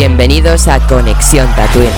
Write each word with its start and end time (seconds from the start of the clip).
Bienvenidos 0.00 0.66
a 0.66 0.80
Conexión 0.86 1.46
Tatooine. 1.54 1.90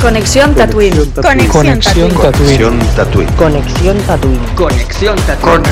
Conexión 0.00 0.52
Tatooine. 0.52 0.96
Conexión 1.22 2.10
Tatooine. 2.10 2.10
Conexión 2.16 2.88
Tatooine. 2.96 3.32
Conexión 3.36 3.96
Tatooine. 4.04 4.40
Conexión 4.56 5.16
Tatooine. 5.16 5.62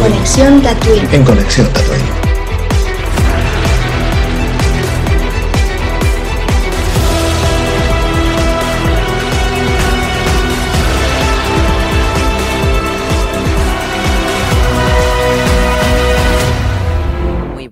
Conexión 0.00 0.62
Tatooine. 0.62 1.08
En 1.12 1.22
Conexión 1.22 1.68
Tatooine. 1.68 2.29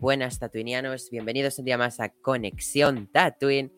Buenas 0.08 0.38
tatuinianos, 0.38 1.10
bienvenidos 1.10 1.58
un 1.58 1.66
día 1.66 1.76
más 1.76 2.00
a 2.00 2.08
Conexión 2.08 3.08
Tatooine. 3.12 3.70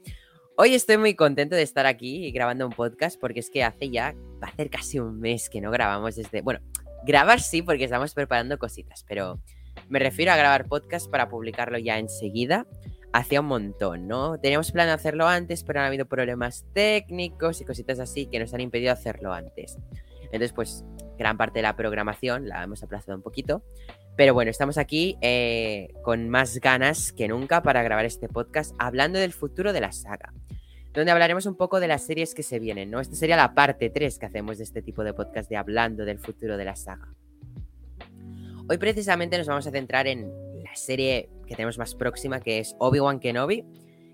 Hoy 0.56 0.77
estoy 0.77 0.97
muy 0.97 1.16
contento 1.16 1.56
de 1.56 1.62
estar 1.62 1.87
aquí 1.87 2.30
grabando 2.30 2.69
un 2.69 2.73
podcast 2.73 3.20
porque 3.20 3.41
es 3.41 3.51
que 3.51 3.65
hace 3.65 3.91
ya, 3.91 4.15
va 4.41 4.47
a 4.47 4.51
hacer 4.53 4.70
casi 4.70 5.01
un 5.01 5.19
mes 5.19 5.51
que 5.51 5.61
no 5.61 5.73
grabamos 5.73 6.15
desde, 6.15 6.41
bueno, 6.41 6.61
grabar 7.05 7.41
sí 7.41 7.62
porque 7.62 7.83
estamos 7.83 8.15
preparando 8.15 8.61
cositas, 8.61 9.05
pero 9.09 9.43
me 9.89 9.98
refiero 9.98 10.30
a 10.30 10.37
grabar 10.37 10.69
podcast 10.69 11.11
para 11.11 11.29
publicarlo 11.29 11.79
ya 11.79 11.98
enseguida. 11.98 12.65
Hacía 13.12 13.41
un 13.41 13.48
montón, 13.48 14.06
¿no? 14.06 14.39
Teníamos 14.39 14.70
plan 14.70 14.87
de 14.87 14.92
hacerlo 14.92 15.27
antes, 15.27 15.65
pero 15.65 15.81
han 15.81 15.87
habido 15.87 16.06
problemas 16.06 16.65
técnicos 16.73 17.61
y 17.61 17.65
cositas 17.65 17.98
así 17.98 18.27
que 18.27 18.39
nos 18.39 18.55
han 18.55 18.61
impedido 18.61 18.92
hacerlo 18.92 19.33
antes. 19.33 19.78
Entonces, 20.27 20.53
pues, 20.53 20.84
gran 21.19 21.37
parte 21.37 21.59
de 21.59 21.65
la 21.65 21.75
programación 21.75 22.48
la 22.48 22.62
hemos 22.62 22.84
aplazado 22.84 23.17
un 23.17 23.23
poquito. 23.25 23.65
Pero 24.20 24.34
bueno, 24.34 24.51
estamos 24.51 24.77
aquí 24.77 25.17
eh, 25.22 25.95
con 26.03 26.28
más 26.28 26.61
ganas 26.61 27.11
que 27.11 27.27
nunca 27.27 27.62
para 27.62 27.83
grabar 27.83 28.05
este 28.05 28.28
podcast 28.28 28.75
hablando 28.78 29.19
del 29.19 29.33
futuro 29.33 29.72
de 29.72 29.81
la 29.81 29.92
saga, 29.92 30.34
donde 30.92 31.11
hablaremos 31.11 31.47
un 31.47 31.56
poco 31.56 31.81
de 31.81 31.89
las 31.89 32.05
series 32.05 32.34
que 32.34 32.42
se 32.42 32.58
vienen, 32.58 32.91
¿no? 32.91 33.00
Esta 33.00 33.17
sería 33.17 33.39
la 33.39 33.55
parte 33.55 33.89
3 33.89 34.19
que 34.19 34.27
hacemos 34.27 34.58
de 34.58 34.64
este 34.64 34.83
tipo 34.83 35.05
de 35.05 35.14
podcast 35.14 35.48
de 35.48 35.56
hablando 35.56 36.05
del 36.05 36.19
futuro 36.19 36.58
de 36.58 36.67
la 36.67 36.77
saga. 36.77 37.14
Hoy 38.69 38.77
precisamente 38.77 39.39
nos 39.39 39.47
vamos 39.47 39.67
a 39.67 39.70
centrar 39.70 40.06
en 40.06 40.30
la 40.62 40.77
serie 40.77 41.30
que 41.47 41.55
tenemos 41.55 41.78
más 41.78 41.95
próxima, 41.95 42.41
que 42.41 42.58
es 42.58 42.77
Obi-Wan 42.78 43.20
Kenobi. 43.20 43.64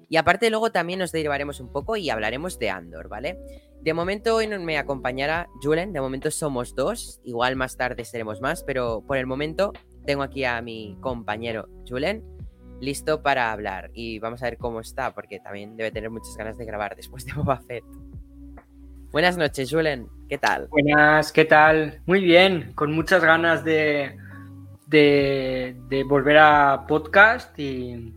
Y 0.08 0.18
aparte 0.18 0.50
luego 0.50 0.70
también 0.70 1.00
nos 1.00 1.10
derivaremos 1.10 1.58
un 1.58 1.72
poco 1.72 1.96
y 1.96 2.10
hablaremos 2.10 2.60
de 2.60 2.70
Andor, 2.70 3.08
¿vale? 3.08 3.40
De 3.82 3.92
momento 3.92 4.36
hoy 4.36 4.46
no 4.46 4.58
me 4.60 4.78
acompañará 4.78 5.48
Julen, 5.62 5.92
de 5.92 6.00
momento 6.00 6.30
somos 6.30 6.74
dos, 6.74 7.20
igual 7.24 7.56
más 7.56 7.76
tarde 7.76 8.04
seremos 8.04 8.40
más, 8.40 8.62
pero 8.64 9.02
por 9.06 9.16
el 9.16 9.26
momento 9.26 9.72
tengo 10.06 10.22
aquí 10.22 10.44
a 10.44 10.62
mi 10.62 10.96
compañero 11.00 11.68
Julen 11.86 12.24
listo 12.80 13.22
para 13.22 13.52
hablar 13.52 13.90
y 13.94 14.18
vamos 14.18 14.42
a 14.42 14.46
ver 14.46 14.58
cómo 14.58 14.80
está, 14.80 15.14
porque 15.14 15.40
también 15.40 15.76
debe 15.76 15.90
tener 15.90 16.10
muchas 16.10 16.36
ganas 16.36 16.58
de 16.58 16.64
grabar 16.64 16.96
después 16.96 17.24
de 17.24 17.32
Boba 17.36 17.58
Fett. 17.58 17.84
Buenas 19.12 19.36
noches, 19.36 19.70
Julen, 19.70 20.08
¿qué 20.28 20.38
tal? 20.38 20.68
Buenas, 20.68 21.32
¿qué 21.32 21.44
tal? 21.44 22.00
Muy 22.06 22.20
bien, 22.22 22.72
con 22.74 22.92
muchas 22.92 23.22
ganas 23.22 23.64
de, 23.64 24.16
de, 24.86 25.76
de 25.88 26.04
volver 26.04 26.38
a 26.38 26.84
podcast 26.86 27.58
y, 27.58 28.12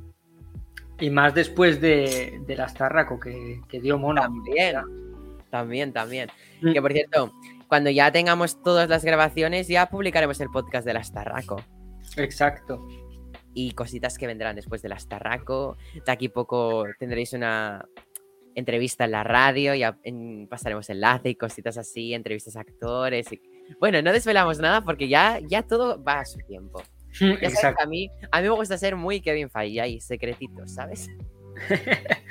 y 1.00 1.10
más 1.10 1.34
después 1.34 1.80
de, 1.80 2.42
de 2.46 2.56
las 2.56 2.74
Tarraco 2.74 3.20
que, 3.20 3.62
que 3.70 3.80
dio 3.80 3.98
mono. 3.98 4.22
También, 4.22 4.76
también, 5.50 5.94
también. 5.94 6.30
Mm. 6.62 6.74
Que 6.74 6.82
por 6.82 6.92
cierto, 6.92 7.32
cuando 7.70 7.92
ya 7.92 8.12
tengamos 8.12 8.62
todas 8.62 8.90
las 8.90 9.06
grabaciones, 9.06 9.68
ya 9.70 9.90
publicaremos 9.90 10.42
el 10.42 10.50
podcast 10.50 10.86
de 10.86 10.96
las 10.96 11.14
Tarraco. 11.14 11.64
Exacto. 12.20 12.88
y 13.54 13.72
cositas 13.72 14.18
que 14.18 14.28
vendrán 14.28 14.56
después 14.56 14.82
de 14.82 14.90
las 14.90 15.08
Tarraco. 15.08 15.76
De 16.06 16.12
aquí 16.12 16.30
poco 16.30 16.86
tendréis 17.00 17.34
una 17.34 17.84
entrevista 18.56 19.06
en 19.06 19.12
la 19.12 19.24
radio, 19.24 19.74
ya 19.76 19.98
en- 20.04 20.48
pasaremos 20.48 20.90
enlace 20.90 21.30
y 21.30 21.36
cositas 21.36 21.78
así, 21.78 22.14
entrevistas 22.14 22.56
a 22.56 22.62
actores. 22.62 23.32
y- 23.32 23.42
Bueno, 23.80 24.02
no 24.02 24.12
desvelamos 24.14 24.60
nada 24.60 24.82
porque 24.82 25.08
ya, 25.08 25.40
ya 25.48 25.64
todo 25.64 26.02
va 26.04 26.20
a 26.20 26.26
su 26.26 26.40
tiempo. 26.40 26.82
Ya 27.12 27.28
sabes 27.28 27.40
que 27.40 27.46
Exacto. 27.48 27.84
a 27.84 27.88
mí, 27.88 28.10
a 28.32 28.42
mí 28.42 28.48
me 28.48 28.54
gusta 28.56 28.78
ser 28.78 28.96
muy 28.96 29.20
Kevin 29.22 29.50
Feige 29.50 29.88
y 29.90 30.00
secretitos, 30.00 30.72
¿sabes? 30.74 31.10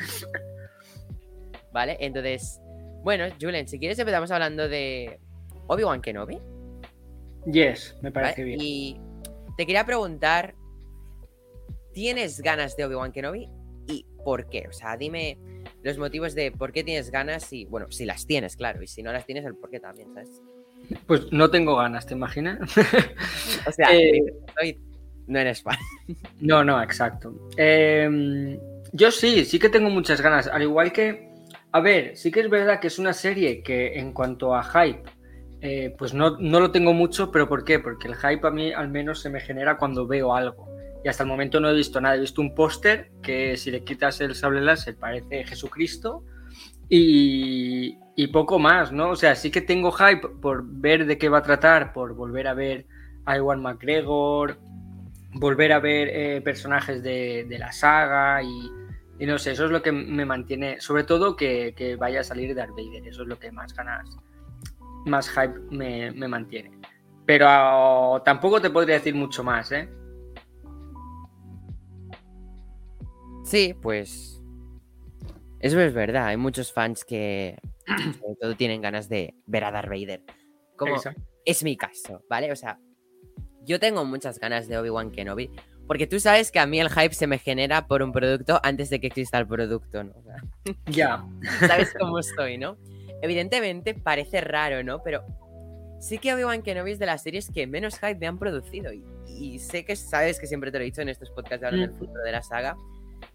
Vale, 1.73 1.97
entonces, 2.01 2.61
bueno, 3.03 3.25
Julen, 3.41 3.69
si 3.69 3.79
quieres 3.79 3.99
empezamos 3.99 4.31
hablando 4.31 4.69
de 4.69 5.19
Obi-Wan 5.67 6.01
Kenobi. 6.01 6.39
Yes, 7.47 7.95
me 8.03 8.11
¿vale? 8.11 8.13
parece 8.27 8.45
bien. 8.45 8.59
Y 8.61 9.01
te 9.59 9.67
quería 9.67 9.85
preguntar, 9.85 10.55
¿tienes 11.93 12.41
ganas 12.41 12.77
de 12.77 12.85
Obi-Wan 12.85 13.11
Kenobi? 13.11 13.49
¿Y 13.89 14.07
por 14.25 14.49
qué? 14.49 14.69
O 14.69 14.73
sea, 14.73 14.97
dime 14.97 15.37
los 15.83 15.99
motivos 15.99 16.37
de 16.37 16.53
por 16.53 16.71
qué 16.73 16.85
tienes 16.85 17.11
ganas 17.11 17.53
y, 17.53 17.65
bueno, 17.65 17.91
si 17.91 18.05
las 18.05 18.25
tienes, 18.25 18.57
claro, 18.57 18.81
y 18.85 18.87
si 18.87 19.03
no 19.03 19.13
las 19.13 19.27
tienes, 19.27 19.45
el 19.45 19.57
por 19.57 19.69
qué 19.69 19.81
también, 19.81 20.15
¿sabes? 20.15 20.31
Pues 21.09 21.33
no 21.33 21.51
tengo 21.51 21.75
ganas, 21.75 22.07
¿te 22.07 22.15
imaginas? 22.15 22.61
O 23.67 23.73
sea, 23.73 23.89
Eh, 23.93 24.33
soy- 24.57 24.79
no 25.27 25.41
eres 25.41 25.61
fan. 25.61 25.77
No, 26.41 26.63
no, 26.63 26.81
exacto. 26.81 27.35
Eh, 27.57 28.57
yo 28.93 29.11
sí, 29.11 29.45
sí 29.45 29.59
que 29.59 29.69
tengo 29.71 29.91
muchas 29.91 30.21
ganas. 30.21 30.47
Al 30.47 30.63
igual 30.63 30.93
que, 30.93 31.31
a 31.73 31.81
ver, 31.81 32.17
sí 32.17 32.31
que 32.31 32.41
es 32.41 32.49
verdad 32.49 32.79
que 32.79 32.87
es 32.87 33.01
una 33.01 33.13
serie 33.13 33.61
que 33.65 33.99
en 33.99 34.13
cuanto 34.13 34.55
a 34.55 34.63
hype, 34.63 35.03
eh, 35.61 35.95
pues 35.99 36.15
no, 36.15 36.37
no 36.39 36.61
lo 36.61 36.71
tengo 36.71 36.93
mucho, 36.93 37.31
pero 37.31 37.49
¿por 37.49 37.65
qué? 37.65 37.79
Porque 37.79 38.09
el 38.09 38.17
hype 38.17 38.47
a 38.47 38.51
mí 38.51 38.73
al 38.73 38.89
menos 38.89 39.21
se 39.21 39.31
me 39.31 39.41
genera 39.41 39.77
cuando 39.77 40.07
veo 40.07 40.35
algo. 40.35 40.69
Y 41.05 41.09
hasta 41.09 41.23
el 41.23 41.29
momento 41.29 41.61
no 41.61 41.71
he 41.71 41.75
visto 41.75 42.01
nada. 42.01 42.17
He 42.17 42.21
visto 42.21 42.41
un 42.41 42.55
póster 42.55 43.11
que 43.23 43.57
si 43.57 43.71
le 43.71 43.85
quitas 43.85 44.21
el 44.21 44.35
sable 44.35 44.61
láser 44.61 44.97
parece 44.97 45.45
Jesucristo. 45.45 46.25
Y, 46.89 47.99
y 48.17 48.27
poco 48.29 48.59
más, 48.59 48.93
¿no? 48.93 49.11
O 49.11 49.17
sea, 49.17 49.37
sí 49.37 49.51
que 49.51 49.61
tengo 49.61 49.93
hype 49.93 50.27
por 50.41 50.65
ver 50.65 51.07
de 51.07 51.19
qué 51.19 51.29
va 51.29 51.39
a 51.39 51.43
tratar, 51.43 51.93
por 51.93 52.15
volver 52.15 52.49
a 52.49 52.55
ver 52.55 52.87
a 53.27 53.37
Iwan 53.37 53.61
McGregor, 53.61 54.59
volver 55.35 55.73
a 55.73 55.81
ver 55.81 56.09
eh, 56.11 56.41
personajes 56.41 57.03
de, 57.03 57.45
de 57.49 57.59
la 57.59 57.73
saga 57.73 58.43
y, 58.43 58.71
no 59.27 59.39
sé, 59.39 59.53
eso 59.53 59.67
es 59.67 59.71
lo 59.71 59.83
que 59.83 59.93
me 59.93 60.25
mantiene, 60.25 60.81
sobre 60.81 61.05
todo 61.05 61.37
que, 61.37 61.75
que 61.77 61.97
vaya 61.97 62.21
a 62.21 62.25
salir 62.25 62.55
Darth 62.55 62.71
Vader, 62.71 63.07
eso 63.07 63.23
es 63.23 63.29
lo 63.29 63.39
que 63.39 63.53
más 63.53 63.75
ganas, 63.75 64.09
más 65.07 65.29
hype 65.31 65.59
me, 65.71 66.11
me 66.11 66.29
mantiene. 66.29 66.79
Pero 67.27 68.23
tampoco 68.25 68.61
te 68.61 68.71
podría 68.71 68.97
decir 68.97 69.15
mucho 69.15 69.45
más, 69.45 69.71
¿eh? 69.73 69.89
Sí, 73.45 73.75
pues. 73.81 74.43
Eso 75.61 75.81
es 75.81 75.93
verdad. 75.93 76.27
Hay 76.27 76.37
muchos 76.37 76.73
fans 76.73 77.05
que, 77.05 77.59
sobre 78.21 78.37
todo, 78.41 78.57
tienen 78.57 78.81
ganas 78.81 79.09
de 79.09 79.35
ver 79.47 79.65
a 79.65 79.71
Darth 79.71 79.89
Vader. 79.89 80.23
Como 80.77 80.97
es 81.45 81.65
mi 81.65 81.77
caso, 81.77 82.23
¿vale? 82.29 82.53
O 82.53 82.57
sea, 82.57 82.79
yo 83.65 83.81
tengo 83.81 84.05
muchas 84.05 84.39
ganas 84.39 84.69
de 84.69 84.79
Obi-Wan 84.79 85.11
Kenobi. 85.11 85.51
Porque 85.87 86.07
tú 86.07 86.21
sabes 86.21 86.53
que 86.53 86.59
a 86.59 86.67
mí 86.67 86.79
el 86.79 86.91
hype 86.91 87.15
se 87.15 87.27
me 87.27 87.39
genera 87.39 87.87
por 87.87 88.03
un 88.03 88.13
producto 88.13 88.61
antes 88.63 88.91
de 88.91 89.01
que 89.01 89.07
exista 89.07 89.39
el 89.39 89.47
producto, 89.47 90.05
¿no? 90.05 90.13
O 90.15 90.23
sea, 90.23 90.37
Ya, 90.87 91.25
sabes 91.67 91.95
cómo 91.99 92.19
estoy, 92.19 92.59
¿no? 92.59 92.77
Evidentemente 93.23 93.95
parece 93.95 94.41
raro, 94.41 94.83
¿no? 94.83 95.03
Pero 95.03 95.23
sí 96.01 96.19
que 96.19 96.33
Obi-Wan 96.35 96.63
Kenobi 96.63 96.93
es 96.93 96.99
de 96.99 97.07
las 97.07 97.23
series 97.23 97.51
que 97.51 97.67
menos 97.67 97.97
hype 97.99 98.17
me 98.17 98.27
han 98.27 98.39
producido. 98.39 98.93
Y, 98.93 99.05
y 99.27 99.59
sé 99.59 99.85
que 99.85 99.97
sabes 99.97 100.39
que 100.41 100.47
siempre 100.47 100.71
te 100.71 100.79
lo 100.79 100.83
he 100.83 100.87
dicho 100.87 101.03
en 101.03 101.09
estos 101.09 101.31
podcasts 101.31 101.61
de 101.61 101.67
hablando 101.67 101.87
del 101.89 101.97
Mm. 101.97 101.99
futuro 101.99 102.23
de 102.23 102.33
la 102.33 102.43
saga. 102.43 102.77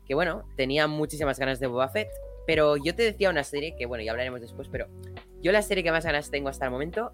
Que 0.07 0.15
bueno, 0.15 0.43
tenía 0.55 0.87
muchísimas 0.87 1.37
ganas 1.39 1.59
de 1.59 1.67
Boba 1.67 1.89
Fett. 1.89 2.09
Pero 2.45 2.75
yo 2.77 2.93
te 2.93 3.03
decía 3.03 3.29
una 3.29 3.43
serie 3.45 3.73
que, 3.77 3.85
bueno, 3.85 4.03
ya 4.03 4.11
hablaremos 4.11 4.41
después, 4.41 4.67
pero 4.69 4.87
yo 5.41 5.51
la 5.53 5.61
serie 5.61 5.81
que 5.83 5.91
más 5.91 6.03
ganas 6.05 6.29
tengo 6.29 6.49
hasta 6.49 6.65
el 6.65 6.71
momento 6.71 7.13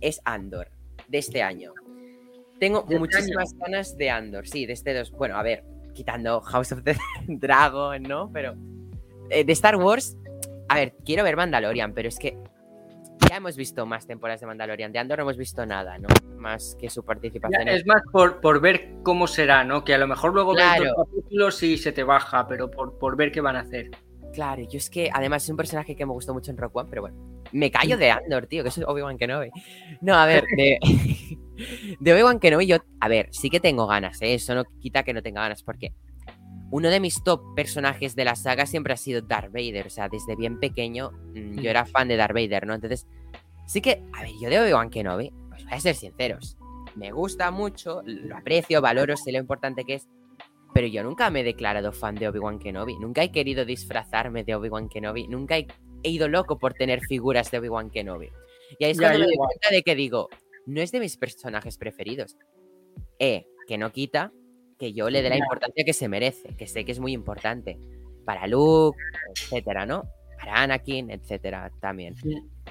es 0.00 0.20
Andor, 0.24 0.68
de 1.08 1.18
este 1.18 1.42
año. 1.42 1.74
Tengo 2.58 2.78
¿De 2.80 2.94
este 2.94 2.98
muchísimas 2.98 3.52
ganas 3.58 3.96
de 3.98 4.08
Andor, 4.10 4.48
sí, 4.48 4.64
de 4.64 4.72
este 4.72 4.94
dos. 4.94 5.10
Bueno, 5.12 5.36
a 5.36 5.42
ver, 5.42 5.62
quitando 5.92 6.40
House 6.40 6.72
of 6.72 6.84
the 6.84 6.96
Dragon, 7.26 8.02
¿no? 8.02 8.30
Pero 8.32 8.54
eh, 9.28 9.44
de 9.44 9.52
Star 9.52 9.76
Wars, 9.76 10.16
a 10.72 10.74
ver, 10.76 10.94
quiero 11.04 11.24
ver 11.24 11.36
Mandalorian, 11.36 11.92
pero 11.94 12.08
es 12.08 12.18
que 12.18 12.36
ya 13.28 13.36
hemos 13.36 13.56
visto 13.56 13.86
más 13.86 14.06
temporadas 14.06 14.40
de 14.40 14.46
Mandalorian. 14.46 14.92
De 14.92 14.98
Andor 14.98 15.18
no 15.18 15.22
hemos 15.22 15.36
visto 15.36 15.64
nada, 15.64 15.96
¿no? 15.98 16.08
Más 16.36 16.76
que 16.80 16.90
su 16.90 17.02
ya, 17.02 17.06
participación. 17.06 17.62
en- 17.62 17.68
es 17.68 17.86
más 17.86 18.02
por, 18.12 18.40
por 18.40 18.60
ver 18.60 18.94
cómo 19.02 19.26
será, 19.26 19.64
¿no? 19.64 19.84
Que 19.84 19.94
a 19.94 19.98
lo 19.98 20.06
mejor 20.06 20.34
luego 20.34 20.54
ves 20.54 20.64
Claro. 20.64 20.92
dos 20.96 21.06
capítulos 21.08 21.62
y 21.62 21.78
se 21.78 21.92
te 21.92 22.02
baja, 22.02 22.46
pero 22.48 22.70
por, 22.70 22.98
por 22.98 23.16
ver 23.16 23.30
qué 23.32 23.40
van 23.40 23.56
a 23.56 23.60
hacer. 23.60 23.90
Claro, 24.32 24.62
yo 24.62 24.78
es 24.78 24.88
que 24.90 25.10
además 25.12 25.44
es 25.44 25.50
un 25.50 25.56
personaje 25.58 25.94
que 25.94 26.06
me 26.06 26.12
gustó 26.12 26.32
mucho 26.32 26.50
en 26.50 26.56
Rock 26.56 26.74
One, 26.76 26.88
pero 26.90 27.02
bueno, 27.02 27.16
me 27.52 27.70
callo 27.70 27.96
de 27.96 28.10
Andor, 28.10 28.46
tío, 28.46 28.62
que 28.62 28.70
es 28.70 28.78
Obi-Wan 28.78 29.18
Kenobi. 29.18 29.50
No, 30.00 30.14
a 30.14 30.26
ver, 30.26 30.44
de, 30.56 30.78
de 32.00 32.12
Obi-Wan 32.14 32.38
Kenobi 32.40 32.66
yo, 32.66 32.78
a 33.00 33.08
ver, 33.08 33.28
sí 33.30 33.50
que 33.50 33.60
tengo 33.60 33.86
ganas, 33.86 34.20
¿eh? 34.22 34.34
eso 34.34 34.54
no 34.54 34.64
quita 34.80 35.02
que 35.04 35.12
no 35.12 35.22
tenga 35.22 35.42
ganas, 35.42 35.62
porque 35.62 35.92
uno 36.72 36.90
de 36.90 36.98
mis 37.00 37.22
top 37.22 37.54
personajes 37.54 38.16
de 38.16 38.24
la 38.24 38.34
saga 38.34 38.66
siempre 38.66 38.94
ha 38.94 38.96
sido 38.96 39.20
Darth 39.20 39.52
Vader, 39.52 39.86
o 39.86 39.90
sea, 39.90 40.08
desde 40.08 40.34
bien 40.34 40.58
pequeño 40.58 41.12
mm, 41.34 41.60
yo 41.60 41.70
era 41.70 41.84
fan 41.84 42.08
de 42.08 42.16
Darth 42.16 42.34
Vader, 42.34 42.66
¿no? 42.66 42.74
Entonces, 42.74 43.06
sí 43.66 43.80
que, 43.80 44.02
a 44.14 44.22
ver, 44.22 44.32
yo 44.40 44.48
de 44.50 44.58
Obi-Wan 44.58 44.90
Kenobi, 44.90 45.30
pues 45.50 45.64
voy 45.64 45.72
a 45.74 45.80
ser 45.80 45.94
sinceros, 45.94 46.56
me 46.96 47.12
gusta 47.12 47.50
mucho, 47.50 48.02
lo 48.06 48.36
aprecio, 48.36 48.80
valoro, 48.80 49.16
sé 49.16 49.32
lo 49.32 49.38
importante 49.38 49.84
que 49.84 49.94
es, 49.94 50.08
pero 50.74 50.86
yo 50.86 51.02
nunca 51.02 51.28
me 51.30 51.40
he 51.40 51.44
declarado 51.44 51.92
fan 51.92 52.14
de 52.14 52.28
Obi-Wan 52.28 52.58
Kenobi. 52.58 52.98
Nunca 52.98 53.22
he 53.22 53.30
querido 53.30 53.66
disfrazarme 53.66 54.42
de 54.42 54.54
Obi-Wan 54.54 54.88
Kenobi. 54.88 55.28
Nunca 55.28 55.58
he, 55.58 55.66
he 56.02 56.08
ido 56.08 56.28
loco 56.28 56.58
por 56.58 56.72
tener 56.72 57.00
figuras 57.02 57.50
de 57.50 57.58
Obi-Wan 57.58 57.90
Kenobi. 57.90 58.30
Y 58.78 58.84
ahí 58.86 58.92
es 58.92 58.96
Ya, 58.98 59.08
cuando 59.08 59.18
me 59.18 59.24
yo 59.24 59.26
doy 59.26 59.34
igual. 59.34 59.48
cuenta 59.48 59.74
de 59.74 59.82
que 59.82 59.94
digo, 59.94 60.30
no 60.64 60.80
es 60.80 60.90
de 60.90 61.00
mis 61.00 61.18
personajes 61.18 61.76
preferidos. 61.76 62.38
Eh, 63.18 63.44
que 63.68 63.76
no 63.76 63.92
quita 63.92 64.32
que 64.82 64.92
yo 64.92 65.08
le 65.08 65.22
dé 65.22 65.28
la 65.28 65.36
importancia 65.36 65.84
que 65.84 65.92
se 65.92 66.08
merece, 66.08 66.56
que 66.56 66.66
sé 66.66 66.84
que 66.84 66.90
es 66.90 66.98
muy 66.98 67.12
importante. 67.12 67.78
Para 68.24 68.48
Luke, 68.48 68.98
etcétera, 69.36 69.86
¿no? 69.86 70.02
Para 70.40 70.60
Anakin, 70.60 71.08
etcétera, 71.08 71.70
también. 71.80 72.16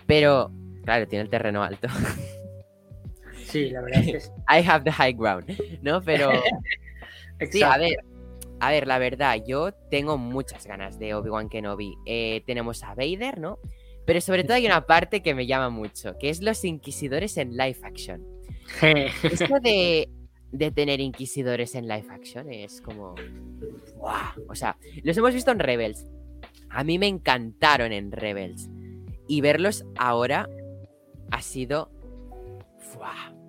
Pero, 0.07 0.51
claro, 0.83 1.07
tiene 1.07 1.23
el 1.23 1.29
terreno 1.29 1.63
alto. 1.63 1.87
Sí, 3.45 3.69
la 3.69 3.81
verdad 3.81 4.01
es 4.01 4.29
que. 4.29 4.59
I 4.59 4.65
have 4.65 4.85
the 4.85 4.91
high 4.93 5.11
ground, 5.11 5.45
¿no? 5.81 6.01
Pero 6.01 6.31
sí, 7.51 7.61
a 7.61 7.77
ver, 7.77 7.97
a 8.61 8.71
ver, 8.71 8.87
la 8.87 8.97
verdad, 8.97 9.41
yo 9.45 9.73
tengo 9.89 10.17
muchas 10.17 10.65
ganas 10.65 10.97
de 10.99 11.15
Obi-Wan 11.15 11.49
Kenobi. 11.49 11.95
Eh, 12.05 12.43
tenemos 12.45 12.81
a 12.83 12.95
Vader, 12.95 13.39
¿no? 13.39 13.59
Pero 14.05 14.21
sobre 14.21 14.45
todo 14.45 14.53
hay 14.53 14.65
una 14.65 14.85
parte 14.85 15.21
que 15.21 15.35
me 15.35 15.47
llama 15.47 15.69
mucho, 15.69 16.17
que 16.17 16.29
es 16.29 16.41
los 16.41 16.63
inquisidores 16.63 17.35
en 17.35 17.57
live 17.57 17.79
action. 17.83 18.25
Esto 19.23 19.59
de, 19.59 20.07
de 20.51 20.71
tener 20.71 20.99
inquisidores 20.99 21.75
en 21.75 21.87
live 21.87 22.07
action 22.09 22.51
es 22.51 22.81
como... 22.81 23.15
¡buah! 23.97 24.33
O 24.49 24.55
sea, 24.55 24.77
los 25.03 25.15
hemos 25.17 25.33
visto 25.33 25.51
en 25.51 25.59
Rebels. 25.59 26.07
A 26.69 26.83
mí 26.83 26.97
me 26.99 27.07
encantaron 27.07 27.91
en 27.91 28.11
Rebels. 28.11 28.69
Y 29.27 29.41
verlos 29.41 29.85
ahora 29.97 30.49
ha 31.31 31.41
sido... 31.41 31.89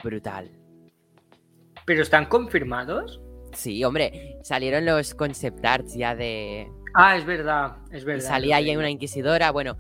brutal. 0.03 0.51
¿Pero 1.85 2.03
están 2.03 2.27
confirmados? 2.27 3.21
Sí, 3.53 3.83
hombre, 3.85 4.39
salieron 4.43 4.85
los 4.85 5.15
concept 5.15 5.65
arts 5.65 5.95
ya 5.95 6.15
de... 6.15 6.69
Ah, 6.95 7.17
es 7.17 7.25
verdad, 7.25 7.79
es 7.91 8.03
Y 8.03 8.07
verdad. 8.07 8.27
salía 8.29 8.57
ahí 8.57 8.77
una 8.77 8.91
inquisidora. 8.91 9.51
Bueno, 9.51 9.77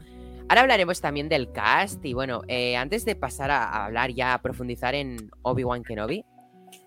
ahora 0.48 0.62
hablaremos 0.62 1.00
también 1.00 1.28
del 1.28 1.52
cast. 1.52 2.04
Y 2.04 2.14
bueno, 2.14 2.42
eh, 2.48 2.76
antes 2.76 3.04
de 3.04 3.14
pasar 3.16 3.50
a, 3.50 3.64
a 3.64 3.84
hablar 3.86 4.10
ya, 4.12 4.34
a 4.34 4.42
profundizar 4.42 4.94
en 4.94 5.30
Obi-Wan 5.42 5.82
Kenobi, 5.84 6.24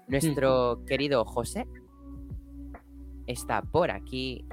nuestro 0.07 0.83
querido 0.85 1.25
José 1.25 1.65
está 3.27 3.61
por 3.61 3.91
aquí. 3.91 4.45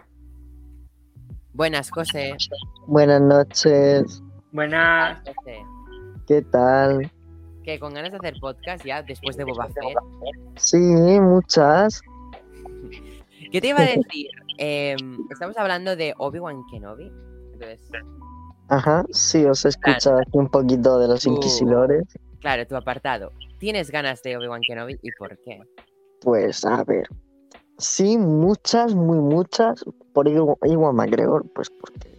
Buenas, 1.53 1.91
José. 1.91 2.35
Buenas 2.87 3.21
noches, 3.21 4.23
Buenas. 4.53 5.19
José. 5.21 5.59
¿qué 6.27 6.43
tal? 6.43 7.11
Que 7.63 7.79
con 7.79 7.95
ganas 7.95 8.11
de 8.13 8.19
hacer 8.19 8.35
podcast 8.41 8.85
ya 8.85 9.03
después 9.03 9.37
de 9.37 9.45
Boba 9.45 9.67
Fett. 9.67 9.97
Sí, 10.57 10.79
muchas. 10.79 12.01
¿Qué 13.53 13.61
te 13.61 13.69
iba 13.69 13.81
a 13.81 13.83
decir? 13.83 14.31
Em, 14.59 15.19
estamos 15.31 15.57
hablando 15.59 15.95
de 15.95 16.15
Obi-Wan 16.19 16.65
Kenobi. 16.71 17.13
Entonces, 17.53 17.81
Ajá, 18.69 19.05
sí, 19.11 19.45
os 19.45 19.65
he 19.67 19.69
escuchado 19.69 20.19
aquí 20.19 20.39
un 20.39 20.49
poquito 20.49 20.99
de 20.99 21.09
los 21.09 21.27
Uh. 21.27 21.39
Claro, 22.43 22.67
tu 22.67 22.77
apartado. 22.77 23.31
¿Tienes 23.59 23.91
ganas 23.91 24.23
de 24.23 24.37
Obi-Wan 24.37 24.61
Kenobi 24.67 24.99
y 25.03 25.11
por 25.19 25.39
qué? 25.39 25.61
Pues 26.21 26.65
a 26.65 26.85
ver, 26.85 27.07
sí, 27.79 28.19
muchas, 28.19 28.95
muy 28.95 29.19
muchas. 29.19 29.85
Por 30.13 30.27
Iwa- 30.29 30.59
Iwan 30.65 30.95
McGregor, 30.97 31.45
pues 31.55 31.71
porque 31.71 32.13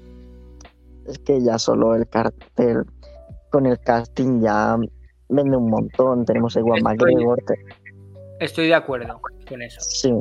es 1.06 1.20
que 1.20 1.42
ya 1.44 1.60
solo 1.60 1.94
el 1.96 2.08
cartel 2.08 2.84
con 3.52 3.66
el 3.68 3.80
casting 3.80 4.42
ya 4.42 4.78
vende 5.30 5.58
un 5.58 5.70
montón. 5.70 6.26
Tenemos 6.26 6.56
a 6.58 6.60
Iwan 6.62 6.80
Estoy- 6.80 6.84
McGregor, 6.84 7.40
te- 7.46 7.66
Estoy 8.40 8.68
de 8.68 8.76
acuerdo 8.76 9.22
con 9.48 9.62
eso. 9.62 9.80
Sí, 9.82 10.12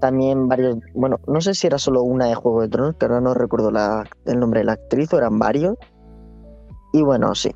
también 0.00 0.48
varios, 0.48 0.76
bueno, 0.94 1.18
no 1.28 1.40
sé 1.40 1.54
si 1.54 1.66
era 1.68 1.78
solo 1.78 2.02
una 2.02 2.26
de 2.26 2.34
Juego 2.34 2.60
de 2.62 2.68
Tronos, 2.68 2.96
que 2.96 3.06
ahora 3.06 3.20
no 3.20 3.34
recuerdo 3.34 3.70
la- 3.70 4.04
el 4.26 4.40
nombre 4.40 4.60
de 4.60 4.64
la 4.64 4.72
actriz, 4.72 5.12
o 5.12 5.18
eran 5.18 5.38
varios. 5.38 5.76
Y 6.92 7.02
bueno, 7.02 7.34
sí, 7.34 7.50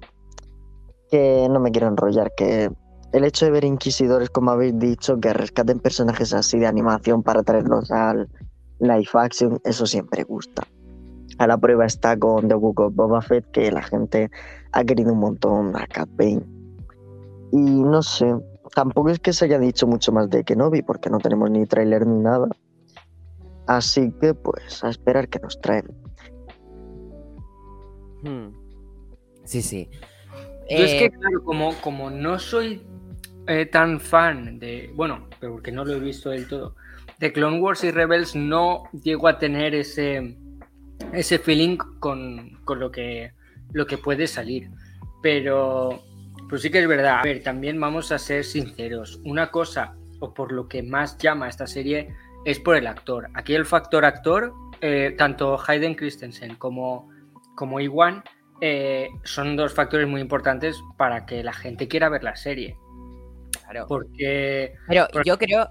que 1.11 1.49
no 1.51 1.61
me 1.61 1.71
quiero 1.71 1.89
enrollar, 1.89 2.33
que 2.37 2.71
el 3.13 3.25
hecho 3.25 3.47
de 3.47 3.51
ver 3.51 3.65
inquisidores, 3.65 4.31
como 4.31 4.51
habéis 4.51 4.79
dicho, 4.79 5.19
que 5.19 5.33
rescaten 5.33 5.79
personajes 5.79 6.33
así 6.35 6.59
de 6.59 6.67
animación 6.67 7.23
para 7.23 7.43
traerlos 7.43 7.91
al 7.91 8.29
live 8.81 9.09
action, 9.15 9.61
eso 9.65 9.87
siempre 9.87 10.25
gusta. 10.25 10.67
A 11.39 11.47
la 11.47 11.59
prueba 11.59 11.87
está 11.87 12.19
con 12.19 12.49
The 12.49 12.55
Book 12.55 12.81
of 12.81 12.95
Boba 12.95 13.21
Fett, 13.23 13.51
que 13.53 13.71
la 13.71 13.83
gente 13.83 14.31
ha 14.73 14.85
querido 14.85 15.13
un 15.13 15.21
montón 15.21 15.77
a 15.77 15.87
Cat. 15.87 16.09
Y 16.21 16.41
no 17.53 18.03
sé, 18.03 18.35
tampoco 18.75 19.11
es 19.11 19.19
que 19.19 19.33
se 19.33 19.45
haya 19.45 19.59
dicho 19.59 19.87
mucho 19.87 20.13
más 20.13 20.29
de 20.31 20.45
Kenobi, 20.45 20.83
porque 20.83 21.11
no 21.11 21.19
tenemos 21.19 21.51
ni 21.51 21.67
tráiler 21.67 22.07
ni 22.07 22.19
nada. 22.19 22.49
Así 23.67 24.13
que 24.21 24.35
pues 24.35 24.83
a 24.85 24.91
esperar 24.91 25.29
que 25.29 25.39
nos 25.41 25.61
traen. 25.61 25.87
Hmm. 28.23 28.53
Sí, 29.45 29.63
sí. 29.63 29.89
Yo 30.69 30.77
es 30.77 30.93
Eh, 30.93 30.99
que, 30.99 31.11
claro, 31.11 31.45
como, 31.45 31.75
como 31.81 32.11
no 32.11 32.39
soy 32.39 32.83
eh, 33.47 33.67
tan 33.67 34.01
fan 34.01 34.59
de. 34.59 34.91
Bueno, 34.95 35.29
pero 35.41 35.53
porque 35.53 35.73
no 35.73 35.85
lo 35.85 35.95
he 35.95 36.01
visto 36.01 36.31
del 36.31 36.49
todo. 36.49 36.75
De 37.19 37.33
Clone 37.33 37.61
Wars 37.61 37.85
y 37.85 37.91
Rebels 37.91 38.35
no 38.35 38.85
llego 39.03 39.29
a 39.29 39.39
tener 39.39 39.75
ese, 39.75 40.37
ese 41.13 41.39
feeling 41.39 41.77
con, 41.77 42.59
con 42.65 42.81
lo, 42.81 42.91
que, 42.91 43.33
lo 43.73 43.87
que 43.87 43.97
puede 43.99 44.27
salir. 44.27 44.71
Pero 45.23 46.03
pues 46.49 46.63
sí 46.63 46.71
que 46.71 46.81
es 46.81 46.89
verdad. 46.89 47.21
A 47.21 47.23
ver, 47.23 47.43
también 47.43 47.81
vamos 47.81 48.13
a 48.13 48.19
ser 48.19 48.45
sinceros. 48.45 49.21
Una 49.25 49.51
cosa, 49.51 49.97
o 50.21 50.35
por 50.35 50.53
lo 50.53 50.69
que 50.69 50.83
más 50.83 51.17
llama 51.19 51.49
esta 51.49 51.67
serie, 51.67 52.09
es 52.45 52.61
por 52.61 52.77
el 52.77 52.87
actor. 52.87 53.29
Aquí 53.35 53.55
el 53.55 53.65
factor 53.65 54.05
actor, 54.05 54.53
eh, 54.81 55.15
tanto 55.17 55.59
Hayden 55.67 55.95
Christensen 55.95 56.57
como, 56.57 57.09
como 57.57 57.81
Iwan, 57.81 58.23
eh, 58.61 59.09
son 59.25 59.57
dos 59.57 59.73
factores 59.75 60.09
muy 60.09 60.21
importantes 60.21 60.77
para 60.97 61.27
que 61.27 61.43
la 61.43 61.53
gente 61.53 61.89
quiera 61.89 62.09
ver 62.09 62.23
la 62.25 62.37
serie. 62.37 62.77
claro. 63.65 63.87
Porque 63.89 64.75
Pero 64.89 65.07
yo 65.25 65.39
creo 65.39 65.69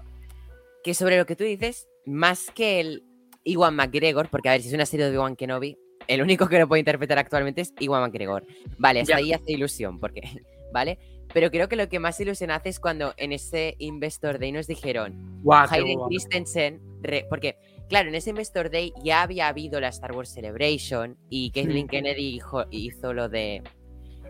que 0.84 0.94
sobre 0.94 1.16
lo 1.18 1.26
que 1.26 1.36
tú 1.36 1.44
dices, 1.44 1.88
más 2.04 2.50
que 2.54 2.80
el 2.80 3.02
Iwan 3.44 3.74
McGregor, 3.74 4.28
porque 4.28 4.48
a 4.48 4.52
ver, 4.52 4.62
si 4.62 4.68
es 4.68 4.74
una 4.74 4.86
serie 4.86 5.06
de 5.06 5.10
Obi-Wan 5.12 5.36
Kenobi, 5.36 5.76
el 6.08 6.22
único 6.22 6.48
que 6.48 6.58
lo 6.58 6.68
puede 6.68 6.80
interpretar 6.80 7.18
actualmente 7.18 7.60
es 7.62 7.72
Iwan 7.80 8.02
McGregor. 8.02 8.44
Vale, 8.78 9.00
hasta 9.00 9.14
Ya. 9.14 9.16
ahí 9.18 9.32
hace 9.32 9.52
ilusión, 9.52 9.98
porque, 9.98 10.20
¿vale? 10.72 10.98
Pero 11.34 11.50
creo 11.50 11.68
que 11.68 11.74
lo 11.76 11.88
que 11.88 11.98
más 11.98 12.20
ilusión 12.20 12.50
hace 12.52 12.68
es 12.68 12.78
cuando 12.78 13.12
en 13.16 13.32
ese 13.32 13.74
Investor 13.78 14.38
Day 14.38 14.52
nos 14.52 14.68
dijeron, 14.68 15.40
qué 15.42 15.74
Hayden. 15.76 15.98
Christensen, 16.08 16.80
re- 17.02 17.26
porque, 17.28 17.56
claro, 17.88 18.08
en 18.08 18.14
ese 18.14 18.30
Investor 18.30 18.70
Day 18.70 18.92
ya 19.02 19.22
había 19.22 19.48
habido 19.48 19.80
la 19.80 19.88
Star 19.88 20.12
Wars 20.12 20.32
Celebration 20.32 21.16
y 21.30 21.50
Kathleen. 21.50 21.88
Kennedy 21.88 22.40
hizo 22.70 23.12
lo 23.12 23.28
de. 23.28 23.62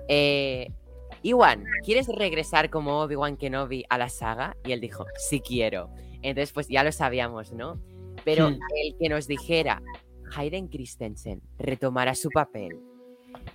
Eh, 0.09 0.69
Iwan, 1.23 1.65
¿quieres 1.85 2.09
regresar 2.09 2.71
como 2.71 3.01
Obi-Wan 3.01 3.37
Kenobi 3.37 3.85
a 3.89 3.99
la 3.99 4.09
saga? 4.09 4.57
Y 4.65 4.73
él 4.73 4.81
dijo, 4.81 5.07
sí 5.29 5.41
quiero. 5.41 5.91
Entonces, 6.23 6.53
pues 6.53 6.69
ya 6.69 6.85
lo 6.85 6.93
sabíamos, 6.93 7.53
¿no? 7.53 7.81
Pero 8.25 8.49
el 8.49 8.97
que 8.99 9.09
nos 9.09 9.27
dijera, 9.27 9.83
Hayden 10.35 10.69
Christensen 10.69 11.43
retomará 11.59 12.15
su 12.15 12.31
papel 12.31 12.81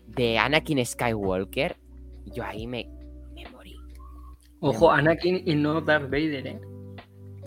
de 0.08 0.38
Anakin 0.38 0.86
Skywalker, 0.86 1.78
yo 2.26 2.44
ahí 2.44 2.68
me, 2.68 2.90
me 3.34 3.46
morí. 3.50 3.76
Ojo, 4.60 4.92
Anakin 4.92 5.44
y 5.46 5.56
no 5.56 5.82
Darth 5.82 6.10
Vader, 6.10 6.48
¿eh? 6.48 6.60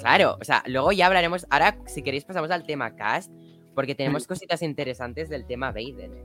Claro, 0.04 0.36
o 0.38 0.44
sea, 0.44 0.62
luego 0.66 0.92
ya 0.92 1.06
hablaremos. 1.06 1.46
Ahora, 1.48 1.78
si 1.86 2.02
queréis, 2.02 2.24
pasamos 2.24 2.50
al 2.50 2.64
tema 2.66 2.94
cast, 2.94 3.30
porque 3.74 3.94
Mm. 3.94 3.96
tenemos 3.96 4.26
cositas 4.26 4.60
interesantes 4.62 5.30
del 5.30 5.46
tema 5.46 5.68
Vader. 5.72 6.10
¿eh? 6.12 6.24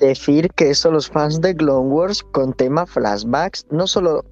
Decir 0.00 0.50
que 0.52 0.70
eso 0.70 0.90
los 0.90 1.08
fans 1.08 1.40
de 1.42 1.54
Clone 1.54 1.88
Wars 1.90 2.22
con 2.22 2.54
tema 2.54 2.86
flashbacks, 2.86 3.66
no 3.70 3.86
solo... 3.86 4.24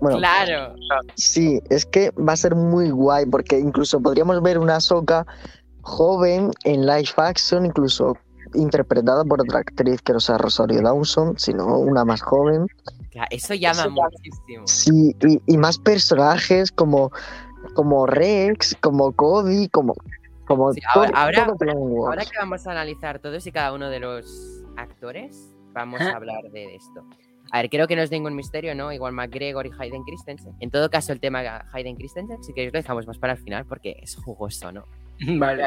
Bueno, 0.00 0.18
Claro, 0.18 0.74
sí, 1.16 1.60
es 1.68 1.84
que 1.84 2.10
va 2.12 2.32
a 2.32 2.36
ser 2.36 2.54
muy 2.54 2.90
guay 2.90 3.26
porque 3.26 3.58
incluso 3.58 4.00
podríamos 4.00 4.40
ver 4.42 4.58
una 4.58 4.80
Soca 4.80 5.26
joven 5.82 6.52
en 6.64 6.86
live 6.86 7.10
action, 7.16 7.66
incluso 7.66 8.16
interpretada 8.54 9.24
por 9.24 9.40
otra 9.40 9.58
actriz 9.58 10.00
que 10.02 10.12
no 10.12 10.20
sea 10.20 10.38
Rosario 10.38 10.80
Dawson, 10.82 11.38
sino 11.38 11.78
una 11.78 12.04
más 12.04 12.22
joven. 12.22 12.66
Eso 13.30 13.54
llama 13.54 13.80
Eso 13.82 13.90
muchísimo. 13.90 14.66
Sí, 14.66 15.16
y, 15.26 15.54
y 15.54 15.56
más 15.58 15.78
personajes 15.78 16.70
como, 16.72 17.10
como 17.74 18.06
Rex, 18.06 18.76
como 18.80 19.12
Cody, 19.12 19.68
como, 19.68 19.94
como 20.46 20.72
Sí, 20.72 20.80
ahora- 20.94 21.10
todo- 21.10 21.16
ahora- 21.18 21.46
todo 21.46 21.56
que 22.30 22.38
vamos 22.38 22.66
a 22.66 22.70
analizar 22.72 23.18
todos 23.18 23.46
y 23.46 23.52
cada 23.52 23.72
uno 23.72 23.88
de 23.90 24.00
los 24.00 24.62
actores, 24.76 25.54
vamos 25.72 26.00
a 26.00 26.10
hablar 26.16 26.42
de 26.52 26.74
esto. 26.74 27.04
A 27.52 27.62
ver, 27.62 27.70
creo 27.70 27.88
que 27.88 27.96
no 27.96 28.02
es 28.02 28.12
ningún 28.12 28.36
misterio, 28.36 28.76
¿no? 28.76 28.92
Igual 28.92 29.12
McGregor 29.12 29.66
y 29.66 29.70
Hayden 29.76 30.04
Christensen. 30.04 30.52
En 30.60 30.70
todo 30.70 30.88
caso, 30.88 31.12
el 31.12 31.18
tema 31.18 31.64
Hayden 31.72 31.96
Christensen, 31.96 32.42
si 32.44 32.52
queréis 32.52 32.72
lo 32.72 32.78
dejamos 32.78 33.08
más 33.08 33.18
para 33.18 33.32
el 33.32 33.38
final 33.40 33.64
porque 33.66 33.96
es 34.00 34.14
jugoso, 34.14 34.70
¿no? 34.70 34.84
Vale. 35.38 35.64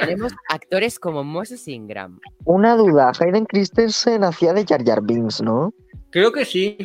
Tenemos 0.00 0.32
actores 0.48 1.00
como 1.00 1.24
Moses 1.24 1.66
Ingram. 1.66 2.20
Una 2.44 2.76
duda, 2.76 3.10
Hayden 3.18 3.44
Christensen 3.44 4.22
hacía 4.22 4.52
de 4.52 4.64
Jar 4.64 4.84
Jar 4.84 5.02
Binks, 5.02 5.42
¿no? 5.42 5.74
Creo 6.10 6.32
que 6.32 6.44
sí. 6.44 6.76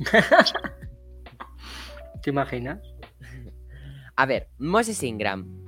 ¿Te 2.22 2.30
imaginas? 2.30 2.80
A 4.16 4.26
ver, 4.26 4.48
Moses 4.58 5.02
Ingram. 5.02 5.64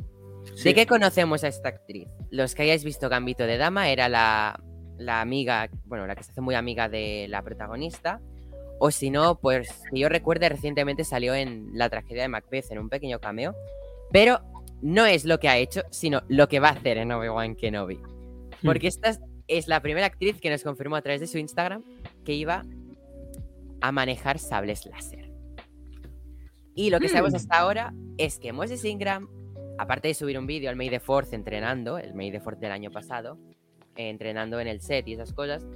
Sí. 0.55 0.65
¿De 0.65 0.75
qué 0.75 0.87
conocemos 0.87 1.45
a 1.45 1.49
esta 1.49 1.69
actriz? 1.69 2.09
Los 2.31 2.55
que 2.55 2.63
hayáis 2.63 2.83
visto 2.83 3.09
Gambito 3.09 3.45
de 3.45 3.59
Dama 3.59 3.91
era 3.91 4.09
la, 4.09 4.61
la 4.99 5.21
amiga, 5.21 5.71
bueno, 5.85 6.07
la 6.07 6.17
que 6.17 6.25
se 6.25 6.33
hace 6.33 6.41
muy 6.41 6.55
amiga 6.55 6.89
de 6.89 7.27
la 7.29 7.43
protagonista. 7.43 8.21
O 8.81 8.91
si 8.91 9.11
no, 9.11 9.39
pues 9.41 9.83
que 9.91 10.01
yo 10.01 10.09
recuerde, 10.09 10.49
recientemente 10.49 11.05
salió 11.05 11.35
en 11.35 11.71
la 11.75 11.89
tragedia 11.89 12.23
de 12.23 12.29
Macbeth 12.29 12.71
en 12.71 12.79
un 12.79 12.89
pequeño 12.89 13.21
cameo. 13.21 13.55
Pero 14.11 14.41
no 14.83 15.07
es 15.07 15.25
lo 15.25 15.39
que 15.39 15.49
ha 15.49 15.59
hecho, 15.59 15.83
sino 15.91 16.23
lo 16.29 16.49
que 16.49 16.61
va 16.61 16.69
a 16.69 16.73
hacer 16.73 16.99
en 16.99 17.13
Obi-Wan 17.13 17.55
Kenobi. 17.55 18.01
Porque 18.65 18.89
esta 18.89 19.17
es, 19.49 19.69
la 19.69 19.81
primera 19.81 20.07
actriz 20.07 20.41
que 20.41 20.51
nos 20.51 20.63
confirmó 20.63 20.97
a 20.97 21.03
través 21.03 21.21
de 21.21 21.27
su 21.27 21.39
Instagram 21.39 21.83
que 22.25 22.35
iba 22.35 22.65
a 23.81 23.93
manejar 23.93 24.39
sables 24.39 24.87
láser. 24.87 25.31
Y 26.75 26.91
lo 26.91 27.01
que 27.01 27.09
sabemos 27.09 27.33
Mm. 27.33 27.37
hasta 27.37 27.59
ahora 27.59 27.95
es 28.19 28.39
que 28.39 28.53
Moses 28.53 28.85
Ingram, 28.85 29.29
aparte 29.79 30.09
de 30.09 30.15
subir 30.15 30.39
un 30.39 30.47
vídeo 30.47 30.71
al 30.71 30.77
May 30.77 30.91
the 30.91 31.01
Fourth 31.01 31.33
entrenando, 31.33 31.99
el 31.99 32.15
May 32.15 32.31
the 32.31 32.41
Fourth 32.41 32.61
del 32.61 32.73
año 32.73 32.91
pasado, 32.91 33.39
eh, 33.97 34.11
entrenando 34.11 34.61
en 34.61 34.69
el 34.69 34.81
set 34.81 35.09
y 35.09 35.15
esas 35.15 35.33
cosas, 35.33 35.67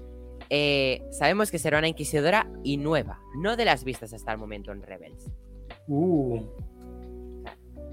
eh, 0.50 1.02
sabemos 1.10 1.50
que 1.50 1.58
será 1.58 1.78
una 1.78 1.88
inquisidora 1.88 2.48
y 2.62 2.76
nueva, 2.76 3.20
no 3.36 3.56
de 3.56 3.64
las 3.64 3.84
vistas 3.84 4.12
hasta 4.12 4.32
el 4.32 4.38
momento 4.38 4.70
en 4.70 4.82
Rebels. 4.82 5.30
Uh, 5.88 6.40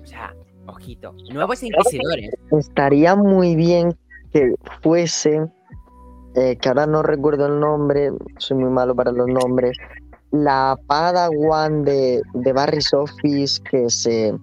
O 0.01 0.05
sea, 0.05 0.35
ojito, 0.67 1.15
nuevos 1.31 1.61
inquisidores. 1.63 2.31
Estaría 2.51 3.15
muy 3.15 3.55
bien 3.55 3.95
que 4.31 4.53
fuese, 4.81 5.47
eh, 6.39 6.57
que 6.57 6.69
ahora 6.69 6.87
no 6.87 7.03
recuerdo 7.03 7.47
el 7.47 7.59
nombre, 7.59 8.11
soy 8.37 8.57
muy 8.57 8.69
malo 8.69 8.95
para 8.95 9.11
los 9.11 9.27
nombres, 9.27 9.77
la 10.31 10.77
Padawan 10.87 11.83
de, 11.83 12.21
de 12.33 12.53
Barry's 12.53 12.93
Office 12.93 13.61
que 13.69 13.89
se 13.89 14.33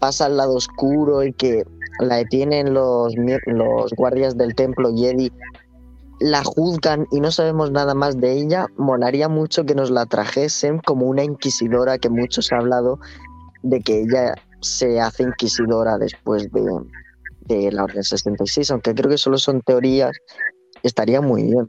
pasa 0.00 0.26
al 0.26 0.36
lado 0.36 0.56
oscuro 0.56 1.22
y 1.22 1.32
que 1.32 1.62
la 2.00 2.16
detienen 2.16 2.74
los, 2.74 3.14
los 3.46 3.92
guardias 3.92 4.36
del 4.36 4.56
templo 4.56 4.90
Jedi, 4.92 5.30
la 6.18 6.42
juzgan 6.42 7.06
y 7.12 7.20
no 7.20 7.30
sabemos 7.30 7.70
nada 7.70 7.94
más 7.94 8.18
de 8.18 8.32
ella, 8.32 8.66
molaría 8.76 9.28
mucho 9.28 9.64
que 9.64 9.76
nos 9.76 9.92
la 9.92 10.06
trajesen 10.06 10.80
como 10.80 11.06
una 11.06 11.22
inquisidora 11.22 11.98
que 11.98 12.10
muchos 12.10 12.52
ha 12.52 12.56
hablado 12.56 12.98
de 13.62 13.80
que 13.80 14.00
ella 14.00 14.34
se 14.60 15.00
hace 15.00 15.22
inquisidora 15.22 15.98
después 15.98 16.50
de, 16.50 16.64
de 17.42 17.70
la 17.70 17.84
Orden 17.84 18.02
66, 18.02 18.70
aunque 18.70 18.94
creo 18.94 19.10
que 19.10 19.18
solo 19.18 19.38
son 19.38 19.60
teorías, 19.60 20.16
estaría 20.82 21.20
muy 21.20 21.44
bien. 21.44 21.68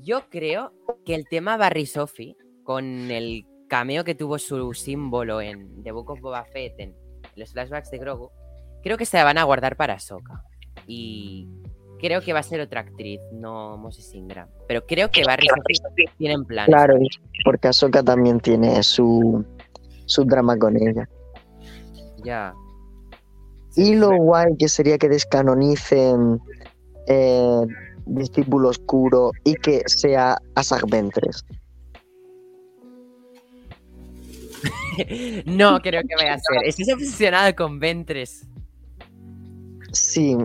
Yo 0.00 0.28
creo 0.30 0.72
que 1.04 1.14
el 1.14 1.26
tema 1.28 1.56
Barry 1.56 1.86
Sophie, 1.86 2.36
con 2.64 3.10
el 3.10 3.46
cameo 3.68 4.04
que 4.04 4.14
tuvo 4.14 4.38
su 4.38 4.72
símbolo 4.74 5.40
en 5.40 5.82
The 5.82 5.92
Book 5.92 6.10
of 6.10 6.20
Boba 6.20 6.44
Fett, 6.44 6.78
en 6.78 6.94
los 7.36 7.52
flashbacks 7.52 7.90
de 7.90 7.98
Grogu, 7.98 8.30
creo 8.82 8.96
que 8.96 9.06
se 9.06 9.16
la 9.16 9.24
van 9.24 9.38
a 9.38 9.44
guardar 9.44 9.76
para 9.76 9.98
Soka. 9.98 10.42
Y 10.86 11.48
creo 11.98 12.20
que 12.22 12.32
va 12.32 12.40
a 12.40 12.44
ser 12.44 12.60
otra 12.60 12.80
actriz, 12.80 13.20
no 13.32 13.76
Moses 13.76 14.14
Ingram. 14.14 14.48
Pero 14.66 14.86
creo 14.86 15.10
que 15.10 15.24
Barry 15.24 15.46
Sophie 15.48 16.06
tiene 16.16 16.34
en 16.34 16.44
plan. 16.44 16.66
Claro, 16.66 16.98
porque 17.44 17.68
Ahsoka 17.68 18.02
también 18.02 18.40
tiene 18.40 18.82
su, 18.82 19.44
su 20.06 20.24
drama 20.24 20.56
con 20.56 20.76
ella. 20.76 21.08
Ya. 22.24 22.54
Y 23.76 23.94
lo 23.94 24.16
guay 24.16 24.56
que 24.56 24.68
sería 24.68 24.98
que 24.98 25.08
descanonicen 25.08 26.40
eh, 27.06 27.60
Discípulo 28.08 28.70
Oscuro 28.70 29.32
y 29.44 29.54
que 29.54 29.82
sea 29.86 30.38
Asajj 30.54 30.84
Ventress. 30.88 31.44
no 35.46 35.78
creo 35.80 36.02
que 36.02 36.16
vaya 36.16 36.34
a 36.34 36.38
ser. 36.38 36.64
Estás 36.64 36.92
obsesionado 36.92 37.54
con 37.54 37.78
Ventres. 37.78 38.46
Sí, 39.92 40.36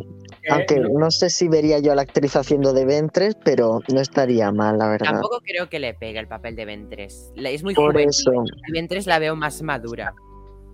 aunque 0.49 0.79
no, 0.79 1.11
sé 1.11 1.29
si 1.29 1.47
vería 1.47 1.79
yo 1.79 1.91
a 1.91 1.95
la 1.95 2.03
actriz 2.03 2.35
haciendo 2.35 2.73
de 2.73 2.85
Ventress, 2.85 3.35
pero 3.43 3.79
no 3.91 3.99
estaría 3.99 4.51
mal, 4.51 4.77
la 4.77 4.89
verdad. 4.89 5.13
Tampoco 5.13 5.39
creo 5.41 5.69
que 5.69 5.79
le 5.79 5.93
pegue 5.93 6.19
el 6.19 6.27
papel 6.27 6.55
de 6.55 6.65
Ventres. 6.65 7.31
Es 7.35 7.63
muy 7.63 7.73
Por 7.73 7.99
eso, 7.99 8.31
Ventres 8.71 9.07
la 9.07 9.19
veo 9.19 9.35
más 9.35 9.61
madura. 9.61 10.13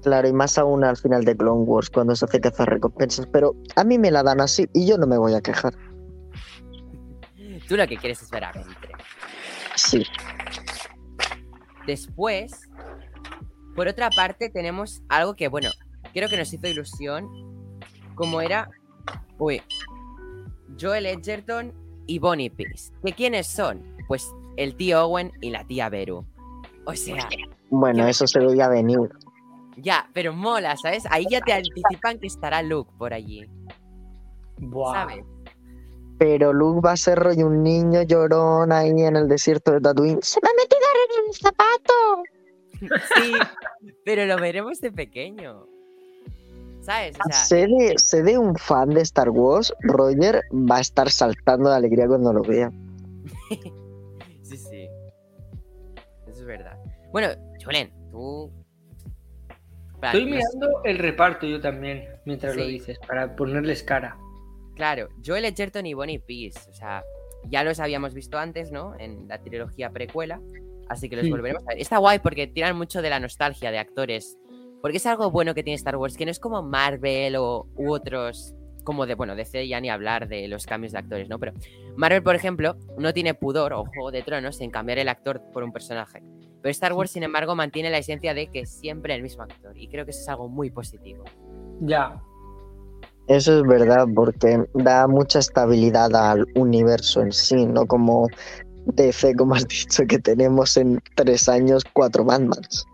claro, 0.04 0.28
y 0.28 0.34
más 0.34 0.58
aún 0.58 0.84
al 0.84 0.98
final 0.98 1.24
de 1.24 1.36
Clone 1.36 1.64
Wars, 1.64 1.90
cuando 1.90 2.16
se 2.16 2.26
hace 2.26 2.40
cazar 2.40 2.70
recompensas, 2.70 3.28
pero 3.28 3.56
a 3.76 3.84
mí 3.84 3.98
me 3.98 4.12
la 4.12 4.24
dan 4.24 4.42
así 4.42 4.68
y 4.74 4.88
yo 4.88 4.98
no 4.98 5.08
me 5.08 5.18
voy 5.18 5.34
a 5.34 5.42
quejar. 5.42 5.74
Tú 7.70 7.78
lo 7.78 7.88
que 7.88 7.96
quieres 7.98 8.22
es 8.22 8.30
ver 8.32 8.44
a 8.44 8.52
Ventres. 8.52 8.92
Sí. 9.76 10.04
Después, 11.86 12.68
por 13.76 13.88
otra 13.88 14.10
parte, 14.10 14.50
tenemos 14.50 15.02
algo 15.08 15.36
que, 15.36 15.48
bueno, 15.48 15.70
creo 16.14 16.28
que 16.30 16.36
nos 16.38 16.52
hizo 16.52 16.68
ilusión, 16.68 17.30
como 18.16 18.42
era, 18.42 18.70
uy, 19.38 19.62
Joel 20.80 21.06
Edgerton 21.06 21.74
y 22.08 22.20
Bonnie 22.20 22.50
Peace. 22.50 22.92
¿Que 23.06 23.14
quiénes 23.14 23.48
son? 23.48 23.84
Pues 24.08 24.28
el 24.58 24.76
tío 24.76 25.06
Owen 25.06 25.32
y 25.42 25.52
la 25.52 25.64
tía 25.66 25.90
Beru. 25.90 26.26
O 26.86 26.96
sea, 26.96 27.30
Bueno, 27.70 28.08
eso 28.08 28.26
se 28.26 28.40
veía 28.40 28.68
venir. 28.68 29.00
ya, 29.78 30.10
pero 30.14 30.34
mola, 30.34 30.76
¿sabes? 30.76 31.04
Ahí 31.12 31.26
ya 31.30 31.40
te 31.42 31.54
anticipan 31.54 32.20
que 32.20 32.26
estará 32.28 32.64
Luke 32.64 32.92
por 32.98 33.14
allí, 33.14 33.46
buah. 34.58 34.94
¿sabes? 34.94 35.24
Pero 36.20 36.54
Luke 36.54 36.82
va 36.86 36.92
a 36.92 36.98
ser 36.98 37.18
rollo 37.18 37.48
un 37.48 37.64
niño 37.64 38.02
llorón 38.04 38.72
ahí 38.72 38.90
en 38.92 39.16
el 39.16 39.28
desierto 39.28 39.72
de 39.72 39.82
Tatooine. 39.82 40.20
¡Se 40.22 40.40
me 40.44 40.50
ha 40.50 40.54
metido 40.54 40.82
en 41.08 41.28
el 41.30 41.34
zapato! 41.36 42.24
Sí, 43.16 43.34
pero 44.06 44.26
lo 44.26 44.38
veremos 44.40 44.80
de 44.82 44.92
pequeño. 44.92 45.66
¿Sabes? 46.82 47.16
O 47.20 47.24
sea, 47.30 47.34
Sé 47.46 47.68
de, 47.68 47.94
sé 47.98 48.24
de 48.24 48.38
un 48.38 48.56
fan 48.56 48.90
de 48.90 49.02
Star 49.02 49.30
Wars, 49.30 49.74
Roger 49.82 50.44
va 50.54 50.78
a 50.78 50.82
estar 50.82 51.10
saltando 51.10 51.70
de 51.70 51.76
alegría 51.78 52.08
cuando 52.08 52.32
lo 52.34 52.42
vea. 52.44 52.72
Sí, 54.44 54.58
sí. 54.58 54.88
Eso 56.28 56.40
es 56.40 56.46
verdad. 56.46 56.76
Bueno, 57.12 57.28
Julen, 57.64 57.92
tú. 58.10 58.52
Estoy 60.02 60.26
no 60.26 60.32
sé- 60.32 60.44
mirando 60.58 60.82
el 60.86 60.98
reparto 60.98 61.46
yo 61.46 61.62
también, 61.62 62.06
mientras 62.26 62.56
lo 62.56 62.66
dices, 62.66 62.98
para 63.08 63.36
ponerles 63.36 63.84
cara. 63.84 64.18
Claro, 64.80 65.10
Joel 65.26 65.44
Edgerton 65.44 65.86
y 65.86 65.94
Bonnie 65.94 66.20
Peace. 66.20 66.70
O 66.70 66.74
sea, 66.74 67.04
ya 67.50 67.66
los 67.66 67.82
habíamos 67.82 68.14
visto 68.14 68.38
antes, 68.38 68.72
¿no? 68.72 68.98
En 68.98 69.28
la 69.28 69.38
trilogía 69.38 69.90
precuela. 69.90 70.40
Así 70.88 71.10
que 71.10 71.18
los 71.18 71.26
Sí. 71.26 71.32
volveremos 71.32 71.64
a 71.64 71.72
ver. 71.72 71.80
Está 71.80 71.98
guay 71.98 72.20
porque 72.20 72.48
tiran 72.48 72.78
mucho 72.78 73.02
de 73.02 73.10
la 73.10 73.20
nostalgia 73.20 73.72
de 73.72 73.78
actores. 73.78 74.38
Porque 74.82 74.96
es 74.96 75.06
algo 75.06 75.32
bueno 75.32 75.54
que 75.54 75.64
tiene 75.64 75.76
Star 75.76 75.98
Wars, 75.98 76.16
que 76.16 76.24
no 76.24 76.32
es 76.32 76.40
como 76.40 76.64
Marvel 76.64 77.36
o 77.36 77.68
u 77.76 77.92
otros. 77.92 78.56
Como 78.86 79.06
de, 79.06 79.16
bueno, 79.16 79.36
DC 79.36 79.68
ya 79.68 79.82
ni 79.82 79.90
hablar 79.90 80.30
de 80.30 80.48
los 80.48 80.66
cambios 80.66 80.94
de 80.94 81.00
actores, 81.00 81.28
¿no? 81.28 81.40
Pero 81.40 81.52
Marvel, 81.98 82.24
por 82.24 82.36
ejemplo, 82.36 82.78
no 82.98 83.14
tiene 83.14 83.34
pudor 83.34 83.74
o 83.74 83.84
Juego 83.84 84.12
de 84.12 84.24
Tronos 84.24 84.62
en 84.62 84.72
cambiar 84.72 84.98
el 85.00 85.10
actor 85.10 85.42
por 85.52 85.64
un 85.64 85.74
personaje. 85.74 86.24
Pero 86.62 86.72
Star 86.72 86.94
Wars, 86.94 87.12
sin 87.12 87.24
embargo, 87.24 87.54
mantiene 87.54 87.90
la 87.90 87.98
esencia 87.98 88.34
de 88.34 88.48
que 88.48 88.62
es 88.62 88.70
siempre 88.80 89.14
el 89.14 89.24
mismo 89.24 89.44
actor. 89.44 89.78
Y 89.78 89.90
creo 89.90 90.06
que 90.06 90.12
eso 90.12 90.22
es 90.22 90.30
algo 90.30 90.48
muy 90.48 90.70
positivo. 90.70 91.26
Ya. 91.82 92.24
Eso 93.30 93.60
es 93.60 93.68
verdad, 93.68 94.08
porque 94.16 94.66
da 94.74 95.08
mucha 95.08 95.38
estabilidad 95.38 96.16
al 96.16 96.48
universo 96.56 97.22
en 97.22 97.32
sí, 97.32 97.64
no 97.68 97.86
como 97.86 98.28
DC, 98.86 99.36
como 99.36 99.54
has 99.54 99.68
dicho, 99.68 100.04
que 100.08 100.18
tenemos 100.18 100.76
en 100.78 101.00
tres 101.16 101.48
años 101.48 101.84
cuatro 101.94 102.26
Batmans. 102.26 102.88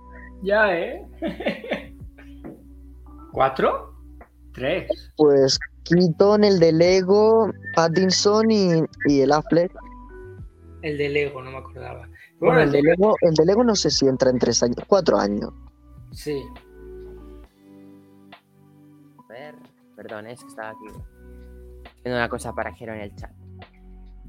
Ya, 0.43 0.77
¿eh? 0.77 1.07
¿Cuatro? 3.31 3.95
Tres. 4.53 4.89
Pues 5.15 5.57
Keaton, 5.85 6.43
el 6.43 6.59
de 6.59 6.73
Lego, 6.73 7.49
Pattinson 7.73 8.51
y, 8.51 8.83
y 9.07 9.21
el 9.21 9.31
Affleck. 9.31 9.71
El 10.81 10.97
de 10.97 11.09
Lego, 11.09 11.41
no 11.41 11.51
me 11.51 11.57
acordaba. 11.59 12.09
Bueno, 12.41 12.59
el 12.59 12.73
de 12.73 12.81
Lego, 12.81 13.15
el 13.21 13.33
de 13.35 13.45
Lego 13.45 13.63
no 13.63 13.75
sé 13.75 13.89
si 13.89 14.05
entra 14.05 14.31
en 14.31 14.39
tres 14.39 14.61
años, 14.63 14.83
cuatro 14.85 15.17
años. 15.17 15.51
Sí. 16.11 16.43
Perdón, 19.95 20.27
es 20.27 20.41
que 20.41 20.47
estaba 20.47 20.69
aquí 20.69 20.85
viendo 22.03 22.17
una 22.19 22.29
cosa 22.29 22.53
para 22.53 22.73
Jero 22.73 22.93
en 22.93 23.01
el 23.01 23.15
chat. 23.15 23.31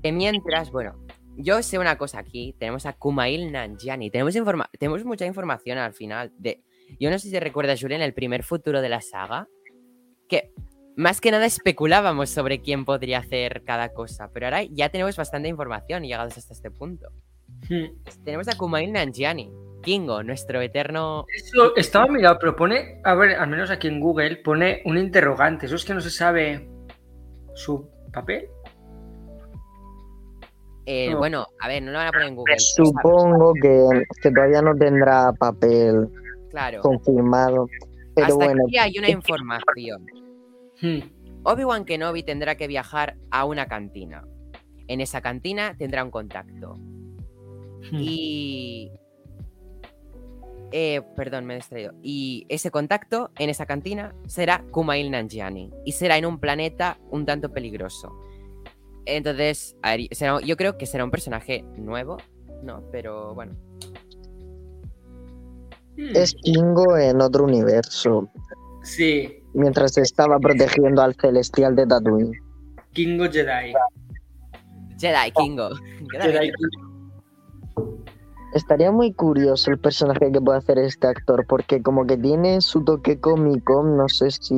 Que 0.02 0.12
mientras, 0.12 0.70
bueno, 0.70 0.94
yo 1.36 1.62
sé 1.62 1.78
una 1.78 1.98
cosa 1.98 2.18
aquí. 2.20 2.54
Tenemos 2.58 2.86
a 2.86 2.92
Kumail 2.94 3.52
Nanjiani. 3.52 4.10
Tenemos, 4.10 4.34
informa- 4.36 4.70
tenemos 4.78 5.04
mucha 5.04 5.26
información 5.26 5.78
al 5.78 5.92
final. 5.92 6.32
de 6.38 6.62
Yo 7.00 7.10
no 7.10 7.18
sé 7.18 7.28
si 7.28 7.38
recuerdas, 7.40 7.80
Julián, 7.80 8.00
el 8.02 8.14
primer 8.14 8.42
futuro 8.42 8.80
de 8.80 8.88
la 8.88 9.00
saga. 9.00 9.48
Que 10.28 10.52
más 10.96 11.20
que 11.20 11.30
nada 11.30 11.44
especulábamos 11.46 12.30
sobre 12.30 12.60
quién 12.62 12.84
podría 12.84 13.18
hacer 13.18 13.64
cada 13.64 13.90
cosa. 13.92 14.30
Pero 14.32 14.46
ahora 14.46 14.62
ya 14.64 14.88
tenemos 14.88 15.16
bastante 15.16 15.48
información 15.48 16.04
llegados 16.04 16.38
hasta 16.38 16.54
este 16.54 16.70
punto. 16.70 17.08
Hmm. 17.68 18.02
Tenemos 18.24 18.48
a 18.48 18.56
Kumail 18.56 18.92
Nanjiani. 18.92 19.50
Kingo, 19.86 20.22
nuestro 20.24 20.60
eterno. 20.60 21.24
Eso 21.32 21.76
estaba 21.76 22.08
mirado, 22.08 22.38
pero 22.40 22.56
pone, 22.56 23.00
a 23.04 23.14
ver, 23.14 23.36
al 23.36 23.48
menos 23.48 23.70
aquí 23.70 23.86
en 23.86 24.00
Google, 24.00 24.38
pone 24.38 24.82
un 24.84 24.98
interrogante. 24.98 25.66
Eso 25.66 25.76
es 25.76 25.84
que 25.84 25.94
no 25.94 26.00
se 26.00 26.10
sabe 26.10 26.68
su 27.54 27.88
papel. 28.12 28.48
eh, 30.86 31.10
No. 31.12 31.18
Bueno, 31.18 31.46
a 31.60 31.68
ver, 31.68 31.82
no 31.84 31.92
lo 31.92 31.98
van 31.98 32.08
a 32.08 32.10
poner 32.10 32.26
en 32.28 32.34
Google. 32.34 32.58
Supongo 32.58 33.52
que, 33.54 34.02
que 34.22 34.30
todavía 34.32 34.60
no 34.60 34.74
tendrá 34.76 35.32
papel 35.32 36.08
Claro. 36.50 36.80
confirmado. 36.80 37.68
Pero 38.16 38.26
hasta 38.26 38.44
bueno, 38.44 38.64
aquí 38.66 38.78
hay 38.78 38.98
una 38.98 39.10
información. 39.10 40.04
Hmm. 40.82 40.98
Obi-Wan 41.44 41.84
Kenobi 41.84 42.24
tendrá 42.24 42.56
que 42.56 42.66
viajar 42.66 43.16
a 43.30 43.44
una 43.44 43.66
cantina. 43.66 44.24
En 44.88 45.00
esa 45.00 45.20
cantina 45.20 45.76
tendrá 45.78 46.02
un 46.02 46.10
contacto. 46.10 46.74
Hmm. 46.74 47.98
Y. 48.00 48.90
Eh, 50.72 51.00
perdón, 51.16 51.44
me 51.46 51.54
he 51.54 51.56
distraído. 51.56 51.92
Y 52.02 52.44
ese 52.48 52.70
contacto 52.70 53.30
en 53.38 53.50
esa 53.50 53.66
cantina 53.66 54.14
será 54.26 54.64
Kumail 54.70 55.10
Nanjiani. 55.10 55.70
Y 55.84 55.92
será 55.92 56.16
en 56.18 56.26
un 56.26 56.38
planeta 56.38 56.98
un 57.10 57.24
tanto 57.24 57.52
peligroso. 57.52 58.12
Entonces, 59.04 59.76
a 59.82 59.96
ver, 59.96 60.08
será- 60.12 60.40
yo 60.40 60.56
creo 60.56 60.76
que 60.76 60.86
será 60.86 61.04
un 61.04 61.10
personaje 61.10 61.64
nuevo. 61.76 62.16
No, 62.62 62.82
pero 62.90 63.34
bueno. 63.34 63.54
Hmm. 65.96 66.14
es 66.14 66.34
Kingo 66.42 66.96
en 66.98 67.20
otro 67.22 67.44
universo. 67.44 68.28
Sí, 68.82 69.42
Mientras 69.54 69.96
estaba 69.96 70.38
protegiendo 70.38 71.00
al 71.00 71.14
celestial 71.14 71.74
de 71.74 71.86
Tatooine. 71.86 72.32
Kingo 72.92 73.24
Jedi. 73.24 73.72
Jedi 74.98 75.30
Kingo. 75.34 75.70
Jedi 76.12 76.52
Estaría 78.56 78.90
muy 78.90 79.12
curioso 79.12 79.70
el 79.70 79.78
personaje 79.78 80.32
que 80.32 80.40
puede 80.40 80.56
hacer 80.56 80.78
este 80.78 81.06
actor, 81.06 81.44
porque 81.46 81.82
como 81.82 82.06
que 82.06 82.16
tiene 82.16 82.62
su 82.62 82.82
toque 82.82 83.20
cómico, 83.20 83.82
no 83.82 84.08
sé 84.08 84.30
si 84.30 84.54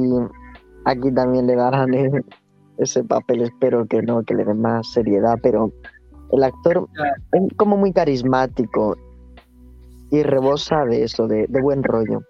aquí 0.85 1.12
también 1.12 1.49
le 1.49 1.57
darán 1.57 1.90
ese 2.78 3.02
papel, 3.02 3.43
espero 3.43 3.87
que 3.87 4.00
no, 4.02 4.23
que 4.23 4.37
le 4.37 4.45
den 4.45 4.61
más 4.61 4.93
seriedad, 4.93 5.35
pero 5.43 5.73
el 6.31 6.45
actor 6.45 6.87
es 7.33 7.57
como 7.57 7.76
muy 7.76 7.93
carismático 7.93 8.97
y 10.12 10.23
rebosa 10.23 10.85
de 10.85 11.02
eso, 11.02 11.26
de, 11.26 11.47
de 11.49 11.61
buen 11.61 11.83
rollo. 11.83 12.21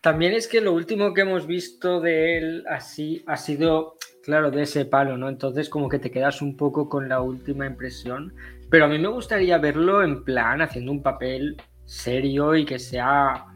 También 0.00 0.32
es 0.32 0.48
que 0.48 0.60
lo 0.60 0.72
último 0.72 1.14
que 1.14 1.20
hemos 1.20 1.46
visto 1.46 2.00
de 2.00 2.38
él 2.38 2.64
así 2.68 3.22
ha 3.28 3.36
sido, 3.36 3.98
claro, 4.24 4.50
de 4.50 4.62
ese 4.62 4.84
palo, 4.84 5.16
¿no? 5.16 5.28
Entonces 5.28 5.68
como 5.68 5.88
que 5.88 6.00
te 6.00 6.10
quedas 6.10 6.42
un 6.42 6.56
poco 6.56 6.88
con 6.88 7.08
la 7.08 7.20
última 7.20 7.66
impresión. 7.66 8.34
Pero 8.70 8.84
a 8.84 8.88
mí 8.88 8.98
me 8.98 9.08
gustaría 9.08 9.58
verlo 9.58 10.02
en 10.02 10.24
plan 10.24 10.60
haciendo 10.62 10.92
un 10.92 11.02
papel 11.02 11.56
serio 11.84 12.54
y 12.54 12.64
que 12.64 12.78
sea... 12.78 13.46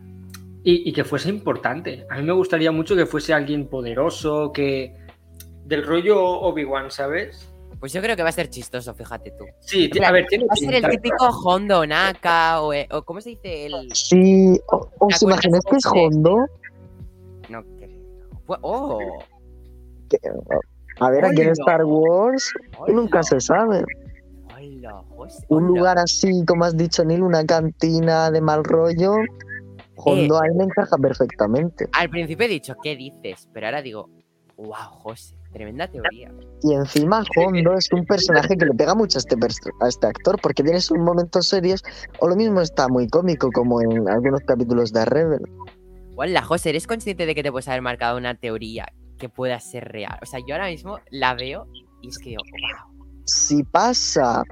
Y, 0.65 0.89
y 0.89 0.93
que 0.93 1.03
fuese 1.05 1.29
importante. 1.29 2.07
A 2.09 2.17
mí 2.17 2.23
me 2.23 2.33
gustaría 2.33 2.71
mucho 2.71 2.95
que 2.95 3.05
fuese 3.07 3.35
alguien 3.35 3.69
poderoso, 3.69 4.53
que... 4.53 4.97
Del 5.65 5.85
rollo 5.85 6.23
Obi-Wan, 6.23 6.91
¿sabes? 6.91 7.49
Pues 7.81 7.93
yo 7.93 8.01
creo 8.01 8.15
que 8.15 8.23
va 8.23 8.29
a 8.29 8.33
ser 8.33 8.49
chistoso, 8.49 8.95
fíjate 8.95 9.33
tú. 9.33 9.45
Sí, 9.61 9.91
a 10.05 10.13
ver, 10.13 10.27
tiene 10.27 10.45
Va 10.45 10.53
a 10.53 10.57
ser 10.57 10.75
el 10.75 10.89
típico 10.89 11.27
Hondo 11.45 11.85
Naka 11.87 12.63
o, 12.63 12.73
eh, 12.73 12.87
o 12.93 13.03
¿cómo 13.03 13.21
se 13.21 13.31
dice? 13.31 13.67
El... 13.67 13.91
Sí, 13.93 14.61
o- 14.69 14.89
¿os 15.01 15.19
¿Te 15.19 15.25
imagináis 15.25 15.65
que 15.65 15.77
es 15.77 15.87
Hondo? 15.87 16.47
No 17.49 17.63
creo. 17.77 17.91
¡Oh! 18.47 19.01
A 21.01 21.11
ver, 21.11 21.25
aquí 21.25 21.43
en. 21.43 21.51
Star 21.51 21.85
Wars 21.85 22.53
nunca 22.89 23.23
se 23.23 23.41
sabe. 23.41 23.83
José, 24.91 25.45
Un 25.49 25.67
lugar 25.67 25.99
así, 25.99 26.45
como 26.47 26.65
has 26.65 26.77
dicho, 26.77 27.05
Neil, 27.05 27.23
una 27.23 27.45
cantina 27.45 28.31
de 28.31 28.41
mal 28.41 28.65
rollo, 28.65 29.17
Hondo 29.97 30.41
ahí 30.41 30.51
me 30.57 30.65
encaja 30.65 30.97
perfectamente. 30.97 31.89
Al 31.93 32.11
principio 32.11 32.47
he 32.47 32.49
dicho, 32.49 32.75
¿qué 32.83 32.97
dices? 32.97 33.49
Pero 33.53 33.67
ahora 33.67 33.83
digo, 33.83 34.09
wow, 34.57 34.75
José, 35.03 35.37
tremenda 35.53 35.89
teoría. 35.89 36.33
Y 36.63 36.75
encima 36.75 37.23
Hondo 37.37 37.75
es 37.75 37.93
un 37.93 38.05
personaje 38.05 38.57
que 38.57 38.67
le 38.67 38.75
pega 38.75 38.95
mucho 38.95 39.19
a 39.19 39.21
este, 39.21 39.37
a 39.81 39.89
este 39.89 40.07
actor, 40.07 40.41
porque 40.41 40.63
tiene 40.63 40.81
sus 40.81 40.99
momentos 40.99 41.49
serios, 41.49 41.83
o 42.21 42.29
lo 42.29 42.37
mismo 42.37 42.61
está 42.61 42.89
muy 42.89 43.09
cómico, 43.09 43.51
como 43.53 43.81
en 43.81 44.09
algunos 44.09 44.41
capítulos 44.41 44.93
de 44.93 45.05
Rebel. 45.05 45.43
Hola, 46.17 46.43
José, 46.43 46.71
¿eres 46.71 46.87
consciente 46.87 47.27
de 47.27 47.35
que 47.35 47.43
te 47.43 47.51
puedes 47.51 47.69
haber 47.69 47.83
marcado 47.83 48.19
una 48.19 48.35
teoría 48.35 48.87
que 49.19 49.29
pueda 49.29 49.59
ser 49.61 49.85
real? 49.85 50.19
O 50.23 50.27
sea, 50.27 50.41
yo 50.47 50.55
ahora 50.55 50.69
mismo 50.69 50.99
la 51.11 51.35
veo 51.35 51.67
y 52.03 52.09
es 52.09 52.19
que 52.19 52.31
digo, 52.31 52.43
wow. 52.51 53.23
Si 53.25 53.63
pasa, 53.63 54.43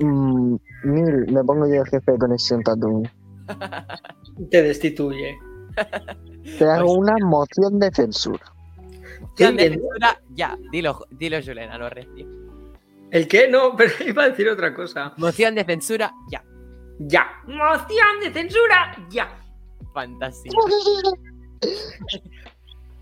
mm, 0.00 0.56
Neil, 0.84 1.32
me 1.32 1.44
pongo 1.44 1.66
yo 1.66 1.82
de 1.82 1.90
jefe 1.90 2.12
de 2.12 2.18
conexión 2.18 2.62
Tatooine. 2.62 3.10
Te 4.50 4.62
destituye. 4.62 5.36
Te 6.58 6.64
hago 6.64 6.86
Pues- 6.86 6.98
una 6.98 7.14
moción 7.26 7.78
de 7.78 7.90
censura. 7.90 8.44
Moción 9.20 9.56
de 9.56 9.66
¿en- 9.66 9.72
censura, 9.74 10.20
ya, 10.30 10.56
dilo, 10.70 11.06
dilo, 11.10 11.38
Julen, 11.42 11.70
a 11.70 11.78
lo 11.78 11.88
recio. 11.90 12.26
¿El 13.10 13.28
qué? 13.28 13.48
No, 13.48 13.74
pero 13.76 13.92
iba 14.06 14.24
a 14.24 14.28
decir 14.30 14.48
otra 14.48 14.74
cosa. 14.74 15.12
Moción 15.16 15.54
de 15.54 15.64
censura, 15.64 16.12
ya. 16.30 16.42
Ya. 16.98 17.26
Moción 17.46 18.20
de 18.22 18.32
censura, 18.32 18.96
ya. 19.10 19.36
Fantasía. 19.92 20.52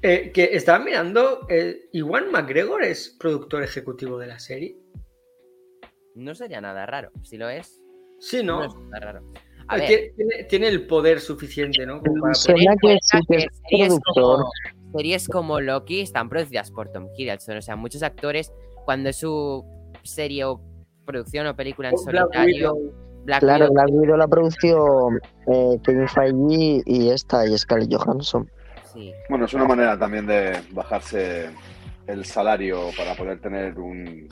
Eh, 0.02 0.32
que 0.34 0.50
estaba 0.56 0.78
mirando, 0.84 1.46
eh, 1.48 1.88
Iwan 1.92 2.30
McGregor 2.32 2.82
es 2.82 3.16
productor 3.20 3.62
ejecutivo 3.62 4.18
de 4.18 4.26
la 4.26 4.38
serie. 4.38 4.76
No 6.14 6.34
sería 6.34 6.60
nada 6.60 6.86
raro. 6.86 7.10
Si 7.22 7.36
lo 7.36 7.48
es, 7.48 7.82
Sí, 8.18 8.42
no, 8.42 8.60
¿no? 8.60 8.64
es 8.66 8.74
nada 8.90 9.12
raro. 9.12 9.32
A 9.68 9.76
ver, 9.76 10.12
tiene, 10.48 10.68
el 10.68 10.86
poder 10.86 11.20
suficiente, 11.20 11.84
¿no? 11.86 12.00
Para 12.02 12.32
que 12.80 12.98
que 13.28 13.48
series 13.68 13.98
como, 14.14 14.50
series 14.92 15.28
como 15.28 15.60
Loki 15.60 16.00
están 16.02 16.28
producidas 16.28 16.70
por 16.70 16.90
Tom 16.90 17.08
Hiddleston. 17.16 17.56
O 17.56 17.62
sea, 17.62 17.76
muchos 17.76 18.02
actores, 18.02 18.52
cuando 18.84 19.08
es 19.08 19.16
su 19.16 19.64
serie 20.02 20.44
o 20.44 20.60
producción 21.04 21.46
o 21.46 21.56
película 21.56 21.88
en 21.88 21.94
Black 21.94 22.04
solitario, 22.28 22.74
Widow. 22.74 22.94
Black 23.24 23.40
Claro, 23.40 23.64
Widow, 23.66 23.76
la 23.76 23.84
Widow 23.86 24.16
la 24.16 24.28
produció 24.28 25.08
eh, 25.52 25.78
Kevin 25.84 26.08
Feige 26.08 26.82
y 26.86 27.08
esta, 27.08 27.46
y 27.46 27.56
Scarlett 27.56 27.94
Johansson. 27.94 28.50
sí. 28.92 29.12
Bueno, 29.28 29.46
es 29.46 29.54
una 29.54 29.64
manera 29.66 29.98
también 29.98 30.26
de 30.26 30.60
bajarse 30.72 31.50
el 32.06 32.24
salario 32.24 32.88
para 32.96 33.14
poder 33.14 33.40
tener 33.40 33.78
un, 33.78 34.28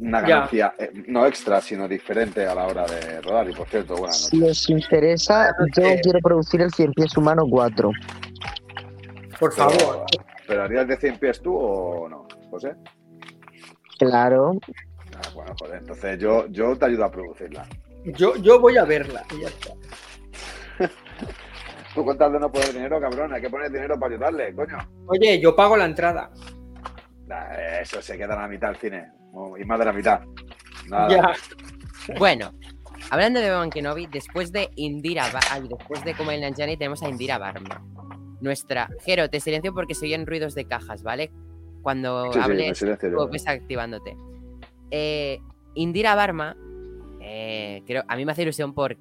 una 0.00 0.20
ganancia, 0.22 0.74
eh, 0.78 0.90
no 1.08 1.26
extra, 1.26 1.60
sino 1.60 1.86
diferente 1.86 2.46
a 2.46 2.54
la 2.54 2.66
hora 2.66 2.86
de 2.86 3.20
rodar. 3.20 3.48
Y 3.50 3.52
por 3.54 3.68
cierto, 3.68 3.94
bueno, 3.96 4.12
Si 4.12 4.42
os 4.42 4.68
interesa, 4.70 5.54
yo 5.76 5.84
Eh. 5.84 6.00
quiero 6.02 6.18
producir 6.20 6.62
el 6.62 6.72
100 6.72 6.92
pies 6.92 7.16
humano 7.16 7.44
4. 7.48 7.90
Por 9.38 9.52
favor. 9.52 10.04
¿Pero 10.46 10.62
harías 10.64 10.88
de 10.88 10.96
100 10.96 11.18
pies 11.18 11.40
tú 11.40 11.54
o 11.56 12.08
no, 12.08 12.26
José? 12.50 12.74
Claro, 13.98 14.58
Ah, 15.16 15.28
bueno, 15.34 15.52
joder, 15.60 15.78
entonces 15.80 16.18
yo, 16.18 16.46
yo 16.48 16.74
te 16.76 16.86
ayudo 16.86 17.04
a 17.04 17.10
producirla. 17.10 17.66
Yo, 18.04 18.36
yo 18.36 18.58
voy 18.58 18.78
a 18.78 18.84
verla. 18.84 19.22
y 19.36 19.42
ya 19.42 19.48
está. 19.48 19.70
Tú 21.94 22.04
cuentas 22.04 22.32
de 22.32 22.38
no 22.40 22.50
poner 22.50 22.72
dinero, 22.72 23.00
cabrón, 23.00 23.32
hay 23.34 23.42
que 23.42 23.50
poner 23.50 23.70
dinero 23.70 23.98
para 23.98 24.14
ayudarle, 24.14 24.54
coño. 24.54 24.78
Oye, 25.06 25.38
yo 25.40 25.54
pago 25.54 25.76
la 25.76 25.84
entrada. 25.84 26.30
Nah, 27.26 27.52
Eso 27.82 28.00
se 28.00 28.16
queda 28.16 28.34
a 28.34 28.42
la 28.42 28.48
mitad 28.48 28.68
del 28.68 28.76
cine, 28.78 29.08
y 29.58 29.64
más 29.64 29.78
de 29.78 29.84
la 29.84 29.92
mitad. 29.92 30.20
Nada. 30.88 31.08
Ya. 31.08 31.32
Bueno, 32.18 32.52
hablando 33.10 33.40
de 33.40 33.50
Obi-Wan 33.50 33.70
Kenobi, 33.70 34.06
después 34.06 34.52
de 34.52 34.70
Indira 34.76 35.30
Ba- 35.32 35.40
ay, 35.50 35.68
después 35.68 36.04
de 36.04 36.14
Kumail 36.14 36.40
Nanjiani 36.40 36.76
tenemos 36.76 37.02
a 37.02 37.08
Indira 37.08 37.38
Barma. 37.38 37.82
Nuestra 38.40 38.88
Jero, 39.04 39.28
te 39.28 39.38
silencio 39.38 39.74
porque 39.74 39.94
se 39.94 40.06
oyen 40.06 40.26
ruidos 40.26 40.54
de 40.54 40.64
cajas, 40.64 41.02
¿vale? 41.02 41.30
Cuando 41.82 42.32
Sí, 42.32 42.38
sí, 42.38 42.38
hables, 42.44 42.78
silencio 42.78 43.10
yo. 43.10 43.16
pues 43.16 43.30
ves 43.30 43.48
activándote. 43.48 44.16
Eh, 44.90 45.40
Indira 45.74 46.14
Barma, 46.14 46.56
eh, 47.20 47.82
creo, 47.86 48.02
a 48.08 48.16
mí 48.16 48.24
me 48.24 48.32
hace 48.32 48.42
ilusión 48.42 48.72
por 48.74 48.96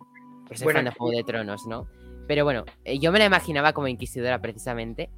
soy 0.53 0.63
Bueno, 0.65 0.77
fan 0.79 0.85
de 0.85 0.91
Juego 0.91 1.17
de 1.17 1.23
Tronos, 1.23 1.65
¿no? 1.67 1.87
Pero 2.27 2.43
bueno, 2.43 2.63
eh, 2.83 2.99
yo 2.99 3.11
me 3.11 3.19
la 3.19 3.25
imaginaba 3.25 3.73
como 3.73 3.87
inquisidora 3.87 4.39
precisamente. 4.39 5.09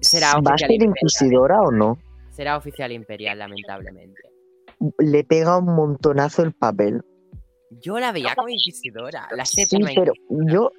Será 0.00 0.34
¿va 0.40 0.54
a 0.54 0.58
ser 0.58 0.70
inquisidora 0.72 1.60
o 1.62 1.70
no? 1.72 1.98
Será 2.34 2.56
oficial 2.56 2.90
imperial, 2.92 3.38
lamentablemente. 3.38 4.20
Le 4.98 5.24
pega 5.24 5.58
un 5.58 5.74
montonazo 5.74 6.42
el 6.42 6.52
papel. 6.52 7.02
Yo 7.80 7.98
la 7.98 8.12
veía 8.12 8.34
como 8.34 8.48
inquisidora, 8.48 9.28
la 9.34 9.44
Sí, 9.44 9.64
séptima 9.64 9.90
pero 9.94 10.12
inquisidora. 10.28 10.52
yo. 10.52 10.70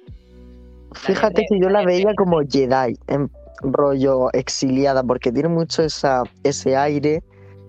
Fíjate 0.94 1.44
que 1.48 1.60
yo 1.60 1.68
la 1.68 1.84
veía 1.84 2.14
como 2.14 2.40
Jedi, 2.40 2.96
en 3.08 3.30
rollo 3.62 4.32
exiliada, 4.32 5.02
porque 5.02 5.32
tiene 5.32 5.48
mucho 5.48 5.82
esa, 5.82 6.22
ese 6.42 6.76
aire. 6.76 7.22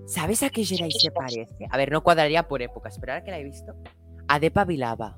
¿Sabes 0.06 0.44
a 0.44 0.50
qué 0.50 0.64
Jedi 0.64 0.92
se 0.92 1.12
parece? 1.12 1.68
A 1.70 1.78
ver, 1.78 1.92
no 1.92 2.04
cuadraría 2.04 2.48
por 2.48 2.62
épocas, 2.62 2.98
pero 3.00 3.14
ahora 3.14 3.26
que 3.26 3.32
la 3.32 3.40
he 3.40 3.44
visto, 3.44 3.74
a 4.28 4.40
Depa 4.40 4.64
Vilava, 4.64 5.18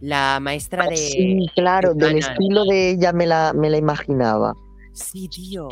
la 0.00 0.38
maestra 0.40 0.86
de... 0.86 0.96
Sí, 0.96 1.46
claro, 1.54 1.94
del 1.94 2.18
estilo 2.18 2.64
de 2.64 2.90
ella 2.90 3.12
me 3.12 3.26
la, 3.26 3.52
me 3.54 3.68
la 3.68 3.76
imaginaba. 3.78 4.54
Sí, 4.96 5.28
tío. 5.28 5.68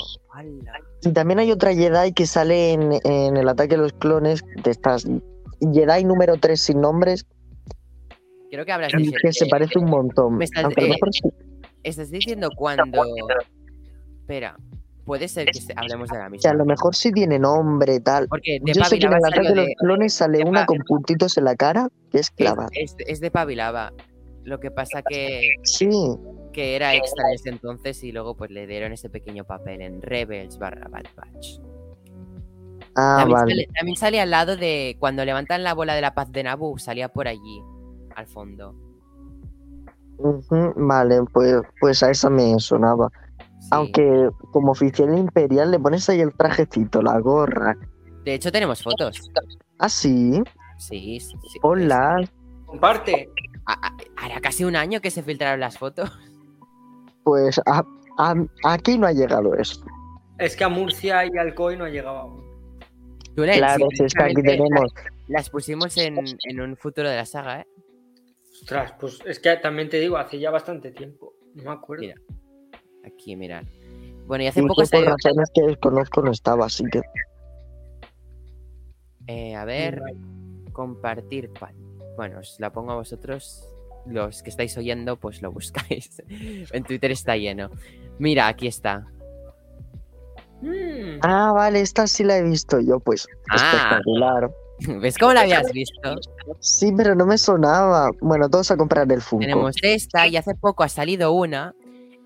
Y 1.02 1.12
también 1.12 1.38
hay 1.38 1.50
otra 1.50 1.72
Jedi 1.74 2.12
que 2.12 2.26
sale 2.26 2.72
en, 2.72 2.92
en 3.04 3.36
el 3.36 3.48
ataque 3.48 3.76
de 3.76 3.78
los 3.82 3.92
clones, 3.94 4.42
de 4.62 4.70
estas 4.70 5.06
Jedi 5.60 6.04
número 6.04 6.36
3 6.36 6.60
sin 6.60 6.80
nombres, 6.80 7.26
Creo 8.50 8.64
que 8.64 8.72
hablas 8.72 8.92
de... 8.92 9.02
y 9.02 9.10
que 9.10 9.32
se 9.32 9.46
de- 9.46 9.50
parece 9.50 9.78
un 9.78 9.86
montón. 9.86 10.36
me 10.36 10.44
estás- 10.44 10.66
eh, 10.76 10.88
mejor. 10.90 11.08
Estás 11.82 12.10
diciendo 12.10 12.50
cuando... 12.56 13.02
Espera, 14.20 14.56
puede 15.04 15.26
ser 15.28 15.46
que 15.50 15.58
hablemos 15.74 16.08
de 16.10 16.18
la 16.18 16.26
O 16.26 16.30
misma. 16.30 16.42
sea, 16.42 16.50
a 16.52 16.54
lo 16.54 16.64
mejor 16.64 16.94
sí 16.94 17.10
tiene 17.10 17.38
nombre, 17.38 17.98
tal. 18.00 18.28
Porque 18.28 18.58
Yo 18.64 18.74
Depa 18.74 18.86
sé 18.86 18.98
que 18.98 19.06
en 19.06 19.12
el 19.12 19.18
ataque 19.24 19.48
de 19.48 19.54
los 19.56 19.66
de... 19.66 19.74
clones 19.76 20.14
sale 20.14 20.38
de 20.38 20.44
una 20.44 20.66
con 20.66 20.78
puntitos 20.86 21.36
en 21.38 21.44
la 21.44 21.56
cara, 21.56 21.88
que 22.12 22.18
es 22.20 22.30
clava. 22.30 22.68
Es, 22.72 22.94
es, 22.98 23.08
es 23.08 23.20
de 23.20 23.30
Pavilava. 23.30 23.92
Lo 24.44 24.60
que 24.60 24.70
pasa 24.70 25.02
que... 25.02 25.40
Sí, 25.64 25.88
que 26.54 26.76
era 26.76 26.94
extra 26.94 27.28
en 27.28 27.34
ese 27.34 27.50
entonces 27.50 28.02
y 28.04 28.12
luego 28.12 28.36
pues 28.36 28.50
le 28.50 28.66
dieron 28.66 28.92
ese 28.92 29.10
pequeño 29.10 29.44
papel 29.44 29.82
en 29.82 30.00
Rebels 30.00 30.58
barra 30.58 30.88
Bad 30.88 31.04
Batch. 31.16 31.60
Ah, 32.96 33.16
también, 33.18 33.38
vale. 33.38 33.52
sale, 33.52 33.68
también 33.76 33.96
sale 33.96 34.20
al 34.20 34.30
lado 34.30 34.56
de 34.56 34.96
cuando 35.00 35.24
levantan 35.24 35.64
la 35.64 35.74
bola 35.74 35.94
de 35.94 36.00
la 36.00 36.14
paz 36.14 36.30
de 36.30 36.44
Naboo, 36.44 36.78
salía 36.78 37.08
por 37.08 37.26
allí, 37.26 37.60
al 38.14 38.26
fondo. 38.26 38.74
Ujú, 40.18 40.72
vale, 40.76 41.22
pues, 41.32 41.56
pues 41.80 42.02
a 42.04 42.10
esa 42.10 42.30
me 42.30 42.58
sonaba. 42.60 43.10
Sí. 43.58 43.68
Aunque 43.72 44.30
como 44.52 44.72
oficial 44.72 45.18
imperial 45.18 45.72
le 45.72 45.80
pones 45.80 46.08
ahí 46.08 46.20
el 46.20 46.32
trajecito, 46.34 47.02
la 47.02 47.18
gorra. 47.18 47.76
De 48.24 48.34
hecho 48.34 48.52
tenemos 48.52 48.82
fotos. 48.82 49.30
Ah, 49.78 49.88
sí. 49.88 50.40
Sí, 50.78 51.18
sí. 51.18 51.34
sí. 51.52 51.58
Hola. 51.62 52.24
Comparte. 52.66 53.28
Hará 54.16 54.40
casi 54.40 54.64
un 54.64 54.76
año 54.76 55.00
que 55.00 55.10
se 55.10 55.22
filtraron 55.22 55.58
las 55.58 55.78
fotos. 55.78 56.12
Pues 57.24 57.58
a- 57.66 57.84
a- 58.18 58.46
aquí 58.64 58.98
no 58.98 59.06
ha 59.06 59.12
llegado 59.12 59.54
eso. 59.54 59.84
Es 60.38 60.56
que 60.56 60.64
a 60.64 60.68
Murcia 60.68 61.24
y 61.26 61.36
al 61.38 61.54
COI 61.54 61.76
no 61.76 61.84
ha 61.84 61.88
llegado 61.88 62.16
aún. 62.18 62.44
Claro, 63.34 63.86
sí, 63.90 63.96
si 63.96 64.04
es 64.04 64.14
que 64.14 64.22
aquí 64.22 64.42
tenemos. 64.42 64.92
Las 65.26 65.50
pusimos 65.50 65.96
en, 65.96 66.16
en 66.44 66.60
un 66.60 66.76
futuro 66.76 67.08
de 67.08 67.16
la 67.16 67.24
saga, 67.26 67.62
¿eh? 67.62 67.66
Ostras, 68.52 68.94
pues 69.00 69.18
es 69.26 69.38
que 69.40 69.56
también 69.56 69.88
te 69.88 69.98
digo, 69.98 70.16
hace 70.16 70.38
ya 70.38 70.50
bastante 70.50 70.92
tiempo. 70.92 71.34
No 71.54 71.64
me 71.64 71.70
acuerdo. 71.70 72.02
Mira. 72.02 72.14
Aquí, 73.04 73.34
mirad. 73.36 73.64
Bueno, 74.26 74.44
y 74.44 74.46
hace 74.46 74.60
y 74.60 74.62
poco 74.62 74.82
que 74.82 74.88
por 74.88 75.04
salió... 75.04 75.10
razones 75.10 75.50
que 75.54 75.62
desconozco 75.62 76.22
no 76.22 76.30
estaba, 76.30 76.66
así 76.66 76.84
que. 76.90 77.00
Eh, 79.26 79.54
a 79.54 79.64
ver, 79.64 80.00
compartir 80.72 81.50
pan. 81.50 81.74
Bueno, 82.16 82.38
os 82.40 82.56
la 82.60 82.72
pongo 82.72 82.92
a 82.92 82.96
vosotros. 82.96 83.68
Los 84.06 84.42
que 84.42 84.50
estáis 84.50 84.76
oyendo, 84.76 85.16
pues 85.16 85.42
lo 85.42 85.50
buscáis. 85.50 86.22
en 86.28 86.84
Twitter 86.84 87.10
está 87.10 87.36
lleno. 87.36 87.70
Mira, 88.18 88.48
aquí 88.48 88.66
está. 88.66 89.06
Mm, 90.60 91.18
Ah, 91.22 91.52
vale, 91.52 91.80
esta 91.80 92.06
sí 92.06 92.24
la 92.24 92.38
he 92.38 92.42
visto 92.42 92.80
yo, 92.80 93.00
pues. 93.00 93.26
Ah. 93.50 93.56
Espectacular. 93.56 94.50
¿Ves 95.00 95.16
cómo 95.18 95.32
la 95.32 95.42
habías 95.42 95.70
visto? 95.72 96.16
Sí, 96.60 96.92
pero 96.96 97.14
no 97.14 97.26
me 97.26 97.38
sonaba. 97.38 98.10
Bueno, 98.20 98.48
todos 98.48 98.70
a 98.70 98.76
comprar 98.76 99.10
el 99.10 99.20
Funko. 99.20 99.42
Tenemos 99.44 99.76
esta 99.82 100.26
y 100.26 100.36
hace 100.36 100.54
poco 100.54 100.82
ha 100.82 100.88
salido 100.88 101.32
una 101.32 101.74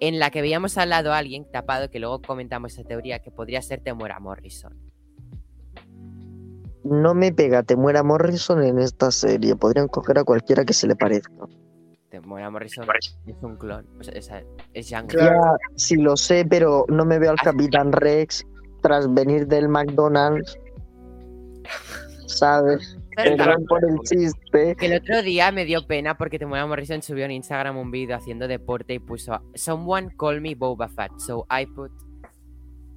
en 0.01 0.19
la 0.19 0.31
que 0.31 0.41
veíamos 0.41 0.79
al 0.79 0.91
lado 0.91 1.13
a 1.13 1.19
alguien 1.19 1.51
tapado 1.51 1.91
que 1.91 1.99
luego 1.99 2.23
comentamos 2.23 2.73
esa 2.73 2.85
teoría 2.85 3.19
que 3.19 3.31
podría 3.31 3.61
ser 3.63 3.81
Temuera 3.81 4.19
Morrison. 4.21 4.77
No 6.85 7.15
me 7.15 7.33
pega, 7.33 7.63
te 7.63 7.77
muera 7.77 8.03
Morrison 8.03 8.63
en 8.63 8.79
esta 8.79 9.11
serie. 9.11 9.57
Podrían 9.57 9.89
coger 9.89 10.19
a 10.19 10.25
cualquiera 10.25 10.65
que 10.65 10.73
se 10.73 10.87
le 10.87 10.97
parezca. 10.97 11.35
Temuera 12.11 12.49
Morrison 12.51 12.87
es 13.27 13.37
un 13.43 13.57
clon. 13.57 13.87
O 14.01 14.03
sea, 14.03 14.15
esa- 14.15 14.43
es 14.75 14.89
Django. 14.89 15.09
Claro. 15.09 15.37
Ya, 15.43 15.59
sí 15.77 15.97
lo 15.97 16.17
sé, 16.17 16.47
pero 16.49 16.85
no 16.89 17.05
me 17.05 17.19
veo 17.19 17.31
al 17.31 17.37
Ah. 17.41 17.45
Capitán 17.45 17.93
Rex 17.93 18.45
tras 18.83 19.13
venir 19.13 19.47
del 19.47 19.69
McDonald's. 19.69 20.59
¿Sabes? 22.27 22.97
Perdón 23.17 23.65
por 23.67 23.85
el 23.85 23.99
chiste. 24.05 24.77
Que 24.77 24.87
el 24.87 25.01
otro 25.03 25.23
día 25.23 25.51
me 25.51 25.65
dio 25.65 25.87
pena 25.87 26.17
porque 26.17 26.39
Temuera 26.39 26.67
Morrison 26.67 27.03
subió 27.03 27.25
en 27.25 27.33
Instagram 27.33 27.77
un 27.77 27.91
vídeo 27.91 28.15
haciendo 28.17 28.47
deporte 28.47 28.95
y 28.95 28.99
puso 29.01 29.41
Someone 29.55 30.11
call 30.17 30.41
me 30.41 30.55
Boba 30.55 30.89
Fett, 30.89 31.13
so 31.19 31.47
I 31.51 31.67
put... 31.67 31.91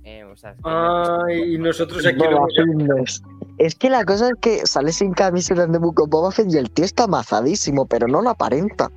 Eh, 0.04 0.24
o 0.24 0.36
sea, 0.36 0.52
es 0.52 0.58
Ay, 0.64 1.56
y 1.56 1.58
nosotros 1.58 2.06
aquí 2.06 2.18
lo 2.18 2.46
hemos-. 2.48 3.22
Es 3.62 3.76
que 3.76 3.92
la 3.92 4.04
cosa 4.06 4.26
es 4.30 4.34
que 4.42 4.66
sale 4.66 4.92
sin 4.92 5.14
camiseta 5.14 5.68
de 5.68 5.78
Buco 5.78 6.08
Boba 6.08 6.32
Fett 6.32 6.52
y 6.52 6.58
el 6.58 6.72
tío 6.72 6.84
está 6.84 7.04
amazadísimo, 7.04 7.86
pero 7.86 8.08
no 8.08 8.20
lo 8.24 8.32
aparenta. 8.32 8.90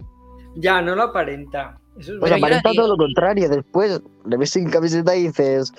Ya, 0.57 0.81
no 0.81 0.95
lo 0.97 1.03
aparenta. 1.03 1.79
Eso 1.99 2.15
es 2.15 2.19
Pues 2.19 2.33
verdad. 2.33 2.39
aparenta 2.39 2.71
todo 2.75 2.89
lo 2.89 2.97
contrario. 2.97 3.51
Después 3.51 4.01
le 4.25 4.37
ves 4.39 4.49
sin 4.51 4.71
camiseta 4.71 5.15
y 5.15 5.25
dices. 5.25 5.71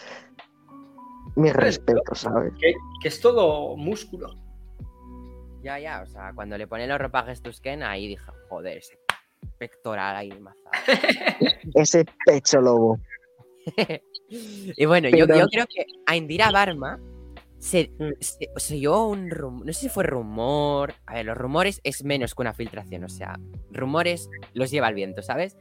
Mi 1.36 1.52
respeto, 1.52 2.14
¿sabes? 2.14 2.54
que, 2.60 2.74
que 3.02 3.08
es 3.08 3.20
todo 3.20 3.76
músculo. 3.76 4.36
Ya, 5.64 5.80
ya, 5.80 6.04
o 6.04 6.06
sea, 6.06 6.32
cuando 6.36 6.56
le 6.56 6.68
ponen 6.68 6.88
los 6.88 7.00
ropajes 7.00 7.42
Tusken, 7.42 7.82
ahí 7.82 8.08
dije, 8.08 8.32
joder, 8.50 8.78
ese 8.78 9.00
pectoral 9.58 10.16
ahí 10.16 10.30
mazado. 10.40 10.62
Ese 11.74 12.06
pecho 12.24 12.62
lobo. 12.62 13.00
y 14.30 14.86
bueno, 14.86 15.10
yo 15.10 15.26
creo 15.26 15.48
que 15.68 15.86
a 16.06 16.16
Indira 16.16 16.52
Barma 16.52 17.00
se, 17.66 17.92
Mm. 17.98 18.12
se, 18.20 18.50
se 18.58 18.76
oyó 18.76 19.06
un 19.08 19.30
rumor, 19.32 19.66
no 19.66 19.74
sé 19.74 19.82
si 19.82 19.90
fue 19.90 20.04
rumor, 20.04 20.94
a 21.06 21.16
ver, 21.16 21.26
los 21.26 21.38
rumores 21.38 21.82
es 21.84 22.04
menos 22.04 22.36
que 22.36 22.42
una 22.44 22.54
filtración, 22.54 23.04
o 23.04 23.10
sea, 23.10 23.40
rumores 23.72 24.30
los 24.54 24.70
lleva 24.72 24.88
el 24.90 24.96
viento, 24.96 25.22
¿sabes? 25.22 25.58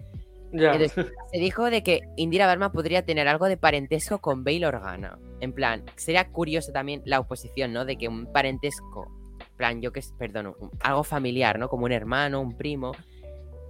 Ya. 0.53 0.73
Entonces, 0.75 0.93
se 1.33 1.39
dijo 1.39 1.71
de 1.71 1.83
que 1.83 2.01
Indira 2.17 2.47
Barma 2.47 2.71
podría 2.73 3.05
tener 3.05 3.27
algo 3.27 3.47
de 3.47 3.57
parentesco 3.57 4.19
con 4.19 4.45
Bail 4.45 4.65
Organa. 4.65 5.19
En 5.41 5.53
plan, 5.53 5.83
sería 5.97 6.31
curioso 6.31 6.71
también 6.73 7.03
la 7.07 7.21
oposición, 7.21 7.73
¿no? 7.73 7.85
De 7.85 7.97
que 7.97 8.07
un 8.09 8.31
parentesco, 8.33 9.11
en 9.41 9.57
plan, 9.57 9.81
yo 9.83 9.91
que 9.93 10.01
es, 10.01 10.13
perdón, 10.19 10.55
un- 10.61 10.71
algo 10.81 11.03
familiar, 11.05 11.59
¿no? 11.59 11.69
Como 11.69 11.87
un 11.87 11.93
hermano, 11.93 12.41
un 12.41 12.57
primo, 12.57 12.93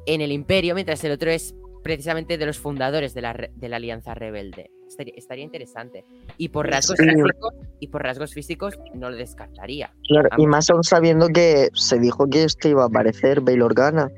en 0.06 0.20
el 0.20 0.32
imperio, 0.32 0.74
mientras 0.74 1.02
el 1.04 1.12
otro 1.12 1.30
es 1.30 1.54
precisamente 1.82 2.36
de 2.36 2.46
los 2.46 2.58
fundadores 2.58 3.14
de 3.14 3.22
la, 3.22 3.32
de 3.54 3.68
la 3.68 3.76
Alianza 3.76 4.14
Rebelde. 4.14 4.70
Estaría, 4.94 5.14
estaría 5.16 5.44
interesante. 5.44 6.04
Y 6.38 6.50
por 6.50 6.68
rasgos 6.70 6.96
Sí. 6.98 7.04
físicos, 7.08 7.54
y 7.80 7.88
por 7.88 8.02
rasgos 8.04 8.32
físicos, 8.32 8.78
no 8.94 9.10
lo 9.10 9.16
descartaría. 9.16 9.90
Claro, 10.06 10.28
y 10.38 10.46
más 10.46 10.70
aún 10.70 10.84
sabiendo 10.84 11.28
que 11.30 11.68
se 11.74 11.98
dijo 11.98 12.28
que 12.28 12.44
este 12.44 12.68
iba 12.68 12.84
a 12.84 12.86
aparecer, 12.86 13.40
Bail 13.40 13.62
Organa, 13.62 14.08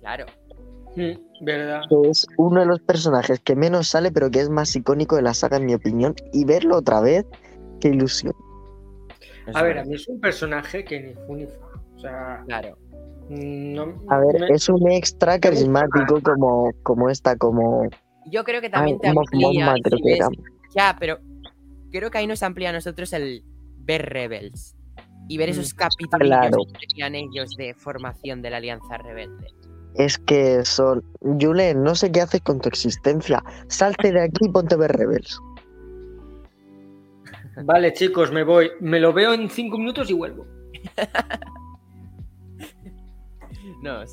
Claro. 0.00 0.26
Mm, 0.96 1.44
¿Verdad? 1.44 1.82
que 1.88 2.10
es 2.10 2.26
uno 2.38 2.60
de 2.60 2.66
los 2.66 2.80
personajes 2.80 3.38
que 3.38 3.54
menos 3.54 3.86
sale, 3.86 4.10
pero 4.10 4.30
que 4.32 4.40
es 4.40 4.50
más 4.50 4.74
icónico 4.74 5.14
de 5.14 5.22
la 5.22 5.32
saga, 5.34 5.58
en 5.58 5.66
mi 5.66 5.74
opinión. 5.74 6.14
Y 6.32 6.44
verlo 6.44 6.78
otra 6.78 7.00
vez, 7.00 7.24
qué 7.80 7.88
ilusión. 7.88 8.34
A 9.54 9.62
ver, 9.62 9.78
a 9.78 9.84
mí 9.84 9.94
es 9.94 10.08
un 10.08 10.20
personaje 10.20 10.84
que 10.84 11.00
ni 11.00 11.14
fu 11.14 11.36
ni. 11.36 11.44
O 11.44 11.98
sea, 12.00 12.42
Claro. 12.46 12.76
no. 13.28 13.94
A 14.08 14.18
ver, 14.18 14.40
me- 14.40 14.48
es 14.56 14.68
un 14.68 14.90
extra 14.90 15.38
carismático 15.38 16.20
como, 16.22 16.72
como 16.82 17.08
esta, 17.08 17.36
como. 17.36 17.88
Yo 18.30 18.44
creo 18.44 18.60
que 18.60 18.66
Ay, 18.68 18.72
también 18.72 18.98
te 19.00 19.08
amplía. 19.08 19.74
Si 19.84 20.02
ves-. 20.02 20.28
Ya, 20.74 20.96
pero 20.98 21.18
creo 21.90 22.10
que 22.10 22.18
ahí 22.18 22.26
nos 22.26 22.42
amplía 22.42 22.70
a 22.70 22.72
nosotros 22.72 23.12
el 23.12 23.42
ver 23.78 24.08
Rebels 24.10 24.76
y 25.28 25.36
ver 25.38 25.48
esos 25.48 25.74
capítulos 25.74 26.26
Claro. 26.26 26.58
que 26.78 26.86
tenían 26.88 27.14
ellos 27.14 27.56
de 27.56 27.74
formación 27.74 28.42
de 28.42 28.50
la 28.50 28.58
Alianza 28.58 28.98
Rebelde. 28.98 29.46
Es 29.96 30.18
que 30.18 30.64
son. 30.64 31.02
Julen, 31.20 31.82
no 31.82 31.94
sé 31.96 32.12
qué 32.12 32.20
haces 32.20 32.40
con 32.42 32.60
tu 32.60 32.68
existencia. 32.68 33.42
Salte 33.68 34.12
de 34.12 34.22
aquí 34.22 34.46
y 34.46 34.48
ponte 34.48 34.74
a 34.76 34.78
ver 34.78 34.92
Rebels. 34.92 35.38
Vale, 37.64 37.92
chicos, 37.92 38.30
me 38.30 38.44
voy. 38.44 38.70
Me 38.80 39.00
lo 39.00 39.12
veo 39.12 39.34
en 39.34 39.50
cinco 39.50 39.78
minutos 39.78 40.08
y 40.10 40.14
vuelvo. 40.14 40.46
No, 43.82 44.04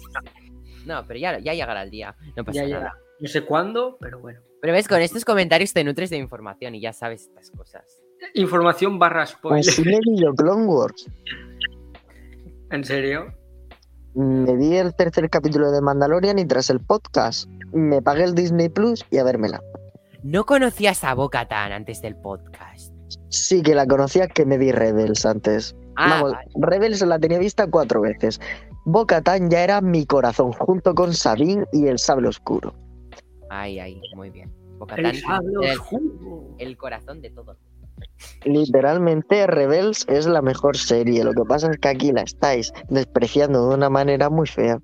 no 0.86 1.06
pero 1.06 1.20
ya, 1.20 1.40
ya 1.40 1.54
llegará 1.54 1.84
el 1.84 1.90
día, 1.90 2.16
no 2.38 2.46
pasa 2.46 2.62
Ya, 2.64 2.68
ya. 2.70 2.94
No 3.20 3.28
sé 3.28 3.44
cuándo, 3.46 3.98
pero 4.00 4.20
bueno. 4.20 4.42
Pero 4.62 4.74
ves, 4.74 4.88
con 4.88 5.02
estos 5.02 5.26
comentarios 5.26 5.74
te 5.74 5.84
nutres 5.84 6.10
de 6.10 6.18
información 6.18 6.76
y 6.76 6.82
ya 6.82 6.94
sabes 6.94 7.24
estas 7.24 7.52
cosas. 7.52 7.84
Información 8.34 9.00
barra 9.00 9.26
spoiler. 9.26 9.64
Pues 9.64 9.76
sí 9.76 9.84
me 9.84 10.00
vi 10.00 10.22
yo 10.22 10.34
Clone 10.34 10.66
Wars. 10.66 11.10
¿En 12.72 12.84
serio? 12.84 13.34
Me 14.16 14.56
vi 14.56 14.76
el 14.76 14.96
tercer 14.96 15.30
capítulo 15.30 15.72
de 15.72 15.82
Mandalorian 15.82 16.40
y 16.40 16.46
tras 16.46 16.70
el 16.70 16.80
podcast 16.80 17.48
me 17.72 18.02
pagué 18.02 18.24
el 18.24 18.36
Disney 18.36 18.70
Plus 18.70 19.06
y 19.12 19.18
a 19.18 19.24
vérmela. 19.24 19.62
No 20.24 20.46
conocías 20.46 21.04
a 21.04 21.14
Boca 21.14 21.48
Tan 21.48 21.72
antes 21.72 22.02
del 22.02 22.16
podcast. 22.16 22.94
Sí 23.30 23.62
que 23.62 23.76
la 23.76 23.86
conocía 23.86 24.28
que 24.28 24.46
me 24.46 24.58
vi 24.58 24.72
Rebels 24.72 25.26
antes. 25.26 25.76
Ah, 25.96 26.10
Vamos, 26.10 26.34
vale. 26.34 26.50
Rebels 26.56 27.02
la 27.02 27.20
tenía 27.20 27.40
vista 27.40 27.68
cuatro 27.70 28.02
veces. 28.02 28.40
Bo-Katan 28.86 29.50
ya 29.50 29.64
era 29.64 29.82
mi 29.82 30.06
corazón, 30.06 30.54
junto 30.54 30.96
con 30.96 31.14
Sabine 31.14 31.66
y 31.74 31.88
el 31.88 32.00
Sable 32.00 32.30
Oscuro. 32.30 32.74
Ay, 33.50 33.80
ay, 33.80 34.02
muy 34.16 34.30
bien. 34.30 34.52
Boca 34.78 34.96
El 34.96 35.06
el, 35.06 36.78
corazón 36.78 37.22
de 37.22 37.30
todo. 37.32 37.58
Literalmente, 38.46 39.48
Rebels 39.48 40.06
es 40.08 40.28
la 40.28 40.42
mejor 40.42 40.78
serie. 40.78 41.24
Lo 41.24 41.34
que 41.34 41.44
pasa 41.48 41.72
es 41.72 41.78
que 41.78 41.88
aquí 41.88 42.12
la 42.12 42.22
estáis 42.22 42.72
despreciando 42.90 43.70
de 43.70 43.76
una 43.76 43.90
manera 43.90 44.30
muy 44.30 44.48
fea. 44.48 44.80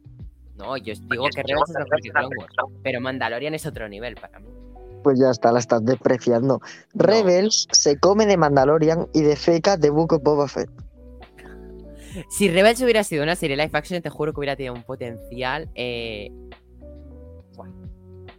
No, 0.56 0.78
yo 0.78 0.94
os 0.94 1.10
digo 1.10 1.26
que 1.36 1.44
Rebels 1.44 1.70
es 1.70 1.76
mejor 1.76 2.02
que 2.02 2.10
Clone 2.10 2.36
Wars, 2.38 2.56
pero 2.84 3.02
Mandalorian 3.02 3.54
es 3.54 3.66
otro 3.66 3.88
nivel 3.88 4.16
para 4.16 4.40
mí. 4.40 4.48
Pues 5.04 5.20
ya 5.20 5.30
está, 5.30 5.52
la 5.52 5.60
estás 5.60 5.84
despreciando. 5.86 6.62
Rebels 6.94 7.68
se 7.72 8.00
come 8.00 8.26
de 8.26 8.38
Mandalorian 8.38 9.08
y 9.14 9.22
de 9.22 9.36
feca 9.36 9.78
de 9.78 9.90
Book 9.90 10.14
of 10.14 10.24
Boba 10.24 10.48
Fett. 10.48 10.70
Si 12.30 12.50
Rebels 12.50 12.82
hubiera 12.82 13.04
sido 13.04 13.24
una 13.24 13.36
serie 13.36 13.58
live 13.58 13.72
action, 13.74 14.02
te 14.02 14.10
juro 14.10 14.34
que 14.34 14.40
hubiera 14.40 14.56
tenido 14.56 14.74
un 14.74 14.84
potencial. 14.84 15.70
Eh... 15.76 16.32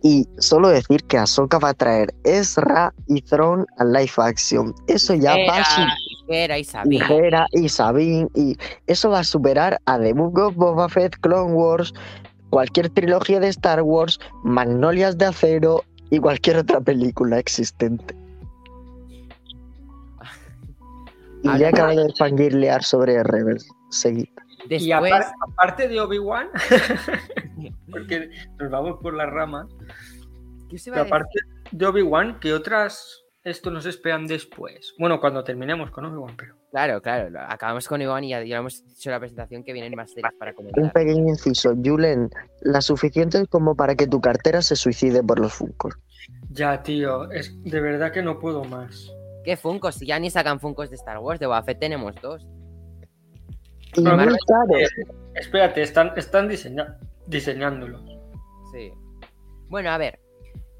Y 0.07 0.29
solo 0.39 0.69
decir 0.69 1.03
que 1.05 1.17
Ahsoka 1.17 1.59
va 1.59 1.71
a 1.71 1.75
traer 1.75 2.15
Ezra 2.25 2.93
y 3.09 3.23
Thrawn 3.23 3.65
al 3.79 3.91
live 3.95 4.13
action. 4.19 4.75
Eso 4.87 5.15
ya 5.15 5.31
va 5.49 5.55
a 5.55 5.57
Era, 5.57 5.65
su- 5.65 5.81
era 6.29 6.59
y 6.59 6.65
Sabine. 6.65 7.05
Hera 7.09 7.47
y 7.53 7.69
Sabine 7.71 8.29
y 8.35 8.55
eso 8.87 9.09
va 9.09 9.21
a 9.21 9.25
superar 9.25 9.81
a 9.87 9.99
The 9.99 10.13
Book 10.13 10.39
of 10.39 10.57
Boba 10.57 10.91
Fett, 10.91 11.17
Clone 11.21 11.55
Wars, 11.55 11.95
cualquier 12.51 12.91
trilogía 12.91 13.41
de 13.41 13.49
Star 13.49 13.81
Wars, 13.81 14.21
Magnolias 14.43 15.17
de 15.17 15.25
Acero 15.25 15.83
y 16.11 16.19
cualquier 16.19 16.59
otra 16.59 16.81
película 16.83 17.39
existente. 17.39 18.15
Y 21.43 21.59
ya 21.59 21.69
acabo 21.69 21.91
de 21.95 22.13
fangirlear 22.19 22.83
sobre 22.83 23.23
Rebels. 23.23 23.67
Seguid. 23.91 24.29
Y 24.69 24.89
Después, 24.89 25.27
aparte 25.53 25.89
de 25.89 26.01
Obi-Wan, 26.01 26.49
porque 27.91 28.31
nos 28.59 28.71
vamos 28.71 28.99
por 29.01 29.15
las 29.15 29.31
ramas, 29.31 29.67
¿qué 30.69 30.77
os 30.77 30.87
iba 30.87 30.95
pero 30.97 31.07
aparte 31.07 31.39
de 31.71 31.87
Obi-Wan, 31.87 32.39
¿qué 32.41 32.53
otras 32.53 33.25
esto 33.43 33.71
nos 33.71 33.87
esperan 33.87 34.27
después? 34.27 34.95
Bueno, 34.99 35.21
cuando 35.21 35.45
terminemos 35.45 35.91
con 35.91 36.07
Obi-Wan, 36.07 36.35
pero. 36.37 36.57
Claro, 36.71 37.01
claro. 37.01 37.31
Acabamos 37.49 37.87
con 37.87 38.03
Iván 38.03 38.25
y 38.25 38.31
ya, 38.31 38.43
ya 38.43 38.57
hemos 38.57 38.83
hecho 38.83 39.11
la 39.11 39.21
presentación 39.21 39.63
que 39.63 39.73
vienen 39.73 39.95
más 39.95 40.11
series 40.11 40.35
para 40.39 40.51
Un 40.51 40.57
comentar. 40.57 40.93
pequeño 40.93 41.29
inciso. 41.29 41.73
Julen, 41.85 42.31
la 42.63 42.81
suficiente 42.81 43.47
como 43.47 43.77
para 43.77 43.95
que 43.95 44.09
tu 44.09 44.21
cartera 44.21 44.61
se 44.61 44.75
suicide 44.75 45.23
por 45.23 45.39
los 45.39 45.53
Funkos. 45.53 45.95
Ya, 46.51 46.83
tío, 46.83 47.31
es 47.31 47.55
de 47.63 47.81
verdad 47.81 48.11
que 48.11 48.23
no 48.23 48.41
puedo 48.41 48.65
más. 48.65 49.09
¿Qué 49.45 49.57
Funkos? 49.57 49.97
Si 49.97 50.07
ya 50.07 50.19
ni 50.19 50.31
sacan 50.31 50.59
Funkos 50.59 50.91
de 50.91 50.97
Star 50.97 51.19
Wars, 51.19 51.39
de 51.39 51.47
Boba 51.47 51.63
Fett 51.63 51.79
tenemos 51.79 52.17
dos. 52.21 52.45
Y 53.97 54.03
Pero 54.03 54.17
Marvel- 54.17 54.37
caros. 54.47 54.91
Espérate, 55.35 55.83
están, 55.83 56.13
están 56.17 56.49
diseña- 56.49 56.99
diseñándolos. 57.27 58.03
Sí. 58.73 58.93
Bueno, 59.69 59.91
a 59.91 59.99
ver. 59.99 60.21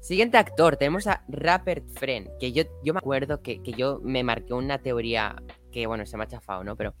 Siguiente 0.01 0.37
actor, 0.37 0.77
tenemos 0.77 1.07
a 1.07 1.23
Rupert 1.27 1.83
Friend, 1.97 2.29
que 2.39 2.51
yo, 2.51 2.63
yo 2.83 2.93
me 2.93 2.99
acuerdo 2.99 3.41
que, 3.41 3.63
que 3.63 3.71
yo 3.71 3.99
me 4.03 4.23
marqué 4.23 4.53
una 4.53 4.77
teoría 4.77 5.35
que, 5.71 5.87
bueno, 5.87 6.05
se 6.05 6.15
me 6.15 6.23
ha 6.23 6.27
chafado, 6.27 6.63
¿no? 6.63 6.75
Pero 6.75 6.93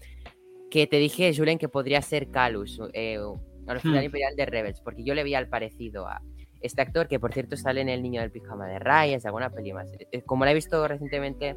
que 0.71 0.87
te 0.87 0.97
dije, 0.97 1.31
Julen, 1.35 1.59
que 1.59 1.69
podría 1.69 2.01
ser 2.01 2.31
Calus, 2.31 2.81
eh, 2.93 3.19
al 3.67 3.77
oficial 3.77 4.01
Hmm. 4.01 4.05
imperial 4.05 4.35
de 4.35 4.45
Rebels, 4.47 4.81
porque 4.81 5.03
yo 5.03 5.13
le 5.13 5.23
vi 5.23 5.35
al 5.35 5.47
parecido 5.47 6.07
a 6.07 6.21
este 6.61 6.81
actor, 6.81 7.07
que 7.07 7.19
por 7.19 7.31
cierto 7.31 7.55
sale 7.57 7.81
en 7.81 7.89
El 7.89 8.01
Niño 8.01 8.21
del 8.21 8.31
Pijama 8.31 8.65
de 8.67 8.79
Ryan, 8.79 9.19
de 9.19 9.27
alguna 9.27 9.51
peli 9.51 9.71
más. 9.71 9.87
Eh, 10.11 10.23
Como 10.23 10.43
la 10.45 10.51
he 10.51 10.55
visto 10.55 10.87
recientemente, 10.87 11.55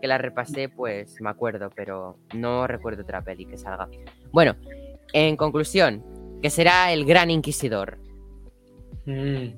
que 0.00 0.06
la 0.08 0.18
repasé, 0.18 0.68
pues 0.68 1.20
me 1.20 1.30
acuerdo, 1.30 1.70
pero 1.74 2.18
no 2.34 2.66
recuerdo 2.66 3.02
otra 3.02 3.22
peli 3.22 3.44
que 3.46 3.56
salga. 3.56 3.88
Bueno, 4.32 4.54
en 5.12 5.36
conclusión, 5.36 6.04
que 6.42 6.50
será 6.50 6.92
el 6.92 7.04
Gran 7.04 7.30
Inquisidor. 7.30 7.98
Mm. 9.06 9.54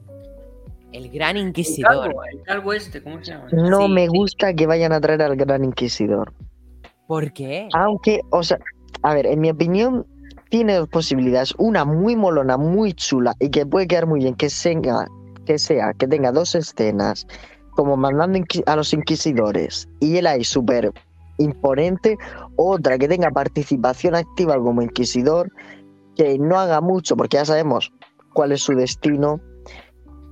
El 0.93 1.11
Gran 1.13 1.37
El 1.37 1.49
Inquisidor. 1.49 1.91
calvo, 2.07 2.25
el 2.25 2.43
calvo 2.43 2.73
este, 2.73 3.03
¿cómo 3.03 3.23
se 3.23 3.33
llama? 3.33 3.47
No 3.53 3.83
Sí, 3.87 3.93
me 3.93 4.07
sí. 4.07 4.17
gusta 4.17 4.55
que 4.55 4.67
vayan 4.67 4.93
a 4.93 5.01
traer 5.01 5.23
al 5.23 5.37
Gran 5.37 5.65
Inquisidor. 5.65 6.33
¿Por 7.07 7.33
qué? 7.33 7.69
Aunque, 7.75 8.21
o 8.31 8.43
sea, 8.43 8.59
a 9.03 9.15
ver, 9.15 9.27
en 9.27 9.41
mi 9.41 9.51
opinión, 9.51 10.07
tiene 10.49 10.75
dos 10.75 10.89
posibilidades. 10.89 11.55
Una 11.59 11.85
muy 11.85 12.17
molona, 12.17 12.57
muy 12.57 12.93
chula 12.93 13.35
y 13.39 13.51
que 13.51 13.67
puede 13.67 13.87
quedar 13.87 14.07
muy 14.07 14.21
bien, 14.21 14.35
que 14.35 14.51
sea, 14.51 15.07
que 15.47 15.59
sea, 15.59 15.93
que 15.95 16.07
tenga 16.09 16.33
dos 16.33 16.55
escenas, 16.55 17.27
como 17.75 17.97
mandando 17.97 18.39
a 18.67 18.77
los 18.77 18.93
inquisidores 18.93 19.89
y 20.01 20.17
él 20.17 20.27
ahí 20.27 20.45
súper 20.45 20.93
imponente. 21.39 22.17
Otra 22.57 22.99
que 22.99 23.09
tenga 23.09 23.31
participación 23.31 24.15
activa 24.15 24.57
como 24.59 24.83
inquisidor, 24.83 25.51
que 26.17 26.39
no 26.39 26.59
haga 26.59 26.81
mucho, 26.81 27.17
porque 27.17 27.39
ya 27.39 27.45
sabemos 27.45 27.93
cuál 28.33 28.53
es 28.53 28.63
su 28.63 28.75
destino. 28.75 29.41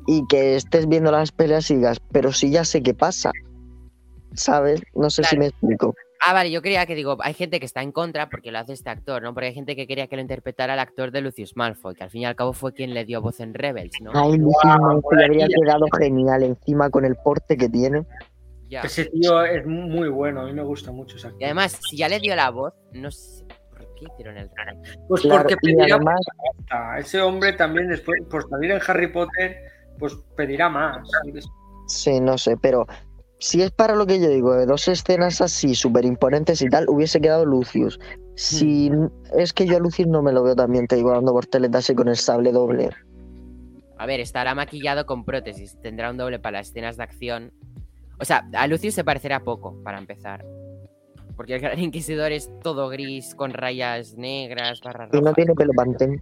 Y 0.07 0.27
que 0.27 0.57
estés 0.57 0.89
viendo 0.89 1.11
las 1.13 1.33
peleas 1.33 1.71
y 1.71 1.77
digas, 1.77 2.01
pero 2.13 2.33
si 2.33 2.51
ya 2.51 2.65
sé 2.65 2.83
qué 2.83 2.95
pasa. 2.95 3.31
¿Sabes? 4.33 4.81
No 4.95 5.11
sé 5.11 5.23
si 5.25 5.37
me 5.37 5.49
explico. 5.49 5.95
Ah, 6.21 6.33
vale, 6.33 6.51
yo 6.51 6.63
creía 6.63 6.85
que 6.87 6.95
digo, 6.95 7.17
hay 7.21 7.35
gente 7.35 7.61
que 7.61 7.67
está 7.67 7.83
en 7.83 7.93
contra 7.93 8.29
porque 8.29 8.51
lo 8.51 8.59
hace 8.59 8.73
este 8.73 8.91
actor, 8.91 9.23
¿no? 9.23 9.35
Porque 9.35 9.49
hay 9.49 9.55
gente 9.55 9.77
que 9.77 9.87
quería 9.87 10.09
que 10.09 10.17
lo 10.17 10.23
interpretara 10.23 10.75
el 10.75 10.81
actor 10.81 11.13
de 11.13 11.21
Lucius 11.21 11.57
Malfoy, 11.57 11.95
que 11.95 12.05
al 12.05 12.11
fin 12.11 12.23
y 12.23 12.27
al 12.27 12.35
cabo 12.35 12.53
fue 12.53 12.73
quien 12.73 12.93
le 12.93 13.05
dio 13.05 13.23
voz 13.23 13.41
en 13.41 13.55
Rebels, 13.55 13.93
¿no? 14.01 14.11
Ay, 14.15 14.37
Guau, 14.39 14.81
Malfoy 14.81 15.25
habría 15.25 15.47
quedado 15.47 15.87
genial 15.97 16.43
encima 16.43 16.91
con 16.91 17.05
el 17.05 17.15
porte 17.17 17.57
que 17.57 17.69
tiene. 17.69 18.05
Ya. 18.69 18.83
Ese 18.83 19.07
tío 19.07 19.43
es 19.45 19.65
muy 19.65 20.09
bueno, 20.09 20.43
a 20.43 20.45
mí 20.45 20.53
me 20.53 20.63
gusta 20.63 20.91
mucho 20.93 21.17
ese 21.17 21.29
actor. 21.29 21.41
Y 21.41 21.45
además, 21.45 21.79
si 21.89 21.97
ya 21.97 22.09
le 22.09 22.19
dio 22.19 22.35
la 22.35 22.51
voz, 22.51 22.75
no 22.93 23.11
sé 23.11 23.45
por 23.71 23.95
qué 23.95 24.07
hicieron 24.13 24.37
el. 24.37 24.51
Pues 25.09 25.23
Claro, 25.23 25.43
porque 25.43 25.57
pedirá 25.57 25.95
además, 25.95 26.21
pasta. 26.69 26.99
Ese 26.99 27.21
hombre 27.23 27.53
también, 27.53 27.89
después, 27.89 28.21
por 28.29 28.49
salir 28.51 28.73
en 28.73 28.81
Harry 28.87 29.07
Potter, 29.07 29.57
pues 29.99 30.17
pedirá 30.37 30.69
más. 30.69 31.09
sí, 31.87 32.21
no 32.21 32.37
sé, 32.37 32.57
pero 32.57 32.87
si 33.39 33.63
es 33.63 33.71
para 33.71 33.95
lo 33.95 34.07
que 34.07 34.21
yo 34.21 34.29
digo, 34.29 34.55
de 34.55 34.67
dos 34.67 34.89
escenas 34.89 35.41
así, 35.41 35.75
súper 35.75 36.05
imponentes 36.05 36.61
y 36.61 36.69
tal, 36.69 36.89
hubiese 36.89 37.21
quedado 37.21 37.45
Lucius. 37.45 37.99
Si 38.35 38.91
es 39.37 39.53
que 39.53 39.67
yo 39.67 39.77
a 39.77 39.81
Lucius 39.81 40.09
no 40.09 40.23
me 40.23 40.33
lo 40.33 40.43
veo 40.43 40.57
también, 40.57 40.87
te 40.87 40.97
digo, 40.97 41.13
dando 41.13 41.33
porteletas 41.33 41.89
y 41.91 41.95
con 41.95 42.09
el 42.09 42.17
sable 42.17 42.53
doble. 42.53 42.91
A 43.97 44.07
ver, 44.07 44.21
estará 44.21 44.55
maquillado 44.55 45.07
con 45.07 45.25
prótesis, 45.25 45.77
tendrá 45.83 46.11
un 46.11 46.17
doble 46.17 46.39
para 46.39 46.59
las 46.59 46.69
escenas 46.69 46.97
de 46.97 47.03
acción. 47.03 47.53
O 48.21 48.25
sea, 48.25 48.49
a 48.53 48.67
Lucius 48.67 48.95
se 48.95 49.05
parecerá 49.05 49.41
poco, 49.41 49.81
para 49.83 49.99
empezar. 49.99 50.45
Porque 51.37 51.55
el 51.55 51.61
Gran 51.61 51.79
Inquisidor 51.79 52.33
es 52.33 52.51
todo 52.63 52.89
gris, 52.89 53.35
con 53.37 53.53
rayas 53.53 54.17
negras, 54.17 54.81
barras 54.81 55.11
Y 55.13 55.21
no 55.21 55.33
tiene 55.33 55.55
pelo 55.55 55.73
pantén. 55.73 56.21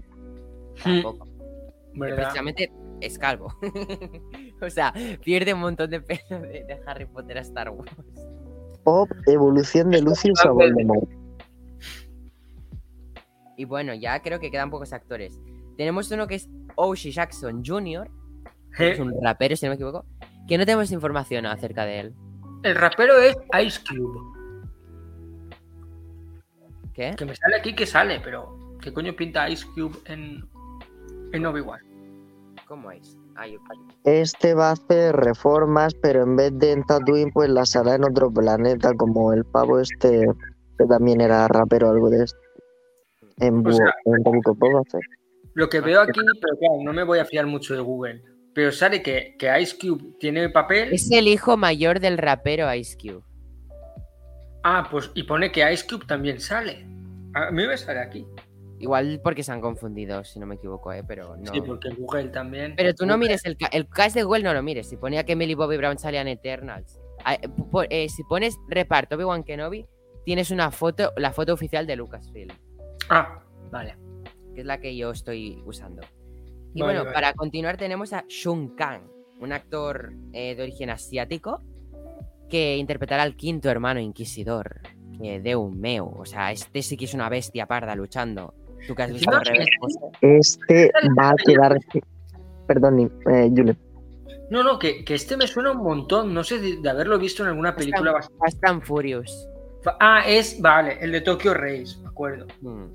Tampoco. 0.82 1.26
¿Verdad? 1.94 2.16
precisamente 2.16 2.70
es 3.00 3.18
calvo. 3.18 3.54
o 4.60 4.70
sea, 4.70 4.92
pierde 5.24 5.54
un 5.54 5.60
montón 5.60 5.90
de 5.90 6.00
pelo 6.00 6.40
de, 6.40 6.64
de 6.64 6.80
Harry 6.86 7.06
Potter 7.06 7.38
a 7.38 7.40
Star 7.42 7.70
Wars. 7.70 7.90
Pop, 8.84 9.10
evolución 9.26 9.90
de 9.90 10.00
Lucius 10.00 10.44
a 10.44 10.50
Voldemort. 10.50 11.08
Y 13.56 13.64
bueno, 13.64 13.94
ya 13.94 14.20
creo 14.20 14.38
que 14.38 14.50
quedan 14.50 14.70
pocos 14.70 14.92
actores. 14.92 15.40
Tenemos 15.76 16.10
uno 16.10 16.26
que 16.26 16.36
es 16.36 16.48
Oshie 16.74 17.10
Jackson 17.10 17.62
Jr., 17.64 18.08
que 18.76 18.92
es 18.92 18.98
Eh, 18.98 19.02
un 19.02 19.14
rapero, 19.22 19.56
si 19.56 19.64
no 19.66 19.70
me 19.70 19.74
equivoco, 19.76 20.04
que 20.46 20.58
no 20.58 20.64
tenemos 20.64 20.92
información 20.92 21.46
acerca 21.46 21.84
de 21.84 22.00
él. 22.00 22.14
El 22.62 22.74
rapero 22.76 23.16
es 23.18 23.36
Ice 23.64 23.80
Cube. 23.88 24.20
¿Qué? 26.94 27.14
Que 27.16 27.24
me 27.24 27.34
sale 27.34 27.56
aquí 27.56 27.74
que 27.74 27.86
sale, 27.86 28.20
pero 28.20 28.76
¿qué 28.80 28.92
coño 28.92 29.14
pinta 29.16 29.48
Ice 29.50 29.66
Cube 29.74 29.96
en, 30.06 30.48
en 31.32 31.46
Obi-Wan? 31.46 31.80
¿Cómo 32.66 32.90
es? 32.90 33.16
Ah, 33.36 33.46
yo- 33.46 33.58
Este 34.04 34.54
va 34.54 34.70
a 34.70 34.72
hacer 34.72 35.14
reformas, 35.14 35.94
pero 35.94 36.22
en 36.22 36.36
vez 36.36 36.50
de 36.58 36.72
en 36.72 36.82
Tatooine, 36.84 37.30
pues 37.32 37.48
las 37.48 37.76
hará 37.76 37.94
en 37.94 38.04
otro 38.04 38.30
planeta, 38.30 38.92
como 38.94 39.32
el 39.32 39.44
pavo 39.44 39.78
este, 39.78 40.26
que 40.78 40.84
también 40.86 41.20
era 41.20 41.46
rapero 41.48 41.88
o 41.88 41.90
algo 41.92 42.10
de 42.10 42.24
esto. 42.24 42.38
En, 43.38 43.58
O 43.58 43.62
Bo- 43.62 43.72
sea- 43.72 43.94
en 44.04 44.84
Fett. 44.90 45.02
Lo 45.54 45.68
que 45.68 45.80
veo 45.80 46.00
aquí, 46.00 46.20
pero 46.40 46.58
claro, 46.58 46.74
no 46.82 46.92
me 46.92 47.02
voy 47.04 47.18
a 47.18 47.24
fiar 47.24 47.46
mucho 47.46 47.74
de 47.74 47.80
Google. 47.80 48.22
Pero 48.54 48.72
sale 48.72 49.02
que, 49.02 49.36
que 49.38 49.60
Ice 49.60 49.76
Cube 49.78 50.16
tiene 50.18 50.48
papel. 50.48 50.92
Es 50.92 51.10
el 51.10 51.28
hijo 51.28 51.56
mayor 51.56 52.00
del 52.00 52.18
rapero 52.18 52.72
Ice 52.74 52.96
Cube. 52.96 53.22
Ah, 54.64 54.88
pues 54.90 55.10
y 55.14 55.22
pone 55.22 55.52
que 55.52 55.70
Ice 55.72 55.86
Cube 55.86 56.06
también 56.06 56.40
sale. 56.40 56.84
A 57.34 57.50
mí 57.50 57.66
me 57.66 57.76
sale 57.76 58.00
aquí. 58.00 58.26
Igual 58.78 59.20
porque 59.24 59.42
se 59.42 59.52
han 59.52 59.60
confundido, 59.60 60.22
si 60.24 60.38
no 60.38 60.46
me 60.46 60.56
equivoco, 60.56 60.92
¿eh? 60.92 61.02
Pero 61.06 61.36
no. 61.36 61.50
Sí, 61.52 61.60
porque 61.62 61.88
Google 61.90 62.28
también. 62.28 62.74
Pero 62.76 62.94
tú 62.94 63.06
no 63.06 63.16
mires 63.16 63.44
el, 63.46 63.56
el 63.72 63.88
cast 63.88 64.14
de 64.14 64.22
Google, 64.22 64.42
no 64.44 64.52
lo 64.52 64.62
mires. 64.62 64.88
Si 64.88 64.96
ponía 64.96 65.24
que 65.24 65.34
Millie 65.36 65.54
Bobby 65.54 65.76
Brown 65.78 65.98
salía 65.98 66.20
en 66.20 66.28
Eternals. 66.28 67.00
Eh, 67.90 68.08
si 68.08 68.22
pones 68.24 68.56
reparto 68.68 69.16
Obi-Wan 69.16 69.42
Kenobi, 69.44 69.86
tienes 70.24 70.50
una 70.50 70.70
foto, 70.70 71.12
la 71.16 71.32
foto 71.32 71.54
oficial 71.54 71.86
de 71.86 71.96
Lucasfilm, 71.96 72.50
Ah, 73.08 73.42
vale. 73.70 73.96
que 74.54 74.60
es 74.60 74.66
la 74.66 74.78
que 74.78 74.94
yo 74.96 75.10
estoy 75.10 75.62
usando. 75.64 76.02
Y 76.74 76.82
Vale, 76.82 76.92
bueno, 76.92 77.00
vale. 77.04 77.14
para 77.14 77.32
continuar 77.32 77.76
tenemos 77.78 78.12
a 78.12 78.24
Shun 78.28 78.76
Kang, 78.76 79.02
un 79.40 79.52
actor 79.52 80.12
eh, 80.34 80.54
de 80.54 80.62
origen 80.62 80.90
asiático 80.90 81.62
que 82.50 82.76
interpretará 82.76 83.22
al 83.22 83.34
quinto 83.36 83.70
hermano 83.70 83.98
inquisidor, 84.00 84.80
que 85.20 85.40
de 85.40 85.56
un 85.56 85.80
meo. 85.80 86.12
O 86.18 86.26
sea, 86.26 86.52
este 86.52 86.82
sí 86.82 86.96
que 86.96 87.06
es 87.06 87.14
una 87.14 87.28
bestia 87.30 87.66
parda 87.66 87.96
luchando. 87.96 88.54
Tú 88.86 88.94
que 88.94 89.02
has 89.02 89.12
visto 89.12 89.30
Encima, 89.30 89.38
al 89.38 89.44
revés. 89.46 89.68
Este 90.20 90.92
va 91.18 91.30
a 91.30 91.34
quedar. 91.36 91.78
Perdón, 92.66 93.00
eh, 93.30 93.50
Julen. 93.54 93.78
No, 94.50 94.62
no, 94.62 94.78
que, 94.78 95.04
que 95.04 95.14
este 95.14 95.36
me 95.36 95.46
suena 95.46 95.72
un 95.72 95.82
montón. 95.82 96.32
No 96.32 96.44
sé 96.44 96.58
de, 96.60 96.80
de 96.80 96.88
haberlo 96.90 97.18
visto 97.18 97.42
en 97.42 97.48
alguna 97.50 97.74
película. 97.74 98.12
bast- 98.12 98.30
Fast 98.38 98.64
and 98.64 98.82
Furious. 98.82 99.48
Ah, 100.00 100.22
es, 100.26 100.60
vale, 100.60 100.98
el 101.00 101.12
de 101.12 101.20
Tokyo 101.20 101.54
Race, 101.54 101.96
me 102.02 102.08
acuerdo. 102.08 102.46
Hmm. 102.60 102.86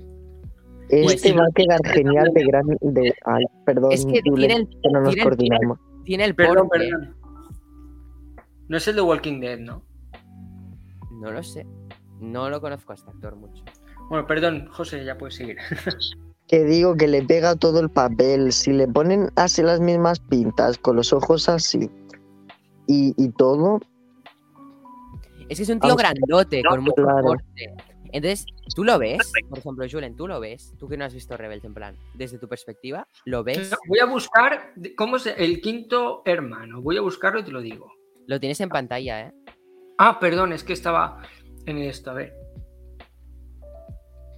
Este 0.90 1.30
sí, 1.30 1.32
va 1.32 1.44
a 1.44 1.48
quedar 1.54 1.80
genial 1.86 2.30
de 2.34 2.44
gran. 2.44 2.66
De, 2.80 3.14
ay, 3.24 3.44
perdón, 3.64 3.92
Es 3.92 4.04
que 4.04 4.20
Julen, 4.24 4.34
tiene 4.48 4.54
el, 4.56 4.68
que 4.68 4.88
no 4.92 5.00
nos 5.00 5.08
tiene 5.14 5.22
el- 5.22 5.28
coordinamos. 5.28 5.78
tiene 6.04 6.24
el 6.24 6.34
Perdón, 6.34 6.68
porte. 6.68 6.88
perdón. 6.90 7.16
No 8.68 8.76
es 8.76 8.88
el 8.88 8.96
de 8.96 9.02
Walking 9.02 9.40
Dead, 9.40 9.58
¿no? 9.58 9.82
No 11.20 11.30
lo 11.30 11.42
sé. 11.42 11.66
No 12.20 12.50
lo 12.50 12.60
conozco 12.60 12.92
a 12.92 12.94
este 12.94 13.10
actor 13.10 13.36
mucho. 13.36 13.62
Bueno, 14.12 14.26
perdón, 14.26 14.68
José, 14.70 15.06
ya 15.06 15.16
puedes 15.16 15.36
seguir. 15.36 15.56
Que 16.46 16.64
digo 16.64 16.96
que 16.96 17.08
le 17.08 17.22
pega 17.22 17.56
todo 17.56 17.80
el 17.80 17.88
papel. 17.88 18.52
Si 18.52 18.72
le 18.72 18.86
ponen 18.86 19.30
así 19.36 19.62
las 19.62 19.80
mismas 19.80 20.20
pintas, 20.20 20.76
con 20.76 20.96
los 20.96 21.14
ojos 21.14 21.48
así 21.48 21.88
y, 22.86 23.14
y 23.16 23.30
todo, 23.30 23.80
Es 25.48 25.56
que 25.56 25.62
es 25.62 25.68
un 25.70 25.80
tío 25.80 25.88
Aunque- 25.92 26.02
grandote, 26.04 26.62
con 26.62 26.80
mucho 26.82 26.94
claro. 27.04 27.22
porte. 27.22 27.74
Entonces, 28.12 28.44
¿tú 28.76 28.84
lo 28.84 28.98
ves? 28.98 29.32
Por 29.48 29.60
ejemplo, 29.60 29.86
Julen, 29.90 30.14
¿tú 30.14 30.28
lo 30.28 30.40
ves? 30.40 30.74
Tú 30.78 30.88
que 30.90 30.98
no 30.98 31.06
has 31.06 31.14
visto 31.14 31.38
Rebels, 31.38 31.64
en 31.64 31.72
plan, 31.72 31.96
desde 32.12 32.38
tu 32.38 32.48
perspectiva, 32.48 33.08
¿lo 33.24 33.42
ves? 33.44 33.70
Voy 33.88 34.00
a 34.00 34.04
buscar 34.04 34.74
cómo 34.94 35.16
es 35.16 35.26
el 35.28 35.62
quinto 35.62 36.20
hermano. 36.26 36.82
Voy 36.82 36.98
a 36.98 37.00
buscarlo 37.00 37.40
y 37.40 37.44
te 37.44 37.50
lo 37.52 37.62
digo. 37.62 37.90
Lo 38.26 38.38
tienes 38.38 38.60
en 38.60 38.68
pantalla, 38.68 39.28
¿eh? 39.28 39.32
Ah, 39.96 40.18
perdón, 40.20 40.52
es 40.52 40.64
que 40.64 40.74
estaba 40.74 41.22
en 41.64 41.78
esto. 41.78 42.10
A 42.10 42.14
ver. 42.14 42.41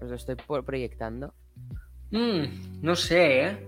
Lo 0.09 0.15
estoy 0.17 0.37
proyectando. 0.65 1.35
Mm, 2.11 2.83
no 2.83 2.95
sé, 2.97 3.47
¿eh? 3.47 3.67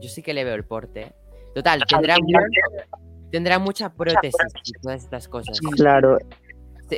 Yo 0.00 0.08
sí 0.08 0.22
que 0.22 0.34
le 0.34 0.44
veo 0.44 0.54
el 0.54 0.64
porte. 0.64 1.12
Total, 1.54 1.82
tendrá, 1.88 2.16
mu- 2.18 3.30
tendrá 3.30 3.58
mucha 3.58 3.92
prótesis 3.92 4.34
y 4.64 4.72
todas 4.82 5.02
estas 5.04 5.28
cosas. 5.28 5.58
Claro, 5.76 6.18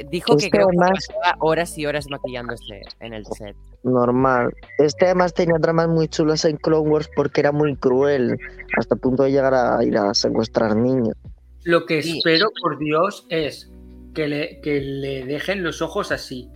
Dijo 0.08 0.36
que 0.36 0.44
Este 0.44 0.50
creo 0.50 0.68
que 0.68 0.76
además- 0.78 1.08
pasaba 1.08 1.36
horas 1.40 1.76
y 1.76 1.84
horas 1.84 2.06
maquillándose 2.08 2.80
en 3.00 3.12
el 3.12 3.26
set. 3.26 3.56
normal. 3.82 4.52
Este 4.78 5.06
además 5.06 5.34
tenía 5.34 5.56
tramas 5.60 5.88
muy 5.88 6.06
chulas 6.06 6.44
en 6.44 6.58
Clone 6.58 6.88
Wars 6.88 7.10
porque 7.16 7.40
era 7.40 7.50
muy 7.50 7.74
cruel, 7.74 8.38
hasta 8.78 8.94
el 8.94 9.00
punto 9.00 9.24
de 9.24 9.32
llegar 9.32 9.52
a 9.52 9.82
ir 9.82 9.98
a 9.98 10.14
secuestrar 10.14 10.76
niños. 10.76 11.16
Lo 11.64 11.86
que 11.86 12.02
Sí. 12.04 12.18
espero, 12.18 12.50
por 12.62 12.78
Dios, 12.78 13.26
es 13.30 13.68
que 14.14 14.28
le, 14.28 14.60
que 14.60 14.80
le 14.80 15.24
dejen 15.24 15.64
los 15.64 15.82
ojos 15.82 16.12
así. 16.12 16.48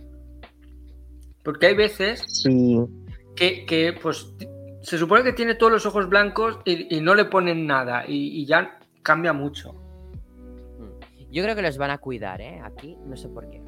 Porque 1.45 1.67
hay 1.67 1.75
veces 1.75 2.23
Sí, 2.27 2.79
que, 3.35 3.65
que, 3.65 3.93
pues, 3.93 4.33
se 4.81 4.97
supone 4.97 5.23
que 5.23 5.31
tiene 5.31 5.55
todos 5.55 5.71
los 5.71 5.85
ojos 5.85 6.09
blancos 6.09 6.59
y, 6.65 6.93
y 6.93 6.99
no 6.99 7.15
le 7.15 7.25
ponen 7.25 7.65
nada. 7.67 8.03
Y, 8.07 8.41
y 8.41 8.45
ya 8.45 8.79
cambia 9.03 9.31
mucho. 9.31 9.75
Yo 11.31 11.43
creo 11.43 11.55
que 11.55 11.61
los 11.61 11.77
van 11.77 11.91
a 11.91 11.97
cuidar, 11.99 12.41
¿eh? 12.41 12.59
Aquí, 12.63 12.97
no 13.05 13.15
sé 13.15 13.29
por 13.29 13.49
qué. 13.49 13.61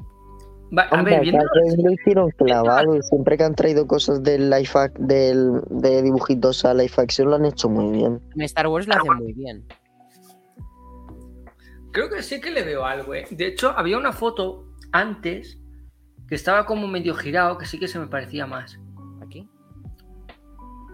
Va, 0.76 0.82
a 0.82 0.96
Hombre, 0.96 1.14
ver, 1.14 1.22
viendo 1.22 1.44
lo 1.82 1.92
hicieron 1.92 2.30
clavado 2.32 2.94
y 2.96 3.02
siempre 3.02 3.36
que 3.38 3.44
han 3.44 3.54
traído 3.54 3.86
cosas 3.86 4.22
del 4.22 4.50
live 4.50 4.68
ac- 4.74 4.98
del, 4.98 5.62
de 5.70 6.02
dibujitos 6.02 6.64
a 6.64 6.74
live 6.74 6.92
action 6.96 7.30
lo 7.30 7.36
han 7.36 7.44
hecho 7.46 7.68
muy 7.70 7.90
bien. 7.96 8.20
En 8.34 8.42
Star 8.42 8.66
Wars 8.66 8.86
lo 8.86 8.94
hacen 8.94 9.14
muy 9.16 9.32
bien. 9.32 9.64
Creo 11.92 12.10
que 12.10 12.22
sí 12.22 12.40
que 12.40 12.50
le 12.50 12.62
veo 12.64 12.84
algo, 12.84 13.14
¿eh? 13.14 13.26
De 13.30 13.46
hecho, 13.46 13.70
había 13.76 13.96
una 13.98 14.12
foto 14.12 14.66
antes 14.92 15.58
que 16.28 16.34
estaba 16.34 16.66
como 16.66 16.86
medio 16.86 17.14
girado, 17.14 17.56
que 17.58 17.66
sí 17.66 17.78
que 17.78 17.88
se 17.88 17.98
me 17.98 18.06
parecía 18.06 18.46
más. 18.46 18.78
Aquí, 19.22 19.48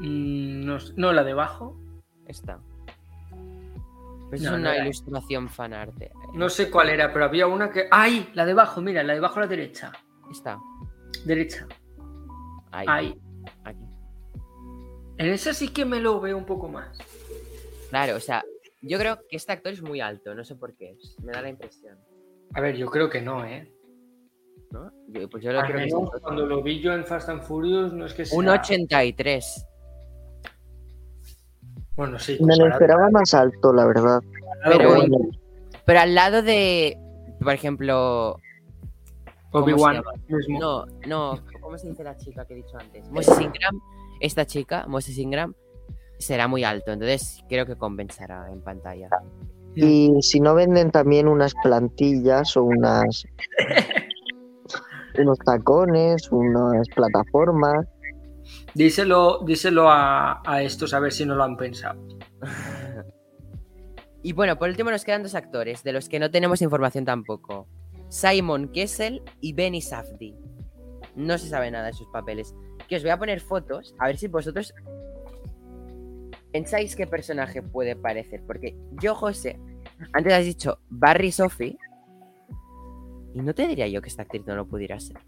Mm, 0.00 0.64
no, 0.64 0.78
no, 0.96 1.12
la 1.12 1.22
de 1.24 1.32
abajo. 1.32 1.78
está. 2.26 2.58
Pues 4.28 4.40
No, 4.42 4.48
es 4.48 4.52
no 4.52 4.56
una 4.56 4.74
era. 4.74 4.84
ilustración 4.84 5.48
fanarte. 5.48 6.10
No 6.34 6.48
sé 6.48 6.70
cuál 6.70 6.88
era, 6.90 7.12
pero 7.12 7.26
había 7.26 7.46
una 7.46 7.70
que. 7.70 7.86
¡Ay! 7.90 8.28
La 8.34 8.44
de 8.44 8.52
abajo, 8.52 8.80
mira, 8.80 9.02
la 9.04 9.12
de 9.12 9.18
abajo 9.20 9.36
a 9.38 9.42
la 9.42 9.46
derecha. 9.46 9.92
Está. 10.30 10.58
Derecha. 11.24 11.66
Ahí. 12.72 12.86
Ahí. 12.88 13.20
Aquí. 13.64 13.84
En 15.18 15.28
esa 15.28 15.52
sí 15.54 15.68
que 15.68 15.84
me 15.84 16.00
lo 16.00 16.20
veo 16.20 16.36
un 16.36 16.44
poco 16.46 16.68
más. 16.68 16.98
Claro, 17.90 18.16
o 18.16 18.20
sea, 18.20 18.42
yo 18.82 18.98
creo 18.98 19.18
que 19.28 19.36
este 19.36 19.52
actor 19.52 19.72
es 19.72 19.82
muy 19.82 20.00
alto, 20.00 20.34
no 20.34 20.44
sé 20.44 20.56
por 20.56 20.74
qué. 20.74 20.96
Me 21.22 21.30
da 21.32 21.40
la 21.42 21.50
impresión. 21.50 21.96
A 22.54 22.60
ver, 22.60 22.76
yo 22.76 22.86
creo 22.88 23.08
que 23.08 23.20
no, 23.22 23.44
¿eh? 23.44 23.72
¿No? 24.74 24.90
Yo- 25.08 25.28
pues 25.30 25.42
yo 25.44 25.52
lo 25.52 25.62
creo 25.62 26.10
cuando 26.20 26.44
lo 26.46 26.62
vi 26.62 26.80
yo 26.82 26.92
en 26.92 27.04
Fast 27.06 27.28
and 27.28 27.42
Furious, 27.42 27.92
no 27.92 28.04
es 28.06 28.12
que 28.14 28.24
sea. 28.26 28.38
Un 28.38 28.48
83. 28.48 29.66
Bueno, 31.96 32.18
sí. 32.18 32.32
Me 32.40 32.56
lo 32.56 32.64
comparado- 32.64 32.72
esperaba 32.72 33.10
más 33.10 33.34
alto, 33.34 33.72
la 33.72 33.86
verdad. 33.86 34.20
Pero, 34.64 34.94
bueno, 34.96 35.16
pero 35.86 36.00
al 36.00 36.14
lado 36.14 36.42
de, 36.42 36.98
por 37.40 37.52
ejemplo, 37.52 38.40
¿cómo 39.52 39.66
se 39.66 39.72
Obi-Wan 39.74 40.02
mismo. 40.28 40.58
No, 40.58 40.86
no, 41.06 41.38
¿cómo 41.60 41.78
se 41.78 41.88
dice 41.88 42.02
la 42.02 42.16
chica 42.16 42.44
que 42.46 42.54
he 42.54 42.56
dicho 42.56 42.76
antes? 42.78 43.08
Moses 43.10 43.38
Ingram, 43.40 43.80
esta 44.20 44.44
chica, 44.46 44.86
Moses 44.88 45.16
Ingram, 45.18 45.54
será 46.18 46.48
muy 46.48 46.64
alto, 46.64 46.92
entonces 46.92 47.44
creo 47.48 47.64
que 47.66 47.76
compensará 47.76 48.50
en 48.50 48.60
pantalla. 48.62 49.08
Y 49.76 50.22
si 50.22 50.38
no 50.40 50.54
venden 50.54 50.90
también 50.92 51.26
unas 51.28 51.52
plantillas 51.62 52.56
o 52.56 52.62
unas 52.64 53.24
unos 55.18 55.38
tacones, 55.38 56.30
unas 56.30 56.88
plataformas. 56.94 57.86
Díselo, 58.74 59.40
díselo 59.44 59.88
a, 59.88 60.42
a 60.44 60.62
estos 60.62 60.92
a 60.92 61.00
ver 61.00 61.12
si 61.12 61.24
no 61.24 61.34
lo 61.34 61.44
han 61.44 61.56
pensado. 61.56 62.00
Y 64.22 64.32
bueno, 64.32 64.58
por 64.58 64.70
último 64.70 64.90
nos 64.90 65.04
quedan 65.04 65.22
dos 65.22 65.34
actores, 65.34 65.84
de 65.84 65.92
los 65.92 66.08
que 66.08 66.18
no 66.18 66.30
tenemos 66.30 66.62
información 66.62 67.04
tampoco. 67.04 67.68
Simon 68.08 68.68
Kessel 68.68 69.22
y 69.40 69.52
Benny 69.52 69.82
Safdie. 69.82 70.34
No 71.14 71.36
se 71.36 71.48
sabe 71.48 71.70
nada 71.70 71.86
de 71.86 71.92
sus 71.92 72.08
papeles. 72.08 72.54
Que 72.88 72.96
os 72.96 73.02
voy 73.02 73.10
a 73.10 73.18
poner 73.18 73.40
fotos, 73.40 73.94
a 73.98 74.06
ver 74.06 74.16
si 74.16 74.28
vosotros 74.28 74.72
pensáis 76.52 76.96
qué 76.96 77.06
personaje 77.06 77.60
puede 77.60 77.96
parecer. 77.96 78.42
Porque 78.46 78.76
yo, 79.00 79.14
José, 79.14 79.60
antes 80.12 80.32
has 80.32 80.44
dicho 80.44 80.78
Barry 80.88 81.30
Sophie. 81.30 81.76
Y 83.34 83.42
no 83.42 83.54
te 83.54 83.66
diría 83.66 83.88
yo 83.88 84.00
que 84.00 84.08
esta 84.08 84.22
actriz 84.22 84.46
no 84.46 84.54
lo 84.54 84.66
pudiera 84.66 84.98
ser. 85.00 85.18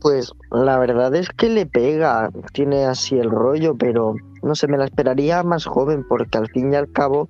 Pues 0.00 0.32
la 0.50 0.78
verdad 0.78 1.14
es 1.14 1.28
que 1.28 1.48
le 1.48 1.66
pega, 1.66 2.30
tiene 2.52 2.86
así 2.86 3.18
el 3.18 3.30
rollo, 3.30 3.76
pero 3.76 4.14
no 4.42 4.54
sé, 4.54 4.66
me 4.66 4.78
la 4.78 4.86
esperaría 4.86 5.42
más 5.42 5.66
joven, 5.66 6.04
porque 6.08 6.38
al 6.38 6.48
fin 6.48 6.72
y 6.72 6.76
al 6.76 6.90
cabo, 6.90 7.28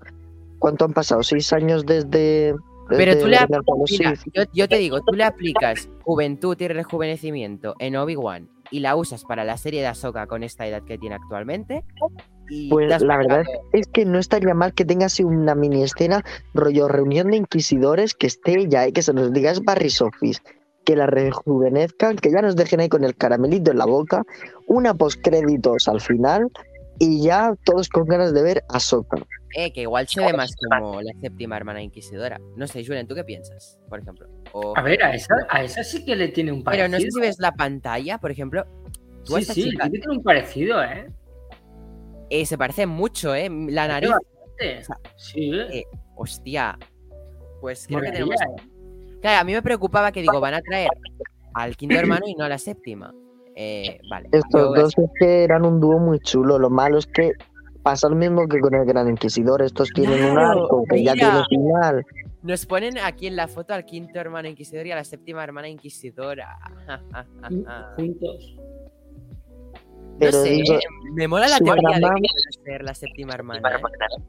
¿cuánto 0.58 0.84
han 0.84 0.92
pasado? 0.92 1.22
¿Seis 1.22 1.52
años 1.52 1.84
desde... 1.84 2.54
Pero 2.88 3.18
tú 3.18 3.26
le 3.26 3.38
Sith? 3.86 4.32
yo, 4.34 4.42
yo 4.52 4.68
te 4.68 4.76
digo, 4.76 5.00
tú 5.02 5.14
le 5.14 5.22
aplicas 5.22 5.88
juventud 6.02 6.56
y 6.58 6.66
rejuvenecimiento 6.66 7.76
en 7.78 7.94
Obi-Wan 7.94 8.48
y 8.70 8.80
la 8.80 8.96
usas 8.96 9.24
para 9.24 9.44
la 9.44 9.56
serie 9.56 9.80
de 9.80 9.86
Ahsoka 9.86 10.26
con 10.26 10.42
esta 10.42 10.66
edad 10.66 10.82
que 10.82 10.98
tiene 10.98 11.16
actualmente. 11.16 11.84
Y 12.50 12.68
Pues 12.68 13.00
la 13.00 13.16
verdad 13.16 13.44
es 13.72 13.86
que 13.86 14.04
no 14.04 14.18
estaría 14.18 14.54
mal 14.54 14.74
que 14.74 14.84
tenga 14.84 15.06
así 15.06 15.22
una 15.22 15.54
mini 15.54 15.82
escena, 15.84 16.24
rollo 16.52 16.88
reunión 16.88 17.30
de 17.30 17.36
inquisidores, 17.38 18.14
que 18.14 18.26
esté 18.26 18.58
ella 18.58 18.86
y 18.88 18.92
que 18.92 19.02
se 19.02 19.12
nos 19.12 19.32
diga 19.32 19.50
es 19.52 19.62
Barry 19.62 19.88
Sofis, 19.90 20.42
que 20.84 20.96
la 20.96 21.06
rejuvenezcan, 21.06 22.16
que 22.16 22.30
ya 22.32 22.42
nos 22.42 22.56
dejen 22.56 22.80
ahí 22.80 22.88
con 22.88 23.04
el 23.04 23.14
caramelito 23.16 23.70
en 23.70 23.78
la 23.78 23.86
boca, 23.86 24.24
una 24.66 24.94
postcréditos 24.94 25.86
al 25.88 26.00
final 26.00 26.48
y 26.98 27.22
ya 27.22 27.54
todos 27.64 27.88
con 27.88 28.04
ganas 28.06 28.34
de 28.34 28.42
ver 28.42 28.64
a 28.68 28.80
Soka. 28.80 29.16
Eh, 29.56 29.72
que 29.72 29.82
igual 29.82 30.06
se 30.06 30.20
ve 30.24 30.32
más 30.32 30.52
como 30.68 31.00
la 31.02 31.12
séptima 31.20 31.56
hermana 31.56 31.82
inquisidora. 31.82 32.38
No 32.56 32.66
sé, 32.66 32.84
Julen, 32.84 33.06
¿tú 33.08 33.14
qué 33.14 33.24
piensas? 33.24 33.80
Por 33.88 34.00
ejemplo. 34.00 34.28
O- 34.52 34.74
A 34.76 34.82
ver, 34.82 35.02
a 35.02 35.14
esa, 35.14 35.34
a 35.48 35.64
esa 35.64 35.82
sí 35.82 36.04
que 36.04 36.14
le 36.14 36.28
tiene 36.28 36.52
un 36.52 36.62
Pero 36.62 36.88
parecido. 36.88 36.88
no 36.88 37.00
sé 37.00 37.10
si 37.10 37.20
ves 37.20 37.36
la 37.40 37.52
pantalla, 37.52 38.18
por 38.18 38.30
ejemplo. 38.30 38.64
Tú 39.24 39.34
a 39.34 39.38
Sí, 39.38 39.42
esta 39.42 39.54
sí, 39.54 39.70
chica 39.70 39.88
tiene 39.90 40.06
un 40.08 40.22
parecido, 40.22 40.82
¿eh? 40.82 41.06
Eh, 42.30 42.46
se 42.46 42.56
parece 42.56 42.86
mucho, 42.86 43.34
¿eh? 43.34 43.48
La 43.68 43.88
nariz. 43.88 44.10
Sí, 45.16 45.50
Eh, 45.52 45.84
Hostia. 46.16 46.78
Pues 47.60 47.86
creo 47.86 48.00
que 48.00 48.12
tenemos. 48.12 48.36
Claro, 49.20 49.40
a 49.40 49.44
mí 49.44 49.52
me 49.52 49.62
preocupaba 49.62 50.12
que 50.12 50.22
digo, 50.22 50.40
van 50.40 50.54
a 50.54 50.60
traer 50.62 50.88
al 51.54 51.76
quinto 51.76 51.94
hermano 51.98 52.26
y 52.26 52.34
no 52.34 52.44
a 52.44 52.48
la 52.48 52.58
séptima. 52.58 53.12
Eh, 53.54 53.98
vale. 54.08 54.28
Estos 54.32 54.74
dos 54.74 54.96
es 54.96 55.10
que 55.18 55.44
eran 55.44 55.66
un 55.66 55.80
dúo 55.80 55.98
muy 55.98 56.18
chulo, 56.20 56.58
lo 56.58 56.70
malo 56.70 56.98
es 56.98 57.06
que 57.06 57.32
pasa 57.82 58.08
lo 58.08 58.16
mismo 58.16 58.46
que 58.48 58.60
con 58.60 58.74
el 58.74 58.84
Gran 58.86 59.08
Inquisidor, 59.08 59.62
estos 59.62 59.88
tienen 59.90 60.24
un 60.24 60.38
arco 60.38 60.84
que 60.88 61.02
ya 61.02 61.14
tiene 61.14 61.44
final. 61.48 62.06
Nos 62.42 62.64
ponen 62.64 62.96
aquí 62.98 63.26
en 63.26 63.36
la 63.36 63.48
foto 63.48 63.74
al 63.74 63.84
quinto 63.84 64.18
hermano 64.18 64.48
inquisidor 64.48 64.86
y 64.86 64.92
a 64.92 64.94
la 64.94 65.04
séptima 65.04 65.44
hermana 65.44 65.68
inquisidora. 65.68 66.56
juntos. 67.96 68.56
No 70.20 70.26
Pero 70.26 70.42
sé, 70.42 70.50
digo, 70.50 70.74
eh, 70.74 70.80
me 71.14 71.26
mola 71.28 71.48
la 71.48 71.58
teoría 71.58 71.96
de 71.96 72.00
que 72.00 72.10
puede 72.10 72.64
ser 72.64 72.82
la 72.84 72.94
séptima 72.94 73.32
hermana. 73.32 73.76
¿eh? 73.76 74.22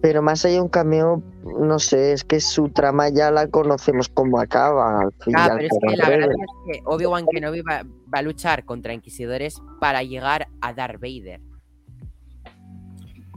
Pero 0.00 0.22
más 0.22 0.44
allá 0.44 0.54
de 0.54 0.60
un 0.60 0.68
cameo, 0.68 1.20
no 1.42 1.80
sé, 1.80 2.12
es 2.12 2.22
que 2.22 2.38
su 2.40 2.68
trama 2.68 3.08
ya 3.08 3.32
la 3.32 3.48
conocemos 3.48 4.08
cómo 4.08 4.38
acaba. 4.38 5.00
Al 5.00 5.12
fin 5.24 5.34
y 5.36 5.36
Ah, 5.36 5.44
al 5.46 5.56
pero 5.56 5.66
es 5.66 5.78
que 5.80 5.96
la 5.96 6.08
verdad 6.08 6.30
es 6.30 6.78
que 6.78 6.82
Obi-Wan 6.84 7.26
Kenobi 7.26 7.62
va, 7.62 7.82
va 7.82 8.18
a 8.20 8.22
luchar 8.22 8.64
contra 8.64 8.94
inquisidores 8.94 9.60
para 9.80 10.04
llegar 10.04 10.46
a 10.60 10.72
Darth 10.72 11.00
Vader. 11.00 11.40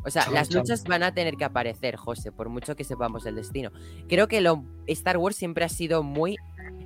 O 0.06 0.12
sea, 0.12 0.30
las 0.32 0.54
luchas 0.54 0.84
van 0.86 1.04
a 1.04 1.14
tener 1.14 1.36
que 1.36 1.44
aparecer, 1.44 1.96
José, 1.96 2.32
por 2.32 2.50
mucho 2.50 2.76
que 2.76 2.84
sepamos 2.84 3.26
el 3.26 3.36
destino. 3.36 3.72
Creo 4.08 4.28
que 4.28 4.42
lo, 4.42 4.64
Star 4.88 5.18
Wars 5.18 5.36
siempre 5.36 5.66
ha 5.66 5.70
sido 5.70 6.04
muy, 6.04 6.38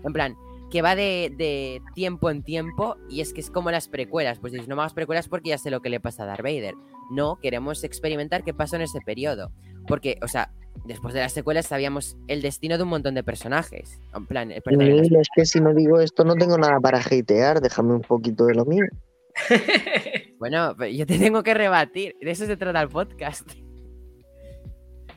en 0.03 0.13
plan, 0.13 0.36
que 0.74 0.82
va 0.82 0.95
de, 0.95 1.32
de 1.38 1.84
tiempo 1.93 2.32
en 2.32 2.41
tiempo 2.41 2.97
y 3.07 3.21
es 3.21 3.32
que 3.32 3.41
es 3.41 3.51
como 3.51 3.69
las 3.69 3.88
precuelas. 3.88 4.39
Pues 4.39 4.53
dices, 4.53 4.67
no 4.67 4.76
más 4.76 4.95
precuelas 4.95 5.28
porque 5.28 5.51
ya 5.51 5.59
sé 5.59 5.69
lo 5.69 5.82
que 5.82 5.89
le 5.91 5.99
pasa 5.99 6.24
a 6.24 6.26
Darth 6.26 6.41
Vader. 6.41 6.74
No, 7.11 7.38
queremos 7.39 7.84
experimentar 7.84 8.43
qué 8.43 8.55
pasó 8.55 8.78
en 8.78 8.82
ese 8.82 8.99
periodo. 9.05 9.51
Porque, 9.88 10.17
o 10.24 10.28
sea, 10.28 10.51
después 10.86 11.13
de 11.13 11.19
las 11.19 11.32
secuelas 11.32 11.67
sabíamos 11.67 12.17
el 12.28 12.41
destino 12.41 12.78
de 12.78 12.86
un 12.86 12.89
montón 12.89 13.13
de 13.13 13.24
personajes. 13.24 14.01
En 14.15 14.26
plan, 14.26 14.51
perdón, 14.65 14.89
las 14.89 15.01
Mil, 15.01 15.15
es 15.15 15.28
que 15.36 15.45
si 15.45 15.61
no 15.61 15.76
digo 15.76 15.99
esto 15.99 16.24
no 16.24 16.34
tengo 16.34 16.57
nada 16.57 16.80
para 16.80 16.97
hatear, 16.97 17.61
déjame 17.61 17.93
un 17.93 18.01
poquito 18.01 18.47
de 18.47 18.55
lo 18.55 18.65
mío. 18.65 18.86
Bueno, 20.39 20.76
pero 20.78 20.91
yo 20.91 21.05
te 21.05 21.17
tengo 21.17 21.41
que 21.41 21.53
rebatir. 21.53 22.15
De 22.19 22.32
eso 22.32 22.45
se 22.45 22.57
trata 22.57 22.82
el 22.82 22.89
podcast. 22.89 23.47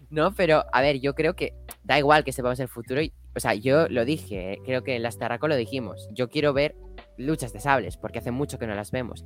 No, 0.09 0.33
pero 0.33 0.63
a 0.73 0.83
ver, 0.83 1.01
yo 1.01 1.15
creo 1.15 1.35
que 1.35 1.53
da 1.83 1.99
igual 1.99 2.23
que 2.23 2.31
sepamos 2.31 2.61
el 2.61 2.69
futuro. 2.69 3.03
y 3.03 3.13
o 3.37 3.41
sea, 3.41 3.55
yo 3.55 3.87
lo 3.89 4.05
dije, 4.05 4.53
eh, 4.55 4.59
creo 4.65 4.83
que 4.83 4.97
en 4.97 5.03
las 5.03 5.19
Tarraco 5.19 5.47
lo 5.49 5.57
dijimos. 5.57 6.09
Yo 6.13 6.29
quiero 6.31 6.53
ver 6.55 6.75
luchas 7.19 7.53
de 7.53 7.61
sables, 7.61 7.97
porque 7.97 8.19
hace 8.19 8.31
mucho 8.31 8.59
que 8.59 8.67
no 8.67 8.75
las 8.75 8.91
vemos. 8.91 9.25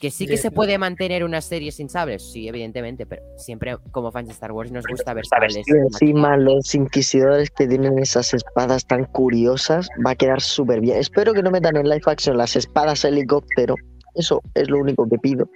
Que 0.00 0.10
sí 0.10 0.26
que 0.26 0.36
Sí. 0.36 0.44
se 0.44 0.50
puede 0.50 0.78
mantener 0.78 1.22
una 1.22 1.40
serie 1.40 1.70
sin 1.70 1.88
sables, 1.88 2.32
sí, 2.32 2.48
evidentemente, 2.48 3.04
pero 3.06 3.22
siempre 3.36 3.76
como 3.92 4.10
fans 4.10 4.28
de 4.28 4.32
Star 4.32 4.50
Wars 4.52 4.72
nos 4.72 4.84
gusta 4.86 5.12
ver 5.14 5.26
sables. 5.26 5.56
Y 5.58 5.70
encima 5.70 6.36
los 6.36 6.74
inquisidores 6.74 7.50
que 7.50 7.66
tienen 7.68 7.98
esas 7.98 8.32
espadas 8.34 8.86
tan 8.86 9.04
curiosas 9.04 9.88
va 10.04 10.12
a 10.12 10.14
quedar 10.16 10.40
súper 10.40 10.80
bien. 10.80 10.96
Espero 10.98 11.34
que 11.34 11.42
no 11.42 11.50
metan 11.50 11.76
en 11.76 11.88
live 11.88 12.02
action 12.06 12.36
las 12.36 12.56
espadas 12.56 13.04
helicóptero. 13.04 13.74
Eso 14.14 14.40
es 14.54 14.68
lo 14.70 14.78
único 14.78 15.08
que 15.08 15.18
pido. 15.18 15.48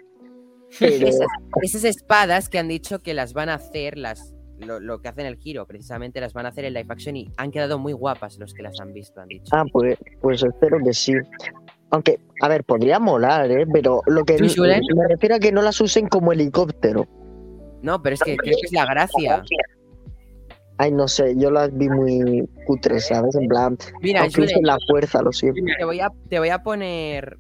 Pero 0.79 1.07
Esas, 1.09 1.27
esas 1.63 1.85
espadas 1.85 2.49
que 2.49 2.59
han 2.59 2.69
dicho 2.69 3.03
que 3.03 3.15
las 3.15 3.33
van 3.33 3.49
a 3.49 3.55
hacer, 3.55 3.97
las 3.97 4.35
lo, 4.59 4.81
lo 4.81 5.01
que 5.01 5.09
hacen 5.09 5.27
el 5.27 5.37
giro, 5.37 5.67
precisamente 5.67 6.21
las 6.21 6.33
van 6.33 6.47
a 6.47 6.51
hacer 6.51 6.65
en 6.65 6.75
live 6.75 6.87
action 6.89 7.17
y 7.17 7.31
han 7.37 7.51
quedado 7.51 7.79
muy 7.79 7.93
guapas 7.93 8.39
los 8.39 8.55
que 8.55 8.63
las 8.63 8.81
han 8.81 8.93
visto, 8.93 9.21
han 9.21 9.29
dicho. 9.29 9.51
Ah, 9.53 9.65
pues, 9.71 9.99
pues 10.21 10.43
espero 10.43 10.79
que 10.85 10.93
sí. 10.93 11.13
Aunque, 11.91 12.19
a 12.43 12.49
ver, 12.49 12.65
podría 12.65 12.99
molar, 12.99 13.51
¿eh? 13.51 13.67
Pero 13.73 14.03
lo 14.07 14.25
que 14.25 14.39
me 14.41 15.09
refiero 15.09 15.37
a 15.37 15.39
que 15.39 15.53
no 15.53 15.63
las 15.63 15.81
usen 15.81 16.09
como 16.09 16.33
helicóptero. 16.33 17.07
No, 17.83 18.03
pero 18.03 18.15
es 18.15 18.23
que 18.23 18.37
creo 18.37 18.57
que 18.61 18.67
es 18.67 18.73
la 18.73 18.87
gracia. 18.87 19.45
Ay, 20.79 20.93
no 20.93 21.09
sé, 21.09 21.35
yo 21.39 21.51
las 21.51 21.75
vi 21.75 21.89
muy 21.89 22.47
cutres, 22.67 23.07
¿sabes? 23.07 23.35
En 23.37 23.49
plan, 23.49 23.79
Mira, 24.03 24.27
Julen, 24.31 24.63
la 24.63 24.77
fuerza, 24.89 25.23
lo 25.23 25.33
siento. 25.33 25.61
te 25.79 25.85
voy, 25.85 26.01
a, 26.01 26.11
te 26.29 26.39
voy 26.39 26.51
a 26.51 26.63
poner 26.63 27.39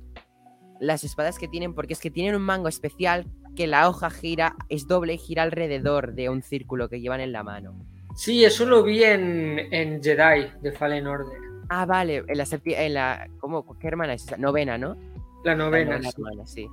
las 0.80 1.04
espadas 1.04 1.38
que 1.38 1.48
tienen, 1.48 1.74
porque 1.74 1.92
es 1.92 2.00
que 2.00 2.10
tienen 2.10 2.34
un 2.34 2.42
mango 2.42 2.68
especial 2.68 3.26
que 3.56 3.66
la 3.66 3.88
hoja 3.88 4.10
gira, 4.10 4.54
es 4.68 4.86
doble 4.86 5.14
y 5.14 5.18
gira 5.18 5.42
alrededor 5.42 6.12
de 6.14 6.28
un 6.28 6.42
círculo 6.42 6.88
que 6.88 7.00
llevan 7.00 7.20
en 7.20 7.32
la 7.32 7.42
mano. 7.42 7.74
Sí, 8.14 8.44
eso 8.44 8.64
lo 8.64 8.82
vi 8.84 9.02
en, 9.02 9.58
en 9.72 10.00
Jedi 10.02 10.46
de 10.62 10.72
Fallen 10.72 11.06
Order. 11.06 11.38
Ah, 11.68 11.84
vale, 11.84 12.22
en 12.28 12.38
la, 12.38 12.44
en 12.64 12.94
la 12.94 13.28
¿cómo? 13.40 13.76
¿Qué 13.78 13.88
hermana 13.88 14.14
es 14.14 14.24
esa? 14.24 14.36
Novena, 14.36 14.78
¿no? 14.78 14.94
La 15.42 15.52
La 15.52 15.56
novena. 15.56 15.92
novena 15.98 16.10
sí. 16.10 16.14
hermana, 16.16 16.46
sí. 16.46 16.68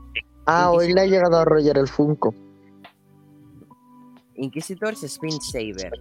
Ah, 0.46 0.72
hoy 0.72 0.94
le 0.94 1.02
ha 1.02 1.06
llegado 1.06 1.38
a 1.38 1.46
rollar 1.46 1.78
el 1.80 1.88
Funko. 1.88 2.34
Inquisitors 4.36 5.04
Spin 5.04 5.40
Saber. 5.42 5.92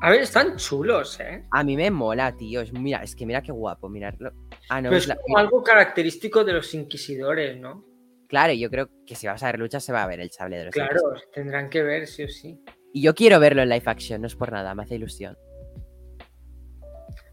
A 0.00 0.10
ver, 0.10 0.20
están 0.22 0.56
chulos, 0.56 1.18
¿eh? 1.20 1.44
A 1.50 1.64
mí 1.64 1.76
me 1.76 1.90
mola, 1.90 2.36
tío. 2.36 2.60
Es- 2.60 2.72
Mira, 2.72 3.02
es 3.02 3.16
que 3.16 3.26
mira 3.26 3.42
qué 3.42 3.50
guapo, 3.50 3.88
mirarlo. 3.88 4.30
Ah, 4.68 4.80
no, 4.80 4.90
Pero 4.90 4.96
es 4.96 5.02
es 5.04 5.08
la- 5.08 5.16
como 5.16 5.38
algo 5.38 5.62
característico 5.62 6.44
de 6.44 6.52
los 6.52 6.72
inquisidores, 6.74 7.58
¿no? 7.58 7.84
Claro, 8.28 8.52
yo 8.52 8.70
creo 8.70 8.90
que 9.06 9.14
si 9.14 9.26
vas 9.26 9.42
a 9.42 9.46
ver 9.46 9.58
luchas 9.58 9.82
se 9.82 9.92
va 9.92 10.02
a 10.02 10.06
ver 10.06 10.20
el 10.20 10.30
sable 10.30 10.58
de 10.58 10.66
los 10.66 10.74
Claro, 10.74 11.00
tendrán 11.32 11.70
que 11.70 11.82
ver, 11.82 12.06
sí 12.06 12.24
o 12.24 12.28
sí. 12.28 12.62
Y 12.92 13.02
yo 13.02 13.14
quiero 13.14 13.40
verlo 13.40 13.62
en 13.62 13.70
live 13.70 13.84
action, 13.86 14.20
no 14.20 14.26
es 14.26 14.36
por 14.36 14.52
nada, 14.52 14.74
me 14.74 14.82
hace 14.82 14.96
ilusión. 14.96 15.36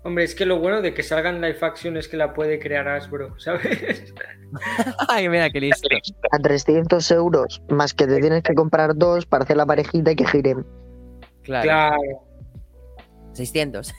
Hombre, 0.04 0.24
es 0.24 0.36
que 0.36 0.46
lo 0.46 0.60
bueno 0.60 0.82
de 0.82 0.93
que 0.93 1.02
salgan 1.04 1.41
live 1.41 1.58
action 1.62 1.98
es 1.98 2.08
que 2.08 2.16
la 2.16 2.34
puede 2.34 2.60
crear 2.60 2.88
Hasbro, 2.88 3.34
¿sabes? 3.39 4.14
Ay, 5.10 5.28
mira 5.28 5.50
qué 5.50 5.60
listo. 5.60 5.88
A 6.32 6.39
300 6.39 7.12
euros, 7.12 7.62
más 7.70 7.93
que 7.93 8.08
te 8.08 8.22
tienes 8.22 8.43
que 8.43 8.54
comprar 8.54 8.96
dos 8.96 9.26
para 9.26 9.43
hacer 9.43 9.58
la 9.58 9.66
parejita 9.66 10.12
y 10.12 10.16
que 10.16 10.28
giren. 10.28 10.66
Claro. 11.41 11.64
Claro. 11.64 11.98
600. 13.34 13.93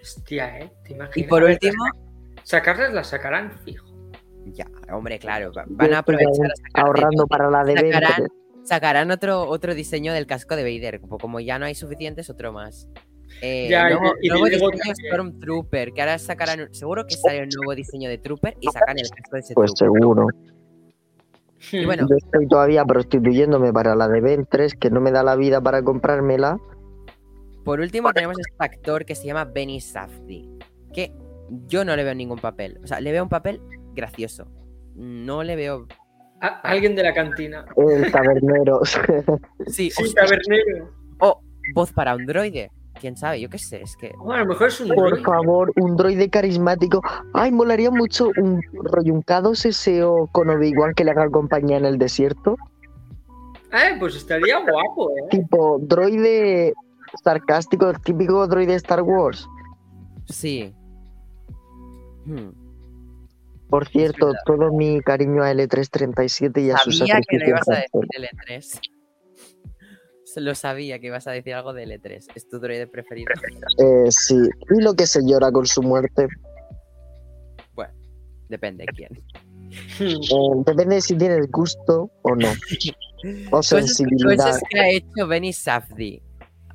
Hostia, 0.00 0.60
¿eh? 0.60 0.72
¿Te 0.84 0.92
y 0.92 0.94
imaginas? 0.94 1.28
por 1.28 1.42
A 1.42 1.46
ver, 1.46 1.52
último, 1.54 1.84
Sacarlas 2.44 2.92
las 2.92 3.08
sacarán 3.08 3.52
fijo. 3.64 3.83
Ya, 4.52 4.66
hombre, 4.92 5.18
claro, 5.18 5.52
va- 5.52 5.64
van 5.68 5.92
a 5.94 5.98
aprovechar 5.98 6.46
a 6.46 6.56
sacar 6.56 6.84
ahorrando 6.86 7.26
para 7.26 7.50
la 7.50 7.64
de 7.64 7.74
20. 7.74 7.92
sacarán, 7.92 8.28
sacarán 8.64 9.10
otro, 9.10 9.42
otro 9.48 9.74
diseño 9.74 10.12
del 10.12 10.26
casco 10.26 10.56
de 10.56 10.62
Vader. 10.62 11.00
Como, 11.00 11.18
como 11.18 11.40
ya 11.40 11.58
no 11.58 11.66
hay 11.66 11.74
suficientes, 11.74 12.28
otro 12.30 12.52
más. 12.52 12.88
Eh, 13.42 13.68
Ya, 13.70 13.88
nuevo 13.90 14.12
y 14.22 14.28
nuevo 14.28 14.46
diseño. 14.46 14.94
Stormtrooper, 15.08 15.92
que 15.92 16.00
ahora 16.02 16.18
sacarán, 16.18 16.68
seguro 16.72 17.04
que 17.06 17.16
sale 17.16 17.42
un 17.42 17.48
nuevo 17.56 17.74
diseño 17.74 18.08
de 18.08 18.18
Trooper 18.18 18.54
y 18.60 18.66
sacan 18.68 18.98
el 18.98 19.08
casco 19.10 19.34
de 19.36 19.40
ese 19.40 19.54
Pues 19.54 19.74
Trooper. 19.74 20.00
seguro. 20.02 20.26
Y 21.72 21.84
bueno, 21.86 22.06
Yo 22.08 22.16
estoy 22.16 22.46
todavía 22.46 22.84
prostituyéndome 22.84 23.72
para 23.72 23.94
la 23.96 24.06
de 24.08 24.20
Ben 24.20 24.46
3, 24.48 24.74
que 24.74 24.90
no 24.90 25.00
me 25.00 25.10
da 25.10 25.22
la 25.22 25.34
vida 25.36 25.60
para 25.62 25.82
comprármela. 25.82 26.58
por 27.64 27.80
último 27.80 28.12
tenemos 28.12 28.38
este 28.38 28.54
actor 28.58 29.06
que 29.06 29.14
se 29.14 29.26
llama 29.26 29.46
Benny 29.46 29.80
Safdie, 29.80 30.46
que 30.92 31.12
yo 31.66 31.84
no 31.86 31.96
le 31.96 32.04
veo 32.04 32.14
ningún 32.14 32.38
papel. 32.38 32.78
O 32.84 32.86
sea, 32.86 33.00
le 33.00 33.10
veo 33.12 33.22
un 33.22 33.30
papel 33.30 33.62
gracioso. 33.94 34.46
No 34.94 35.42
le 35.42 35.56
veo... 35.56 35.86
A- 36.40 36.60
alguien 36.62 36.94
de 36.94 37.02
la 37.02 37.14
cantina. 37.14 37.64
El 37.76 38.10
tabernero. 38.12 38.80
Sí, 39.66 39.90
Sí, 39.90 40.02
hostia, 40.02 40.22
tabernero. 40.24 40.90
o 41.20 41.40
voz 41.74 41.92
para 41.92 42.14
un 42.14 42.26
droide. 42.26 42.70
¿Quién 43.00 43.16
sabe? 43.16 43.40
Yo 43.40 43.48
qué 43.50 43.58
sé, 43.58 43.82
es 43.82 43.96
que... 43.96 44.12
Bueno, 44.18 44.34
a 44.34 44.38
lo 44.44 44.46
mejor 44.46 44.68
es 44.68 44.80
un 44.80 44.88
Por 44.88 45.08
droide. 45.10 45.24
favor, 45.24 45.72
un 45.76 45.96
droide 45.96 46.30
carismático. 46.30 47.00
Ay, 47.32 47.50
molaría 47.50 47.90
mucho 47.90 48.30
un 48.36 48.60
rollo, 48.72 49.12
un 49.14 49.22
K2SO 49.24 50.30
con 50.30 50.48
Obi-Wan 50.50 50.94
que 50.94 51.04
le 51.04 51.10
haga 51.10 51.28
compañía 51.30 51.76
en 51.78 51.86
el 51.86 51.98
desierto. 51.98 52.56
Eh, 53.72 53.96
pues 53.98 54.14
estaría 54.14 54.58
guapo, 54.60 55.10
¿eh? 55.10 55.22
Tipo, 55.30 55.78
droide 55.80 56.72
sarcástico, 57.24 57.90
el 57.90 58.00
típico 58.00 58.46
droide 58.46 58.72
de 58.72 58.76
Star 58.76 59.02
Wars. 59.02 59.48
Sí. 60.26 60.72
Hmm. 62.26 62.50
Por 63.74 63.88
cierto, 63.88 64.32
todo 64.46 64.72
mi 64.72 65.00
cariño 65.00 65.42
a 65.42 65.50
L337 65.52 66.64
y 66.64 66.70
a 66.70 66.76
sus 66.76 66.98
Sabía 66.98 67.18
que 67.28 67.38
lo 67.38 67.46
sacrificios. 67.46 67.48
ibas 67.48 67.68
a 67.68 67.80
decir 67.80 68.30
L3. 68.46 68.80
Se 70.26 70.40
Lo 70.40 70.54
sabía 70.54 71.00
que 71.00 71.08
ibas 71.08 71.26
a 71.26 71.32
decir 71.32 71.54
algo 71.54 71.72
de 71.72 71.84
L3. 71.84 72.24
Es 72.36 72.48
tu 72.48 72.60
droide 72.60 72.86
preferido. 72.86 73.32
Eh, 73.78 74.12
sí, 74.12 74.36
y 74.70 74.80
lo 74.80 74.94
que 74.94 75.08
se 75.08 75.22
llora 75.26 75.50
con 75.50 75.66
su 75.66 75.82
muerte. 75.82 76.28
Depende 78.48 78.84
de 78.86 78.92
quién. 78.92 79.24
Eh, 79.98 80.62
depende 80.66 80.94
de 80.94 81.00
si 81.00 81.16
tienes 81.16 81.50
gusto 81.50 82.12
o 82.22 82.36
no. 82.36 82.52
O 83.50 83.60
sensibilidad. 83.60 84.36
cosas 84.36 84.62
que 84.70 84.78
ha 84.78 84.88
hecho 84.88 85.26
Benny 85.26 85.52
Safdie. 85.52 86.22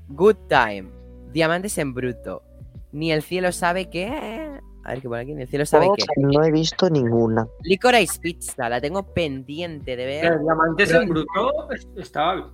Good 0.10 0.36
Time. 0.50 0.90
Diamantes 1.32 1.78
en 1.78 1.94
bruto. 1.94 2.44
Ni 2.92 3.14
el 3.14 3.22
cielo 3.22 3.54
sabe 3.54 3.90
qué. 3.90 4.60
A 4.90 4.94
ver 4.94 5.02
qué 5.04 5.08
pone 5.08 5.22
aquí. 5.22 5.34
Ni 5.36 5.44
el 5.44 5.48
cielo 5.48 5.66
sabe 5.66 5.88
qué. 5.96 6.04
no 6.18 6.44
he 6.44 6.52
visto 6.52 6.90
ninguna. 6.90 7.48
Licorice 7.64 8.20
Pizza. 8.20 8.68
La 8.70 8.82
tengo 8.82 9.04
pendiente 9.14 9.96
de 9.96 10.06
ver. 10.06 10.40
Diamantes 10.40 10.92
en 10.94 11.08
bruto 11.10 11.72
es- 11.72 11.88
estaba 11.96 12.52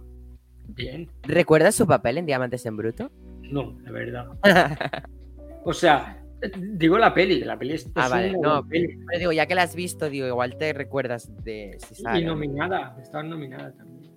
bien. 0.68 1.10
¿Recuerdas 1.24 1.76
su 1.76 1.88
papel 1.88 2.18
en 2.18 2.26
Diamantes 2.26 2.66
en 2.66 2.76
bruto? 2.76 3.10
No, 3.42 3.78
la 3.84 3.92
verdad. 3.92 4.28
O 5.68 5.74
sea, 5.74 6.22
digo 6.60 6.98
la 7.00 7.12
peli, 7.12 7.40
que 7.40 7.46
la 7.46 7.58
peli 7.58 7.74
es, 7.74 7.90
Ah, 7.96 8.06
es 8.06 8.12
vale, 8.12 8.38
no, 8.40 8.64
peli. 8.68 9.00
Pero 9.08 9.20
digo, 9.20 9.32
ya 9.32 9.48
que 9.48 9.56
la 9.56 9.64
has 9.64 9.74
visto, 9.76 10.10
digo, 10.12 10.28
igual 10.28 10.58
te 10.58 10.74
recuerdas 10.74 11.32
de 11.44 11.76
si 11.80 11.96
sale. 11.96 12.20
Y 12.20 12.26
nominada, 12.26 12.96
estaba 13.02 13.24
nominada 13.24 13.72
también. 13.74 14.12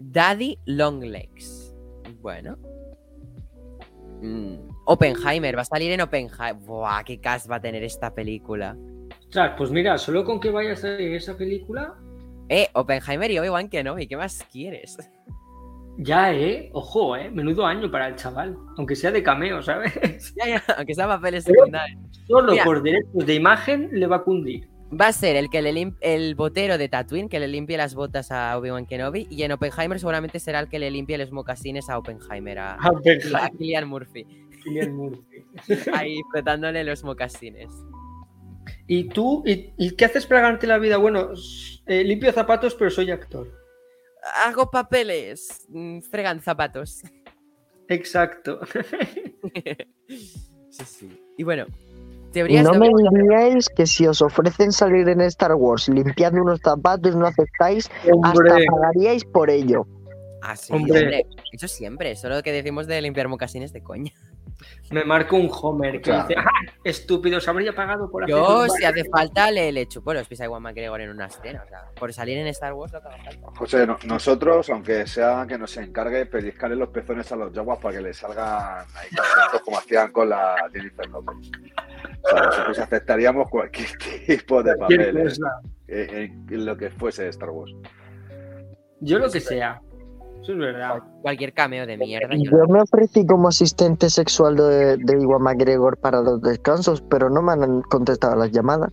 Daddy 0.00 0.58
Longlegs. 0.64 1.76
Bueno. 2.20 2.56
Mm, 4.20 4.56
Oppenheimer, 4.90 5.54
va 5.56 5.62
a 5.62 5.64
salir 5.66 5.92
en 5.92 6.00
Oppenheimer. 6.00 6.54
Buah, 6.54 7.04
qué 7.04 7.20
cast 7.20 7.50
va 7.50 7.56
a 7.56 7.60
tener 7.60 7.82
esta 7.84 8.14
película. 8.14 8.74
Ostras, 9.20 9.52
pues 9.58 9.70
mira, 9.70 9.98
solo 9.98 10.24
con 10.24 10.40
que 10.40 10.50
vayas 10.50 10.82
a 10.84 10.88
ver 10.88 11.12
esa 11.12 11.36
película, 11.36 11.94
Eh, 12.48 12.66
Oppenheimer 12.72 13.30
y 13.30 13.38
Obi-Wan 13.38 13.68
Kenobi, 13.68 14.06
¿qué 14.06 14.16
más 14.16 14.42
quieres? 14.50 14.96
ya, 15.98 16.32
eh, 16.32 16.70
ojo, 16.72 17.16
eh, 17.16 17.28
menudo 17.30 17.66
año 17.66 17.90
para 17.90 18.06
el 18.08 18.14
chaval, 18.16 18.56
aunque 18.78 18.94
sea 18.96 19.10
de 19.10 19.22
cameo, 19.22 19.60
¿sabes? 19.62 19.92
ya, 20.36 20.48
ya, 20.48 20.62
aunque 20.78 20.94
sea 20.94 21.06
papeles 21.06 21.44
secundarios. 21.44 22.00
Solo 22.26 22.52
Mira. 22.52 22.64
por 22.64 22.82
derechos 22.82 23.26
de 23.26 23.34
imagen 23.34 23.90
le 23.92 24.06
va 24.06 24.16
a 24.16 24.22
cundir. 24.22 24.68
Va 24.98 25.08
a 25.08 25.12
ser 25.12 25.36
el 25.36 25.50
que 25.50 25.60
le 25.60 25.72
lim- 25.74 25.96
el 26.00 26.34
botero 26.34 26.78
de 26.78 26.88
Tatooine 26.88 27.28
que 27.28 27.38
le 27.40 27.48
limpie 27.48 27.76
las 27.76 27.94
botas 27.94 28.32
a 28.32 28.56
Obi-Wan 28.56 28.86
Kenobi 28.86 29.26
y 29.28 29.42
en 29.42 29.52
Oppenheimer 29.52 29.98
seguramente 29.98 30.38
será 30.38 30.60
el 30.60 30.68
que 30.70 30.78
le 30.78 30.90
limpie 30.90 31.18
los 31.18 31.30
mocasines 31.30 31.90
a 31.90 31.98
Oppenheimer, 31.98 32.58
a, 32.60 32.78
ver, 33.04 33.20
a 33.34 33.50
Cillian 33.58 33.86
Murphy, 33.86 34.24
Cillian 34.68 34.94
Murphy. 34.94 35.44
ahí 35.94 36.20
frotándole 36.32 36.84
los 36.84 37.02
mocasines. 37.04 37.70
¿Y 38.86 39.04
tú? 39.08 39.42
¿Y, 39.46 39.72
y 39.76 39.92
qué 39.92 40.04
haces 40.04 40.26
para 40.26 40.42
ganarte 40.42 40.66
la 40.66 40.78
vida? 40.78 40.96
Bueno, 40.96 41.30
eh, 41.86 42.04
limpio 42.04 42.32
zapatos, 42.32 42.74
pero 42.74 42.90
soy 42.90 43.10
actor. 43.10 43.50
Hago 44.44 44.70
papeles, 44.70 45.66
mm, 45.68 46.00
fregan 46.00 46.40
zapatos. 46.40 47.02
Exacto. 47.88 48.60
sí, 50.08 50.84
sí. 50.84 51.22
Y 51.38 51.44
bueno, 51.44 51.66
teorías 52.32 52.64
No 52.64 52.72
de 52.72 52.78
me 52.78 53.22
digáis 53.22 53.68
que 53.68 53.86
si 53.86 54.06
os 54.06 54.20
ofrecen 54.20 54.72
salir 54.72 55.08
en 55.08 55.20
Star 55.22 55.54
Wars 55.54 55.88
limpiando 55.88 56.42
unos 56.42 56.60
zapatos 56.60 57.16
no 57.16 57.26
aceptáis, 57.26 57.90
Hombre, 58.12 58.50
hasta 58.52 58.64
pagaríais 58.70 59.24
por 59.24 59.48
ello. 59.50 59.86
Ah, 60.42 60.56
sí, 60.56 60.72
Hombre. 60.72 61.00
hombre. 61.00 61.26
Eso 61.52 61.68
siempre, 61.68 62.14
solo 62.16 62.42
que 62.42 62.52
decimos 62.52 62.86
de 62.86 63.00
limpiar 63.00 63.28
mocasines 63.28 63.72
de 63.72 63.82
coña. 63.82 64.12
Me 64.90 65.04
marco 65.04 65.36
un 65.36 65.48
Homer 65.52 66.00
que 66.00 66.10
O 66.10 66.14
sea, 66.14 66.26
dice, 66.26 66.40
¡ah! 66.40 66.72
Estúpido, 66.82 67.40
se 67.40 67.50
habría 67.50 67.72
pagado 67.74 68.10
por 68.10 68.24
hacer 68.24 68.34
Yo, 68.34 68.62
un 68.62 68.70
si 68.70 68.84
hace 68.84 69.04
falta, 69.10 69.50
le, 69.50 69.70
le 69.70 69.86
chupo 69.86 70.12
los 70.14 70.26
pies 70.26 70.40
a 70.40 70.44
Iwan 70.46 70.62
McGregor 70.62 71.00
en 71.00 71.10
una 71.10 71.26
escena. 71.26 71.62
O 71.64 71.68
sea, 71.68 71.84
por 71.98 72.12
salir 72.12 72.38
en 72.38 72.46
Star 72.48 72.72
Wars 72.72 72.92
lo 72.92 73.00
que 73.02 73.08
haga 73.08 73.18
falta. 73.24 73.46
José, 73.56 73.86
no- 73.86 73.98
nosotros, 74.06 74.70
aunque 74.70 75.06
sea 75.06 75.44
que 75.48 75.58
nos 75.58 75.76
encargue 75.76 76.26
pellizcarle 76.26 76.76
los 76.76 76.88
pezones 76.88 77.30
a 77.30 77.36
los 77.36 77.52
yaguas 77.52 77.78
para 77.78 77.96
que 77.96 78.02
le 78.02 78.12
salgan 78.14 78.86
ahí 78.94 79.08
contentos 79.10 79.60
como 79.64 79.78
hacían 79.78 80.10
con 80.10 80.28
la 80.30 80.56
Jennifer 80.72 81.06
López. 81.10 81.36
O 82.24 82.28
sea, 82.30 82.42
nosotros 82.46 82.78
aceptaríamos 82.78 83.48
cualquier 83.50 83.88
tipo 84.26 84.62
de 84.62 84.74
cualquier 84.76 85.00
papel 85.06 85.16
en, 85.18 85.24
cosa. 85.28 85.60
en- 85.88 86.46
en 86.50 86.66
lo 86.66 86.76
que 86.76 86.90
fuese 86.90 87.28
Star 87.28 87.50
Wars. 87.50 87.72
Yo 89.00 89.18
lo 89.18 89.30
que 89.30 89.40
sea. 89.40 89.80
Eso 90.42 90.52
es 90.52 90.58
verdad. 90.58 91.02
Cualquier 91.22 91.52
cameo 91.52 91.86
de 91.86 91.96
mierda. 91.96 92.34
yo 92.34 92.50
Yo 92.50 92.66
me 92.68 92.80
ofrecí 92.80 93.26
como 93.26 93.48
asistente 93.48 94.08
sexual 94.08 94.56
de, 94.56 94.96
de 94.96 95.22
Iwan 95.22 95.42
McGregor 95.42 95.98
para 95.98 96.20
los 96.20 96.40
descansos, 96.40 97.02
pero 97.02 97.28
no 97.28 97.42
me 97.42 97.52
han 97.52 97.82
contestado 97.82 98.36
las 98.36 98.50
llamadas. 98.50 98.92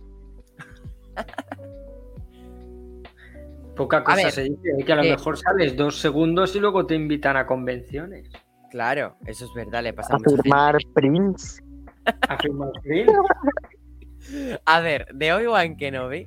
Poca 3.76 4.02
cosa 4.02 4.16
ver, 4.16 4.32
se 4.32 4.44
dice, 4.44 4.70
¿eh? 4.78 4.84
que 4.84 4.92
a 4.92 4.96
lo 4.96 5.02
eh, 5.02 5.10
mejor 5.10 5.36
sales 5.36 5.76
dos 5.76 6.00
segundos 6.00 6.56
y 6.56 6.60
luego 6.60 6.86
te 6.86 6.94
invitan 6.94 7.36
a 7.36 7.46
convenciones. 7.46 8.30
Claro, 8.70 9.16
eso 9.26 9.44
es 9.44 9.54
verdad, 9.54 9.82
le 9.82 9.92
pasa 9.92 10.14
a. 10.14 10.16
Afirmar 10.16 10.78
Prince. 10.94 11.62
A 12.28 12.38
firmar 12.38 12.70
screen. 12.78 13.08
A 14.64 14.80
ver, 14.80 15.06
de 15.14 15.32
Obi-Wan 15.32 15.76
Kenobi, 15.76 16.26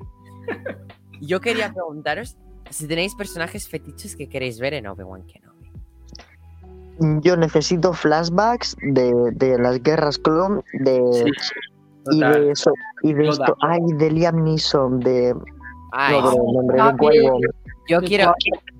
yo 1.19 1.41
quería 1.41 1.73
preguntaros 1.73 2.37
si 2.69 2.87
tenéis 2.87 3.15
personajes 3.15 3.67
fetiches 3.67 4.15
que 4.15 4.27
queréis 4.29 4.59
ver 4.59 4.73
en 4.73 4.87
Obi-Wan 4.87 5.23
Kenobi. 5.25 5.71
Yo 7.21 7.37
necesito 7.37 7.93
flashbacks 7.93 8.75
de, 8.81 9.13
de 9.33 9.57
las 9.57 9.81
guerras 9.81 10.17
clon, 10.17 10.63
de, 10.73 11.01
Sí, 11.13 11.31
y 12.11 12.19
de 12.19 12.51
eso, 12.51 12.71
y 13.03 13.13
de 13.13 13.25
Yoda. 13.25 13.45
esto, 13.45 13.57
ay, 13.61 13.79
de 13.97 14.11
Liam 14.11 14.43
Neeson, 14.43 14.99
de, 14.99 15.33
Ay, 15.91 16.19
no, 16.21 16.31
de 16.31 16.37
nombre, 16.37 16.75
de 16.77 16.83
papi. 16.83 17.07
Qui-Gon. 17.07 17.41
yo 17.87 18.01
quiero, 18.01 18.33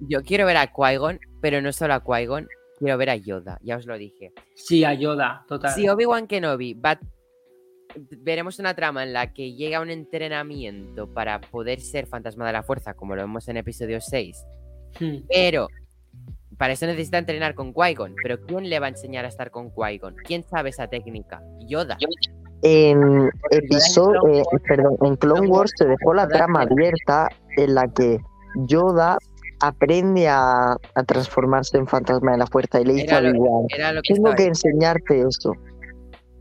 yo 0.07 0.23
quiero 0.23 0.45
ver 0.45 0.57
a 0.57 0.67
Qui-Gon, 0.73 1.19
pero 1.41 1.61
no 1.61 1.71
solo 1.71 1.93
a 1.93 2.03
Qui-Gon, 2.03 2.47
quiero 2.77 2.97
ver 2.97 3.09
a 3.09 3.15
Yoda, 3.15 3.57
ya 3.61 3.77
os 3.77 3.85
lo 3.85 3.97
dije. 3.97 4.33
Sí, 4.55 4.83
ayuda, 4.83 5.45
total. 5.47 5.71
Si 5.73 5.87
Obi-Wan 5.87 6.27
Kenobi 6.27 6.73
va. 6.73 6.99
Veremos 7.95 8.59
una 8.59 8.75
trama 8.75 9.03
en 9.03 9.13
la 9.13 9.33
que 9.33 9.53
llega 9.53 9.79
a 9.79 9.81
un 9.81 9.89
entrenamiento 9.89 11.11
para 11.13 11.41
poder 11.41 11.81
ser 11.81 12.05
fantasma 12.07 12.45
de 12.47 12.53
la 12.53 12.63
fuerza, 12.63 12.93
como 12.93 13.15
lo 13.15 13.23
vemos 13.23 13.47
en 13.47 13.57
episodio 13.57 13.99
6. 14.01 14.45
Hmm. 14.99 15.17
Pero 15.27 15.67
para 16.57 16.73
eso 16.73 16.85
necesita 16.85 17.17
entrenar 17.17 17.55
con 17.55 17.73
Qui-Gon. 17.73 18.15
Pero 18.21 18.41
¿quién 18.45 18.69
le 18.69 18.79
va 18.79 18.87
a 18.87 18.89
enseñar 18.89 19.25
a 19.25 19.29
estar 19.29 19.49
con 19.49 19.71
Qui-Gon? 19.71 20.15
¿Quién 20.25 20.43
sabe 20.43 20.69
esa 20.69 20.87
técnica? 20.87 21.41
Yoda. 21.67 21.97
En 22.61 23.29
episodio, 23.51 24.21
eh, 24.27 24.43
perdón, 24.67 24.97
en 25.01 25.15
Clone 25.15 25.47
Wars 25.47 25.71
se 25.77 25.85
dejó 25.85 26.13
la 26.13 26.27
trama 26.27 26.63
abierta 26.63 27.29
en 27.55 27.75
la 27.75 27.87
que 27.87 28.19
Yoda 28.67 29.17
aprende 29.61 30.27
a, 30.27 30.73
a 30.73 31.03
transformarse 31.03 31.77
en 31.77 31.87
fantasma 31.87 32.33
de 32.33 32.37
la 32.39 32.47
fuerza 32.47 32.81
y 32.81 32.85
le 32.85 32.93
dice 32.93 33.13
a 33.13 33.21
tengo 33.21 34.35
que 34.35 34.45
enseñarte 34.45 35.21
eso. 35.21 35.53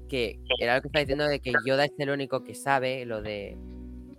Que 0.09 0.41
era 0.59 0.75
lo 0.77 0.83
que 0.83 0.89
estaba 0.89 1.01
diciendo 1.01 1.27
de 1.29 1.41
que 1.41 1.53
Yoda 1.67 1.85
es 1.85 1.93
el 1.99 2.11
único 2.11 2.43
que 2.43 2.55
sabe 2.55 3.05
lo 3.05 3.23
de 3.23 3.57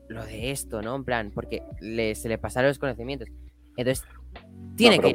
lo 0.07 0.25
de 0.25 0.49
esto, 0.51 0.81
¿no? 0.81 0.95
En 0.95 1.03
plan, 1.03 1.31
porque 1.33 1.61
le, 1.81 2.15
se 2.15 2.29
le 2.29 2.37
pasaron 2.39 2.69
los 2.69 2.79
conocimientos. 2.79 3.27
Entonces, 3.77 4.03
tiene 4.75 4.95
No, 4.97 5.01
que 5.03 5.09
ir 5.09 5.13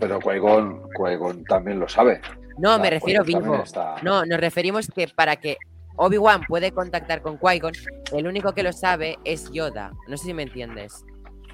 pero 0.00 0.16
a 0.16 0.20
Qui-Gon 0.20 1.44
también 1.44 1.78
lo 1.78 1.88
sabe. 1.88 2.20
No, 2.58 2.78
me 2.80 2.90
refiero 2.90 3.22
vivo. 3.24 3.62
está- 3.62 3.94
No, 4.02 4.24
nos 4.26 4.40
referimos 4.40 4.88
que 4.88 5.06
para 5.06 5.36
que 5.36 5.56
Obi-Wan 5.96 6.42
puede 6.48 6.72
contactar 6.72 7.22
con 7.22 7.38
Qui-Gon, 7.38 7.72
el 8.12 8.26
único 8.26 8.52
que 8.52 8.62
lo 8.64 8.72
sabe 8.72 9.18
es 9.24 9.50
Yoda. 9.52 9.92
No 10.08 10.16
sé 10.16 10.24
si 10.26 10.34
me 10.34 10.42
entiendes. 10.42 11.04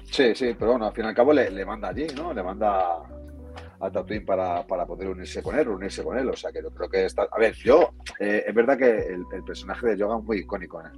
Sí, 0.05 0.33
sí, 0.35 0.55
pero 0.57 0.71
bueno, 0.71 0.87
al 0.87 0.93
fin 0.93 1.05
y 1.05 1.07
al 1.09 1.15
cabo 1.15 1.33
le, 1.33 1.51
le 1.51 1.65
manda 1.65 1.89
allí, 1.89 2.07
¿no? 2.15 2.33
Le 2.33 2.41
manda 2.41 2.97
a 3.79 3.91
Tatooine 3.91 4.25
para, 4.25 4.65
para 4.65 4.85
poder 4.85 5.09
unirse 5.09 5.41
con 5.43 5.57
él, 5.57 5.67
unirse 5.67 6.03
con 6.03 6.17
él. 6.17 6.29
O 6.29 6.35
sea 6.35 6.51
que 6.51 6.61
yo 6.61 6.69
creo 6.71 6.89
que 6.89 7.05
está. 7.05 7.27
A 7.31 7.37
ver, 7.39 7.53
yo, 7.55 7.89
eh, 8.19 8.43
es 8.47 8.53
verdad 8.55 8.77
que 8.77 8.89
el, 8.89 9.23
el 9.33 9.43
personaje 9.43 9.87
de 9.87 9.97
Yoda 9.97 10.17
es 10.17 10.23
muy 10.23 10.37
icónico 10.39 10.79
en 10.81 10.87
el, 10.87 10.93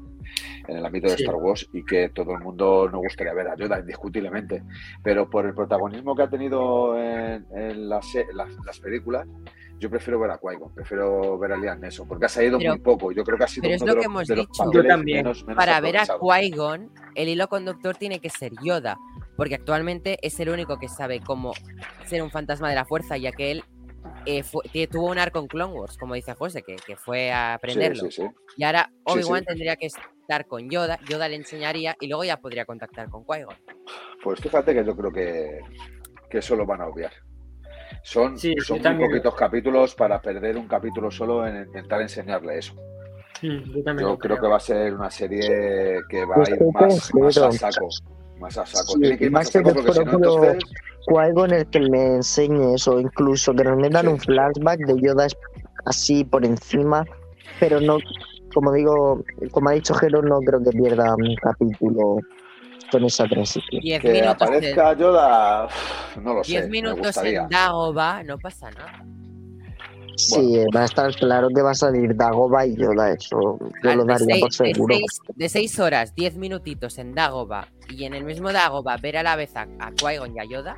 en 0.68 0.78
el 0.78 0.86
ámbito 0.86 1.08
de 1.10 1.18
Sí. 1.18 1.24
Star 1.24 1.36
Wars 1.36 1.68
y 1.74 1.84
que 1.84 2.10
todo 2.10 2.34
el 2.34 2.40
mundo 2.40 2.90
nos 2.92 3.02
gustaría 3.02 3.34
ver 3.34 3.48
a 3.48 3.56
Yoda, 3.56 3.80
indiscutiblemente. 3.80 4.64
Pero 5.04 5.30
por 5.30 5.46
el 5.46 5.54
protagonismo 5.54 6.16
que 6.16 6.24
ha 6.24 6.30
tenido 6.30 6.98
en, 6.98 7.46
en 7.52 7.90
las, 7.90 8.06
las, 8.34 8.50
las 8.66 8.80
películas, 8.80 9.28
yo 9.80 9.92
prefiero 9.92 10.20
ver 10.20 10.32
a 10.32 10.40
Qui-Gon, 10.40 10.74
prefiero 10.74 11.38
ver 11.38 11.52
a 11.52 11.58
Liam 11.58 11.80
Neeson, 11.80 12.08
porque 12.08 12.26
ha 12.26 12.30
salido 12.30 12.58
Pero- 12.58 12.72
muy 12.72 12.80
poco. 12.80 13.12
Yo 13.12 13.24
creo 13.24 13.38
que 13.38 13.44
ha 13.44 13.48
sido 13.48 13.62
pero 13.62 13.76
es 13.76 13.82
lo 13.82 13.94
de 13.94 14.00
que 14.00 14.06
hemos 14.06 14.28
de 14.28 14.36
los 14.38 14.48
dicho. 14.48 14.72
Yo 14.74 14.84
también. 14.84 15.18
menos- 15.18 15.44
menos 15.46 15.56
Para 15.56 15.80
ver 15.82 15.98
a. 15.98 16.06
Qui-Gon, 16.08 16.90
el 17.14 17.30
hilo 17.30 17.48
conductor 17.48 17.96
tiene 17.96 18.20
que 18.20 18.30
ser 18.32 18.54
Yoda, 18.64 18.98
porque 19.38 19.56
actualmente 19.56 20.18
es 20.22 20.38
el 20.42 20.50
único 20.50 20.78
que 20.78 20.90
sabe 20.90 21.22
cómo 21.22 21.54
ser 22.06 22.22
un 22.24 22.32
fantasma 22.32 22.70
de 22.70 22.76
la 22.76 22.86
fuerza, 22.86 23.16
ya 23.18 23.32
que 23.32 23.52
él 23.52 23.64
eh, 24.26 24.44
fue- 24.44 24.64
tuvo 24.92 25.08
un 25.10 25.20
arco 25.20 25.40
en 25.40 25.48
Clone 25.48 25.74
Wars, 25.74 25.98
como 25.98 26.16
dice 26.16 26.34
José, 26.34 26.62
que, 26.64 26.76
que 26.86 26.98
fue 26.98 27.32
a 27.32 27.54
aprenderlo. 27.54 28.04
sí, 28.10 28.24
sí. 28.24 28.28
Y 28.58 28.64
ahora 28.64 28.90
Obi-Wan 29.06 29.40
sí. 29.42 29.46
tendría 29.46 29.76
que 29.78 29.86
estar 29.88 30.46
con 30.48 30.70
Yoda, 30.70 31.00
Yoda 31.08 31.30
le 31.30 31.36
enseñaría 31.36 31.96
y 32.02 32.08
luego 32.08 32.24
ya 32.26 32.38
podría 32.38 32.66
contactar 32.66 33.10
con 33.10 33.24
Qui-Gon. 33.24 33.56
Pues 34.24 34.40
fíjate 34.42 34.74
que 34.74 34.84
yo 34.84 34.96
creo 34.98 35.12
que, 35.12 35.60
que 36.30 36.40
eso 36.40 36.56
lo 36.56 36.66
van 36.66 36.82
a 36.82 36.88
obviar. 36.88 37.12
Son, 38.04 38.38
son 38.38 38.82
muy 38.82 39.08
poquitos 39.08 39.36
capítulos 39.36 39.96
para 39.96 40.22
perder 40.22 40.58
un 40.58 40.68
capítulo 40.68 41.10
solo 41.12 41.48
en 41.48 41.66
intentar 41.68 42.02
enseñarle 42.02 42.58
eso. 42.58 42.74
Yo 43.42 44.18
creo 44.18 44.40
que 44.40 44.48
va 44.48 44.58
a 44.58 44.60
ser 44.60 44.94
una 44.94 45.12
serie 45.12 46.00
que 46.10 46.26
va 46.26 46.36
a 46.36 46.38
Pues 46.38 46.50
ir 46.50 46.58
más, 46.74 47.12
más 47.14 47.38
a 47.38 47.52
saco. 47.52 47.88
Más 48.40 48.58
a 48.58 48.66
saco. 48.66 48.94
Sí, 48.94 49.00
Tiene 49.02 49.18
que 49.18 49.26
ir 49.26 49.32
más 49.32 49.42
a 49.42 49.44
más 49.44 49.52
que 49.52 49.58
saco 49.60 49.70
de 49.70 49.76
porque 49.76 49.94
si 49.94 50.00
no, 50.00 50.12
propio- 50.12 50.44
entonces. 50.46 50.72
Qui-Gon 51.08 51.54
el 51.54 51.68
que 51.68 51.80
me 51.80 52.16
enseñe 52.16 52.74
eso, 52.76 53.00
incluso 53.00 53.54
que 53.54 53.64
nos 53.64 53.78
metan 53.78 54.06
Sí. 54.06 54.12
un 54.12 54.20
flashback 54.20 54.80
de 54.86 55.02
Yoda 55.02 55.26
es- 55.28 55.38
así 55.86 56.24
por 56.26 56.44
encima, 56.46 57.06
pero 57.60 57.80
no, 57.80 57.98
como 58.54 58.74
digo, 58.74 59.24
como 59.52 59.70
ha 59.70 59.74
dicho 59.74 59.94
Jero, 59.94 60.22
no 60.22 60.40
creo 60.42 60.62
que 60.64 60.72
pierda 60.72 61.16
un 61.16 61.34
capítulo 61.42 62.18
con 62.92 63.04
esa 63.06 63.26
transición. 63.26 63.82
Diez 63.82 64.02
Que 64.02 64.12
minutos, 64.12 64.42
en, 64.42 64.48
aparezca 64.56 64.94
Yoda, 64.98 65.68
no 66.22 66.34
lo 66.36 66.44
sé. 66.44 66.52
diez 66.52 66.64
me 66.66 66.70
minutos 66.72 67.00
gustaría. 67.06 67.42
en 67.44 67.50
Dagobah, 67.50 68.24
no 68.24 68.38
pasa 68.38 68.70
nada. 68.72 69.04
Sí, 70.18 70.64
va 70.76 70.82
a 70.82 70.86
estar 70.86 71.14
claro 71.16 71.48
que 71.50 71.62
va 71.62 71.72
a 71.72 71.76
salir 71.76 72.16
Dagoba 72.16 72.66
y 72.66 72.76
Yoda, 72.76 73.12
eso 73.14 73.60
yo 73.84 73.92
Ah, 73.92 73.96
lo 73.96 74.04
de, 74.04 74.14
daría 74.14 74.26
seis, 74.26 74.42
por 74.42 74.50
de 74.50 74.74
seguro. 74.74 74.96
seis- 74.96 75.20
de 75.36 75.50
seis 75.50 75.80
horas, 75.80 76.16
diez 76.16 76.36
minutitos 76.38 76.98
en 76.98 77.14
Dagobah 77.14 77.68
y 77.90 78.04
en 78.06 78.14
el 78.16 78.24
mismo 78.24 78.52
Dagobah 78.52 78.98
ver 78.98 79.18
a 79.18 79.24
la 79.24 79.36
vez 79.36 79.56
a, 79.56 79.62
a 79.80 79.92
Qui-Gon 79.92 80.36
y 80.36 80.40
a 80.40 80.44
Yoda, 80.46 80.78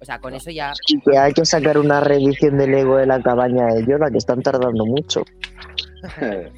o 0.00 0.04
sea, 0.04 0.18
con 0.18 0.34
eso 0.34 0.50
ya 0.50 0.72
Y 0.88 1.00
que 1.02 1.16
hay 1.16 1.32
que 1.32 1.44
sacar 1.44 1.78
una 1.78 2.00
reedición 2.00 2.58
de 2.58 2.66
Lego 2.66 2.96
de 2.96 3.06
la 3.06 3.22
cabaña 3.22 3.66
de 3.66 3.86
Yoda, 3.86 4.10
que 4.10 4.18
están 4.18 4.42
tardando 4.42 4.84
mucho. 4.84 5.22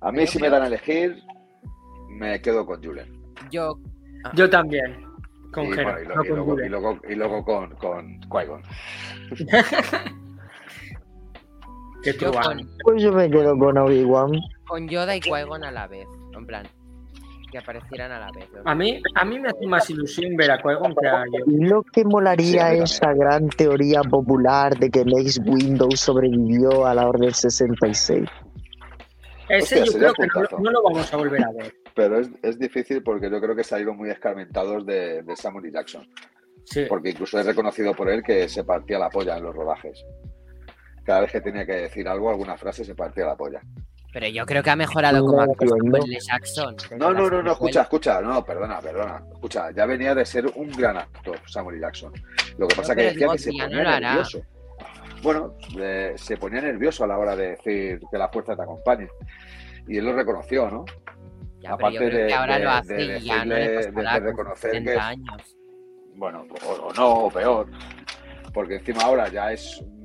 a 0.00 0.12
mí, 0.12 0.26
si 0.26 0.38
me 0.38 0.48
dan 0.48 0.62
a 0.62 0.66
elegir, 0.68 1.22
me 2.08 2.40
quedo 2.40 2.64
con 2.64 2.82
Julen. 2.82 3.12
yo 3.50 3.78
Yo 4.34 4.48
también. 4.48 5.04
Con 5.52 5.66
Y, 5.66 5.72
Jero, 5.72 5.90
bueno, 5.92 6.00
y 6.00 6.04
lo- 6.08 6.14
no 6.16 6.24
y 6.24 6.26
con 6.28 6.36
luego, 6.36 6.50
Julen. 6.52 6.66
y 6.66 6.68
luego- 6.70 6.98
y 7.08 7.14
luego 7.14 7.44
con, 7.44 7.70
con 7.76 8.20
Qui-Gon. 8.30 8.62
Qué 12.12 12.18
yo 12.18 12.32
con, 12.32 12.70
Pues 12.84 13.02
yo 13.02 13.12
me 13.12 13.30
quedo 13.30 13.58
con 13.58 13.76
Obi-Wan. 13.78 14.32
con 14.66 14.88
Yoda 14.88 15.16
y 15.16 15.20
Qui-Gon 15.20 15.64
a 15.64 15.70
la 15.72 15.86
vez, 15.86 16.06
en 16.36 16.46
plan, 16.46 16.64
que 17.50 17.58
aparecieran 17.58 18.12
a 18.12 18.20
la 18.20 18.32
vez. 18.32 18.48
A 18.64 18.74
mí, 18.74 19.00
a 19.14 19.24
mí 19.24 19.38
me 19.38 19.48
hace 19.48 19.66
más 19.66 19.88
ilusión 19.90 20.36
ver 20.36 20.50
a 20.52 20.58
Qui-Gon 20.58 20.94
que 20.94 21.08
a 21.08 21.24
yo. 21.26 21.44
Y 21.46 21.64
Lo 21.64 21.82
que 21.82 22.02
Sí, 22.02 22.06
molaría 22.06 22.70
mí 22.70 22.78
esa 22.80 23.12
gran 23.14 23.48
teoría 23.48 24.02
popular 24.02 24.76
de 24.78 24.90
que 24.90 25.04
Mace 25.04 25.40
Window 25.44 25.90
sobrevivió 25.92 26.86
a 26.86 26.94
la 26.94 27.08
Orden 27.08 27.32
66. 27.32 28.28
Ese 29.48 29.82
Hostia, 29.82 30.00
yo 30.08 30.12
creo 30.12 30.46
que 30.48 30.56
no, 30.60 30.70
lo 30.72 30.82
vamos 30.82 31.12
a 31.12 31.16
volver 31.16 31.44
a 31.44 31.52
ver. 31.52 31.72
Pero 31.94 32.18
es, 32.18 32.28
es 32.42 32.58
difícil 32.58 33.02
porque 33.02 33.30
yo 33.30 33.40
creo 33.40 33.54
que 33.54 33.62
salieron 33.62 33.96
muy 33.96 34.10
escarmentados 34.10 34.84
de, 34.84 35.22
de 35.22 35.36
Samuel. 35.36 35.72
Jackson. 35.72 36.06
Sí. 36.64 36.84
Porque 36.88 37.10
incluso 37.10 37.38
es 37.38 37.46
reconocido 37.46 37.94
por 37.94 38.10
él 38.10 38.24
que 38.24 38.48
se 38.48 38.64
partía 38.64 38.98
la 38.98 39.08
polla 39.08 39.36
en 39.36 39.44
los 39.44 39.54
rodajes. 39.54 40.04
Cada 41.06 41.20
vez 41.20 41.30
que 41.32 41.40
tenía 41.40 41.64
que 41.64 41.72
decir 41.72 42.06
algo, 42.08 42.28
alguna 42.30 42.56
frase, 42.58 42.84
se 42.84 42.94
partía 42.96 43.24
la 43.26 43.36
polla. 43.36 43.60
Pero 44.12 44.26
yo 44.28 44.44
creo 44.46 44.62
que 44.62 44.70
ha 44.70 44.76
mejorado 44.76 45.18
No 45.18 45.24
como 45.26 45.40
actor 45.42 45.68
entiendo. 45.68 45.98
Samuel 45.98 46.10
L. 46.10 46.18
Jackson. 46.20 46.76
No, 46.98 47.12
no, 47.12 47.30
no, 47.30 47.42
no, 47.42 47.52
escucha, 47.52 47.82
escucha, 47.82 48.20
no, 48.20 48.44
perdona, 48.44 48.80
perdona. 48.80 49.22
Escucha, 49.32 49.70
ya 49.70 49.86
venía 49.86 50.14
de 50.14 50.24
ser 50.26 50.46
un 50.54 50.70
gran 50.72 50.96
actor, 50.96 51.38
Samuel. 51.46 51.80
Jackson. 51.80 52.12
Lo 52.58 52.66
que 52.66 52.74
No, 52.74 52.80
pasa 52.82 52.92
es 52.92 52.96
pero 52.96 52.96
que 52.96 53.02
decía 53.14 53.28
que 53.32 53.38
se 53.38 53.50
no 53.52 53.64
ponía 53.64 54.00
nervioso. 54.00 54.40
Bueno, 55.22 55.54
eh, 55.78 56.12
se 56.16 56.36
ponía 56.38 56.60
nervioso 56.60 57.04
a 57.04 57.06
la 57.06 57.18
hora 57.18 57.36
de 57.36 57.48
decir 57.50 58.00
que 58.10 58.18
la 58.18 58.28
fuerza 58.28 58.56
te 58.56 58.62
acompañe. 58.62 59.08
Y 59.86 59.98
él 59.98 60.04
lo 60.06 60.12
reconoció, 60.14 60.70
¿no? 60.70 60.84
Ya, 61.60 61.76
pero 61.76 61.90
yo 61.90 61.98
aparte 61.98 61.98
creo 61.98 62.20
de- 62.22 62.26
que 62.26 62.34
ahora 62.34 62.58
de- 62.58 62.64
lo 62.64 62.70
hace 62.70 62.94
de 62.94 63.18
y 63.18 63.20
ya 63.24 63.44
no 63.44 63.54
le 63.54 63.68
de- 63.68 64.20
reconocer 64.20 64.70
70 64.72 64.92
que- 64.92 64.98
años. 64.98 65.56
Bueno, 66.16 66.46
o, 66.66 66.72
o 66.88 66.92
no, 66.94 67.14
o 67.26 67.30
peor. 67.30 67.68
Porque 68.54 68.76
encima 68.76 69.02
ahora 69.02 69.28
ya 69.28 69.52
es 69.52 69.78
un 69.82 69.95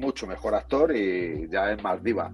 mucho 0.00 0.26
mejor 0.26 0.54
actor 0.54 0.94
y 0.96 1.48
ya 1.48 1.72
es 1.72 1.82
más 1.82 2.02
diva. 2.02 2.32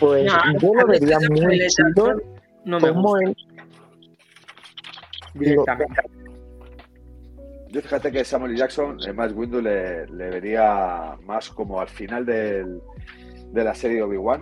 Pues 0.00 0.26
No, 0.26 0.58
yo 0.60 0.74
lo 0.74 0.86
vería 0.86 1.18
muy 1.30 1.66
chido 1.68 2.20
no 2.64 2.78
me 2.80 2.88
como 2.90 3.08
gusta 3.10 3.24
él. 3.24 3.36
directamente. 5.34 6.02
Yo 7.70 7.80
fíjate 7.82 8.10
que 8.12 8.24
Samuel. 8.24 8.56
Jackson, 8.56 8.98
más 9.14 9.32
Windu 9.32 9.60
le, 9.60 10.06
le 10.08 10.30
vería 10.30 11.16
más 11.24 11.50
como 11.50 11.80
al 11.80 11.88
final 11.88 12.24
del- 12.26 12.80
de 13.52 13.64
la 13.64 13.74
serie 13.74 14.02
Obi-Wan, 14.02 14.40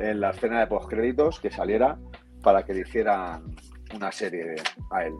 en 0.00 0.20
la 0.20 0.30
escena 0.30 0.60
de 0.60 0.66
postcréditos, 0.66 1.40
que 1.40 1.50
saliera 1.50 1.98
para 2.42 2.62
que 2.64 2.74
le 2.74 2.80
hicieran 2.82 3.54
una 3.94 4.12
serie 4.12 4.54
a 4.90 5.04
él. 5.04 5.14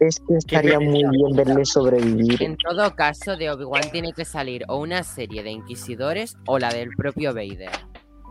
Es 0.00 0.20
que 0.26 0.36
estaría 0.36 0.78
muy 0.78 1.04
bien 1.04 1.36
verle 1.36 1.64
sobrevivir. 1.64 2.42
En 2.42 2.56
todo 2.56 2.94
caso, 2.94 3.36
de 3.36 3.50
Obi-Wan 3.50 3.90
tiene 3.90 4.12
que 4.12 4.24
salir 4.24 4.64
o 4.68 4.78
una 4.78 5.02
serie 5.02 5.42
de 5.42 5.50
inquisidores 5.50 6.36
o 6.46 6.58
la 6.58 6.70
del 6.70 6.90
propio 6.96 7.34
Vader. 7.34 7.70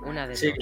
Una 0.05 0.27
de 0.27 0.35
Sí. 0.35 0.47
dos. 0.47 0.57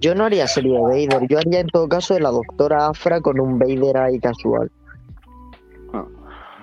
Yo 0.00 0.14
no 0.16 0.24
haría 0.24 0.48
serie 0.48 0.72
de 0.72 0.80
Vader, 0.80 1.28
yo 1.28 1.38
haría 1.38 1.60
en 1.60 1.68
todo 1.68 1.88
caso 1.88 2.14
de 2.14 2.20
la 2.20 2.30
doctora 2.30 2.88
Afra 2.88 3.20
con 3.20 3.38
un 3.38 3.58
Vader 3.58 3.96
ahí 3.98 4.18
casual. 4.18 4.70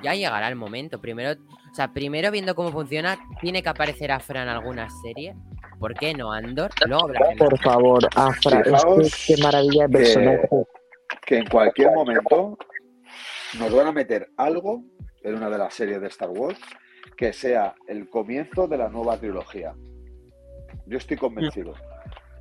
Ya 0.03 0.13
llegará 0.13 0.47
el 0.47 0.55
momento. 0.55 0.99
Primero, 0.99 1.39
o 1.71 1.75
sea, 1.75 1.91
primero 1.93 2.31
viendo 2.31 2.55
cómo 2.55 2.71
funciona, 2.71 3.17
tiene 3.41 3.61
que 3.61 3.69
aparecer 3.69 4.11
Afra 4.11 4.43
en 4.43 4.49
alguna 4.49 4.89
serie. 5.01 5.35
¿Por 5.79 5.93
qué 5.93 6.13
no 6.13 6.31
Andor? 6.31 6.71
Luego. 6.85 7.09
Por 7.37 7.59
favor, 7.59 8.07
Afra, 8.15 8.61
es 8.61 9.15
que 9.25 9.35
qué 9.35 9.41
maravilla 9.43 9.87
de 9.87 9.89
personaje. 9.89 10.49
Que 11.25 11.37
en 11.37 11.47
cualquier 11.47 11.91
momento 11.91 12.57
nos 13.57 13.73
van 13.73 13.87
a 13.87 13.91
meter 13.91 14.29
algo 14.37 14.83
en 15.23 15.35
una 15.35 15.49
de 15.49 15.57
las 15.57 15.73
series 15.73 16.01
de 16.01 16.07
Star 16.07 16.29
Wars 16.29 16.59
que 17.17 17.33
sea 17.33 17.75
el 17.87 18.09
comienzo 18.09 18.67
de 18.67 18.77
la 18.77 18.89
nueva 18.89 19.17
trilogía. 19.17 19.73
Yo 20.85 20.97
estoy 20.97 21.17
convencido. 21.17 21.73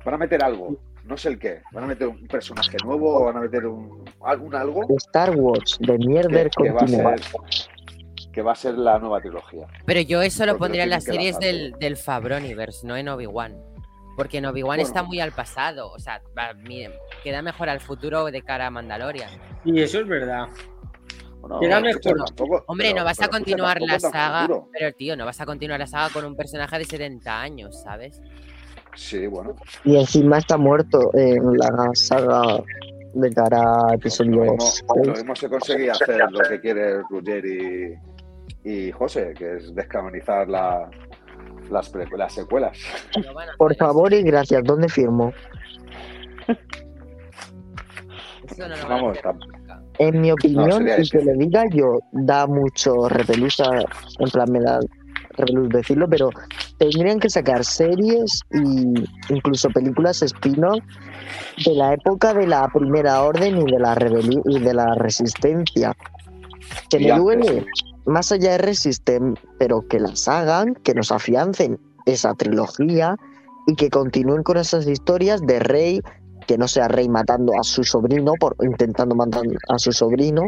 Van 0.05 0.15
a 0.15 0.17
meter 0.17 0.43
algo, 0.43 0.77
no 1.03 1.17
sé 1.17 1.29
el 1.29 1.39
qué. 1.39 1.61
Van 1.73 1.83
a 1.83 1.87
meter 1.87 2.07
un 2.07 2.27
personaje 2.27 2.77
nuevo 2.83 3.15
o 3.15 3.25
van 3.25 3.37
a 3.37 3.41
meter 3.41 3.65
un, 3.65 4.05
algún 4.21 4.55
algo 4.55 4.85
Star 4.97 5.35
Wars 5.35 5.77
de 5.79 5.97
mierda 5.97 6.43
que, 6.45 6.49
que 6.63 6.71
va 6.71 6.81
a 6.81 6.87
ser 6.87 7.19
que 8.31 8.41
va 8.41 8.51
a 8.51 8.55
ser 8.55 8.75
la 8.75 8.99
nueva 8.99 9.19
trilogía. 9.19 9.65
Pero 9.85 10.01
yo 10.01 10.21
eso 10.21 10.45
lo 10.45 10.53
Porque 10.53 10.53
lo 10.53 10.59
pondría 10.59 10.83
en 10.83 10.89
las 10.91 11.03
series 11.03 11.39
del, 11.39 11.73
del 11.79 11.97
Fabroniverse, 11.97 12.85
no 12.85 12.95
en 12.95 13.09
Obi-Wan. 13.09 13.57
Porque 14.15 14.37
en 14.37 14.45
Obi-Wan 14.45 14.77
Bueno. 14.77 14.87
está 14.87 15.03
muy 15.03 15.19
al 15.19 15.31
pasado. 15.31 15.91
O 15.91 15.99
sea, 15.99 16.21
va, 16.37 16.53
miren, 16.53 16.91
queda 17.23 17.41
mejor 17.41 17.69
al 17.69 17.79
futuro 17.79 18.25
de 18.25 18.41
cara 18.41 18.67
a 18.67 18.69
Mandalorian. 18.69 19.29
Y 19.65 19.81
eso 19.81 19.99
es 19.99 20.07
verdad. 20.07 20.47
Mejor. 21.41 22.25
tampoco- 22.25 22.63
Hombre, 22.67 22.87
pero- 22.89 22.99
no 22.99 23.05
vas 23.05 23.21
a 23.21 23.27
continuar 23.27 23.81
la 23.81 23.99
saga. 23.99 24.47
Pero, 24.71 24.93
tío, 24.93 25.15
no 25.15 25.25
vas 25.25 25.39
a 25.41 25.45
continuar 25.45 25.79
la 25.79 25.87
saga 25.87 26.09
con 26.13 26.25
un 26.25 26.35
personaje 26.35 26.77
de 26.79 26.85
70 26.85 27.41
años, 27.41 27.81
¿sabes? 27.83 28.21
Sí, 28.95 29.27
bueno. 29.27 29.55
Y 29.85 29.97
encima 29.97 30.39
está 30.39 30.57
muerto 30.57 31.11
en 31.13 31.57
la 31.57 31.89
saga 31.93 32.61
de 33.13 33.33
cara 33.33 33.61
a 33.61 33.87
Lo 33.87 33.93
episodios. 33.93 34.83
lo 35.03 35.13
mismo 35.13 35.35
se 35.35 35.49
conseguía 35.49 35.93
hacer 35.93 36.19
lo 36.31 36.39
que 36.39 36.59
quiere 36.59 37.01
Roger 37.09 37.45
y, 37.45 37.93
y 38.69 38.91
José, 38.91 39.33
que 39.37 39.57
es 39.57 39.73
descanonizar 39.73 40.47
la- 40.49 40.89
las, 41.71 41.89
pre- 41.89 42.07
las 42.17 42.33
secuelas. 42.33 42.77
Por 43.57 43.75
favor 43.75 44.13
y 44.13 44.21
gracias, 44.23 44.63
¿dónde 44.63 44.89
firmo? 44.89 45.31
eso, 48.47 48.67
no 48.67 48.75
lo 48.75 48.87
Vamos. 48.87 49.17
En 49.99 50.21
mi 50.21 50.31
opinión, 50.31 50.87
y 51.03 51.09
que 51.09 51.17
le 51.21 51.33
diga 51.33 51.63
yo, 51.71 51.99
da 52.11 52.47
mucho 52.47 53.07
repelús, 53.09 53.59
a- 53.59 53.83
en 54.19 54.29
plan 54.31 54.51
me 54.51 54.59
da 54.61 54.79
repelús 55.37 55.69
decirlo, 55.69 56.07
pero 56.09 56.29
tendrían 56.77 57.19
que 57.19 57.29
sacar 57.29 57.63
series 57.65 58.41
y 58.51 58.93
incluso 59.33 59.69
películas 59.69 60.21
spin-off 60.21 60.79
de 61.65 61.73
la 61.75 61.93
época 61.93 62.33
de 62.33 62.47
la 62.47 62.67
Primera 62.73 63.21
Orden 63.23 63.57
y 63.57 63.71
de 63.71 63.79
la 63.79 63.95
rebelión 63.95 64.41
y 64.45 64.59
de 64.59 64.73
la 64.73 64.95
Resistencia. 64.95 65.93
Que 66.89 66.99
me 66.99 67.05
duele, 67.19 67.65
más 68.05 68.31
allá 68.31 68.51
de 68.53 68.57
Resisten, 68.59 69.37
pero 69.57 69.85
que 69.87 69.99
las 69.99 70.27
hagan, 70.27 70.75
que 70.75 70.93
nos 70.93 71.11
afiancen 71.11 71.77
esa 72.05 72.33
trilogía 72.35 73.15
y 73.67 73.75
que 73.75 73.89
continúen 73.89 74.43
con 74.43 74.57
esas 74.57 74.87
historias 74.87 75.41
de 75.41 75.59
Rey, 75.59 76.01
que 76.49 76.57
no 76.57 76.67
sea 76.67 76.87
Rey 76.87 77.07
matando 77.07 77.53
a 77.53 77.61
su 77.61 77.83
sobrino, 77.83 78.33
por 78.39 78.55
intentando 78.61 79.13
matar 79.13 79.43
a 79.67 79.77
su 79.77 79.91
sobrino, 79.91 80.41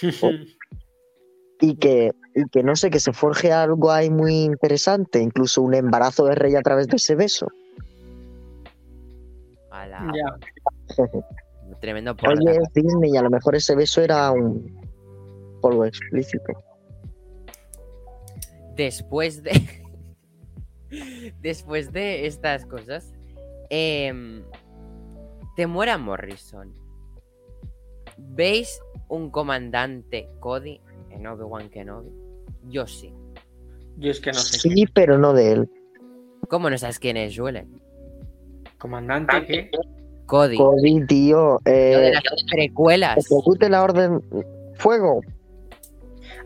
y 1.60 1.76
que, 1.76 2.12
y 2.34 2.48
que 2.50 2.62
no 2.62 2.74
sé, 2.74 2.88
que 2.88 2.98
se 2.98 3.12
forje 3.12 3.52
algo 3.52 3.92
ahí 3.92 4.08
muy 4.08 4.44
interesante, 4.44 5.20
incluso 5.20 5.60
un 5.60 5.74
embarazo 5.74 6.24
de 6.24 6.34
Rey 6.34 6.54
a 6.54 6.62
través 6.62 6.86
de 6.86 6.96
ese 6.96 7.14
beso. 7.14 7.46
Ala, 9.70 10.10
Ya. 10.16 11.04
Tremendo 11.80 12.16
por 12.16 12.30
Oye, 12.30 12.56
es 12.56 12.72
Disney, 12.72 13.14
a 13.18 13.22
lo 13.22 13.28
mejor 13.28 13.54
ese 13.54 13.76
beso 13.76 14.00
era 14.00 14.30
un 14.32 14.80
polvo 15.60 15.84
explícito. 15.84 16.54
Después 18.76 19.42
de. 19.42 19.84
Después 21.42 21.92
de 21.92 22.26
estas 22.26 22.64
cosas. 22.64 23.12
em, 23.68 24.42
te 25.58 25.66
muera 25.66 25.98
Morrison. 25.98 26.72
¿Veis 28.16 28.80
un 29.08 29.28
comandante 29.28 30.28
Cody 30.38 30.80
en 31.10 31.26
Obi-Wan 31.26 31.68
Kenobi? 31.68 32.12
Yo 32.68 32.86
sí. 32.86 33.12
Yo 33.96 34.12
es 34.12 34.20
que 34.20 34.30
no 34.30 34.38
sé. 34.38 34.60
Sí, 34.60 34.86
pero 34.94 35.18
no 35.18 35.32
de 35.32 35.50
él. 35.50 35.70
¿Cómo 36.48 36.70
no 36.70 36.78
sabes 36.78 37.00
quién 37.00 37.16
es 37.16 37.36
Julen? 37.36 37.82
Comandante, 38.78 39.44
¿qué? 39.46 39.70
Cody. 40.26 40.56
Cody, 40.56 41.04
tío, 41.06 41.54
Lo 41.54 41.58
de 41.64 42.08
eh, 42.10 42.12
las 42.12 42.44
precuelas. 42.48 43.18
ejecute 43.18 43.68
la 43.68 43.82
orden 43.82 44.22
fuego. 44.74 45.22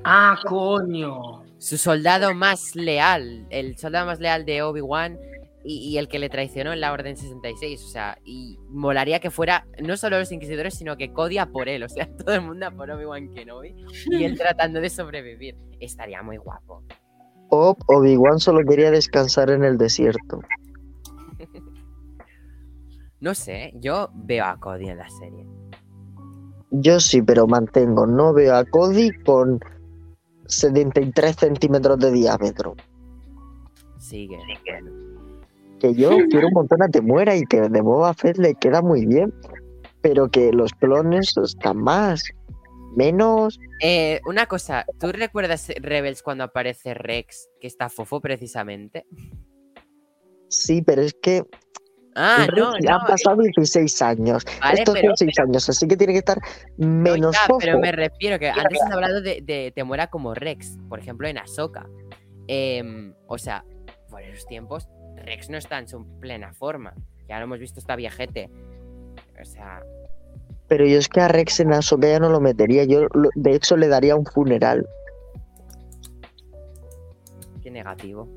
Ah, 0.04 0.38
coño. 0.48 1.42
Su 1.58 1.76
soldado 1.76 2.32
más 2.32 2.74
leal. 2.74 3.46
El 3.50 3.76
soldado 3.76 4.06
más 4.06 4.20
leal 4.20 4.46
de 4.46 4.62
Obi-Wan. 4.62 5.18
Y, 5.64 5.90
y 5.90 5.98
el 5.98 6.08
que 6.08 6.18
le 6.18 6.28
traicionó 6.28 6.72
en 6.72 6.80
la 6.80 6.92
Orden 6.92 7.16
66. 7.16 7.82
O 7.84 7.88
sea, 7.88 8.18
y 8.24 8.58
molaría 8.68 9.20
que 9.20 9.30
fuera 9.30 9.66
no 9.82 9.96
solo 9.96 10.18
los 10.18 10.32
inquisidores, 10.32 10.74
sino 10.74 10.96
que 10.96 11.12
Cody 11.12 11.38
a 11.38 11.46
por 11.46 11.68
él. 11.68 11.82
O 11.82 11.88
sea, 11.88 12.08
todo 12.24 12.34
el 12.34 12.42
mundo 12.42 12.66
a 12.66 12.70
por 12.70 12.90
Obi-Wan 12.90 13.32
Kenobi. 13.32 13.74
Y 14.10 14.24
él 14.24 14.36
tratando 14.38 14.80
de 14.80 14.90
sobrevivir. 14.90 15.56
Estaría 15.80 16.22
muy 16.22 16.36
guapo. 16.36 16.82
O 17.50 17.76
Obi-Wan 17.86 18.38
solo 18.38 18.60
quería 18.66 18.90
descansar 18.90 19.50
en 19.50 19.64
el 19.64 19.76
desierto. 19.76 20.40
No 23.20 23.34
sé, 23.34 23.72
yo 23.76 24.10
veo 24.14 24.44
a 24.44 24.58
Cody 24.58 24.88
en 24.88 24.98
la 24.98 25.08
serie. 25.08 25.46
Yo 26.72 26.98
sí, 26.98 27.22
pero 27.22 27.46
mantengo. 27.46 28.04
No 28.04 28.32
veo 28.32 28.56
a 28.56 28.64
Cody 28.64 29.12
con 29.24 29.60
73 30.46 31.36
centímetros 31.36 31.98
de 32.00 32.10
diámetro. 32.10 32.74
Sigue. 33.98 34.38
Que 35.82 35.94
yo 35.94 36.10
quiero 36.30 36.46
un 36.46 36.54
montón 36.54 36.80
a 36.82 36.88
Temuera 36.88 37.34
y 37.34 37.42
que 37.42 37.60
de 37.68 37.80
Boba 37.80 38.14
Fett 38.14 38.38
le 38.38 38.54
queda 38.54 38.80
muy 38.82 39.04
bien. 39.04 39.34
Pero 40.00 40.28
que 40.30 40.52
los 40.52 40.72
clones 40.74 41.34
están 41.36 41.78
más. 41.78 42.22
Menos. 42.96 43.58
Eh, 43.82 44.20
una 44.26 44.46
cosa, 44.46 44.84
¿tú 45.00 45.10
recuerdas 45.12 45.68
Rebels 45.80 46.22
cuando 46.22 46.44
aparece 46.44 46.94
Rex, 46.94 47.48
que 47.60 47.66
está 47.66 47.88
fofo 47.88 48.20
precisamente? 48.20 49.06
Sí, 50.48 50.82
pero 50.82 51.02
es 51.02 51.14
que 51.20 51.42
Ah, 52.14 52.46
no, 52.54 52.72
no. 52.78 52.94
han 52.94 53.06
pasado 53.06 53.40
16 53.42 54.02
años. 54.02 54.44
Vale, 54.60 54.80
Estos 54.80 54.94
pero- 54.94 55.08
son 55.08 55.16
6 55.16 55.38
años, 55.38 55.68
así 55.70 55.88
que 55.88 55.96
tiene 55.96 56.12
que 56.12 56.18
estar 56.18 56.38
No, 56.76 56.86
menos 56.86 57.34
ya, 57.34 57.46
fofo. 57.46 57.58
pero 57.60 57.78
me 57.78 57.90
refiero 57.90 58.38
que 58.38 58.50
antes 58.50 58.82
has 58.82 58.92
hablado 58.92 59.22
de, 59.22 59.40
de 59.42 59.72
te 59.74 59.82
muera 59.82 60.08
como 60.08 60.34
Rex, 60.34 60.76
por 60.90 60.98
ejemplo 60.98 61.26
en 61.26 61.38
Ahsoka. 61.38 61.88
Em, 62.48 63.14
o 63.26 63.38
sea, 63.38 63.64
por 64.10 64.20
esos 64.22 64.46
tiempos, 64.46 64.86
Rex 65.16 65.50
no 65.50 65.56
está 65.58 65.78
en 65.78 65.88
su 65.88 66.04
plena 66.20 66.52
forma. 66.52 66.94
Ya 67.28 67.38
lo 67.38 67.44
hemos 67.44 67.58
visto, 67.58 67.78
está 67.80 67.96
viejete. 67.96 68.50
O 69.40 69.44
sea, 69.44 69.82
Pero 70.68 70.86
yo 70.86 70.98
es 70.98 71.08
que 71.08 71.20
a 71.20 71.28
Rex 71.28 71.60
en 71.60 71.72
Ahsoka 71.72 72.08
ya 72.08 72.18
no 72.18 72.28
lo 72.30 72.40
metería. 72.40 72.84
Yo, 72.84 73.02
lo- 73.14 73.30
de 73.34 73.54
hecho, 73.54 73.76
le 73.76 73.88
daría 73.88 74.16
un 74.16 74.24
funeral. 74.26 74.86
qué 77.62 77.70
negativo. 77.70 78.28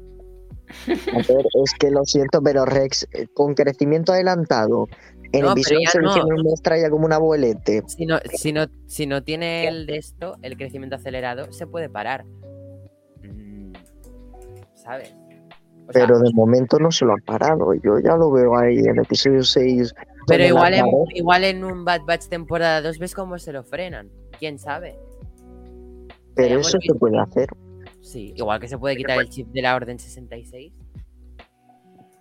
A 0.87 1.17
ver, 1.17 1.45
es 1.63 1.73
que 1.79 1.89
lo 1.89 2.03
siento, 2.05 2.41
pero 2.43 2.65
Rex, 2.65 3.07
eh, 3.11 3.27
con 3.33 3.55
crecimiento 3.55 4.13
adelantado, 4.13 4.87
en 5.31 5.41
No, 5.41 5.51
en 5.51 5.55
los 5.57 5.65
que 5.65 5.99
no. 6.01 6.43
muestra 6.43 6.77
ya 6.79 6.89
como 6.91 7.05
un 7.05 7.13
abuelete. 7.13 7.81
Si 7.87 8.05
no, 8.05 8.19
si 8.33 8.53
no, 8.53 8.67
si 8.87 9.07
no 9.07 9.23
tiene 9.23 9.67
el 9.67 9.85
de 9.87 9.97
esto, 9.97 10.37
el 10.43 10.57
crecimiento 10.57 10.95
acelerado, 10.95 11.51
se 11.51 11.65
puede 11.65 11.89
parar. 11.89 12.25
Mm, 13.23 13.73
¿Sabes? 14.75 15.15
Pero 15.93 16.19
de 16.19 16.31
momento 16.33 16.79
no 16.79 16.91
se 16.91 17.05
lo 17.05 17.13
han 17.13 17.21
parado. 17.21 17.73
Yo 17.75 17.99
ya 17.99 18.15
lo 18.15 18.31
veo 18.31 18.57
ahí 18.57 18.79
en 18.79 18.99
episodio 18.99 19.43
6. 19.43 19.93
Pero 20.27 20.43
igual 20.43 20.73
en, 20.73 20.85
igual 21.13 21.43
en 21.43 21.63
un 21.63 21.85
Bad 21.85 22.01
Batch 22.05 22.27
temporada 22.27 22.81
2 22.81 22.97
ves 22.99 23.13
cómo 23.13 23.37
se 23.37 23.53
lo 23.53 23.63
frenan. 23.63 24.09
¿Quién 24.39 24.57
sabe? 24.57 24.97
Pero 26.35 26.59
eso 26.59 26.77
se 26.81 26.93
puede 26.95 27.19
hacer. 27.19 27.49
Sí, 28.01 28.33
igual 28.35 28.59
que 28.59 28.67
se 28.67 28.77
puede 28.77 28.97
quitar 28.97 29.19
el 29.19 29.29
chip 29.29 29.47
de 29.49 29.61
la 29.61 29.75
Orden 29.75 29.99
66. 29.99 30.73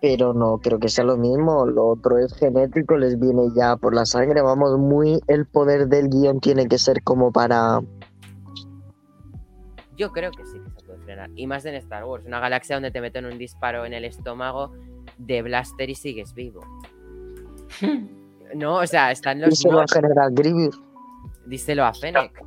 Pero 0.01 0.33
no 0.33 0.59
creo 0.59 0.79
que 0.79 0.89
sea 0.89 1.03
lo 1.03 1.17
mismo. 1.17 1.65
Lo 1.65 1.87
otro 1.87 2.17
es 2.17 2.33
genético, 2.35 2.97
les 2.97 3.19
viene 3.19 3.49
ya 3.55 3.75
por 3.75 3.95
la 3.95 4.05
sangre. 4.05 4.41
Vamos, 4.41 4.77
muy 4.77 5.19
el 5.27 5.47
poder 5.47 5.87
del 5.87 6.09
guion 6.09 6.39
tiene 6.39 6.67
que 6.67 6.77
ser 6.77 7.01
como 7.03 7.31
para. 7.31 7.81
Yo 9.97 10.11
creo 10.11 10.31
que 10.31 10.45
sí 10.45 10.54
Y 11.35 11.47
más 11.47 11.65
en 11.65 11.75
Star 11.75 12.05
Wars, 12.05 12.25
una 12.25 12.39
galaxia 12.39 12.75
donde 12.75 12.91
te 12.91 13.01
meten 13.01 13.25
un 13.25 13.37
disparo 13.37 13.85
en 13.85 13.93
el 13.93 14.05
estómago 14.05 14.73
de 15.17 15.41
blaster 15.41 15.89
y 15.89 15.95
sigues 15.95 16.33
vivo. 16.33 16.61
No, 18.53 18.75
o 18.75 18.87
sea, 18.87 19.11
están 19.11 19.41
los 19.41 19.49
Díselo 19.49 19.81
a. 19.81 19.85
General 19.91 20.29
Grievous. 20.31 20.79
Díselo 21.45 21.83
a 21.83 21.93
Fennec. 21.93 22.41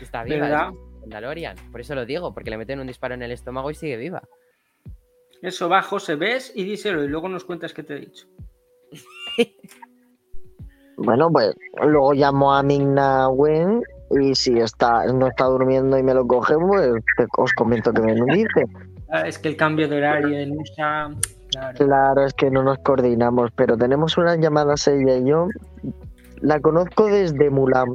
Está 0.00 0.22
viva, 0.22 0.46
¿Verdad? 0.46 0.70
Mandalorian. 1.00 1.56
Por 1.70 1.80
eso 1.80 1.94
lo 1.94 2.06
digo, 2.06 2.32
porque 2.32 2.50
le 2.50 2.56
meten 2.56 2.80
un 2.80 2.86
disparo 2.86 3.14
en 3.14 3.22
el 3.22 3.32
estómago 3.32 3.70
y 3.70 3.74
sigue 3.74 3.96
viva. 3.96 4.22
Eso 5.42 5.68
va, 5.68 5.82
José, 5.82 6.16
ves 6.16 6.52
y 6.54 6.64
díselo 6.64 7.04
y 7.04 7.08
luego 7.08 7.28
nos 7.28 7.44
cuentas 7.44 7.74
qué 7.74 7.82
te 7.82 7.96
he 7.96 8.00
dicho. 8.00 8.26
Bueno, 11.02 11.30
pues 11.32 11.54
luego 11.82 12.12
llamo 12.12 12.52
a 12.52 12.62
Migna 12.62 13.30
Wen 13.30 13.82
y 14.10 14.34
si 14.34 14.58
está, 14.58 15.04
no 15.12 15.26
está 15.28 15.44
durmiendo 15.46 15.96
y 15.98 16.02
me 16.02 16.14
lo 16.14 16.26
coge, 16.26 16.54
pues 16.58 16.92
te- 17.16 17.26
os 17.38 17.52
comento 17.52 17.92
que 17.92 18.02
me 18.02 18.14
lo 18.16 18.24
dice. 18.26 18.64
Es 19.26 19.38
que 19.38 19.48
el 19.48 19.56
cambio 19.56 19.88
de 19.88 19.96
horario 19.98 20.38
en 20.38 20.52
USA. 20.58 21.10
Claro. 21.50 21.78
Claro, 21.78 22.24
es 22.26 22.34
que 22.34 22.50
no 22.50 22.62
nos 22.62 22.78
coordinamos, 22.78 23.50
pero 23.56 23.76
tenemos 23.76 24.16
unas 24.16 24.38
llamadas 24.38 24.86
ella 24.88 25.16
y 25.16 25.24
yo. 25.28 25.48
La 26.40 26.60
conozco 26.60 27.06
desde 27.06 27.50
Mulan. 27.50 27.88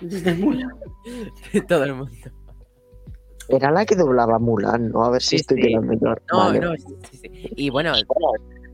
Desde 0.00 0.34
Mulan. 0.34 0.70
Todo 1.68 1.84
el 1.84 1.94
mundo. 1.94 2.12
Era 3.48 3.70
la 3.70 3.84
que 3.84 3.96
doblaba 3.96 4.38
Mulan, 4.38 4.90
¿no? 4.90 5.04
A 5.04 5.10
ver 5.10 5.20
si 5.22 5.30
Sí, 5.30 5.36
estoy 5.36 5.62
sí. 5.62 5.68
quedando. 5.68 5.92
No, 6.32 6.38
Vale. 6.38 6.60
no, 6.60 6.72
sí, 6.76 6.84
sí, 7.10 7.16
sí. 7.18 7.30
Y 7.56 7.68
bueno, 7.70 7.92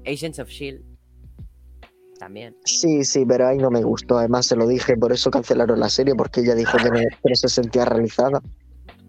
Agents 0.06 0.38
of 0.38 0.48
Shield. 0.48 0.82
También. 2.18 2.56
Sí, 2.64 3.04
sí, 3.04 3.24
pero 3.26 3.48
ahí 3.48 3.58
no 3.58 3.70
me 3.70 3.82
gustó. 3.82 4.18
Además, 4.18 4.46
se 4.46 4.56
lo 4.56 4.66
dije, 4.66 4.96
por 4.96 5.12
eso 5.12 5.30
cancelaron 5.30 5.80
la 5.80 5.88
serie, 5.88 6.14
porque 6.14 6.40
ella 6.40 6.54
dijo 6.54 6.76
que 6.78 6.90
no, 6.90 6.98
que 6.98 7.28
no 7.28 7.34
se 7.34 7.48
sentía 7.48 7.84
realizada. 7.84 8.40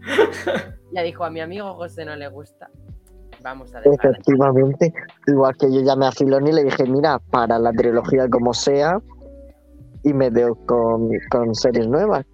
Ya 0.93 1.03
dijo 1.03 1.25
a 1.25 1.29
mi 1.29 1.41
amigo 1.41 1.73
José 1.75 2.05
no 2.05 2.15
le 2.15 2.29
gusta. 2.29 2.69
Vamos 3.43 3.75
a 3.75 3.81
dejarla. 3.81 4.11
Efectivamente, 4.11 4.93
igual 5.27 5.55
que 5.57 5.71
yo 5.71 5.81
llamé 5.81 6.07
a 6.07 6.11
Filoni 6.11 6.49
y 6.49 6.53
le 6.53 6.63
dije, 6.63 6.85
mira, 6.85 7.19
para 7.19 7.59
la 7.59 7.71
trilogía 7.73 8.27
como 8.29 8.53
sea, 8.53 8.97
y 10.03 10.13
me 10.13 10.29
veo 10.29 10.55
con, 10.65 11.09
con 11.29 11.53
series 11.53 11.87
nuevas. 11.87 12.25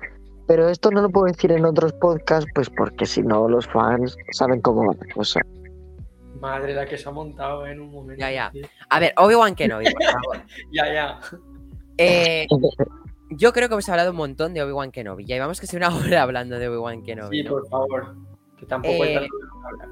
Pero 0.47 0.69
esto 0.69 0.91
no 0.91 1.01
lo 1.01 1.09
puedo 1.09 1.25
decir 1.25 1.51
en 1.51 1.65
otros 1.65 1.93
podcasts, 1.93 2.49
pues 2.53 2.69
porque 2.69 3.05
si 3.05 3.21
no 3.21 3.47
los 3.47 3.67
fans 3.67 4.15
saben 4.31 4.61
cómo 4.61 4.85
va 4.85 4.93
la 4.93 5.13
cosa. 5.13 5.39
Madre, 6.43 6.73
la 6.75 6.85
que 6.85 6.97
se 6.97 7.07
ha 7.07 7.11
montado 7.11 7.65
en 7.65 7.79
un 7.79 7.89
momento. 7.91 8.19
Ya, 8.19 8.31
ya. 8.31 8.51
tío. 8.51 8.67
A 8.89 8.99
ver, 8.99 9.13
Obi-Wan 9.17 9.55
Kenobi, 9.55 9.85
por 9.85 10.03
favor. 10.03 10.41
Ya, 10.71 10.93
ya. 10.93 11.19
Eh, 11.97 12.47
yo 13.29 13.53
creo 13.53 13.67
que 13.69 13.73
hemos 13.75 13.87
hablado 13.89 14.11
un 14.11 14.17
montón 14.17 14.53
de 14.53 14.61
Obi-Wan 14.61 14.91
Kenobi. 14.91 15.25
Ya 15.25 15.35
llevamos 15.35 15.59
casi 15.61 15.77
una 15.77 15.89
hora 15.95 16.21
hablando 16.21 16.59
de 16.59 16.67
Obi-Wan 16.67 17.01
Kenobi. 17.03 17.37
Sí, 17.37 17.43
¿no? 17.43 17.51
por 17.51 17.67
favor. 17.69 18.15
Que 18.57 18.65
tampoco 18.65 18.93
Eh, 19.05 19.07
hay 19.07 19.13
tanto 19.15 19.29
que 19.37 19.67
hablar. 19.67 19.89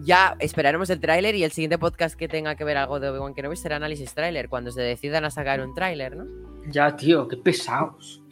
Ya 0.00 0.36
esperaremos 0.38 0.88
el 0.90 1.00
tráiler 1.00 1.34
y 1.34 1.42
el 1.42 1.50
siguiente 1.50 1.76
podcast 1.76 2.14
que 2.16 2.28
tenga 2.28 2.54
que 2.54 2.62
ver 2.62 2.76
algo 2.76 3.00
de 3.00 3.08
Obi-Wan 3.08 3.34
Kenobi 3.34 3.56
será 3.56 3.76
análisis 3.76 4.14
tráiler, 4.14 4.48
cuando 4.48 4.70
se 4.70 4.80
decidan 4.82 5.24
a 5.24 5.30
sacar 5.30 5.60
un 5.60 5.74
tráiler, 5.74 6.16
¿no? 6.16 6.24
Ya, 6.70 6.94
tío, 6.94 7.26
qué 7.26 7.36
pesados. 7.36 8.22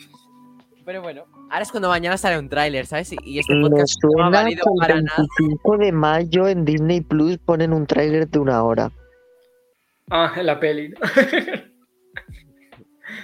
Pero 0.86 1.02
bueno, 1.02 1.24
ahora 1.50 1.62
es 1.62 1.70
cuando 1.72 1.88
mañana 1.88 2.16
sale 2.16 2.38
un 2.38 2.48
tráiler, 2.48 2.86
¿sabes? 2.86 3.12
Y- 3.24 3.40
este 3.40 3.52
podcast 3.60 3.98
no 4.04 4.24
ha 4.24 4.30
valido 4.30 4.62
que 4.64 4.70
el 4.72 4.78
para 4.78 5.00
nada. 5.02 5.16
25 5.40 5.78
de 5.78 5.92
mayo 5.92 6.46
en 6.48 6.64
Disney 6.64 7.00
Plus 7.00 7.38
ponen 7.38 7.72
un 7.72 7.86
tráiler 7.88 8.28
de 8.28 8.38
una 8.38 8.62
hora. 8.62 8.92
Ah, 10.10 10.32
en 10.36 10.46
la 10.46 10.60
peli. 10.60 10.94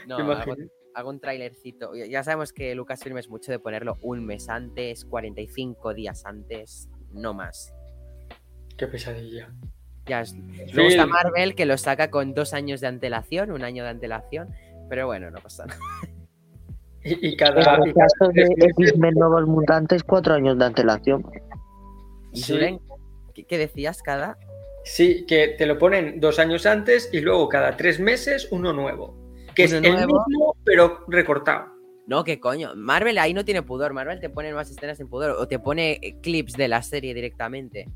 ¿no? 0.09 0.17
Hago, 0.95 1.09
un 1.09 1.21
trailercito. 1.21 1.95
Ya- 1.95 2.23
sabemos 2.25 2.53
que 2.53 2.75
Lucasfilm 2.75 3.17
es 3.19 3.29
mucho 3.31 3.51
de 3.53 3.59
ponerlo 3.59 3.97
un 4.03 4.27
mes 4.27 4.49
antes, 4.49 5.05
45 5.07 5.95
días 5.95 6.27
antes, 6.27 6.89
no 7.13 7.33
más. 7.33 7.73
Qué 8.77 8.87
pesadilla. 8.89 9.53
Ya 10.07 10.21
es- 10.23 10.35
Luego 10.75 10.91
está. 10.91 11.07
Marvel 11.07 11.55
que 11.55 11.65
lo 11.65 11.79
saca 11.79 12.11
con 12.11 12.35
dos 12.35 12.53
años 12.55 12.81
de 12.81 12.89
antelación, 12.89 13.53
un 13.53 13.63
año 13.63 13.85
de 13.85 13.91
antelación. 13.91 14.49
Pero 14.91 15.07
bueno, 15.07 15.31
no 15.31 15.39
pasa 15.39 15.65
nada. 15.67 15.79
Y, 17.05 17.27
y 17.29 17.31
En 17.33 17.37
cada. 17.37 17.59
el 17.61 17.65
cada 17.65 17.79
caso 17.93 18.33
de 18.33 18.43
X-Men 18.79 19.15
Nuevos 19.15 19.47
Mutantes, 19.47 20.03
cuatro 20.05 20.35
años 20.35 20.59
de 20.59 20.65
antelación. 20.65 21.25
Sí. 22.33 22.79
¿qué, 23.35 23.45
qué 23.45 23.59
decías 23.59 24.03
cada? 24.03 24.39
Sí, 24.85 25.25
que 25.27 25.49
te 25.49 25.67
lo 25.67 25.79
ponen 25.79 26.19
dos 26.21 26.39
años 26.39 26.67
antes 26.67 27.09
y 27.13 27.21
luego 27.21 27.49
cada 27.49 27.77
tres 27.77 28.01
meses 28.01 28.49
uno 28.51 28.73
nuevo. 28.73 29.17
Que 29.55 29.67
Uno 29.67 29.77
es 29.79 29.85
el 29.85 29.93
nuevo. 29.93 30.25
mismo, 30.29 30.57
pero 30.65 31.05
recortado. 31.09 31.67
No, 32.07 32.25
qué 32.25 32.41
coño. 32.41 32.73
Marvel 32.75 33.19
ahí 33.19 33.33
no 33.35 33.45
tiene 33.45 33.63
pudor. 33.63 33.93
Marvel 33.93 34.19
te 34.19 34.29
pone 34.31 34.53
más 34.53 34.71
escenas 34.71 34.99
en 34.99 35.09
pudor. 35.09 35.31
O 35.39 35.47
te 35.47 35.59
pone 35.59 35.99
eh, 36.03 36.17
clips 36.21 36.55
de 36.55 36.67
la 36.69 36.83
serie 36.83 37.15
directamente. 37.15 37.87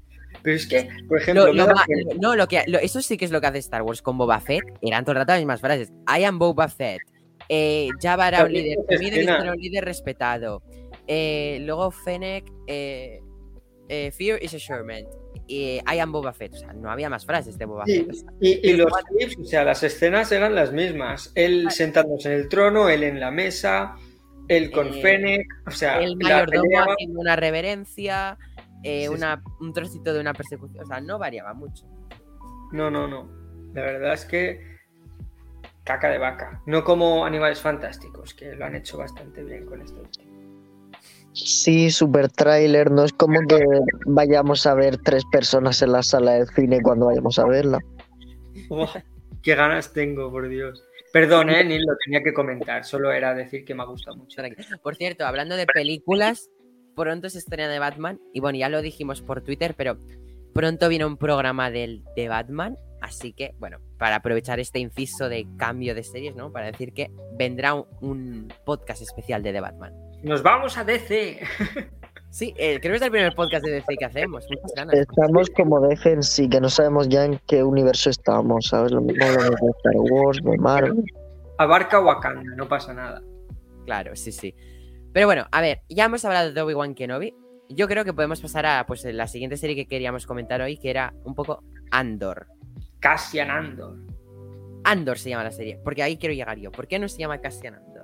Pero 0.42 0.54
es 0.56 0.66
que, 0.66 0.88
por 1.08 1.18
ejemplo, 1.20 1.46
Lo- 1.46 1.66
lo 1.66 1.72
no, 2.20 2.36
lo 2.36 2.46
que, 2.46 2.62
lo- 2.68 2.78
eso 2.78 3.00
sí 3.00 3.16
que 3.16 3.24
es 3.24 3.30
lo 3.32 3.40
que 3.40 3.46
hace 3.48 3.58
Star 3.58 3.82
Wars 3.82 4.02
con 4.02 4.16
Boba 4.18 4.38
Fett. 4.38 4.62
Eran 4.82 5.04
todo 5.04 5.12
el 5.12 5.18
rato 5.18 5.32
las 5.32 5.40
mismas 5.40 5.60
frases. 5.60 5.90
I 6.06 6.24
am 6.24 6.38
Boba 6.38 6.68
Fett. 6.68 7.00
Eh, 7.48 7.88
Jabba 8.00 8.28
era 8.28 8.44
un 8.44 8.52
líder. 8.52 8.78
un 8.78 9.56
líder 9.56 9.84
respetado. 9.84 10.62
Eh, 11.06 11.58
luego 11.62 11.90
Fennec. 11.90 12.44
Eh, 12.66 13.20
eh, 13.88 14.10
Fear 14.10 14.42
is 14.42 14.54
assurement. 14.54 15.06
Y 15.46 15.76
I 15.86 15.98
am 16.00 16.10
Boba 16.10 16.32
Fett. 16.32 16.54
O 16.54 16.56
sea, 16.56 16.72
no 16.72 16.90
había 16.90 17.08
más 17.08 17.24
frases 17.24 17.56
de 17.56 17.64
Boba 17.66 17.84
Sí, 17.86 17.98
Fett. 18.00 18.10
O 18.10 18.14
sea, 18.14 18.28
Y, 18.40 18.70
y 18.70 18.72
los 18.76 18.92
clips, 18.92 19.38
o 19.38 19.44
sea, 19.44 19.62
las 19.64 19.82
escenas 19.82 20.32
eran 20.32 20.54
las 20.54 20.72
mismas. 20.72 21.30
Él 21.34 21.70
sentándose 21.70 22.32
en 22.32 22.40
el 22.40 22.48
trono, 22.48 22.88
él 22.88 23.04
en 23.04 23.20
la 23.20 23.30
mesa, 23.30 23.94
él 24.48 24.70
con 24.72 24.92
Fennec, 24.92 25.46
o 25.66 25.70
sea, 25.70 26.00
el 26.00 26.16
mayordomo 26.16 26.80
haciendo 26.92 27.20
una 27.20 27.36
reverencia. 27.36 28.36
sí. 28.82 29.06
una, 29.08 29.42
un 29.60 29.72
trocito 29.72 30.12
de 30.12 30.20
una 30.20 30.32
persecución. 30.34 30.82
O 30.82 30.86
sea, 30.86 31.00
no 31.00 31.18
variaba 31.18 31.54
mucho. 31.54 31.84
No, 32.72 32.90
no, 32.90 33.06
no. 33.06 33.30
La 33.72 33.82
verdad 33.82 34.14
es 34.14 34.24
que 34.24 34.75
caca 35.86 36.10
de 36.10 36.18
vaca. 36.18 36.60
No 36.66 36.84
como 36.84 37.24
Animales 37.24 37.60
Fantásticos, 37.60 38.34
que 38.34 38.54
lo 38.56 38.66
han 38.66 38.74
hecho 38.74 38.98
bastante 38.98 39.42
bien 39.42 39.64
con 39.64 39.80
este 39.80 39.98
último. 39.98 40.26
Sí, 41.32 41.90
super 41.90 42.28
tráiler. 42.28 42.90
No 42.90 43.04
es 43.04 43.12
como 43.12 43.38
que 43.46 43.64
vayamos 44.06 44.66
a 44.66 44.74
ver 44.74 44.98
tres 44.98 45.22
personas 45.30 45.80
en 45.82 45.92
la 45.92 46.02
sala 46.02 46.32
del 46.32 46.48
cine 46.48 46.80
cuando 46.82 47.06
vayamos 47.06 47.38
a 47.38 47.46
verla. 47.46 47.78
Oh, 48.68 48.88
qué 49.42 49.54
ganas 49.54 49.92
tengo, 49.92 50.30
por 50.30 50.48
Dios. 50.48 50.82
Perdón, 51.12 51.50
eh, 51.50 51.62
ni 51.64 51.78
lo 51.78 51.94
tenía 52.04 52.22
que 52.22 52.34
comentar, 52.34 52.84
solo 52.84 53.12
era 53.12 53.32
decir 53.32 53.64
que 53.64 53.74
me 53.74 53.82
ha 53.82 53.86
gustado 53.86 54.16
mucho. 54.16 54.42
Por 54.82 54.96
cierto, 54.96 55.24
hablando 55.24 55.56
de 55.56 55.66
películas, 55.66 56.50
pronto 56.96 57.30
se 57.30 57.38
estrena 57.38 57.68
de 57.68 57.78
Batman. 57.78 58.20
Y 58.32 58.40
bueno, 58.40 58.58
ya 58.58 58.68
lo 58.68 58.82
dijimos 58.82 59.22
por 59.22 59.42
Twitter, 59.42 59.74
pero 59.76 59.98
pronto 60.52 60.88
viene 60.88 61.04
un 61.04 61.16
programa 61.16 61.70
del, 61.70 62.02
de 62.16 62.28
Batman. 62.28 62.76
Así 63.06 63.32
que, 63.32 63.54
bueno, 63.60 63.78
para 63.98 64.16
aprovechar 64.16 64.58
este 64.58 64.80
inciso 64.80 65.28
de 65.28 65.46
cambio 65.56 65.94
de 65.94 66.02
series, 66.02 66.34
¿no? 66.34 66.50
Para 66.50 66.66
decir 66.66 66.92
que 66.92 67.12
vendrá 67.38 67.72
un, 67.74 67.86
un 68.00 68.52
podcast 68.64 69.00
especial 69.00 69.44
de 69.44 69.52
The 69.52 69.60
Batman. 69.60 69.92
Nos 70.24 70.42
vamos 70.42 70.76
a 70.76 70.84
DC. 70.84 71.40
Sí, 72.28 72.52
eh, 72.58 72.80
creo 72.80 72.92
que 72.92 72.96
es 72.96 73.02
el 73.02 73.10
primer 73.10 73.34
podcast 73.34 73.64
de 73.64 73.72
DC 73.72 73.96
que 73.96 74.04
hacemos. 74.04 74.44
Muchas 74.50 74.72
ganas. 74.76 74.94
Estamos 74.94 75.48
como 75.50 75.80
de 75.80 76.22
sí, 76.22 76.50
que 76.50 76.60
no 76.60 76.68
sabemos 76.68 77.08
ya 77.08 77.24
en 77.24 77.40
qué 77.46 77.62
universo 77.62 78.10
estamos, 78.10 78.66
¿sabes? 78.66 78.92
Lo 78.92 79.00
mismo 79.00 79.24
lo 79.24 79.42
de 79.42 79.54
Star 79.54 79.94
Wars, 79.96 80.42
de 80.42 80.58
Marvel. 80.58 81.04
Abarca 81.56 81.98
Wakanda, 81.98 82.54
no 82.56 82.68
pasa 82.68 82.92
nada. 82.92 83.22
Claro, 83.86 84.14
sí, 84.16 84.32
sí. 84.32 84.54
Pero 85.14 85.26
bueno, 85.26 85.46
a 85.50 85.60
ver, 85.62 85.80
ya 85.88 86.04
hemos 86.04 86.26
hablado 86.26 86.52
de 86.52 86.60
Obi-Wan 86.60 86.94
Kenobi. 86.94 87.32
Yo 87.70 87.88
creo 87.88 88.04
que 88.04 88.12
podemos 88.12 88.42
pasar 88.42 88.66
a 88.66 88.84
pues, 88.84 89.04
la 89.04 89.28
siguiente 89.28 89.56
serie 89.56 89.74
que 89.74 89.86
queríamos 89.86 90.26
comentar 90.26 90.60
hoy, 90.60 90.76
que 90.76 90.90
era 90.90 91.14
un 91.24 91.34
poco 91.34 91.62
Andor. 91.90 92.48
Cassian 93.00 93.50
Andor. 93.50 93.98
Andor 94.84 95.18
se 95.18 95.30
llama 95.30 95.44
la 95.44 95.50
serie, 95.50 95.80
porque 95.82 96.02
ahí 96.02 96.16
quiero 96.16 96.34
llegar 96.34 96.58
yo. 96.58 96.70
¿Por 96.70 96.86
qué 96.86 96.98
no 96.98 97.08
se 97.08 97.18
llama 97.18 97.40
Cassian 97.40 97.74
Andor? 97.74 97.96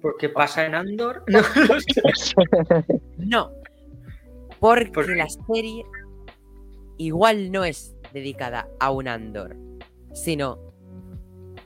¿Por 0.00 0.16
qué 0.16 0.28
pasa 0.28 0.64
en 0.66 0.74
Andor? 0.74 1.24
No. 3.18 3.50
No, 3.50 3.52
porque 4.60 5.14
la 5.14 5.28
serie 5.28 5.84
igual 6.96 7.50
no 7.50 7.64
es 7.64 7.96
dedicada 8.12 8.68
a 8.80 8.90
un 8.90 9.08
Andor, 9.08 9.56
sino 10.12 10.58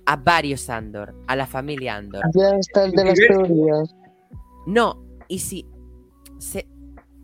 a 0.06 0.16
varios 0.16 0.68
Andor, 0.68 1.14
a 1.26 1.36
la 1.36 1.46
familia 1.46 1.96
Andor. 1.96 2.22
Ya 2.34 2.56
está 2.56 2.84
el 2.84 2.92
de 2.92 3.04
las 3.04 3.18
teorías. 3.18 3.94
No, 4.66 5.04
y 5.28 5.38
si 5.38 5.66
se, 6.38 6.66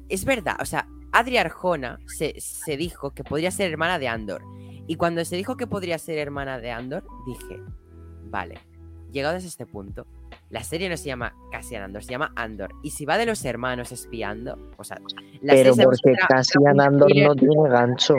es 0.08 0.24
verdad, 0.24 0.56
o 0.60 0.64
sea, 0.64 0.86
Adri 1.12 1.38
Arjona 1.38 1.98
se, 2.06 2.34
se 2.38 2.76
dijo 2.76 3.12
que 3.12 3.24
podría 3.24 3.50
ser 3.50 3.70
hermana 3.70 3.98
de 3.98 4.08
Andor. 4.08 4.42
Y 4.88 4.96
cuando 4.96 5.24
se 5.24 5.36
dijo 5.36 5.56
que 5.56 5.66
podría 5.68 5.98
ser 5.98 6.18
hermana 6.18 6.58
de 6.58 6.70
Andor, 6.72 7.04
dije, 7.26 7.60
vale, 8.24 8.58
llegados 9.12 9.44
a 9.44 9.46
este 9.46 9.66
punto, 9.66 10.06
La 10.50 10.62
serie 10.64 10.88
no 10.88 10.96
se 10.96 11.04
llama 11.04 11.34
Cassian 11.52 11.82
Andor, 11.82 12.02
se 12.02 12.10
llama 12.10 12.32
Andor. 12.34 12.70
Y 12.82 12.90
si 12.90 13.04
va 13.04 13.18
de 13.18 13.26
los 13.26 13.44
hermanos 13.44 13.92
espiando, 13.92 14.58
o 14.78 14.82
sea, 14.84 14.96
la 15.42 15.52
Pero 15.52 15.74
serie 15.74 15.84
porque 15.84 16.12
que 16.12 16.42
será- 16.44 16.72
un 16.72 16.80
Andor 16.80 17.10
no 17.14 17.34
tiene 17.36 17.68
gancho. 17.68 18.14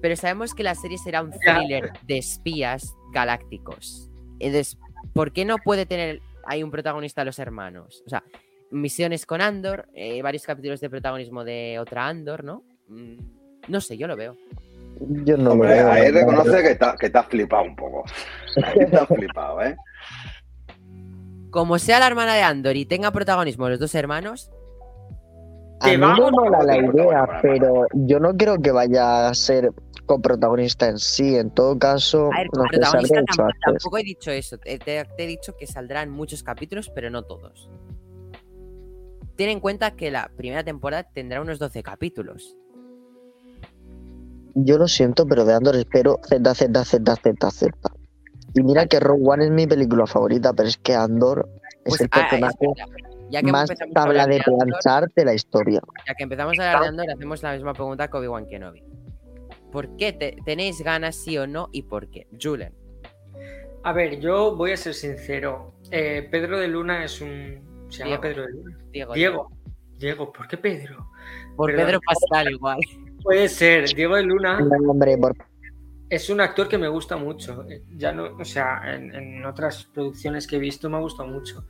Pero 0.00 0.16
sabemos 0.16 0.54
que 0.54 0.62
la 0.62 0.74
serie 0.74 0.96
será 0.96 1.22
un 1.22 1.30
thriller 1.30 1.92
de 2.06 2.16
espías 2.18 2.96
galácticos. 3.12 4.10
Entonces, 4.40 4.78
¿por 5.12 5.32
qué 5.32 5.44
no 5.44 5.58
puede 5.58 5.84
tener 5.84 6.20
ahí 6.46 6.62
un 6.62 6.70
protagonista 6.70 7.20
de 7.20 7.26
los 7.26 7.38
hermanos? 7.38 8.02
O 8.06 8.08
sea, 8.08 8.24
misiones 8.70 9.26
con 9.26 9.42
Andor, 9.42 9.88
eh, 9.92 10.22
varios 10.22 10.44
capítulos 10.44 10.80
de 10.80 10.88
protagonismo 10.88 11.44
de 11.44 11.78
otra 11.78 12.08
Andor, 12.08 12.44
¿no? 12.44 12.64
Mm, 12.88 13.16
No 13.68 13.80
sé, 13.82 13.96
yo 13.98 14.06
lo 14.08 14.16
veo. 14.16 14.36
Yo 15.00 15.36
no 15.36 15.52
Hombre, 15.52 15.68
veo. 15.70 15.90
ahí 15.90 16.10
reconoce 16.10 16.62
que 16.62 16.74
te, 16.74 16.84
ha- 16.84 16.96
que 16.96 17.10
has 17.12 17.26
flipado 17.26 17.64
un 17.64 17.76
poco. 17.76 18.04
Ahí 18.64 18.86
te 18.90 18.96
has 18.96 19.06
flipado, 19.08 19.62
¿eh? 19.62 19.76
Como 21.50 21.78
sea 21.78 21.98
la 21.98 22.06
hermana 22.06 22.34
de 22.34 22.42
Andor 22.42 22.76
y 22.76 22.86
tenga 22.86 23.10
protagonismo 23.10 23.68
los 23.68 23.78
dos 23.78 23.94
hermanos, 23.94 24.50
A 25.80 25.86
Que 25.90 25.98
mí 25.98 26.06
me 26.06 26.14
mola 26.30 26.62
la 26.62 26.76
idea, 26.78 27.28
pero 27.42 27.86
yo 27.92 28.20
no 28.20 28.34
creo 28.36 28.58
que 28.62 28.70
vaya 28.70 29.28
a 29.28 29.34
ser 29.34 29.70
coprotagonista 30.06 30.88
en 30.88 30.98
sí. 30.98 31.36
En 31.36 31.50
todo 31.50 31.78
caso, 31.78 32.30
a 32.32 32.38
ver, 32.38 32.46
no 32.56 32.64
protagonista 32.70 33.22
tampoco, 33.24 33.50
tampoco 33.64 33.98
he 33.98 34.02
dicho 34.04 34.30
eso. 34.30 34.56
Te, 34.58 34.78
te- 34.78 35.04
te 35.16 35.24
he 35.24 35.26
dicho 35.26 35.54
que 35.56 35.66
saldrán 35.66 36.08
muchos 36.10 36.42
capítulos, 36.42 36.90
pero 36.94 37.10
no 37.10 37.24
todos. 37.24 37.68
Ten 39.36 39.48
en 39.48 39.60
cuenta 39.60 39.90
que 39.92 40.10
la 40.10 40.30
primera 40.36 40.62
temporada 40.64 41.02
tendrá 41.12 41.40
unos 41.40 41.58
12 41.58 41.82
capítulos. 41.82 42.56
Yo 44.54 44.78
lo 44.78 44.88
siento, 44.88 45.26
pero 45.26 45.44
de 45.44 45.54
Andor 45.54 45.76
espero 45.76 46.18
Z, 46.28 46.54
Z, 46.54 46.84
Z, 46.84 47.16
Z, 47.16 47.50
Z. 47.50 47.72
Y 48.54 48.62
mira 48.62 48.86
que 48.86 49.00
Rogue 49.00 49.22
One 49.24 49.44
es 49.46 49.50
mi 49.50 49.66
película 49.66 50.06
favorita, 50.06 50.52
pero 50.52 50.68
es 50.68 50.76
que 50.76 50.94
Andor 50.94 51.48
es 51.84 51.96
Pues, 51.96 52.00
el 52.02 52.08
ah, 52.12 52.28
personaje 52.28 52.66
ya 53.30 53.40
que 53.40 53.50
más 53.50 53.70
tabla 53.94 54.26
de 54.26 54.36
Andor, 54.44 54.66
planchar 54.68 55.10
de 55.14 55.24
la 55.24 55.32
historia. 55.34 55.80
Ya 56.06 56.14
que 56.14 56.24
empezamos 56.24 56.58
a 56.58 56.72
hablar 56.72 56.82
de 56.82 56.88
Andor, 56.88 57.10
hacemos 57.14 57.42
la 57.42 57.54
misma 57.54 57.72
pregunta 57.72 58.08
que 58.08 58.16
Obi-Wan 58.18 58.46
Kenobi. 58.46 58.82
¿Por 59.70 59.96
qué 59.96 60.12
te- 60.12 60.36
tenéis 60.44 60.82
ganas, 60.82 61.16
sí 61.16 61.38
o 61.38 61.46
no, 61.46 61.70
y 61.72 61.82
por 61.84 62.10
qué? 62.10 62.26
Julen. 62.40 62.74
A 63.84 63.92
ver, 63.94 64.20
yo 64.20 64.54
voy 64.54 64.72
a 64.72 64.76
ser 64.76 64.92
sincero. 64.92 65.72
Eh, 65.90 66.28
Pedro 66.30 66.58
de 66.60 66.68
Luna 66.68 67.04
es 67.04 67.22
un. 67.22 67.86
Se 67.88 68.04
llama. 68.04 68.20
Pedro 68.20 68.42
de 68.42 68.52
Luna. 68.52 68.78
Diego. 68.92 69.14
Diego. 69.14 69.50
Diego, 69.98 70.32
¿por 70.32 70.46
qué 70.46 70.58
Pedro? 70.58 71.08
Por 71.56 71.70
Perdón. 71.70 71.86
Pedro 71.86 72.00
Pascal, 72.04 72.52
igual. 72.52 72.78
Puede 73.22 73.48
ser. 73.48 73.94
Diego 73.94 74.16
de 74.16 74.22
Luna 74.22 74.60
No, 74.60 74.90
hombre, 74.90 75.16
por 75.16 75.34
es 76.12 76.28
un 76.28 76.42
actor 76.42 76.68
que 76.68 76.76
me 76.76 76.88
gusta 76.88 77.16
mucho. 77.16 77.64
Eh, 77.70 77.82
Ya 77.96 78.12
no, 78.12 78.36
o 78.38 78.44
sea, 78.44 78.82
en, 78.94 79.14
en 79.14 79.46
otras 79.46 79.84
producciones 79.84 80.46
que 80.46 80.56
he 80.56 80.58
visto 80.58 80.90
me 80.90 80.98
ha 80.98 81.00
gustado 81.00 81.26
mucho. 81.26 81.64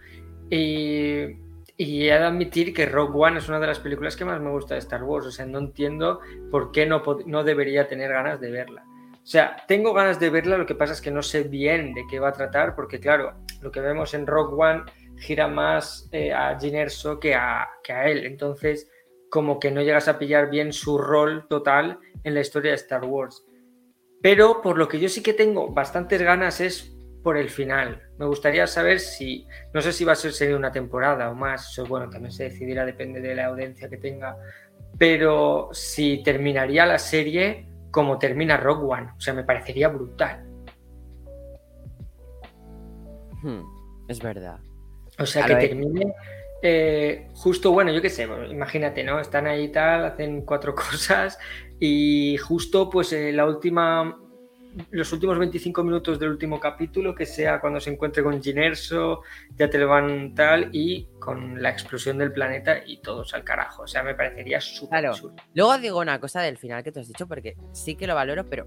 Y, 0.51 1.37
y 1.77 2.09
he 2.09 2.19
de 2.19 2.25
admitir 2.25 2.75
que 2.75 2.87
Rogue 2.87 3.17
One 3.17 3.39
es 3.39 3.49
una 3.49 3.61
de 3.61 3.69
las 3.69 3.79
películas 3.79 4.17
que 4.17 4.25
más 4.25 4.41
me 4.41 4.51
gusta 4.51 4.75
de 4.75 4.81
Star 4.81 5.05
Wars. 5.05 5.27
O 5.27 5.31
sea, 5.31 5.47
no 5.47 5.59
entiendo 5.61 6.19
por 6.51 6.73
qué 6.73 6.87
no, 6.87 7.03
no 7.25 7.45
debería 7.45 7.87
tener 7.87 8.11
ganas 8.11 8.41
de 8.41 8.51
verla. 8.51 8.85
O 9.15 9.27
sea, 9.27 9.57
tengo 9.69 9.95
ganas 9.95 10.19
de 10.19 10.31
verla, 10.31 10.59
lo 10.59 10.67
que 10.67 10.75
pasa 10.75 10.93
es 10.93 11.01
que 11.01 11.13
no 11.13 11.23
sé 11.23 11.45
bien 11.45 11.95
de 11.95 12.03
qué 12.11 12.19
va 12.19 12.31
a 12.31 12.33
tratar, 12.33 12.75
porque 12.75 12.99
claro, 12.99 13.35
lo 13.61 13.71
que 13.71 13.81
vemos 13.81 14.13
en 14.15 14.27
Rogue 14.27 14.57
One 14.61 14.83
gira 15.19 15.47
más 15.47 16.09
eh, 16.11 16.33
a 16.33 16.59
Jyn 16.59 16.75
Erso 16.75 17.21
que 17.21 17.37
a, 17.37 17.69
que 17.85 17.93
a 17.93 18.09
él. 18.09 18.27
Entonces, 18.27 18.91
como 19.33 19.59
que 19.59 19.71
no 19.71 19.81
llegas 19.81 20.09
a 20.09 20.19
pillar 20.19 20.51
bien 20.51 20.75
su 20.75 20.99
rol 20.99 21.49
total 21.49 21.99
en 22.23 22.35
la 22.35 22.41
historia 22.41 22.73
de 22.73 22.77
Star 22.77 23.03
Wars. 23.03 23.47
Pero 24.21 24.61
por 24.61 24.77
lo 24.77 24.89
que 24.89 25.01
yo 25.01 25.09
sí 25.09 25.23
que 25.23 25.33
tengo 25.33 25.73
bastantes 25.73 26.21
ganas 26.21 26.61
es 26.61 26.95
por 27.23 27.39
el 27.39 27.49
final. 27.49 28.03
Me 28.19 28.27
gustaría 28.27 28.67
saber 28.67 29.01
si, 29.01 29.47
no 29.73 29.81
sé 29.81 29.95
si 29.95 30.05
va 30.05 30.13
a 30.13 30.17
ser 30.17 30.55
una 30.55 30.71
temporada 30.71 31.31
o 31.31 31.35
más, 31.35 31.71
eso 31.71 31.87
bueno, 31.87 32.11
también 32.11 32.31
se 32.31 32.45
decidirá, 32.45 32.85
depende 32.85 33.23
de 33.23 33.35
la 33.35 33.47
audiencia 33.47 33.89
que 33.89 33.97
tenga, 33.97 34.37
pero 34.99 35.71
si 35.73 36.23
terminaría 36.23 36.85
la 36.85 36.99
serie 36.99 37.71
como 37.91 38.19
termina 38.19 38.59
Rogue 38.59 38.85
One, 38.85 39.13
o 39.17 39.21
sea, 39.21 39.33
me 39.33 39.45
parecería 39.45 39.89
brutal. 39.89 40.45
Hmm, 43.43 43.63
es 44.09 44.21
verdad. 44.21 44.61
O 45.19 45.25
sea, 45.25 45.47
A 45.47 45.49
que 45.49 45.55
termine 45.57 46.13
eh, 46.63 47.29
justo, 47.35 47.73
bueno, 47.73 47.93
yo 47.93 48.01
qué 48.01 48.11
sé, 48.11 48.27
bueno, 48.27 48.47
imagínate, 48.47 49.03
¿no? 49.05 49.19
Están 49.21 49.47
ahí 49.47 49.65
y 49.65 49.69
tal, 49.73 50.05
hacen 50.05 50.43
cuatro 50.43 50.75
cosas 50.75 51.39
y 51.81 52.37
justo 52.39 52.89
pues 52.89 53.13
eh, 53.13 53.33
la 53.33 53.45
última, 53.47 54.17
los 54.91 55.13
últimos 55.13 55.39
25 55.39 55.83
minutos 55.83 56.19
del 56.21 56.31
último 56.31 56.61
capítulo, 56.61 57.15
que 57.15 57.27
sea 57.27 57.61
cuando 57.61 57.81
se 57.81 57.91
encuentre 57.91 58.23
con 58.23 58.41
Ginerso, 58.43 59.23
ya 59.57 59.69
te 59.69 59.77
lo 59.79 59.89
van 59.89 60.35
tal 60.35 60.71
y 60.73 61.09
con 61.19 61.61
la 61.61 61.71
explosión 61.71 62.17
del 62.19 62.33
planeta 62.33 62.77
y 62.87 63.03
todos 63.03 63.35
al 63.35 63.45
carajo. 63.45 63.83
O 63.83 63.87
sea, 63.87 64.03
me 64.03 64.15
parecería 64.15 64.61
súper 64.61 65.01
Claro. 65.01 65.15
chulo. 65.15 65.35
Luego 65.55 65.79
digo 65.79 65.99
una 65.99 66.21
cosa 66.21 66.41
del 66.43 66.57
final 66.59 66.83
que 66.85 66.93
tú 66.93 67.01
has 67.01 67.09
dicho, 67.09 67.27
porque 67.27 67.55
sí 67.73 67.97
que 67.97 68.07
lo 68.07 68.15
valoro, 68.15 68.49
pero 68.49 68.67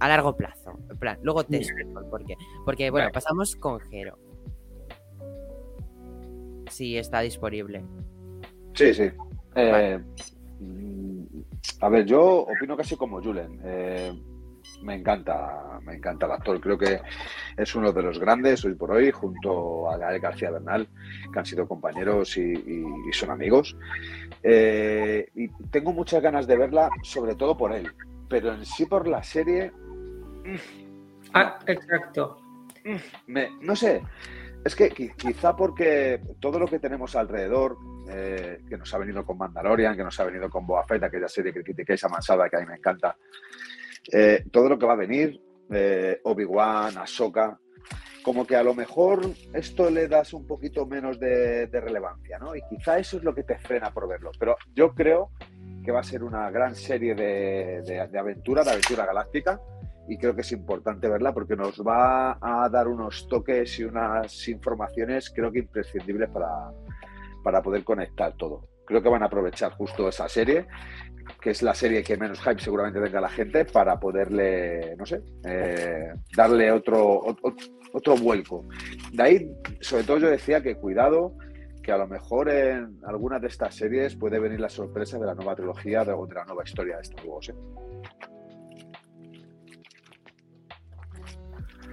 a 0.00 0.08
largo 0.08 0.36
plazo. 0.36 0.78
En 0.90 0.98
plan, 0.98 1.18
luego 1.22 1.44
te 1.44 1.56
explico 1.56 2.00
el 2.00 2.06
por 2.06 2.24
qué. 2.26 2.34
Porque, 2.64 2.90
bueno, 2.90 3.06
Vale. 3.06 3.14
pasamos 3.14 3.56
con 3.56 3.80
Jero. 3.88 4.18
Si 6.72 6.96
está 6.96 7.20
disponible. 7.20 7.84
Sí, 8.74 8.94
sí. 8.94 9.10
Eh, 9.54 10.00
mm, 10.58 11.24
a 11.82 11.88
ver, 11.90 12.06
yo 12.06 12.22
opino 12.44 12.76
casi 12.78 12.96
como 12.96 13.20
Julen. 13.22 13.60
Eh, 13.62 14.10
me 14.82 14.94
encanta, 14.94 15.78
me 15.84 15.96
encanta 15.96 16.24
el 16.24 16.32
actor. 16.32 16.58
Creo 16.62 16.78
que 16.78 16.98
es 17.58 17.74
uno 17.74 17.92
de 17.92 18.02
los 18.02 18.18
grandes 18.18 18.64
hoy 18.64 18.74
por 18.74 18.90
hoy, 18.92 19.10
junto 19.10 19.90
a 19.90 19.98
Gael 19.98 20.18
García 20.18 20.50
Bernal, 20.50 20.88
que 21.30 21.38
han 21.38 21.44
sido 21.44 21.68
compañeros 21.68 22.38
y, 22.38 22.40
y- 22.54 22.86
y 23.08 23.12
son 23.12 23.30
amigos. 23.30 23.76
Eh, 24.42 25.28
y 25.34 25.48
tengo 25.70 25.92
muchas 25.92 26.22
ganas 26.22 26.46
de 26.46 26.56
verla, 26.56 26.88
sobre 27.02 27.34
todo 27.34 27.54
por 27.54 27.72
él. 27.74 27.92
Pero 28.30 28.54
en 28.54 28.64
sí 28.64 28.86
por 28.86 29.06
la 29.06 29.22
serie, 29.22 29.72
Ah, 31.34 31.58
exacto. 31.66 32.38
me- 33.26 33.50
no 33.60 33.76
sé, 33.76 34.02
es 34.64 34.76
que 34.76 34.90
qui- 34.90 35.14
quizá 35.16 35.54
porque 35.56 36.20
todo 36.40 36.58
lo 36.58 36.66
que 36.66 36.78
tenemos 36.78 37.14
alrededor, 37.16 37.76
eh, 38.08 38.60
que 38.68 38.76
nos 38.76 38.92
ha 38.94 38.98
venido 38.98 39.24
con 39.24 39.38
Mandalorian, 39.38 39.96
que 39.96 40.04
nos 40.04 40.18
ha 40.20 40.24
venido 40.24 40.48
con 40.50 40.66
Boa 40.66 40.84
Fett, 40.84 41.02
aquella 41.02 41.28
serie 41.28 41.52
que 41.52 41.62
critiquéis 41.62 42.02
a 42.04 42.08
Mansada, 42.08 42.48
que 42.48 42.56
a 42.56 42.60
mí 42.60 42.66
me 42.66 42.76
encanta, 42.76 43.16
eh, 44.12 44.44
todo 44.50 44.68
lo 44.68 44.78
que 44.78 44.86
va 44.86 44.92
a 44.94 44.96
venir, 44.96 45.40
eh, 45.70 46.20
Obi-Wan, 46.24 46.96
Ahsoka, 46.98 47.58
como 48.22 48.46
que 48.46 48.54
a 48.54 48.62
lo 48.62 48.72
mejor 48.74 49.22
esto 49.52 49.90
le 49.90 50.06
das 50.06 50.32
un 50.32 50.46
poquito 50.46 50.86
menos 50.86 51.18
de, 51.18 51.66
de 51.66 51.80
relevancia, 51.80 52.38
¿no? 52.38 52.54
Y 52.54 52.62
quizá 52.68 52.98
eso 52.98 53.16
es 53.16 53.24
lo 53.24 53.34
que 53.34 53.42
te 53.42 53.58
frena 53.58 53.90
por 53.92 54.06
verlo. 54.06 54.30
Pero 54.38 54.56
yo 54.74 54.94
creo 54.94 55.30
que 55.84 55.90
va 55.90 56.00
a 56.00 56.04
ser 56.04 56.22
una 56.22 56.48
gran 56.52 56.76
serie 56.76 57.16
de, 57.16 57.82
de- 57.84 58.06
de 58.06 58.18
aventura, 58.18 58.62
de 58.62 58.70
aventura 58.70 59.06
galáctica, 59.06 59.60
y 60.08 60.18
creo 60.18 60.34
que 60.34 60.40
es 60.40 60.52
importante 60.52 61.08
verla 61.08 61.32
porque 61.32 61.56
nos 61.56 61.80
va 61.80 62.38
a 62.40 62.68
dar 62.68 62.88
unos 62.88 63.26
toques 63.28 63.78
y 63.78 63.84
unas 63.84 64.48
informaciones 64.48 65.30
creo 65.30 65.52
que 65.52 65.60
imprescindibles 65.60 66.28
para, 66.30 66.72
para 67.42 67.62
poder 67.62 67.84
conectar 67.84 68.34
todo. 68.36 68.68
Creo 68.84 69.02
que 69.02 69.08
van 69.08 69.22
a 69.22 69.26
aprovechar 69.26 69.72
justo 69.72 70.08
esa 70.08 70.28
serie, 70.28 70.66
que 71.40 71.50
es 71.50 71.62
la 71.62 71.74
serie 71.74 72.02
que 72.02 72.16
menos 72.16 72.40
hype 72.40 72.60
seguramente 72.60 73.00
tenga 73.00 73.20
la 73.20 73.28
gente, 73.28 73.64
para 73.64 73.98
poderle, 73.98 74.96
no 74.96 75.06
sé, 75.06 75.22
eh, 75.44 76.12
darle 76.36 76.72
otro, 76.72 77.20
otro, 77.20 77.54
otro 77.92 78.16
vuelco. 78.16 78.66
De 79.12 79.22
ahí, 79.22 79.56
sobre 79.80 80.04
todo 80.04 80.18
yo 80.18 80.28
decía 80.28 80.62
que 80.62 80.74
cuidado, 80.74 81.36
que 81.82 81.92
a 81.92 81.96
lo 81.96 82.06
mejor 82.06 82.48
en 82.48 82.98
algunas 83.06 83.40
de 83.40 83.48
estas 83.48 83.74
series 83.74 84.16
puede 84.16 84.38
venir 84.38 84.60
la 84.60 84.68
sorpresa 84.68 85.18
de 85.18 85.26
la 85.26 85.34
nueva 85.34 85.54
trilogía 85.54 86.02
o 86.02 86.26
de 86.26 86.34
la 86.34 86.44
nueva 86.44 86.62
historia 86.64 86.96
de 86.96 87.02
Star 87.02 87.26
Wars. 87.26 87.48
¿eh? 87.50 87.54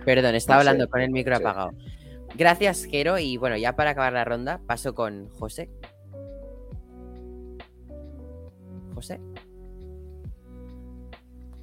Perdón, 0.06 0.36
estaba 0.36 0.60
No 0.60 0.64
sé, 0.64 0.70
hablando 0.70 0.90
con 0.90 1.02
el 1.02 1.12
micro 1.12 1.36
sí. 1.36 1.42
apagado. 1.44 1.72
Gracias, 2.36 2.86
Jero. 2.86 3.18
Y 3.20 3.38
bueno, 3.38 3.58
ya 3.58 3.76
para 3.76 3.92
acabar 3.92 4.14
la 4.14 4.26
ronda, 4.26 4.60
paso 4.66 4.94
con 4.96 5.30
José. 5.30 5.70
José. 8.96 9.20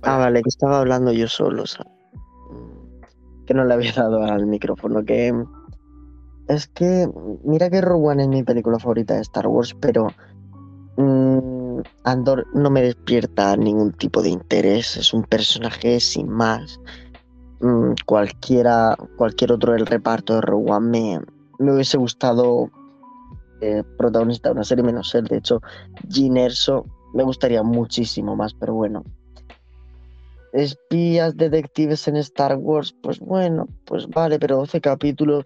Ah, 0.03 0.19
vale, 0.19 0.43
que 0.43 0.49
estaba 0.49 0.79
hablando 0.81 1.13
yo 1.13 1.27
solo, 1.29 1.67
¿sabes? 1.67 1.93
Mm, 2.51 3.45
Que 3.47 3.55
no 3.55 3.65
le 3.65 3.75
había 3.75 3.93
dado 3.93 4.23
al 4.23 4.47
micrófono, 4.47 5.05
que... 5.05 5.35
Es 6.49 6.69
que, 6.69 7.09
mira 7.43 7.69
que 7.71 7.81
Rogue 7.81 8.07
One 8.09 8.23
es 8.23 8.29
mi 8.29 8.45
película 8.45 8.79
favorita 8.79 9.15
de 9.15 9.23
Star 9.23 9.49
Wars, 9.49 9.75
pero 9.81 10.07
mm, 10.97 11.81
Andor 12.05 12.47
no 12.55 12.71
me 12.71 12.83
despierta 12.83 13.57
ningún 13.57 13.93
tipo 13.93 14.23
de 14.23 14.29
interés, 14.31 14.97
es 14.97 15.13
un 15.13 15.25
personaje 15.25 15.99
sin 15.99 16.29
más. 16.29 16.79
Mm, 17.61 17.93
cualquiera, 18.05 18.97
cualquier 19.17 19.53
otro 19.53 19.73
del 19.73 19.87
reparto 19.87 20.35
de 20.35 20.41
Rogue 20.43 20.71
One 20.71 21.23
me, 21.59 21.73
hubiese 21.73 21.97
gustado 21.97 22.71
eh, 23.61 23.83
protagonista 23.97 24.51
de 24.51 24.55
una 24.55 24.65
serie 24.65 24.85
menos 24.85 25.15
él. 25.15 25.25
De 25.25 25.39
hecho, 25.39 25.61
Jyn 26.09 26.37
Erso 26.37 26.85
me 27.15 27.23
gustaría 27.23 27.63
muchísimo 27.63 28.37
más, 28.37 28.55
pero 28.55 28.75
bueno 28.75 29.03
espías, 30.57 31.37
detectives 31.37 32.09
en 32.09 32.17
Star 32.17 32.57
Wars, 32.57 32.95
pues 33.03 33.21
bueno, 33.21 33.69
pues 33.85 34.09
vale, 34.09 34.39
pero 34.39 34.57
12 34.57 34.81
capítulos, 34.81 35.45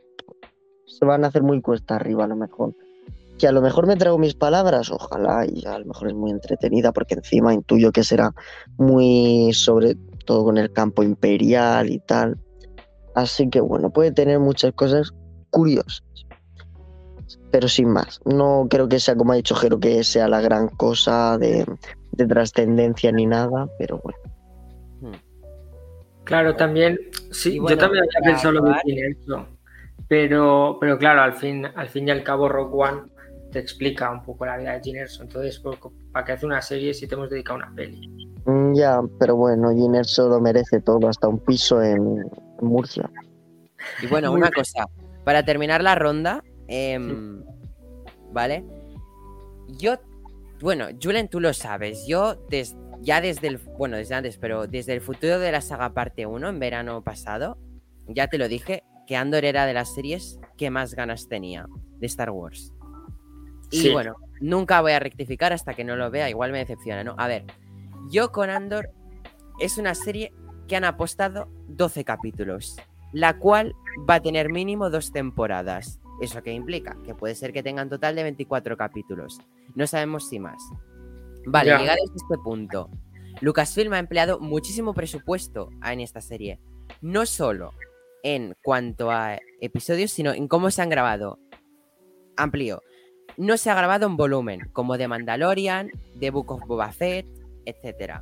se 0.86 1.04
van 1.04 1.24
a 1.24 1.28
hacer 1.28 1.42
muy 1.42 1.60
cuesta 1.60 1.96
arriba 1.96 2.24
a 2.24 2.28
lo 2.28 2.36
mejor. 2.36 2.74
Que 3.38 3.48
a 3.48 3.52
lo 3.52 3.62
mejor 3.62 3.86
me 3.86 3.96
trago 3.96 4.18
mis 4.18 4.34
palabras, 4.34 4.90
ojalá, 4.90 5.46
y 5.46 5.64
a 5.66 5.78
lo 5.78 5.86
mejor 5.86 6.08
es 6.08 6.14
muy 6.14 6.30
entretenida, 6.30 6.92
porque 6.92 7.14
encima 7.14 7.54
intuyo 7.54 7.90
que 7.90 8.04
será 8.04 8.32
muy 8.76 9.52
sobre 9.54 9.96
todo 10.30 10.44
con 10.44 10.58
el 10.58 10.72
campo 10.72 11.02
imperial 11.02 11.90
y 11.90 11.98
tal. 11.98 12.38
Así 13.16 13.50
que 13.50 13.60
bueno, 13.60 13.90
puede 13.90 14.12
tener 14.12 14.38
muchas 14.38 14.72
cosas 14.74 15.12
curiosas. 15.50 16.04
Pero 17.50 17.66
sin 17.66 17.88
más, 17.88 18.20
no 18.24 18.68
creo 18.70 18.88
que 18.88 19.00
sea 19.00 19.16
como 19.16 19.32
ha 19.32 19.34
dicho 19.34 19.56
Jero, 19.56 19.80
que 19.80 20.04
sea 20.04 20.28
la 20.28 20.40
gran 20.40 20.68
cosa 20.68 21.36
de, 21.36 21.66
de 22.12 22.26
trascendencia 22.28 23.10
ni 23.10 23.26
nada, 23.26 23.68
pero 23.76 24.00
bueno. 24.04 25.18
Claro, 26.22 26.54
también, 26.54 26.96
sí, 27.32 27.56
yo 27.56 27.76
también 27.76 28.04
había 28.04 28.30
pensado 28.32 28.52
lo 28.52 28.62
de 28.62 28.74
Ginerso, 28.84 29.48
pero, 30.06 30.78
pero 30.80 30.96
claro, 30.96 31.22
al 31.22 31.32
fin, 31.32 31.66
al 31.74 31.88
fin 31.88 32.06
y 32.06 32.12
al 32.12 32.22
cabo 32.22 32.48
Rock 32.48 32.72
One 32.72 33.02
te 33.50 33.58
explica 33.58 34.08
un 34.12 34.22
poco 34.22 34.46
la 34.46 34.58
vida 34.58 34.74
de 34.74 34.80
Ginerso, 34.80 35.24
entonces 35.24 35.58
pues, 35.58 35.76
para 36.12 36.24
que 36.24 36.32
hace 36.32 36.46
una 36.46 36.62
serie 36.62 36.94
si 36.94 37.08
te 37.08 37.16
hemos 37.16 37.30
dedicado 37.30 37.56
una 37.58 37.74
peli. 37.74 38.29
Mm, 38.44 38.74
Ya, 38.74 39.00
pero 39.18 39.36
bueno, 39.36 39.70
Giner 39.72 40.06
solo 40.06 40.40
merece 40.40 40.80
todo, 40.80 41.08
hasta 41.08 41.28
un 41.28 41.38
piso 41.38 41.82
en, 41.82 41.98
en 42.60 42.66
Murcia. 42.66 43.10
Y 44.02 44.06
bueno, 44.06 44.32
una 44.32 44.50
cosa, 44.50 44.86
para 45.24 45.44
terminar 45.44 45.82
la 45.82 45.94
ronda, 45.94 46.42
em, 46.68 47.42
¿vale? 48.32 48.64
Yo, 49.68 49.94
bueno, 50.60 50.86
Julen, 51.02 51.28
tú 51.28 51.40
lo 51.40 51.52
sabes, 51.52 52.06
yo 52.06 52.34
des- 52.48 52.76
ya 53.02 53.20
desde 53.20 53.48
el, 53.48 53.58
bueno, 53.78 53.96
desde 53.96 54.14
antes, 54.14 54.36
pero 54.38 54.66
desde 54.66 54.92
el 54.94 55.00
futuro 55.00 55.38
de 55.38 55.52
la 55.52 55.60
saga 55.60 55.92
parte 55.92 56.26
1, 56.26 56.48
en 56.48 56.58
verano 56.58 57.02
pasado, 57.02 57.56
ya 58.08 58.28
te 58.28 58.38
lo 58.38 58.48
dije, 58.48 58.82
que 59.06 59.16
Andor 59.16 59.44
era 59.44 59.66
de 59.66 59.74
las 59.74 59.92
series 59.94 60.38
que 60.56 60.70
más 60.70 60.94
ganas 60.94 61.28
tenía 61.28 61.66
de 61.98 62.06
Star 62.06 62.30
Wars. 62.30 62.72
Y 63.70 63.80
Sí. 63.82 63.90
bueno, 63.90 64.14
nunca 64.40 64.80
voy 64.80 64.92
a 64.92 64.98
rectificar 64.98 65.52
hasta 65.52 65.74
que 65.74 65.84
no 65.84 65.96
lo 65.96 66.10
vea, 66.10 66.28
igual 66.30 66.52
me 66.52 66.58
decepciona, 66.58 67.04
¿no? 67.04 67.14
A 67.18 67.26
ver, 67.26 67.44
yo 68.08 68.32
con 68.32 68.50
Andor 68.50 68.90
es 69.60 69.78
una 69.78 69.94
serie 69.94 70.32
que 70.68 70.76
han 70.76 70.84
apostado 70.84 71.48
12 71.68 72.04
capítulos, 72.04 72.76
la 73.12 73.38
cual 73.38 73.74
va 74.08 74.14
a 74.16 74.22
tener 74.22 74.50
mínimo 74.50 74.88
dos 74.90 75.12
temporadas. 75.12 76.00
¿Eso 76.20 76.42
qué 76.42 76.52
implica? 76.52 76.96
Que 77.04 77.14
puede 77.14 77.34
ser 77.34 77.52
que 77.52 77.62
tengan 77.62 77.88
total 77.88 78.14
de 78.14 78.22
24 78.22 78.76
capítulos. 78.76 79.38
No 79.74 79.86
sabemos 79.86 80.28
si 80.28 80.38
más. 80.38 80.62
Vale, 81.46 81.70
Ya. 81.70 81.78
llegados 81.78 82.10
a 82.10 82.14
este 82.16 82.38
punto, 82.44 82.90
Lucasfilm 83.40 83.92
ha 83.94 83.98
empleado 83.98 84.38
muchísimo 84.38 84.92
presupuesto 84.94 85.70
en 85.84 86.00
esta 86.00 86.20
serie. 86.20 86.60
No 87.00 87.24
solo 87.26 87.72
en 88.22 88.54
cuanto 88.62 89.10
a 89.10 89.38
episodios, 89.60 90.10
sino 90.10 90.32
en 90.32 90.46
cómo 90.46 90.70
se 90.70 90.82
han 90.82 90.90
grabado. 90.90 91.38
Amplio. 92.36 92.82
No 93.36 93.56
se 93.56 93.70
ha 93.70 93.74
grabado 93.74 94.06
en 94.06 94.16
volumen, 94.16 94.68
como 94.72 94.98
de 94.98 95.08
Mandalorian, 95.08 95.90
de 96.16 96.30
Book 96.30 96.50
of 96.52 96.66
Boba 96.66 96.92
Fett, 96.92 97.26
etc. 97.70 98.20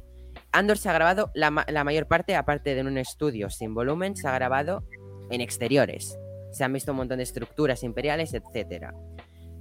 Andor 0.52 0.78
se 0.78 0.88
ha 0.88 0.92
grabado 0.92 1.30
la, 1.34 1.50
ma- 1.50 1.66
la 1.68 1.84
mayor 1.84 2.06
parte, 2.06 2.36
aparte 2.36 2.74
de 2.74 2.80
en 2.80 2.86
un 2.86 2.98
estudio 2.98 3.50
sin 3.50 3.74
volumen, 3.74 4.16
se 4.16 4.28
ha 4.28 4.32
grabado 4.32 4.84
en 5.30 5.40
exteriores. 5.40 6.18
Se 6.52 6.64
han 6.64 6.72
visto 6.72 6.92
un 6.92 6.98
montón 6.98 7.18
de 7.18 7.24
estructuras 7.24 7.82
imperiales, 7.82 8.32
etc. 8.34 8.92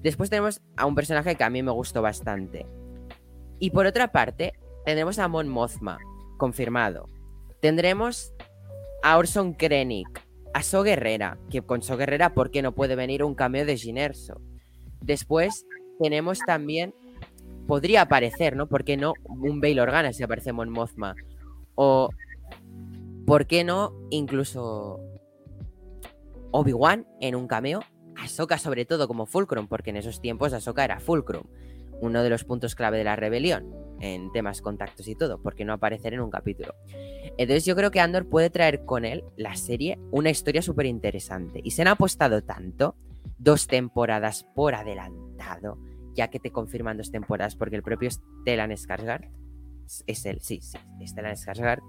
Después 0.02 0.30
tenemos 0.30 0.62
a 0.78 0.86
un 0.86 0.96
personaje 0.96 1.36
que 1.36 1.44
a 1.44 1.50
mí 1.50 1.62
me 1.64 1.72
gustó 1.72 2.02
bastante. 2.02 2.66
Y 3.60 3.72
por 3.72 3.86
otra 3.86 4.12
parte, 4.12 4.54
tendremos 4.86 5.20
a 5.20 5.28
Mon 5.28 5.50
Mothma, 5.50 5.98
confirmado. 6.38 7.10
Tendremos 7.60 8.34
a 9.04 9.18
Orson 9.18 9.54
Krennic, 9.54 10.08
a 10.54 10.64
So 10.64 10.84
Guerrera, 10.84 11.38
que 11.50 11.62
con 11.62 11.82
So 11.82 11.98
Guerrera, 11.98 12.34
¿por 12.34 12.52
qué 12.52 12.62
no 12.62 12.74
puede 12.74 12.96
venir 12.96 13.24
un 13.24 13.36
cameo 13.36 13.66
de 13.66 13.76
Ginerso? 13.76 14.40
Después 15.02 15.66
tenemos 16.00 16.40
también, 16.40 16.94
podría 17.68 18.02
aparecer, 18.02 18.56
¿no? 18.56 18.68
¿Por 18.68 18.84
qué 18.84 18.98
no 18.98 19.14
un 19.26 19.62
Bail 19.62 19.80
Organa 19.80 20.14
si 20.14 20.24
aparece 20.24 20.54
Mon 20.54 20.70
Mothma? 20.70 21.16
O, 21.76 22.10
¿por 23.26 23.46
qué 23.46 23.64
no 23.64 23.94
incluso 24.10 25.00
Obi-Wan 26.52 27.06
en 27.20 27.36
un 27.36 27.48
cameo? 27.48 27.82
Ahsoka 28.16 28.58
sobre 28.58 28.86
todo 28.86 29.08
como 29.08 29.28
Fulcrum, 29.28 29.68
porque 29.68 29.92
en 29.92 29.98
esos 29.98 30.22
tiempos 30.22 30.54
Ahsoka 30.54 30.84
era 30.84 31.00
Fulcrum, 31.00 31.44
uno 32.02 32.24
de 32.24 32.30
los 32.30 32.44
puntos 32.44 32.74
clave 32.74 32.98
de 32.98 33.04
la 33.04 33.16
rebelión 33.16 33.76
en 34.00 34.32
temas 34.32 34.62
contactos 34.62 35.08
y 35.08 35.16
todo, 35.16 35.42
porque 35.42 35.66
no 35.66 35.74
aparecer 35.74 36.14
en 36.14 36.22
un 36.22 36.30
capítulo. 36.30 36.74
Entonces 37.38 37.66
yo 37.66 37.76
creo 37.76 37.92
que 37.92 38.00
Andor 38.00 38.28
puede 38.28 38.50
traer 38.50 38.86
con 38.86 39.06
él 39.06 39.24
la 39.36 39.56
serie 39.56 40.00
una 40.12 40.30
historia 40.30 40.62
súper 40.62 40.86
interesante. 40.86 41.62
Y 41.64 41.72
se 41.72 41.82
han 41.84 41.90
apostado 41.90 42.42
tanto, 42.44 42.96
dos 43.38 43.68
temporadas 43.68 44.46
por 44.56 44.74
adelantado, 44.74 45.78
ya 46.18 46.30
que 46.30 46.40
te 46.40 46.52
confirman 46.52 46.98
dos 46.98 47.12
temporadas, 47.12 47.56
porque 47.56 47.76
el 47.76 47.84
propio 47.84 48.10
Stellan 48.10 48.72
Skarsgård, 48.72 49.30
es 50.08 50.26
él, 50.26 50.40
sí, 50.42 50.60
sí, 50.62 50.78
Stellan 51.06 51.36
Skarsgård, 51.36 51.82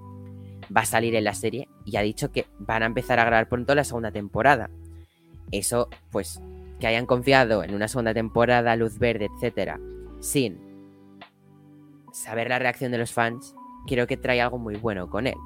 va 0.74 0.82
a 0.82 0.86
salir 0.86 1.14
en 1.14 1.24
la 1.24 1.34
serie 1.34 1.68
y 1.86 1.96
ha 1.96 2.02
dicho 2.02 2.30
que 2.30 2.46
van 2.58 2.82
a 2.82 2.86
empezar 2.86 3.18
a 3.18 3.24
grabar 3.24 3.48
pronto 3.48 3.74
la 3.74 3.84
segunda 3.84 4.12
temporada. 4.12 4.70
Eso, 5.50 5.88
pues, 6.12 6.40
que 6.78 6.86
hayan 6.86 7.06
confiado 7.06 7.64
en 7.64 7.74
una 7.74 7.88
segunda 7.88 8.12
temporada, 8.12 8.76
luz 8.76 8.98
verde, 8.98 9.28
etcétera, 9.34 9.80
sin 10.20 10.60
saber 12.12 12.50
la 12.50 12.58
reacción 12.58 12.92
de 12.92 12.98
los 12.98 13.12
fans, 13.12 13.54
creo 13.86 14.06
que 14.06 14.18
trae 14.18 14.42
algo 14.42 14.58
muy 14.58 14.76
bueno 14.76 15.08
con 15.08 15.26
él. 15.26 15.36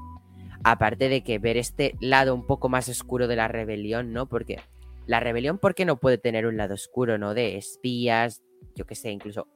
Aparte 0.64 1.08
de 1.08 1.22
que 1.22 1.38
ver 1.38 1.56
este 1.56 1.94
lado 2.00 2.34
un 2.34 2.46
poco 2.46 2.68
más 2.68 2.88
oscuro 2.88 3.28
de 3.28 3.36
la 3.36 3.48
rebelión, 3.48 4.12
¿no? 4.12 4.26
Porque 4.26 4.58
la 5.06 5.20
rebelión, 5.20 5.58
¿por 5.58 5.74
qué 5.74 5.84
no 5.84 5.98
puede 5.98 6.18
tener 6.18 6.46
un 6.46 6.56
lado 6.56 6.74
oscuro, 6.74 7.18
¿no? 7.18 7.34
De 7.34 7.56
espías, 7.56 8.42
yo 8.74 8.86
qué 8.86 8.94
sé, 8.94 9.10
incluso 9.10 9.48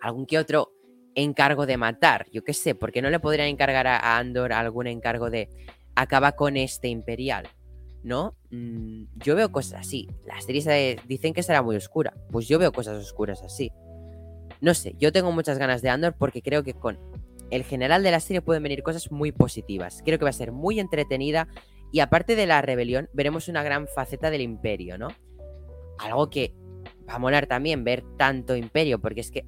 algún 0.00 0.26
que 0.26 0.38
otro 0.38 0.72
encargo 1.14 1.66
de 1.66 1.76
matar, 1.76 2.26
yo 2.30 2.44
qué 2.44 2.52
sé, 2.52 2.74
¿por 2.74 2.92
qué 2.92 3.00
no 3.00 3.10
le 3.10 3.20
podrían 3.20 3.48
encargar 3.48 3.86
a 3.86 4.18
Andor 4.18 4.52
algún 4.52 4.86
encargo 4.86 5.30
de 5.30 5.48
acaba 5.94 6.32
con 6.32 6.56
este 6.56 6.88
imperial? 6.88 7.48
¿No? 8.02 8.36
Mm, 8.50 9.04
yo 9.16 9.34
veo 9.34 9.50
cosas 9.50 9.80
así. 9.80 10.08
Las 10.26 10.44
series 10.44 10.98
dicen 11.06 11.32
que 11.32 11.42
será 11.42 11.62
muy 11.62 11.76
oscura. 11.76 12.12
Pues 12.30 12.46
yo 12.46 12.58
veo 12.58 12.70
cosas 12.70 13.02
oscuras 13.02 13.42
así. 13.42 13.72
No 14.60 14.74
sé, 14.74 14.94
yo 14.98 15.10
tengo 15.10 15.32
muchas 15.32 15.56
ganas 15.56 15.80
de 15.80 15.88
Andor 15.88 16.14
porque 16.18 16.42
creo 16.42 16.62
que 16.62 16.74
con 16.74 16.98
el 17.50 17.64
general 17.64 18.02
de 18.02 18.10
la 18.10 18.20
serie 18.20 18.42
pueden 18.42 18.62
venir 18.62 18.82
cosas 18.82 19.10
muy 19.10 19.32
positivas. 19.32 20.02
Creo 20.04 20.18
que 20.18 20.24
va 20.24 20.30
a 20.30 20.34
ser 20.34 20.52
muy 20.52 20.80
entretenida 20.80 21.48
y 21.92 22.00
aparte 22.00 22.36
de 22.36 22.46
la 22.46 22.60
rebelión, 22.60 23.08
veremos 23.12 23.48
una 23.48 23.62
gran 23.62 23.86
faceta 23.86 24.30
del 24.30 24.40
imperio, 24.40 24.98
¿no? 24.98 25.08
Algo 25.98 26.28
que 26.28 26.52
va 27.08 27.14
a 27.14 27.18
molar 27.18 27.46
también 27.46 27.84
ver 27.84 28.04
tanto 28.16 28.56
imperio, 28.56 28.98
porque 28.98 29.20
es 29.20 29.30
que, 29.30 29.44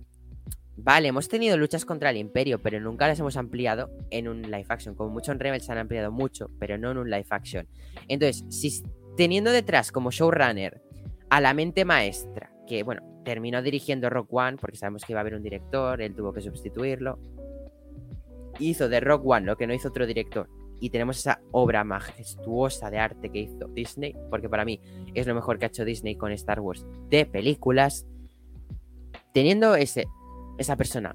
vale, 0.77 1.09
hemos 1.09 1.29
tenido 1.29 1.57
luchas 1.57 1.85
contra 1.85 2.11
el 2.11 2.17
imperio, 2.17 2.61
pero 2.61 2.81
nunca 2.81 3.07
las 3.07 3.19
hemos 3.19 3.37
ampliado 3.37 3.91
en 4.11 4.29
un 4.29 4.43
live 4.43 4.67
action. 4.69 4.95
Como 4.95 5.11
mucho 5.11 5.33
en 5.33 5.41
Rebels 5.41 5.69
han 5.71 5.79
ampliado 5.79 6.13
mucho, 6.13 6.51
pero 6.59 6.79
no 6.79 6.91
en 6.91 6.99
un 6.99 7.11
live 7.11 7.27
action. 7.31 7.67
Entonces, 8.09 8.45
si 8.51 8.83
teniendo 9.17 9.51
detrás 9.51 9.93
como 9.93 10.11
showrunner 10.11 10.83
a 11.31 11.41
la 11.41 11.55
mente 11.55 11.85
maestra, 11.85 12.53
que 12.67 12.83
bueno, 12.83 13.03
terminó 13.25 13.63
dirigiendo 13.63 14.11
Rock 14.11 14.33
One, 14.33 14.57
porque 14.59 14.77
sabemos 14.77 15.05
que 15.05 15.13
iba 15.13 15.21
a 15.21 15.23
haber 15.23 15.35
un 15.35 15.43
director, 15.43 16.01
él 16.01 16.15
tuvo 16.15 16.33
que 16.33 16.41
sustituirlo. 16.41 17.19
Hizo 18.59 18.89
de 18.89 19.01
Rock 19.01 19.27
One 19.27 19.47
lo 19.47 19.57
que 19.57 19.67
no 19.67 19.75
hizo 19.75 19.89
otro 19.89 20.07
director. 20.07 20.49
Y 20.81 20.91
tenemos 20.91 21.19
esa 21.19 21.41
obra 21.53 21.85
majestuosa 21.85 22.91
de 22.91 22.99
arte 22.99 23.31
que 23.31 23.41
hizo 23.41 23.69
Disney, 23.69 24.15
porque 24.31 24.49
para 24.49 24.65
mí 24.65 24.81
es 25.15 25.27
lo 25.27 25.35
mejor 25.35 25.59
que 25.59 25.65
ha 25.65 25.69
hecho 25.69 25.85
Disney 25.85 26.17
con 26.17 26.33
Star 26.33 26.61
Wars 26.61 26.87
de 27.09 27.25
películas. 27.27 28.07
Teniendo 29.33 29.75
ese, 29.75 30.07
esa 30.59 30.77
persona 30.77 31.15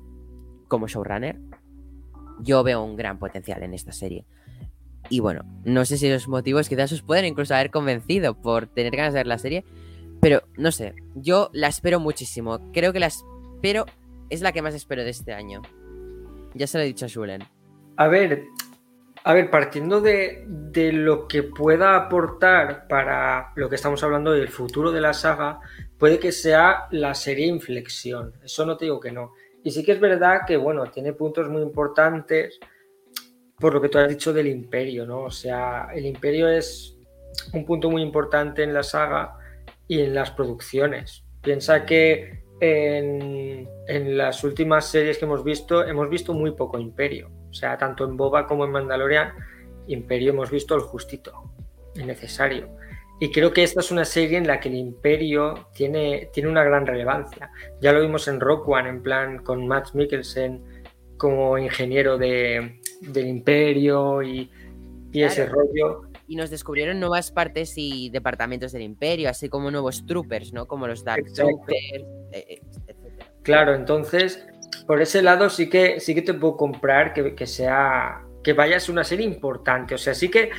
como 0.67 0.87
showrunner, 0.87 1.39
yo 2.39 2.63
veo 2.63 2.83
un 2.83 2.95
gran 2.95 3.19
potencial 3.19 3.61
en 3.63 3.73
esta 3.73 3.91
serie. 3.91 4.25
Y 5.09 5.19
bueno, 5.19 5.43
no 5.63 5.85
sé 5.85 5.97
si 5.97 6.09
los 6.09 6.27
motivos 6.27 6.69
quizás 6.69 6.91
os 6.91 7.01
pueden 7.01 7.25
incluso 7.25 7.53
haber 7.53 7.71
convencido 7.71 8.39
por 8.39 8.67
tener 8.67 8.95
ganas 8.95 9.13
de 9.13 9.19
ver 9.19 9.27
la 9.27 9.37
serie, 9.37 9.65
pero 10.21 10.43
no 10.55 10.71
sé, 10.71 10.93
yo 11.15 11.49
la 11.51 11.67
espero 11.67 11.99
muchísimo. 11.99 12.71
Creo 12.71 12.93
que 12.93 12.99
la 12.99 13.07
espero, 13.07 13.85
es 14.29 14.41
la 14.41 14.51
que 14.51 14.61
más 14.61 14.75
espero 14.75 15.03
de 15.03 15.09
este 15.09 15.33
año. 15.33 15.61
Ya 16.53 16.67
se 16.67 16.77
lo 16.77 16.83
he 16.83 16.87
dicho 16.87 17.05
a 17.05 17.07
Shulen. 17.07 17.43
A 17.97 18.07
ver, 18.07 18.45
a 19.23 19.33
ver, 19.33 19.51
partiendo 19.51 20.01
de, 20.01 20.45
de 20.47 20.91
lo 20.91 21.27
que 21.27 21.43
pueda 21.43 21.95
aportar 21.95 22.87
para 22.87 23.51
lo 23.55 23.69
que 23.69 23.75
estamos 23.75 24.03
hablando 24.03 24.31
del 24.31 24.49
futuro 24.49 24.91
de 24.91 25.01
la 25.01 25.13
saga, 25.13 25.59
puede 25.97 26.17
que 26.17 26.31
sea 26.31 26.87
la 26.89 27.13
serie 27.13 27.45
inflexión. 27.45 28.33
Eso 28.43 28.65
no 28.65 28.77
te 28.77 28.85
digo 28.85 28.99
que 28.99 29.11
no. 29.11 29.33
Y 29.63 29.71
sí 29.71 29.83
que 29.83 29.91
es 29.91 29.99
verdad 29.99 30.41
que, 30.47 30.57
bueno, 30.57 30.89
tiene 30.89 31.13
puntos 31.13 31.49
muy 31.49 31.61
importantes 31.61 32.59
por 33.59 33.75
lo 33.75 33.81
que 33.81 33.89
tú 33.89 33.99
has 33.99 34.09
dicho 34.09 34.33
del 34.33 34.47
imperio, 34.47 35.05
¿no? 35.05 35.21
O 35.21 35.29
sea, 35.29 35.89
el 35.93 36.07
imperio 36.07 36.49
es 36.49 36.97
un 37.53 37.63
punto 37.63 37.91
muy 37.91 38.01
importante 38.01 38.63
en 38.63 38.73
la 38.73 38.81
saga 38.81 39.37
y 39.87 40.01
en 40.01 40.15
las 40.15 40.31
producciones. 40.31 41.23
Piensa 41.41 41.85
que 41.85 42.43
en, 42.59 43.69
en 43.87 44.17
las 44.17 44.43
últimas 44.43 44.87
series 44.87 45.19
que 45.19 45.25
hemos 45.25 45.43
visto, 45.43 45.85
hemos 45.85 46.09
visto 46.09 46.33
muy 46.33 46.51
poco 46.53 46.79
imperio. 46.79 47.29
O 47.51 47.53
sea, 47.53 47.77
tanto 47.77 48.05
en 48.05 48.17
Boba 48.17 48.47
como 48.47 48.65
en 48.65 48.71
Mandalorian, 48.71 49.33
imperio 49.87 50.31
hemos 50.31 50.49
visto 50.49 50.73
el 50.75 50.81
justito, 50.81 51.51
el 51.95 52.07
necesario. 52.07 52.69
y 53.19 53.31
creo 53.31 53.53
que 53.53 53.61
esta 53.61 53.81
es 53.81 53.91
una 53.91 54.03
serie 54.05 54.37
en 54.39 54.47
la 54.47 54.59
que 54.59 54.69
el 54.69 54.75
imperio 54.75 55.67
tiene, 55.75 56.29
tiene 56.33 56.49
una 56.49 56.63
gran 56.63 56.87
relevancia. 56.87 57.51
Ya 57.79 57.91
lo 57.93 58.01
vimos 58.01 58.27
en 58.27 58.39
Rock 58.39 58.67
One, 58.67 58.89
en 58.89 59.03
plan 59.03 59.43
con 59.43 59.67
Max 59.67 59.93
Mikkelsen 59.93 60.81
como 61.17 61.55
ingeniero 61.59 62.17
de, 62.17 62.79
del 63.01 63.27
imperio 63.27 64.23
y, 64.23 64.49
y 65.11 65.21
ese 65.21 65.45
Claro. 65.45 65.59
rollo. 65.61 66.01
Y 66.27 66.35
nos 66.35 66.49
descubrieron 66.49 66.99
nuevas 66.99 67.29
partes 67.31 67.73
y 67.75 68.09
departamentos 68.09 68.71
del 68.71 68.81
imperio, 68.83 69.29
así 69.29 69.49
como 69.49 69.69
nuevos 69.69 70.03
troopers, 70.07 70.51
¿no? 70.53 70.65
Como 70.65 70.87
los 70.87 71.03
Dark. 71.03 71.25
Troopers, 71.35 71.77
eh, 72.31 72.45
eh, 72.49 72.61
etcétera. 72.69 73.27
Claro, 73.43 73.75
entonces, 73.75 74.47
por 74.91 75.01
ese 75.01 75.21
lado 75.21 75.49
sí 75.49 75.69
que 75.69 76.01
sí 76.01 76.13
que 76.13 76.21
te 76.21 76.33
puedo 76.33 76.57
comprar 76.57 77.13
que, 77.13 77.33
que 77.33 77.47
sea. 77.47 78.25
que 78.43 78.51
vaya 78.51 78.75
a 78.75 78.79
ser 78.81 78.91
una 78.91 79.05
serie 79.05 79.25
importante. 79.25 79.95
O 79.95 79.97
sea, 79.97 80.13
sí 80.13 80.27
que. 80.27 80.49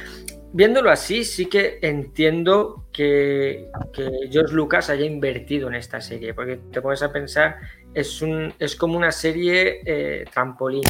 Viéndolo 0.55 0.91
así, 0.91 1.23
sí 1.23 1.51
que 1.51 1.79
entiendo 1.83 2.87
que, 2.95 3.69
que 3.93 4.11
George 4.31 4.55
Lucas 4.55 4.89
haya 4.89 5.05
invertido 5.05 5.69
en 5.69 5.75
esta 5.75 6.01
serie, 6.01 6.33
porque 6.33 6.57
te 6.73 6.81
pones 6.81 7.03
a 7.03 7.13
pensar, 7.13 7.57
es, 7.93 8.23
un, 8.23 8.55
es 8.59 8.75
como 8.75 8.97
una 8.97 9.13
serie 9.13 9.83
eh, 9.85 10.25
trampolín. 10.33 10.85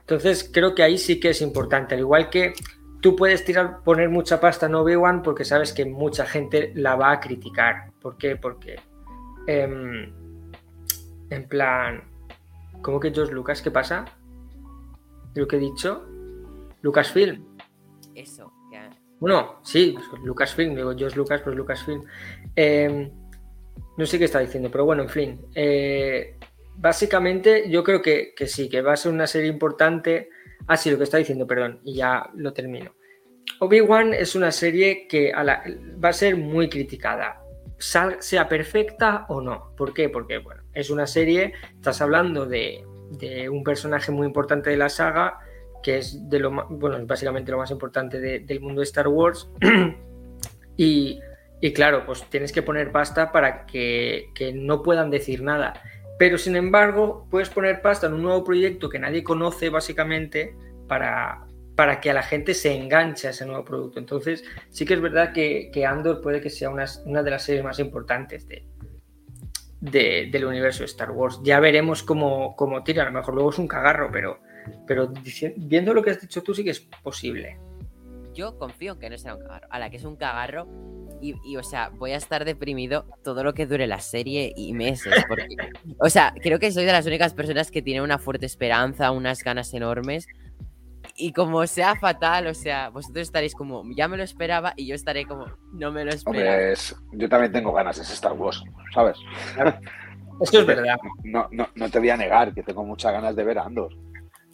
Entonces, 0.00 0.48
creo 0.50 0.74
que 0.74 0.82
ahí 0.82 0.96
sí 0.96 1.20
que 1.20 1.28
es 1.28 1.42
importante. 1.42 1.94
Al 1.94 2.00
igual 2.00 2.30
que 2.30 2.54
tú 3.02 3.16
puedes 3.16 3.44
tirar, 3.44 3.82
poner 3.84 4.08
mucha 4.08 4.40
pasta 4.40 4.64
en 4.64 4.76
Obi-Wan 4.76 5.22
porque 5.22 5.44
sabes 5.44 5.74
que 5.74 5.84
mucha 5.84 6.24
gente 6.24 6.72
la 6.74 6.96
va 6.96 7.12
a 7.12 7.20
criticar. 7.20 7.90
¿Por 8.00 8.16
qué? 8.16 8.36
Porque. 8.36 8.76
em, 9.46 10.10
en 11.28 11.48
plan. 11.48 12.13
¿Cómo 12.84 13.00
que 13.00 13.10
George 13.12 13.32
Lucas? 13.32 13.62
¿Qué 13.62 13.70
pasa? 13.70 14.04
¿Lo 15.34 15.48
que 15.48 15.56
he 15.56 15.58
dicho? 15.58 16.04
Lucasfilm. 16.82 17.42
Eso. 18.14 18.52
que- 18.70 18.78
Bueno, 19.18 19.60
sí, 19.62 19.96
pues 20.10 20.22
Lucasfilm, 20.22 20.74
digo 20.76 20.92
George 20.94 21.16
Lucas, 21.16 21.40
pues 21.42 21.56
Lucasfilm. 21.56 22.02
Eh, 22.54 23.10
no 23.96 24.04
sé 24.06 24.18
qué 24.18 24.26
está 24.26 24.40
diciendo, 24.40 24.70
pero 24.70 24.84
bueno, 24.84 25.02
en 25.04 25.08
fin. 25.08 25.40
Eh, 25.54 26.36
básicamente, 26.76 27.70
yo 27.70 27.82
creo 27.82 28.02
que, 28.02 28.34
que 28.36 28.46
sí, 28.46 28.68
que 28.68 28.82
va 28.82 28.92
a 28.92 28.96
ser 28.96 29.12
una 29.12 29.26
serie 29.26 29.48
importante. 29.48 30.28
Ah, 30.66 30.76
sí, 30.76 30.90
lo 30.90 30.98
que 30.98 31.04
está 31.04 31.16
diciendo, 31.16 31.46
perdón, 31.46 31.80
y 31.84 31.94
ya 31.94 32.28
lo 32.34 32.52
termino. 32.52 32.92
Obi-Wan 33.60 34.12
es 34.12 34.34
una 34.34 34.50
serie 34.52 35.06
que 35.08 35.32
a 35.32 35.42
la- 35.42 35.64
va 36.04 36.10
a 36.10 36.12
ser 36.12 36.36
muy 36.36 36.68
criticada, 36.68 37.40
sal- 37.78 38.16
sea 38.20 38.46
perfecta 38.46 39.24
o 39.30 39.40
no. 39.40 39.74
¿Por 39.76 39.94
qué? 39.94 40.08
Porque, 40.10 40.38
bueno, 40.38 40.63
es 40.74 40.90
una 40.90 41.06
serie, 41.06 41.54
estás 41.74 42.00
hablando 42.00 42.46
de, 42.46 42.84
un 43.50 43.62
personaje 43.62 44.10
muy 44.10 44.26
importante 44.26 44.70
de 44.70 44.76
la 44.76 44.88
saga, 44.88 45.38
que 45.82 45.98
es 45.98 46.28
de 46.28 46.40
lo 46.40 46.50
básicamente 47.06 47.52
lo 47.52 47.58
más 47.58 47.70
importante 47.70 48.18
de- 48.18 48.40
del 48.40 48.60
mundo 48.60 48.80
de 48.80 48.84
Star 48.84 49.06
Wars. 49.06 49.48
y, 50.76 51.20
claro, 51.74 52.04
pues 52.06 52.28
tienes 52.28 52.50
que 52.50 52.62
poner 52.62 52.90
pasta 52.90 53.30
para 53.30 53.66
que, 53.66 54.32
no 54.54 54.82
puedan 54.82 55.10
decir 55.10 55.42
nada. 55.42 55.74
Pero 56.18 56.38
sin 56.38 56.56
embargo, 56.56 57.26
puedes 57.30 57.50
poner 57.50 57.82
pasta 57.82 58.06
en 58.06 58.14
un 58.14 58.22
nuevo 58.22 58.42
proyecto 58.44 58.88
que 58.88 58.98
nadie 58.98 59.22
conoce, 59.22 59.68
básicamente, 59.68 60.56
para, 60.88 61.46
que 62.00 62.10
a 62.10 62.14
la 62.14 62.22
gente 62.22 62.54
se 62.54 62.74
enganche 62.74 63.28
a 63.28 63.30
ese 63.30 63.46
nuevo 63.46 63.64
producto. 63.64 64.00
Entonces, 64.00 64.44
sí 64.70 64.84
que 64.84 64.94
es 64.94 65.00
verdad 65.00 65.32
que, 65.32 65.70
que 65.72 65.86
Andor 65.86 66.20
puede 66.20 66.40
que 66.40 66.50
sea 66.50 66.70
una, 66.70 66.86
una 67.04 67.22
de 67.22 67.30
las 67.30 67.44
series 67.44 67.64
más 67.64 67.78
importantes 67.78 68.48
de, 68.48 68.66
de- 69.90 70.28
del 70.30 70.44
universo 70.46 70.80
de 70.80 70.86
Star 70.86 71.10
Wars. 71.10 71.40
Ya 71.42 71.60
veremos 71.60 72.02
cómo, 72.02 72.54
cómo 72.56 72.82
tira. 72.82 73.02
A 73.02 73.06
lo 73.06 73.12
mejor 73.12 73.34
luego 73.34 73.50
es 73.50 73.58
un 73.58 73.68
cagarro, 73.68 74.10
pero, 74.12 74.40
pero 74.86 75.12
viendo 75.56 75.92
lo 75.94 76.02
que 76.02 76.10
has 76.10 76.20
dicho 76.20 76.42
tú, 76.42 76.54
sí 76.54 76.64
que 76.64 76.70
es 76.70 76.80
posible. 76.80 77.58
Yo 78.32 78.58
confío 78.58 78.94
en 78.94 78.98
que 78.98 79.10
no 79.10 79.18
será 79.18 79.36
un 79.36 79.42
cagarro. 79.42 79.66
A 79.70 79.78
la 79.78 79.90
que 79.90 79.96
es 79.96 80.04
un 80.04 80.16
cagarro. 80.16 80.66
Y, 81.20 81.34
y, 81.44 81.56
o 81.56 81.62
sea, 81.62 81.90
voy 81.90 82.10
a 82.10 82.16
estar 82.16 82.44
deprimido 82.44 83.06
todo 83.22 83.44
lo 83.44 83.54
que 83.54 83.66
dure 83.66 83.86
la 83.86 84.00
serie 84.00 84.52
y 84.56 84.72
meses. 84.72 85.24
Porque, 85.28 85.46
o 85.98 86.10
sea, 86.10 86.34
creo 86.42 86.58
que 86.58 86.72
soy 86.72 86.84
de 86.84 86.92
las 86.92 87.06
únicas 87.06 87.32
personas 87.32 87.70
que 87.70 87.80
tiene 87.82 88.02
una 88.02 88.18
fuerte 88.18 88.44
esperanza, 88.46 89.10
unas 89.12 89.44
ganas 89.44 89.72
enormes. 89.72 90.26
Y 91.16 91.32
como 91.32 91.64
sea 91.66 91.94
fatal, 91.94 92.48
o 92.48 92.54
sea, 92.54 92.88
vosotros 92.90 93.22
estaréis 93.22 93.54
como, 93.54 93.84
ya 93.96 94.08
me 94.08 94.16
lo 94.16 94.24
esperaba, 94.24 94.72
y 94.76 94.86
yo 94.86 94.94
estaré 94.96 95.26
como, 95.26 95.46
no 95.72 95.92
me 95.92 96.04
lo 96.04 96.10
esperaba. 96.10 96.44
Hombre, 96.50 96.72
es- 96.72 96.96
yo 97.12 97.28
también 97.28 97.52
tengo 97.52 97.72
ganas 97.72 97.96
de 97.96 98.02
ese 98.02 98.14
Star 98.14 98.32
Wars, 98.32 98.62
¿sabes? 98.92 99.16
Esto 100.40 100.60
es 100.60 100.66
verdad. 100.66 100.96
No, 101.22 101.48
no, 101.52 101.68
no 101.76 101.88
te 101.88 101.98
voy 102.00 102.10
a 102.10 102.16
negar 102.16 102.52
que 102.52 102.62
tengo 102.64 102.82
muchas 102.84 103.12
ganas 103.12 103.36
de 103.36 103.44
ver 103.44 103.58
Andor. 103.60 103.92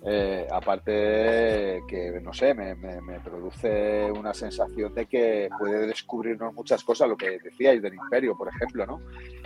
Eh, 0.03 0.47
aparte 0.51 1.83
que, 1.87 2.21
no 2.23 2.33
sé, 2.33 2.55
me, 2.55 2.75
produce 3.21 4.11
una 4.11 4.33
sensación 4.33 4.95
de 4.95 5.07
que 5.07 5.49
puede 5.59 5.87
descubrirnos 5.87 6.55
muchas 6.55 6.83
cosas, 6.83 7.09
lo 7.09 7.17
que 7.17 7.39
decíais 7.39 7.83
del 7.83 7.95
Imperio, 7.95 8.35
por 8.37 8.49
ejemplo, 8.49 8.87
¿no? 8.87 9.01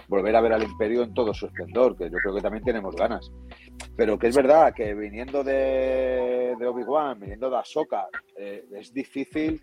Volver 0.07 0.37
a 0.37 0.41
ver 0.41 0.53
al 0.53 0.63
Imperio 0.63 1.03
en 1.03 1.13
todo 1.13 1.35
su 1.35 1.47
esplendor, 1.47 1.97
que 1.97 2.05
yo 2.05 2.19
creo 2.19 2.35
que 2.37 2.43
también 2.43 2.63
tenemos 2.63 2.95
ganas. 2.95 3.33
Pero 3.97 4.17
que 4.17 4.29
es 4.29 4.37
verdad 4.37 4.73
que 4.73 4.95
viniendo 4.95 5.43
de, 5.43 6.55
Obi-Wan, 6.61 7.19
viniendo 7.19 7.51
de 7.51 7.57
Ahsoka, 7.57 8.07
eh, 8.37 8.65
es 8.73 8.93
difícil 8.93 9.61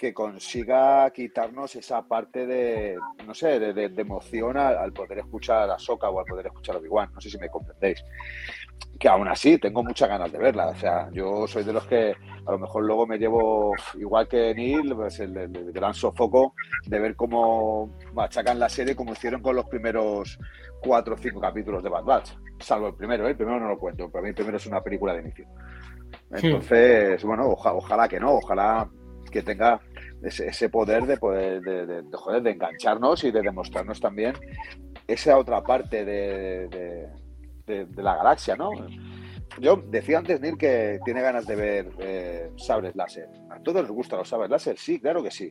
que 0.00 0.14
consiga 0.14 1.10
quitarnos 1.10 1.76
esa 1.76 2.00
parte 2.00 2.46
de, 2.46 2.96
no 3.26 3.34
sé, 3.34 3.60
de, 3.60 3.74
de- 3.74 4.00
emoción 4.00 4.56
al, 4.56 4.94
poder 4.94 5.18
escuchar 5.18 5.68
a 5.68 5.74
Ahsoka 5.74 6.08
o 6.08 6.18
al 6.18 6.24
poder 6.24 6.46
escuchar 6.46 6.76
Obi-Wan. 6.76 7.10
No 7.12 7.20
sé 7.20 7.28
si 7.28 7.36
me 7.36 7.50
comprendéis. 7.50 8.02
Que 8.98 9.08
aún 9.08 9.28
así 9.28 9.56
tengo 9.58 9.82
muchas 9.82 10.08
ganas 10.08 10.30
de 10.30 10.38
verla. 10.38 10.68
O 10.68 10.74
sea, 10.76 11.08
yo 11.12 11.46
soy 11.46 11.64
de 11.64 11.72
los 11.72 11.86
que 11.86 12.14
a 12.46 12.52
lo 12.52 12.58
mejor 12.58 12.84
luego 12.84 13.06
me 13.06 13.18
llevo, 13.18 13.72
igual 13.98 14.28
que 14.28 14.54
Neil, 14.54 14.94
pues 14.94 15.20
el, 15.20 15.36
el- 15.36 15.56
el 15.56 15.72
gran 15.72 15.94
sofoco 15.94 16.54
de 16.86 16.98
ver 16.98 17.16
cómo 17.16 17.96
machacan 18.12 18.58
la 18.58 18.68
serie 18.68 18.94
como 18.96 19.12
hicieron 19.12 19.40
con 19.42 19.56
los 19.56 19.66
primeros 19.66 20.38
cuatro 20.82 21.14
o 21.14 21.18
cinco 21.18 21.40
capítulos 21.40 21.82
de 21.82 21.88
Bad 21.88 22.04
Batch. 22.04 22.30
Salvo 22.58 22.88
el 22.88 22.94
primero, 22.94 23.26
¿eh? 23.26 23.30
el 23.30 23.36
primero 23.36 23.58
no 23.60 23.68
lo 23.68 23.78
cuento. 23.78 24.10
Para 24.10 24.22
mí 24.22 24.28
el 24.30 24.34
primero 24.34 24.56
es 24.58 24.66
una 24.66 24.82
película 24.82 25.14
de 25.14 25.20
inicio. 25.22 25.46
Entonces, 26.30 27.22
bueno, 27.24 27.48
oja- 27.48 27.72
ojalá 27.74 28.08
que 28.08 28.20
no, 28.20 28.32
ojalá 28.34 28.88
que 29.30 29.42
tenga 29.42 29.80
ese, 30.22 30.48
ese 30.48 30.68
poder 30.68 31.06
de 31.06 31.16
poder 31.16 31.60
de, 31.62 31.86
de- 31.86 32.02
de, 32.02 32.16
joder, 32.16 32.42
de 32.42 32.50
engancharnos 32.50 33.24
y 33.24 33.30
de 33.30 33.42
demostrarnos 33.42 34.00
también 34.00 34.34
esa 35.06 35.38
otra 35.38 35.62
parte 35.62 36.04
de, 36.04 36.68
de- 36.68 37.08
de- 37.70 37.86
de 37.86 38.02
la 38.02 38.16
galaxia, 38.16 38.56
¿no? 38.56 38.70
Yo 39.58 39.82
decía 39.88 40.18
antes, 40.18 40.40
Neil, 40.40 40.56
que 40.56 41.00
tiene 41.04 41.22
ganas 41.22 41.44
de 41.46 41.56
ver 41.56 41.90
eh, 41.98 42.50
sabres 42.56 42.94
láser. 42.94 43.28
¿A 43.50 43.58
todos 43.60 43.82
les 43.82 43.90
gustan 43.90 44.18
los 44.20 44.28
sabres 44.28 44.48
láser? 44.50 44.78
Sí, 44.78 45.00
claro 45.00 45.22
que 45.22 45.30
sí. 45.30 45.50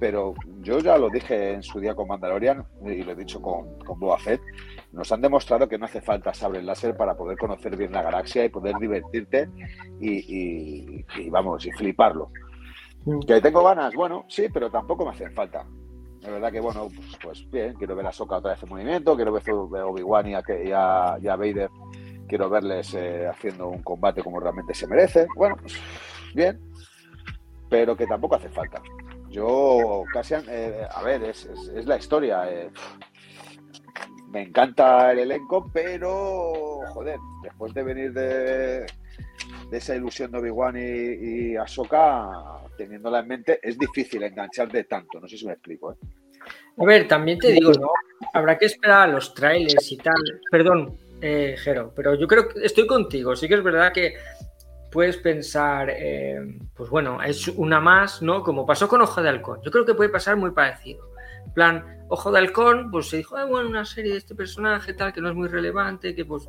Pero 0.00 0.34
yo 0.60 0.78
ya 0.80 0.96
lo 0.98 1.08
dije 1.10 1.52
en 1.52 1.62
su 1.62 1.78
día 1.78 1.94
con 1.94 2.08
Mandalorian 2.08 2.66
y 2.84 3.02
lo 3.02 3.12
he 3.12 3.14
dicho 3.14 3.40
con, 3.40 3.78
con 3.80 4.00
Boba 4.00 4.18
Fett. 4.18 4.40
Nos 4.92 5.12
han 5.12 5.20
demostrado 5.20 5.68
que 5.68 5.78
no 5.78 5.84
hace 5.84 6.00
falta 6.00 6.32
sables 6.34 6.64
láser 6.64 6.96
para 6.96 7.14
poder 7.16 7.36
conocer 7.38 7.76
bien 7.76 7.92
la 7.92 8.02
galaxia 8.02 8.44
y 8.44 8.48
poder 8.48 8.74
divertirte 8.80 9.48
y, 10.00 10.10
y- 10.38 11.06
y, 11.18 11.30
vamos, 11.30 11.64
y 11.66 11.70
fliparlo. 11.72 12.30
¿Que 13.26 13.40
tengo 13.42 13.62
ganas? 13.62 13.94
Bueno, 13.94 14.24
sí, 14.28 14.46
pero 14.52 14.70
tampoco 14.70 15.04
me 15.04 15.10
hacen 15.10 15.32
falta. 15.34 15.66
La 16.24 16.30
verdad 16.30 16.50
que, 16.52 16.60
bueno, 16.60 16.88
pues, 17.22 17.48
bien, 17.50 17.74
quiero 17.74 17.94
ver 17.94 18.06
a 18.06 18.12
Soka 18.12 18.36
otra 18.38 18.52
vez 18.52 18.62
en 18.62 18.68
movimiento, 18.70 19.14
quiero 19.14 19.32
ver 19.32 19.42
a 19.80 19.86
Obi-Wan 19.86 20.26
y 20.28 20.34
a, 20.34 20.42
y 20.64 20.72
a- 20.72 21.18
y 21.20 21.26
Vader, 21.26 21.70
quiero 22.26 22.48
verles 22.48 22.94
eh, 22.94 23.26
haciendo 23.28 23.68
un 23.68 23.82
combate 23.82 24.22
como 24.22 24.40
realmente 24.40 24.72
se 24.74 24.86
merece. 24.86 25.26
Bueno, 25.36 25.56
pues 25.60 25.74
bien, 26.34 26.58
pero 27.68 27.94
que 27.96 28.06
tampoco 28.06 28.36
hace 28.36 28.48
falta. 28.48 28.80
Yo, 29.28 30.04
Cassian, 30.12 30.44
eh, 30.48 30.86
a 30.90 31.02
ver, 31.02 31.24
es, 31.24 31.44
es- 31.44 31.68
es 31.68 31.86
la 31.86 31.96
historia. 31.96 32.50
eh, 32.50 32.70
me 34.30 34.42
encanta 34.42 35.12
el 35.12 35.20
elenco, 35.20 35.70
pero, 35.72 36.80
joder, 36.88 37.18
después 37.42 37.72
de 37.74 37.82
venir 37.84 38.12
de, 38.12 38.86
de 39.70 39.78
esa 39.78 39.96
ilusión 39.96 40.30
de 40.30 40.38
Obi-Wan 40.38 40.76
y, 40.76 41.52
y 41.52 41.56
Ahsoka, 41.56 42.28
teniéndola 42.76 43.20
en 43.20 43.28
mente, 43.28 43.60
es 43.62 43.78
difícil 43.78 44.22
engancharte 44.22 44.84
tanto. 44.84 45.20
No 45.20 45.28
sé 45.28 45.36
si 45.38 45.46
me 45.46 45.52
explico. 45.52 45.92
¿eh? 45.92 45.96
A 46.78 46.84
ver, 46.84 47.06
también 47.08 47.38
te 47.38 47.52
digo, 47.52 47.72
¿no? 47.72 47.90
Habrá 48.32 48.58
que 48.58 48.66
esperar 48.66 49.08
a 49.08 49.12
los 49.12 49.32
trailers 49.34 49.90
y 49.92 49.96
tal. 49.96 50.14
Perdón, 50.50 50.96
eh, 51.20 51.56
Jero, 51.58 51.92
pero 51.94 52.14
yo 52.14 52.26
creo 52.26 52.48
que 52.48 52.64
estoy 52.64 52.86
contigo. 52.86 53.36
Sí 53.36 53.48
que 53.48 53.54
es 53.54 53.62
verdad 53.62 53.92
que 53.92 54.14
puedes 54.90 55.16
pensar, 55.16 55.90
eh, 55.90 56.40
pues 56.74 56.90
bueno, 56.90 57.22
es 57.22 57.48
una 57.48 57.80
más, 57.80 58.22
¿no? 58.22 58.42
Como 58.42 58.66
pasó 58.66 58.88
con 58.88 59.02
Ojo 59.02 59.22
de 59.22 59.28
Halcón. 59.28 59.60
Yo 59.64 59.70
creo 59.70 59.84
que 59.84 59.94
puede 59.94 60.10
pasar 60.10 60.36
muy 60.36 60.50
parecido. 60.50 61.08
Plan, 61.54 62.04
Ojo 62.08 62.32
de 62.32 62.38
Halcón, 62.38 62.90
pues 62.90 63.08
se 63.08 63.18
dijo, 63.18 63.36
ah, 63.36 63.44
bueno, 63.44 63.68
una 63.68 63.84
serie 63.84 64.12
de 64.12 64.18
este 64.18 64.34
personaje, 64.34 64.94
tal, 64.94 65.12
que 65.12 65.20
no 65.20 65.28
es 65.28 65.34
muy 65.34 65.48
relevante, 65.48 66.14
que 66.14 66.24
pues. 66.24 66.48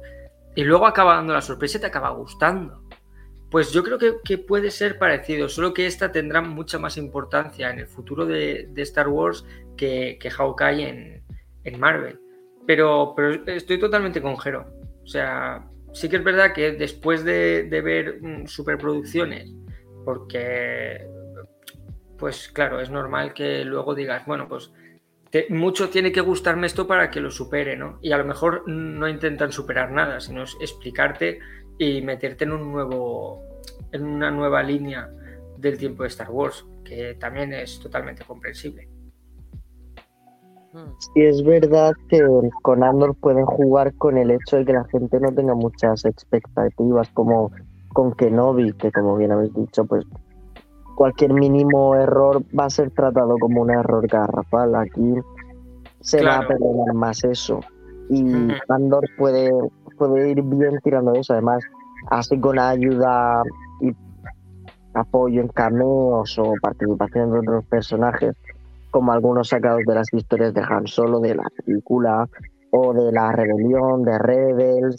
Y 0.56 0.64
luego 0.64 0.88
acaba 0.88 1.16
dando 1.16 1.34
la 1.34 1.42
sorpresa 1.42 1.78
y 1.78 1.82
te 1.82 1.88
acaba 1.88 2.10
gustando. 2.10 2.82
Pues 3.52 3.72
yo 3.72 3.84
creo 3.84 4.00
que, 4.24 4.38
puede 4.38 4.72
ser 4.72 4.98
parecido, 4.98 5.48
solo 5.48 5.74
que 5.74 5.86
esta 5.86 6.12
tendrá 6.12 6.42
mucha 6.42 6.80
más 6.80 6.98
importancia 6.98 7.70
en 7.70 7.80
el 7.80 7.88
futuro 7.88 8.26
de, 8.26 8.72
Star 8.78 9.08
Wars 9.08 9.46
que, 9.78 10.18
que 10.20 10.30
Hawkeye 10.30 10.90
en, 10.90 11.24
en 11.64 11.80
Marvel. 11.80 12.20
Pero, 12.66 13.14
pero 13.16 13.46
estoy 13.46 13.80
totalmente 13.80 14.22
con 14.22 14.38
Jero. 14.38 14.66
O 15.04 15.08
sea, 15.08 15.68
sí 15.94 16.10
que 16.10 16.18
es 16.18 16.24
verdad 16.24 16.54
que 16.54 16.72
después 16.72 17.24
de, 17.24 17.64
de 17.70 17.82
ver 17.82 18.20
mm, 18.22 18.48
superproducciones, 18.48 19.52
porque 20.04 21.08
pues 22.18 22.48
claro, 22.50 22.80
es 22.80 22.90
normal 22.90 23.34
que 23.34 23.64
luego 23.66 23.94
digas, 23.94 24.26
bueno, 24.26 24.48
pues 24.48 24.72
te- 25.36 25.54
mucho 25.54 25.90
tiene 25.90 26.14
que 26.14 26.22
gustarme 26.22 26.66
esto 26.66 26.88
para 26.88 27.12
que 27.12 27.20
lo 27.20 27.30
supere, 27.30 27.76
¿no? 27.76 28.00
Y 28.02 28.14
a 28.14 28.18
lo 28.18 28.24
mejor 28.24 28.64
no 28.68 29.06
intentan 29.10 29.52
superar 29.52 29.92
nada, 29.92 30.22
sino 30.22 30.44
es 30.44 30.56
explicarte 30.62 31.40
y 31.78 32.02
meterte 32.02 32.46
en 32.46 32.54
un 32.54 32.72
nuevo, 32.72 33.44
en 33.92 34.06
una 34.06 34.32
nueva 34.32 34.64
línea 34.64 35.10
del 35.58 35.78
tiempo 35.78 36.04
de 36.04 36.08
Star 36.08 36.32
Wars, 36.32 36.66
que 36.86 37.16
también 37.16 37.52
es 37.52 37.82
totalmente 37.82 38.24
comprensible. 38.24 38.88
Hmm. 40.72 40.94
Y 41.16 41.26
es 41.26 41.44
verdad 41.44 41.92
que 42.08 42.26
con 42.62 42.82
Andor 42.82 43.14
pueden 43.20 43.46
jugar 43.46 43.94
con 43.96 44.18
el 44.18 44.32
hecho 44.32 44.56
de 44.56 44.64
que 44.64 44.72
la 44.72 44.86
gente 44.86 45.20
no 45.20 45.34
tenga 45.34 45.54
muchas 45.54 46.06
expectativas, 46.06 47.10
como 47.10 47.52
con 47.90 48.14
Kenobi, 48.14 48.72
que 48.72 48.90
como 48.90 49.18
bien 49.18 49.34
habéis 49.34 49.54
dicho, 49.54 49.84
pues 49.84 50.06
cualquier 50.96 51.34
mínimo 51.34 51.96
error 51.96 52.42
va 52.58 52.66
a 52.66 52.70
ser 52.70 52.92
tratado 52.92 53.38
como 53.40 53.62
un 53.62 53.72
error 53.72 54.08
garrafal. 54.08 54.76
Aquí 54.76 55.14
se 56.02 56.24
va 56.24 56.38
a 56.38 56.48
perdonar 56.48 56.94
más 56.94 57.24
eso. 57.24 57.60
Y 58.10 58.24
Ujú. 58.24 58.54
Andor 58.70 59.04
puede, 59.18 59.52
puede 59.98 60.32
ir 60.32 60.42
bien 60.44 60.80
tirando 60.84 61.14
eso. 61.14 61.34
Además, 61.34 61.64
así 62.10 62.40
con 62.40 62.60
ayuda 62.60 63.44
y 63.82 63.92
apoyo 64.94 65.42
en 65.42 65.50
cameos 65.50 66.38
o 66.40 66.54
participación 66.62 67.32
de 67.32 67.40
otros 67.40 67.66
personajes, 67.66 68.36
como 68.92 69.12
algunos 69.12 69.50
sacados 69.50 69.82
de 69.86 69.96
las 69.96 70.14
historias 70.14 70.54
de 70.54 70.62
Han 70.62 70.88
Solo, 70.88 71.20
de 71.20 71.36
la 71.36 71.48
película, 71.66 72.28
o 72.72 72.94
de 72.94 73.12
la 73.12 73.32
rebelión, 73.32 74.04
de 74.04 74.18
Rebels, 74.18 74.98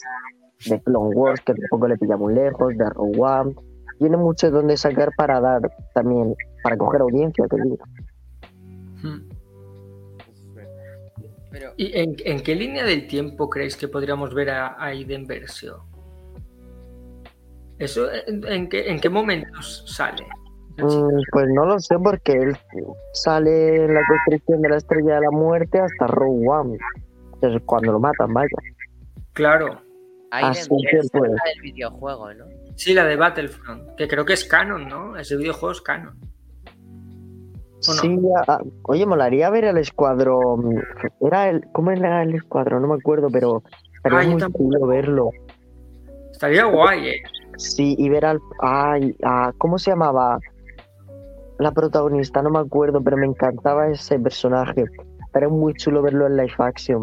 de 0.68 0.81
Clone 0.81 1.14
Wars, 1.14 1.40
que 1.40 1.55
tampoco 1.55 1.89
le 1.89 1.97
pilla 1.97 2.16
muy 2.16 2.35
lejos, 2.35 2.77
de 2.77 2.90
Rogue 2.90 3.20
One. 3.20 3.55
Tiene 3.98 4.16
mucho 4.16 4.51
donde 4.51 4.77
sacar 4.77 5.10
para 5.16 5.40
dar 5.40 5.70
también, 5.94 6.35
para 6.62 6.77
coger 6.77 7.01
audiencia, 7.01 7.47
que 7.48 7.56
diga. 7.62 7.85
Pero 11.51 11.73
¿Y 11.77 11.98
en, 11.98 12.16
en 12.24 12.43
qué 12.43 12.55
línea 12.55 12.85
del 12.85 13.06
tiempo 13.06 13.48
creéis 13.48 13.77
que 13.77 13.89
podríamos 13.89 14.35
ver 14.35 14.51
a 14.51 14.77
Aiden 14.78 15.27
Versio? 15.27 15.85
¿Eso 17.78 18.09
en, 18.27 18.47
en 18.47 18.68
qué, 18.68 18.90
en 18.90 19.01
qué 19.01 19.09
momentos 19.09 19.85
sale? 19.86 20.27
Mm, 20.78 21.20
pues 21.32 21.48
no 21.48 21.64
lo 21.64 21.78
sé, 21.78 21.98
porque 21.98 22.32
él 22.32 22.56
sale 23.14 23.85
en 23.85 23.94
la 23.94 24.01
construcción 24.06 24.62
de 24.62 24.68
la 24.68 24.77
estrella 24.77 25.14
de 25.14 25.20
la 25.23 25.31
muerte 25.31 25.81
hasta 25.81 26.06
Rogue 26.06 26.47
One. 26.47 26.78
que 27.40 27.55
es 27.55 27.62
cuando 27.64 27.93
lo 27.93 28.01
matan, 28.01 28.32
vaya. 28.35 28.48
Claro, 29.32 29.81
Aiden 30.31 30.51
Así 30.51 30.69
Versio 30.70 30.89
que, 30.90 30.97
es 30.98 31.11
pues. 31.12 31.31
la 31.31 31.51
del 31.55 31.62
videojuego, 31.62 32.35
¿no? 32.35 32.44
sí, 32.74 32.94
la 32.94 33.05
de 33.05 33.16
Battlefront, 33.16 33.94
que 33.97 34.09
creo 34.09 34.24
que 34.24 34.32
es 34.35 34.44
canon, 34.44 34.89
¿no? 34.89 35.16
Ese 35.16 35.36
videojuego 35.36 35.73
es 35.73 35.81
canon. 35.81 36.19
Sí, 37.81 38.19
oye, 38.82 39.07
molaría 39.07 39.48
ver 39.51 39.65
el 39.65 39.78
escuadrón. 39.78 40.82
Era 41.20 41.51
el, 41.51 41.65
¿Cómo 41.73 41.93
era 41.93 42.23
el 42.23 42.35
escuadrón? 42.35 42.82
No 42.82 42.89
me 42.89 42.94
acuerdo, 42.94 43.28
pero 43.31 43.62
pero 44.07 44.19
Ah, 44.19 44.24
muy 44.24 44.40
chulo 44.40 44.86
verlo. 44.86 45.31
Estaría 46.31 46.65
guay, 46.65 47.09
¿eh? 47.09 47.23
Sí, 47.57 47.97
y 47.98 48.09
ver 48.09 48.24
al. 48.24 48.39
Ay, 48.61 49.16
ah, 49.24 49.53
¿cómo 49.59 49.81
se 49.81 49.90
llamaba? 49.90 50.39
La 51.59 51.73
protagonista, 51.73 52.40
no 52.40 52.51
me 52.51 52.61
acuerdo, 52.61 53.03
pero 53.03 53.16
me 53.16 53.27
encantaba 53.27 53.89
ese 53.89 54.19
personaje. 54.20 54.85
Era 55.35 55.48
muy 55.48 55.74
chulo 55.74 56.03
verlo 56.03 56.27
en 56.28 56.36
live 56.36 56.55
action. 56.59 57.03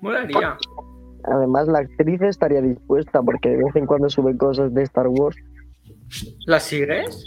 Molaría. 0.00 0.56
Además, 1.26 1.68
la 1.68 1.80
actriz 1.80 2.20
estaría 2.22 2.60
dispuesta 2.60 3.22
porque 3.22 3.50
de 3.50 3.56
vez 3.64 3.76
en 3.76 3.86
cuando 3.86 4.08
sube 4.08 4.36
cosas 4.36 4.72
de 4.74 4.82
Star 4.84 5.08
Wars. 5.08 5.36
¿Las 6.46 6.62
sigues? 6.64 7.26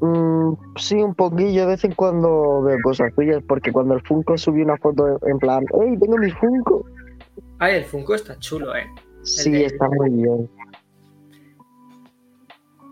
Mm, 0.00 0.52
sí, 0.76 0.96
un 0.96 1.14
poquillo, 1.14 1.62
de 1.62 1.66
vez 1.66 1.84
en 1.84 1.92
cuando 1.94 2.62
veo 2.62 2.76
cosas 2.82 3.12
suyas, 3.14 3.42
porque 3.46 3.72
cuando 3.72 3.94
el 3.94 4.02
Funko 4.02 4.36
subió 4.36 4.64
una 4.64 4.76
foto 4.78 5.18
en 5.26 5.38
plan, 5.38 5.64
¡Ey, 5.82 5.98
tengo 5.98 6.16
mi 6.18 6.30
Funko! 6.30 6.84
Ay, 7.58 7.76
el 7.76 7.84
Funko 7.84 8.14
está 8.14 8.38
chulo, 8.38 8.74
¿eh? 8.76 8.86
Sí, 9.22 9.50
de- 9.52 9.66
está 9.66 9.88
muy 9.88 10.10
bien. 10.10 10.50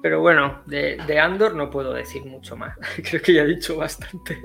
Pero 0.02 0.20
bueno, 0.20 0.62
de, 0.66 0.96
de 1.06 1.18
Andor 1.20 1.54
no 1.54 1.70
puedo 1.70 1.92
decir 1.92 2.24
mucho 2.24 2.56
más. 2.56 2.76
Creo 3.10 3.22
que 3.22 3.34
ya 3.34 3.42
he 3.42 3.46
dicho 3.46 3.76
bastante. 3.76 4.36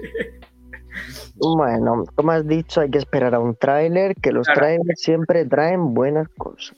Bueno, 1.35 2.03
como 2.15 2.31
has 2.31 2.47
dicho, 2.47 2.81
hay 2.81 2.89
que 2.89 2.97
esperar 2.97 3.35
a 3.35 3.39
un 3.39 3.55
tráiler, 3.55 4.15
que 4.15 4.31
los 4.31 4.45
Claro. 4.47 4.61
trailers 4.61 5.01
siempre 5.01 5.45
traen 5.45 5.93
buenas 5.93 6.27
cosas. 6.37 6.77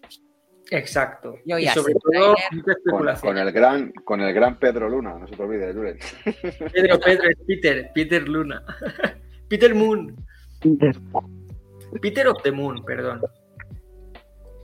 Exacto. 0.71 1.35
Yo 1.45 1.57
y 1.57 1.63
ya 1.65 1.73
sobre 1.73 1.93
todo, 1.95 2.35
Con, 2.35 2.59
especulación. 2.71 3.33
con 3.33 3.37
el 3.47 3.51
gran, 3.51 3.91
con 4.03 4.21
el 4.21 4.33
gran 4.33 4.59
Pedro 4.59 4.87
Luna, 4.89 5.15
no 5.17 5.27
se 5.27 5.35
te 5.35 5.41
olvide, 5.43 5.73
Julen. 5.73 5.97
Pedro, 6.71 6.99
Pedro, 6.99 7.29
es 7.29 7.37
Peter, 7.47 7.91
Peter 7.95 8.27
Luna. 8.29 8.63
Peter 9.49 9.73
Moon. 9.73 10.15
Peter 12.01 12.27
of 12.27 12.43
the 12.43 12.51
Moon, 12.51 12.83
perdón. 12.85 13.21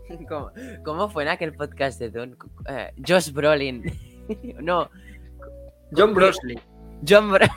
¿Cómo, 0.30 0.52
cómo 0.84 1.10
fue 1.10 1.24
en 1.24 1.30
aquel 1.30 1.54
podcast 1.54 2.00
de 2.00 2.12
Don? 2.12 2.38
Eh, 2.70 2.92
Josh 3.08 3.32
Brolin. 3.32 3.84
no, 4.62 4.90
John 5.92 6.14
Brosley. 6.14 6.60
John 7.08 7.32
Brolin. 7.32 7.50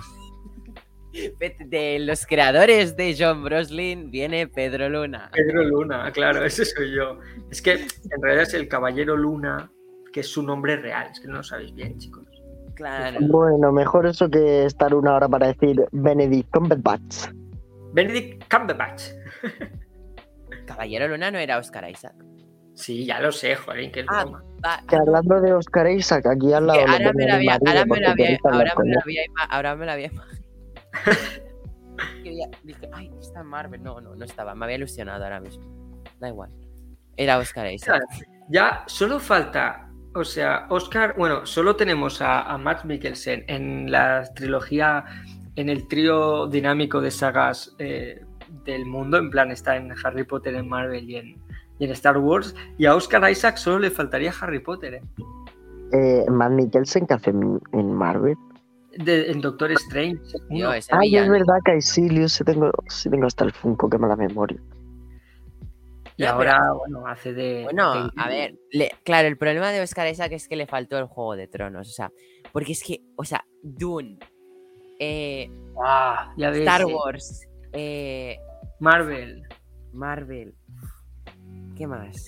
De 1.13 1.99
los 2.01 2.27
creadores 2.27 2.97
de 2.97 3.17
John 3.19 3.43
Broslin 3.43 4.11
viene 4.11 4.47
Pedro 4.47 4.89
Luna. 4.89 5.31
Pedro 5.33 5.63
Luna, 5.65 6.11
claro, 6.13 6.45
ese 6.45 6.65
soy 6.65 6.95
yo. 6.95 7.19
Es 7.51 7.63
que 7.63 7.73
en 7.73 8.23
realidad 8.23 8.43
es 8.45 8.55
el 8.55 8.69
Caballero 8.69 9.17
Luna, 9.17 9.71
que 10.13 10.21
es 10.21 10.29
su 10.29 10.43
nombre 10.43 10.77
real. 10.77 11.09
Es 11.11 11.21
que 11.21 11.29
no 11.29 11.37
lo 11.39 11.43
sabéis 11.43 11.75
bien, 11.75 11.97
chicos. 11.99 12.25
Claro. 12.75 13.19
Bueno, 13.23 13.73
mejor 13.73 14.07
eso 14.07 14.31
que 14.31 14.65
estar 14.67 14.95
una 14.95 15.15
hora 15.15 15.29
para 15.29 15.49
decir 15.49 15.83
Benedict 15.93 16.49
Cumberbatch. 16.55 17.29
Benedict 17.93 18.45
Cumberbatch. 18.55 19.03
Caballero 20.67 21.09
Luna 21.09 21.31
no 21.31 21.39
era 21.39 21.59
Oscar 21.59 21.89
Isaac. 21.91 22.15
Sí, 22.75 23.05
ya 23.07 23.19
lo 23.21 23.33
sé, 23.33 23.57
joder, 23.57 23.91
que 23.91 24.01
es 24.01 24.07
Ah, 24.09 24.23
broma. 24.25 24.45
va- 24.65 24.81
Que 24.87 24.95
hablando 24.97 25.41
de 25.41 25.53
Oscar 25.55 25.91
Isaac, 25.91 26.27
aquí 26.27 26.53
al 26.53 26.67
lado. 26.69 26.79
ahora, 26.81 27.13
me 27.13 27.25
la 27.27 27.35
había, 27.37 27.59
me 27.59 27.71
había, 28.07 28.37
ahora 29.51 29.75
me 29.75 29.87
la 29.87 29.93
había 29.95 30.07
imaginado. 30.07 30.38
Que 32.23 32.37
ya- 32.37 32.51
dije, 32.63 32.89
ay, 32.93 33.11
está 33.21 33.43
Marvel. 33.43 33.83
No, 33.83 34.01
no, 34.01 34.15
no 34.15 34.25
estaba. 34.25 34.55
Me 34.55 34.65
había 34.65 34.77
ilusionado 34.77 35.25
ahora 35.25 35.41
mismo. 35.41 35.65
Da 36.21 36.29
igual. 36.29 36.51
Era 37.17 37.39
Oscar 37.39 37.73
Isaac. 37.73 38.03
Ya 38.49 38.85
solo 38.87 39.19
falta, 39.19 39.91
o 40.15 40.25
sea, 40.25 40.67
Oscar, 40.71 41.15
bueno, 41.19 41.45
solo 41.45 41.75
tenemos 41.75 42.23
a, 42.23 42.43
a 42.43 42.57
Matt 42.57 42.85
Mikkelsen 42.85 43.45
en 43.49 43.91
la 43.91 44.23
trilogía, 44.35 45.05
en 45.57 45.69
el 45.69 45.89
trío 45.89 46.47
dinámico 46.47 47.01
de 47.01 47.11
sagas 47.11 47.75
eh, 47.81 48.25
del 48.65 48.87
mundo, 48.87 49.19
en 49.19 49.31
plan 49.31 49.51
está 49.51 49.77
en 49.77 49.93
Harry 50.05 50.23
Potter, 50.25 50.55
en 50.55 50.69
Marvel 50.69 51.11
y 51.11 51.17
en, 51.17 51.37
y 51.81 51.85
en 51.85 51.91
Star 51.91 52.17
Wars, 52.19 52.55
y 52.79 52.87
a 52.87 52.95
Oscar 52.95 53.29
Isaac 53.29 53.57
solo 53.57 53.81
le 53.81 53.91
faltaría 53.91 54.33
Harry 54.41 54.61
Potter, 54.61 54.95
¿eh? 54.95 55.03
Eh, 55.93 56.25
Matt 56.31 56.53
Mikkelsen 56.53 57.07
que 57.07 57.15
hace 57.15 57.31
en, 57.31 57.61
en 57.73 57.93
Marvel. 57.95 58.37
De- 58.97 59.31
en 59.31 59.41
Doctor 59.41 59.71
Strange. 59.73 60.21
Tío, 60.49 60.67
uno. 60.69 60.73
ese 60.73 60.91
Ay, 60.95 61.17
es 61.17 61.29
verdad 61.29 61.57
que 61.65 61.73
hay 61.73 61.81
Silius, 61.81 62.33
sí 62.33 62.45
tengo, 62.45 62.71
sí 62.89 63.11
tengo 63.11 63.27
hasta 63.27 63.45
el 63.45 63.53
Funko, 63.53 63.89
que 63.91 63.99
mala 63.99 64.17
memoria. 64.17 64.59
y 66.17 66.23
Ya, 66.23 66.33
ahora, 66.33 66.73
bueno, 66.73 67.07
hace 67.07 67.33
de... 67.33 67.63
Bueno, 67.65 67.93
de- 68.07 68.11
a 68.17 68.29
ver, 68.29 68.57
le- 68.73 68.91
claro, 69.05 69.29
el 69.29 69.37
problema 69.39 69.71
de 69.71 69.81
Oscar 69.83 70.09
Isaac 70.09 70.33
es 70.33 70.49
que 70.49 70.57
le 70.57 70.67
faltó 70.67 70.99
el 70.99 71.05
Juego 71.07 71.37
de 71.37 71.47
Tronos, 71.47 71.89
o 71.89 71.93
sea, 71.93 72.11
porque 72.53 72.73
es 72.73 72.83
que, 72.83 73.03
o 73.17 73.25
sea, 73.25 73.45
Dune, 73.63 74.19
eh, 74.99 75.49
Ah, 75.81 76.33
ya 76.37 76.51
ves, 76.51 76.61
Star 76.61 76.81
eh, 76.81 76.85
Wars, 76.87 77.47
eh, 77.73 78.37
Marvel. 78.81 79.43
Marvel, 79.93 80.55
¿qué 81.77 81.87
más? 81.87 82.27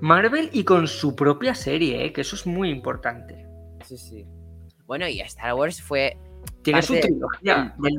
Marvel 0.00 0.50
y 0.52 0.62
con 0.64 0.86
su 0.86 1.16
propia 1.16 1.54
serie, 1.56 2.04
¿eh? 2.04 2.12
que 2.12 2.20
eso 2.20 2.36
es 2.36 2.46
muy 2.46 2.70
importante. 2.70 3.44
Sí, 3.84 3.96
sí. 3.98 4.24
Bueno, 4.86 5.08
y 5.08 5.20
Star 5.20 5.54
Wars 5.54 5.80
fue 5.82 6.16
Tiene 6.62 6.82
su 6.82 6.98
trilogía. 6.98 7.74
del, 7.78 7.98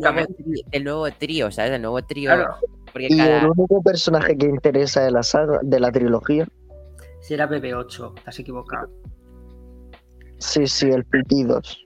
del 0.71 0.83
nuevo, 0.83 1.09
trío, 1.11 1.51
¿sabes? 1.51 1.71
Del 1.71 1.81
nuevo 1.81 2.01
trío, 2.03 2.29
Claro, 2.29 2.55
porque 2.91 3.07
Y 3.09 3.17
cada... 3.17 3.39
el 3.41 3.45
único 3.47 3.81
personaje 3.81 4.37
que 4.37 4.45
interesa 4.47 5.03
de 5.03 5.11
la 5.11 5.23
saga, 5.23 5.59
de 5.63 5.79
la 5.79 5.91
trilogía, 5.91 6.47
si 7.21 7.33
era 7.33 7.47
BB8, 7.49 8.15
te 8.15 8.29
has 8.29 8.39
equivocado. 8.39 8.89
sí, 10.37 10.67
sí, 10.67 10.89
el 10.89 11.05
Pitidos. 11.05 11.79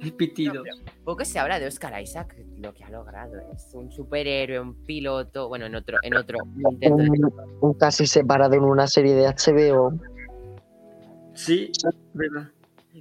El 0.00 0.12
pitido. 0.12 0.64
Poco 1.04 1.24
se 1.24 1.38
habla 1.38 1.58
de 1.60 1.66
Oscar 1.66 2.02
Isaac, 2.02 2.34
lo 2.58 2.74
que 2.74 2.82
ha 2.84 2.90
logrado. 2.90 3.32
Es 3.54 3.70
un 3.72 3.90
superhéroe, 3.90 4.58
un 4.60 4.74
piloto, 4.84 5.48
bueno, 5.48 5.64
en 5.66 5.74
otro, 5.76 5.96
en 6.02 6.16
otro 6.16 6.38
intento 6.70 6.96
de- 6.96 7.10
Un, 7.10 7.32
un 7.60 7.74
casi 7.74 8.06
separado 8.06 8.54
en 8.54 8.64
una 8.64 8.86
serie 8.86 9.14
de 9.14 9.26
HBO. 9.28 9.92
Sí, 11.34 11.70
verdad. 12.12 12.48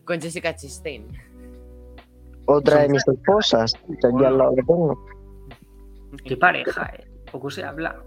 Con 0.01 0.19
Jessica 0.19 0.55
Chastain. 0.55 1.07
Otra 2.45 2.81
de 2.81 2.89
mis 2.89 3.07
esposas, 3.07 3.73
que 3.73 4.07
aquí 4.07 4.25
al 4.25 4.37
lado 4.37 4.53
tengo. 4.55 5.05
Qué 6.25 6.37
pareja, 6.37 6.91
eh. 6.97 7.07
Poco 7.31 7.49
se 7.49 7.63
habla. 7.63 8.03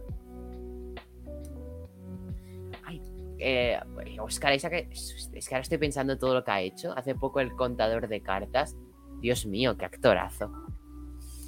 Eh, 3.38 3.78
Oscar 4.18 4.54
Isaac, 4.54 4.88
es, 4.90 5.28
que 5.30 5.54
ahora 5.54 5.62
estoy 5.62 5.78
pensando 5.78 6.18
todo 6.18 6.34
lo 6.34 6.44
que 6.44 6.50
ha 6.50 6.60
hecho. 6.60 6.96
Hace 6.96 7.14
poco 7.14 7.40
el 7.40 7.52
contador 7.52 8.08
de 8.08 8.22
cartas. 8.22 8.76
Dios 9.20 9.46
mío, 9.46 9.76
qué 9.76 9.84
actorazo. 9.84 10.50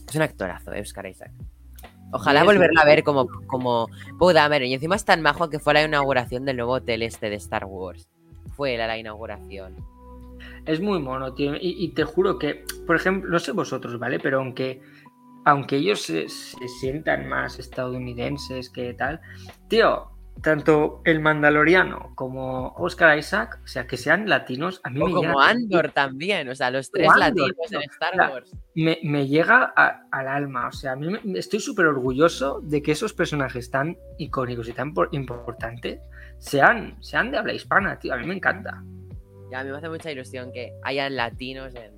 Es 0.08 0.14
un 0.14 0.22
actorazo, 0.22 0.72
eh, 0.72 0.80
Oscar 0.80 1.06
Isaac. 1.06 1.32
Ojalá 2.12 2.40
es 2.40 2.46
volverlo 2.46 2.80
a 2.80 2.84
ver 2.84 3.02
como, 3.04 3.28
como 3.46 3.88
Poe 4.18 4.32
Dameron. 4.32 4.68
Y 4.68 4.74
encima 4.74 4.96
es 4.96 5.04
tan 5.04 5.20
majo 5.20 5.50
que 5.50 5.58
fue 5.58 5.72
a 5.72 5.74
la 5.74 5.82
inauguración 5.84 6.44
del 6.44 6.56
nuevo 6.56 6.72
hotel 6.72 7.02
este 7.02 7.28
de 7.28 7.36
Star 7.36 7.64
Wars. 7.66 8.08
Fue 8.56 8.74
él 8.74 8.80
a 8.80 8.86
la 8.86 8.98
inauguración. 8.98 9.76
Es 10.66 10.80
muy 10.80 10.98
mono, 11.00 11.34
tío. 11.34 11.54
Y, 11.56 11.76
y 11.84 11.88
te 11.94 12.04
juro 12.04 12.38
que, 12.38 12.64
por 12.86 12.96
ejemplo, 12.96 13.30
no 13.30 13.38
sé 13.38 13.52
vosotros, 13.52 13.98
¿vale? 13.98 14.18
Pero 14.20 14.38
aunque, 14.38 14.80
aunque 15.44 15.76
ellos 15.76 16.02
se, 16.02 16.28
se 16.28 16.68
sientan 16.80 17.28
más 17.28 17.58
estadounidenses 17.58 18.70
que 18.70 18.94
tal, 18.94 19.20
tío, 19.68 20.08
tanto 20.42 21.00
el 21.04 21.18
Mandaloriano 21.20 22.12
como 22.14 22.68
Oscar 22.76 23.18
Isaac, 23.18 23.58
o 23.64 23.66
sea, 23.66 23.88
que 23.88 23.96
sean 23.96 24.28
latinos, 24.28 24.80
a 24.84 24.90
mí 24.90 25.00
O 25.02 25.06
me 25.06 25.12
como 25.12 25.22
llega, 25.32 25.48
Andor 25.48 25.90
también. 25.90 26.48
O 26.48 26.54
sea, 26.54 26.70
los 26.70 26.90
tres 26.92 27.08
Andor, 27.08 27.18
latinos 27.20 27.56
tío. 27.68 27.80
en 27.80 27.90
Star 27.90 28.30
Wars. 28.30 28.56
me, 28.76 28.98
me 29.02 29.26
llega 29.26 29.72
a- 29.76 30.02
al 30.12 30.28
alma. 30.28 30.68
O 30.68 30.72
sea, 30.72 30.92
a 30.92 30.96
mí 30.96 31.08
me- 31.08 31.38
estoy 31.38 31.58
súper 31.58 31.86
orgulloso 31.86 32.60
de 32.62 32.82
que 32.82 32.92
esos 32.92 33.12
personajes 33.14 33.68
tan 33.70 33.96
icónicos 34.18 34.68
y 34.68 34.72
tan 34.74 34.94
por- 34.94 35.08
importantes 35.12 35.98
sean, 36.38 36.96
sean 37.02 37.32
de 37.32 37.38
habla 37.38 37.52
hispana, 37.52 37.98
tío. 37.98 38.14
A 38.14 38.16
mí 38.18 38.24
me 38.26 38.34
encanta. 38.34 38.80
Y 39.50 39.54
a 39.54 39.64
mí 39.64 39.70
me 39.70 39.76
hace 39.78 39.88
mucha 39.88 40.10
ilusión 40.10 40.52
que 40.52 40.72
hayan 40.82 41.16
latinos 41.16 41.74
en, 41.74 41.92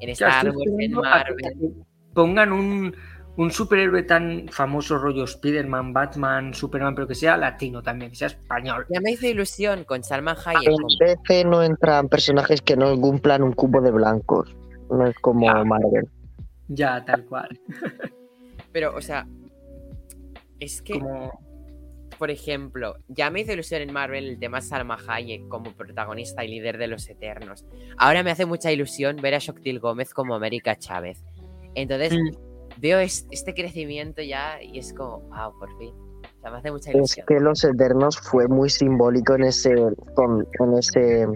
en 0.00 0.08
Star 0.10 0.46
Wars, 0.50 0.72
en 0.78 0.92
Marvel. 0.92 1.74
pongan 2.14 2.52
un, 2.52 2.96
un 3.36 3.50
superhéroe 3.50 4.02
tan 4.02 4.48
famoso 4.48 4.98
rollo 4.98 5.24
Spider-Man, 5.24 5.92
Batman, 5.92 6.52
Superman, 6.54 6.94
pero 6.94 7.06
que 7.06 7.14
sea 7.14 7.36
latino 7.36 7.82
también, 7.82 8.10
que 8.10 8.16
sea 8.16 8.28
español. 8.28 8.86
Ya 8.90 9.00
me 9.00 9.12
hizo 9.12 9.26
ilusión 9.26 9.84
con 9.84 10.02
Salma 10.02 10.36
Hayek. 10.44 10.68
En 10.68 11.08
DC 11.08 11.44
no 11.44 11.62
entran 11.62 12.08
personajes 12.08 12.60
que 12.60 12.76
no 12.76 12.98
cumplan 13.00 13.42
un 13.42 13.52
cubo 13.52 13.80
de 13.80 13.90
blancos. 13.92 14.54
No 14.90 15.06
es 15.06 15.16
como 15.20 15.46
Ya. 15.46 15.64
Marvel. 15.64 16.08
Ya, 16.68 17.04
tal 17.04 17.24
cual. 17.24 17.58
Pero, 18.72 18.94
o 18.94 19.00
sea, 19.00 19.26
es 20.60 20.82
que, 20.82 20.94
Como, 20.94 21.32
por 22.20 22.30
ejemplo, 22.30 22.96
ya 23.08 23.30
me 23.30 23.40
hizo 23.40 23.52
ilusión 23.54 23.80
en 23.80 23.94
Marvel 23.94 24.28
el 24.28 24.38
tema 24.38 24.60
Salma 24.60 24.98
Hayek 25.08 25.48
como 25.48 25.72
protagonista 25.72 26.44
y 26.44 26.48
líder 26.48 26.76
de 26.76 26.86
los 26.86 27.08
Eternos. 27.08 27.64
Ahora 27.96 28.22
me 28.22 28.30
hace 28.30 28.44
mucha 28.44 28.70
ilusión 28.70 29.16
ver 29.16 29.34
a 29.34 29.38
Shoktil 29.38 29.80
Gómez 29.80 30.12
como 30.12 30.34
América 30.34 30.76
Chávez. 30.76 31.24
Entonces, 31.74 32.12
Mm. 32.12 32.36
veo 32.78 32.98
es- 32.98 33.26
este 33.30 33.54
crecimiento 33.54 34.20
ya 34.20 34.62
y 34.62 34.78
es 34.78 34.92
como, 34.92 35.20
wow, 35.30 35.58
por 35.58 35.70
fin. 35.78 35.94
O 35.94 36.40
sea, 36.42 36.50
me 36.50 36.58
hace 36.58 36.70
mucha 36.70 36.90
Es 36.90 36.96
ilusión. 36.96 37.24
que 37.26 37.40
Los 37.40 37.64
Eternos 37.64 38.18
fue 38.20 38.46
muy 38.48 38.68
simbólico 38.68 39.34
en 39.36 39.44
ese, 39.44 39.74
con- 40.14 40.46
en 40.60 40.74
ese 40.78 41.26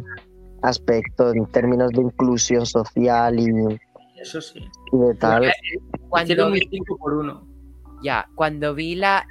aspecto, 0.62 1.32
en 1.32 1.46
términos 1.46 1.92
de 1.92 2.02
inclusión 2.02 2.66
social 2.66 3.38
y, 3.40 3.78
eso 4.20 4.40
sí. 4.42 4.60
y 4.92 4.98
de 4.98 5.14
tal. 5.14 5.50
Cuando 6.10 6.50
vi- 6.50 6.60
mi 6.60 6.66
5 6.70 6.96
por 6.98 7.14
1 7.14 7.46
Ya, 8.02 8.28
cuando 8.34 8.74
vi 8.74 8.96
la, 8.96 9.26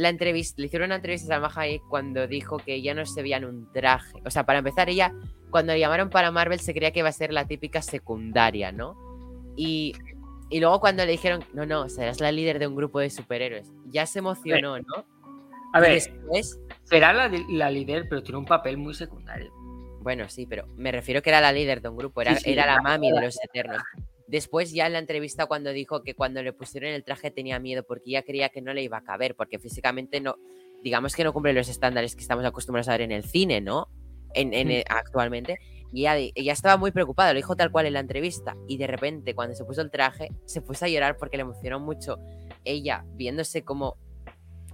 la 0.00 0.08
entrevista, 0.08 0.54
le 0.60 0.66
hicieron 0.66 0.86
una 0.86 0.96
entrevista 0.96 1.26
a 1.26 1.40
Salma 1.40 1.52
Hayek 1.54 1.82
cuando 1.88 2.26
dijo 2.26 2.56
que 2.56 2.74
ella 2.74 2.94
no 2.94 3.04
se 3.04 3.20
veía 3.20 3.36
en 3.36 3.44
un 3.44 3.70
traje. 3.70 4.16
O 4.24 4.30
sea, 4.30 4.46
para 4.46 4.60
empezar, 4.60 4.88
ella, 4.88 5.12
cuando 5.50 5.74
le 5.74 5.78
llamaron 5.78 6.08
para 6.08 6.30
Marvel, 6.30 6.58
se 6.58 6.72
creía 6.72 6.90
que 6.90 7.00
iba 7.00 7.10
a 7.10 7.12
ser 7.12 7.34
la 7.34 7.46
típica 7.46 7.82
secundaria, 7.82 8.72
¿no? 8.72 8.96
Y, 9.56 9.94
y 10.48 10.58
luego 10.60 10.80
cuando 10.80 11.04
le 11.04 11.12
dijeron, 11.12 11.44
no, 11.52 11.66
no, 11.66 11.90
serás 11.90 12.18
la 12.18 12.32
líder 12.32 12.58
de 12.58 12.66
un 12.66 12.76
grupo 12.76 12.98
de 12.98 13.10
superhéroes, 13.10 13.70
ya 13.88 14.06
se 14.06 14.20
emocionó, 14.20 14.78
¿no? 14.78 15.04
A 15.74 15.80
ver, 15.80 15.92
después, 15.92 16.58
será 16.84 17.12
la, 17.12 17.30
la 17.50 17.70
líder, 17.70 18.06
pero 18.08 18.22
tiene 18.22 18.38
un 18.38 18.46
papel 18.46 18.78
muy 18.78 18.94
secundario. 18.94 19.52
bueno, 20.00 20.30
sí, 20.30 20.46
pero 20.46 20.66
me 20.76 20.92
refiero 20.92 21.20
que 21.20 21.28
era 21.28 21.42
la 21.42 21.52
líder 21.52 21.82
de 21.82 21.90
un 21.90 21.98
grupo, 21.98 22.22
era, 22.22 22.36
Sí, 22.36 22.44
sí, 22.44 22.52
era 22.52 22.64
la 22.64 22.80
mami 22.80 23.12
de 23.12 23.20
los 23.20 23.36
Eternos. 23.44 23.82
Después 24.30 24.72
ya 24.72 24.86
en 24.86 24.92
la 24.92 25.00
entrevista 25.00 25.46
cuando 25.46 25.72
dijo 25.72 26.04
que 26.04 26.14
cuando 26.14 26.40
le 26.40 26.52
pusieron 26.52 26.90
el 26.90 27.02
traje 27.02 27.32
tenía 27.32 27.58
miedo 27.58 27.82
porque 27.82 28.10
ella 28.10 28.22
creía 28.22 28.48
que 28.48 28.62
no 28.62 28.72
le 28.72 28.82
iba 28.82 28.98
a 28.98 29.02
caber, 29.02 29.34
porque 29.34 29.58
físicamente 29.58 30.20
no, 30.20 30.36
digamos 30.84 31.16
que 31.16 31.24
no 31.24 31.32
cumple 31.32 31.52
los 31.52 31.68
estándares 31.68 32.14
que 32.14 32.22
estamos 32.22 32.44
acostumbrados 32.44 32.88
a 32.88 32.92
ver 32.92 33.02
en 33.02 33.10
el 33.10 33.24
cine, 33.24 33.60
¿no? 33.60 33.88
En, 34.32 34.54
en, 34.54 34.70
eh, 34.70 34.84
actualmente. 34.88 35.58
Y 35.92 36.02
ella, 36.02 36.16
ella 36.16 36.52
estaba 36.52 36.76
muy 36.76 36.92
preocupada, 36.92 37.32
lo 37.32 37.38
dijo 37.38 37.56
tal 37.56 37.72
cual 37.72 37.86
en 37.86 37.94
la 37.94 38.00
entrevista. 38.00 38.56
Y 38.68 38.76
de 38.76 38.86
repente, 38.86 39.34
cuando 39.34 39.56
se 39.56 39.64
puso 39.64 39.82
el 39.82 39.90
traje, 39.90 40.28
se 40.44 40.62
puso 40.62 40.84
a 40.84 40.88
llorar 40.88 41.16
porque 41.16 41.36
le 41.36 41.42
emocionó 41.42 41.80
mucho 41.80 42.16
ella 42.64 43.04
viéndose 43.14 43.64
como 43.64 43.96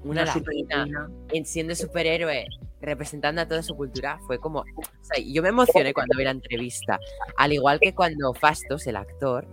una, 0.07 0.25
latina 0.25 0.39
superheroína. 0.39 1.11
en 1.33 1.45
siendo 1.45 1.75
superhéroe, 1.75 2.47
representando 2.81 3.41
a 3.41 3.49
toda 3.49 3.63
su 3.63 3.77
cultura, 3.77 4.19
fue 4.27 4.39
como. 4.39 4.61
O 4.61 4.65
sea, 5.03 5.23
yo 5.25 5.43
me 5.43 5.49
emocioné 5.49 5.93
cuando 5.93 6.17
vi 6.17 6.25
la 6.25 6.31
entrevista. 6.31 6.99
Al 7.37 7.53
igual 7.53 7.81
que 7.81 7.95
cuando 7.95 8.33
Fastos, 8.35 8.87
el 8.87 8.97
actor, 8.97 9.47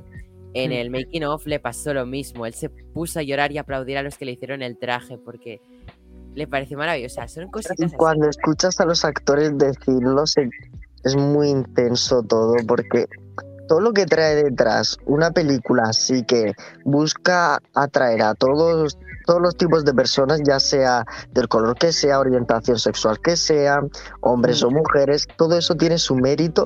en 0.54 0.70
Mm. 0.70 0.74
el 0.74 0.90
making 0.90 1.24
of 1.26 1.46
le 1.46 1.60
pasó 1.60 1.94
lo 1.94 2.06
mismo. 2.06 2.46
Él 2.46 2.54
se 2.54 2.70
puso 2.70 3.20
a 3.20 3.24
llorar 3.24 3.52
y 3.52 3.58
aplaudir 3.58 3.98
a 3.98 4.04
los 4.04 4.18
que 4.18 4.26
le 4.26 4.34
hicieron 4.34 4.62
el 4.62 4.78
traje 4.78 5.18
porque 5.18 5.62
le 6.36 6.48
pareció 6.48 6.78
maravilloso. 6.78 7.14
O 7.14 7.16
sea, 7.16 7.28
son 7.28 7.50
así. 7.56 7.96
cuando 7.96 8.30
escuchas 8.30 8.80
a 8.80 8.86
los 8.86 9.04
actores 9.06 9.58
decirlo, 9.58 10.24
es 11.04 11.16
muy 11.16 11.50
intenso 11.50 12.24
todo, 12.24 12.56
porque 12.68 13.08
todo 13.68 13.82
lo 13.82 13.94
que 13.94 14.06
trae 14.06 14.36
detrás 14.36 14.98
una 15.06 15.32
película 15.32 15.84
así 15.88 16.24
que 16.24 16.54
busca 16.86 17.60
atraer 17.74 18.22
a 18.22 18.36
todos, 18.36 18.98
todos 19.26 19.42
los 19.42 19.56
tipos 19.56 19.86
de 19.86 19.94
personas, 19.94 20.42
ya 20.46 20.60
sea 20.60 21.06
del 21.32 21.48
color 21.48 21.76
que 21.78 21.92
sea, 21.92 22.20
orientación 22.20 22.80
sexual 22.80 23.20
que 23.20 23.36
sea, 23.36 23.82
hombres 24.22 24.64
o 24.64 24.72
mujeres, 24.72 25.28
todo 25.38 25.58
eso 25.58 25.76
tiene 25.76 25.98
su 25.98 26.16
mérito. 26.16 26.66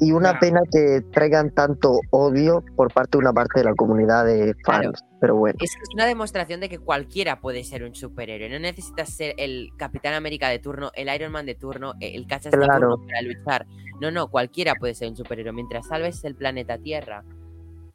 Y 0.00 0.10
una 0.10 0.30
Claro. 0.30 0.40
pena 0.40 0.60
que 0.72 1.00
traigan 1.12 1.50
tanto 1.52 2.00
odio 2.10 2.64
por 2.74 2.92
parte 2.92 3.10
de 3.12 3.18
una 3.18 3.32
parte 3.32 3.60
de 3.60 3.64
la 3.64 3.74
comunidad 3.74 4.26
de 4.26 4.54
fans. 4.64 4.80
Claro. 4.80 4.92
Pero 5.20 5.36
bueno. 5.36 5.56
Es 5.62 5.70
una 5.94 6.04
demostración 6.04 6.60
de 6.60 6.68
que 6.68 6.78
cualquiera 6.78 7.40
puede 7.40 7.62
ser 7.64 7.84
un 7.84 7.94
superhéroe. 7.94 8.50
No 8.50 8.58
necesitas 8.58 9.08
ser 9.08 9.34
el 9.38 9.70
Capitán 9.78 10.12
América 10.14 10.48
de 10.48 10.58
turno, 10.58 10.90
el 10.94 11.14
Iron 11.14 11.32
Man 11.32 11.46
de 11.46 11.54
turno, 11.54 11.94
el 12.00 12.26
Cachas 12.26 12.50
de 12.52 12.58
turno 12.58 12.98
para 13.06 13.22
luchar. 13.22 13.66
No, 14.00 14.10
no, 14.10 14.28
cualquiera 14.28 14.74
puede 14.74 14.94
ser 14.94 15.08
un 15.08 15.16
superhéroe. 15.16 15.52
Mientras 15.52 15.86
salves 15.86 16.22
el 16.24 16.34
planeta 16.34 16.76
Tierra, 16.76 17.24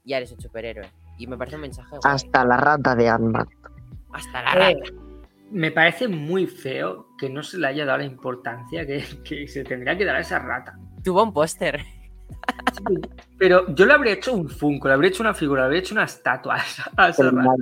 ya 0.06 0.18
eres 0.18 0.31
un 0.31 0.40
superhéroe. 0.40 0.90
Y 1.20 1.28
me 1.28 1.38
parece 1.38 1.56
un 1.58 1.62
mensaje 1.64 1.90
guay. 1.90 2.02
Hasta 2.16 2.44
la 2.46 2.58
rata 2.58 2.96
de 2.96 3.10
Ant-Man. 3.10 3.48
Hasta 4.14 4.41
la 4.41 4.70
Eh, 4.72 4.76
rata. 4.82 4.94
me 5.52 5.70
parece 5.72 6.08
muy 6.08 6.48
feo 6.48 7.08
que 7.18 7.30
no 7.30 7.44
se 7.44 7.58
le 7.60 7.68
haya 7.68 7.86
dado 7.86 8.00
la 8.00 8.06
importancia 8.06 8.86
que, 8.88 9.04
que 9.24 9.48
se 9.48 9.64
tendría 9.64 9.96
que 9.98 10.06
dar 10.06 10.16
a 10.16 10.22
esa 10.22 10.40
rata. 10.40 10.78
Tuvo 11.04 11.22
un 11.24 11.34
póster. 11.34 11.80
Pero 13.38 13.74
yo 13.76 13.86
le 13.86 13.94
habría 13.94 14.14
hecho 14.14 14.34
un 14.34 14.48
Funko, 14.50 14.88
le 14.88 14.94
habría 14.94 15.10
hecho 15.10 15.24
una 15.24 15.34
figura, 15.34 15.62
le 15.62 15.66
habría 15.66 15.80
hecho 15.82 15.94
una 15.96 16.06
estatua 16.06 16.56
a 16.98 17.10
esa, 17.10 17.24
rata. 17.32 17.54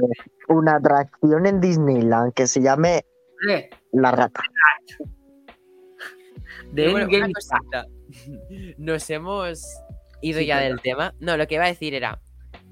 Una 0.49 0.75
atracción 0.75 1.45
en 1.45 1.59
Disneyland 1.59 2.33
que 2.33 2.47
se 2.47 2.61
llame 2.61 3.03
Eh, 3.49 3.69
La 3.93 4.11
Rata. 4.11 4.41
De 6.71 6.91
bueno, 6.91 7.07
Endgame. 7.11 7.33
Nos 8.77 9.09
hemos 9.09 9.63
ido 10.21 10.39
Sí, 10.39 10.45
ya 10.45 10.59
del 10.59 10.79
tema. 10.81 11.13
No, 11.19 11.37
lo 11.37 11.47
que 11.47 11.55
iba 11.55 11.65
a 11.65 11.67
decir 11.67 11.93
era. 11.93 12.19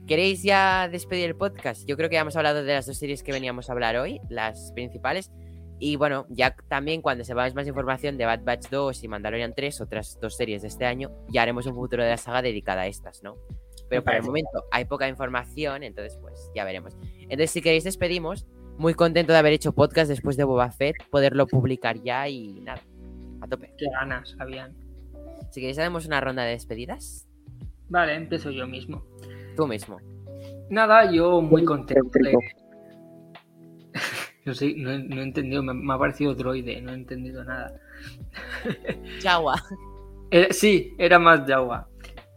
¿Queréis 0.07 0.43
ya 0.43 0.87
despedir 0.87 1.25
el 1.25 1.35
podcast? 1.35 1.87
Yo 1.87 1.97
creo 1.97 2.09
que 2.09 2.15
ya 2.15 2.21
hemos 2.21 2.35
hablado 2.35 2.63
de 2.63 2.73
las 2.73 2.85
dos 2.85 2.97
series 2.97 3.23
que 3.23 3.31
veníamos 3.31 3.69
a 3.69 3.73
hablar 3.73 3.97
hoy, 3.97 4.21
las 4.29 4.71
principales. 4.73 5.31
Y 5.79 5.95
bueno, 5.95 6.27
ya 6.29 6.55
también 6.67 7.01
cuando 7.01 7.23
sepamos 7.23 7.55
más 7.55 7.67
información 7.67 8.15
de 8.17 8.25
Bad 8.25 8.43
Batch 8.43 8.69
2 8.69 9.03
y 9.03 9.07
Mandalorian 9.07 9.53
3, 9.55 9.81
otras 9.81 10.19
dos 10.21 10.37
series 10.37 10.61
de 10.61 10.67
este 10.67 10.85
año, 10.85 11.11
ya 11.29 11.41
haremos 11.41 11.65
un 11.65 11.73
futuro 11.73 12.03
de 12.03 12.11
la 12.11 12.17
saga 12.17 12.43
dedicada 12.43 12.83
a 12.83 12.87
estas, 12.87 13.23
¿no? 13.23 13.35
Pero 13.89 14.03
por 14.03 14.13
el 14.13 14.23
momento 14.23 14.63
hay 14.71 14.85
poca 14.85 15.07
información, 15.07 15.81
entonces 15.83 16.17
pues 16.21 16.51
ya 16.55 16.63
veremos. 16.63 16.95
Entonces 17.21 17.51
si 17.51 17.61
queréis 17.61 17.83
despedimos. 17.83 18.45
Muy 18.77 18.93
contento 18.93 19.31
de 19.31 19.39
haber 19.39 19.53
hecho 19.53 19.71
podcast 19.71 20.09
después 20.09 20.35
de 20.35 20.43
Boba 20.43 20.69
Fett, 20.69 20.97
poderlo 21.09 21.47
publicar 21.47 22.01
ya 22.03 22.27
y 22.27 22.59
nada, 22.59 22.81
a 23.39 23.47
tope. 23.47 23.73
qué 23.77 23.85
ganas 23.89 24.35
habían. 24.37 24.75
Si 25.49 25.61
queréis 25.61 25.79
hacemos 25.79 26.05
una 26.05 26.19
ronda 26.19 26.43
de 26.43 26.51
despedidas, 26.51 27.25
Vale, 27.87 28.15
empiezo 28.15 28.51
yo 28.51 28.67
mismo. 28.67 29.05
Tú 29.55 29.67
mismo. 29.67 29.97
Nada, 30.69 31.11
yo 31.11 31.41
muy 31.41 31.63
contento 31.63 32.09
de... 32.21 32.35
No 34.45 34.53
sé, 34.53 34.73
no, 34.77 34.91
he- 34.91 35.03
no 35.03 35.21
he 35.21 35.23
entendido, 35.23 35.63
me, 35.63 35.73
me 35.73 35.93
ha 35.93 35.97
parecido 35.97 36.33
droide, 36.35 36.81
no 36.81 36.91
he 36.91 36.95
entendido 36.95 37.43
nada. 37.43 37.73
Chagua. 39.19 39.55
Eh, 40.31 40.49
sí, 40.51 40.93
era 40.97 41.19
más 41.19 41.41
Jawa. 41.47 41.87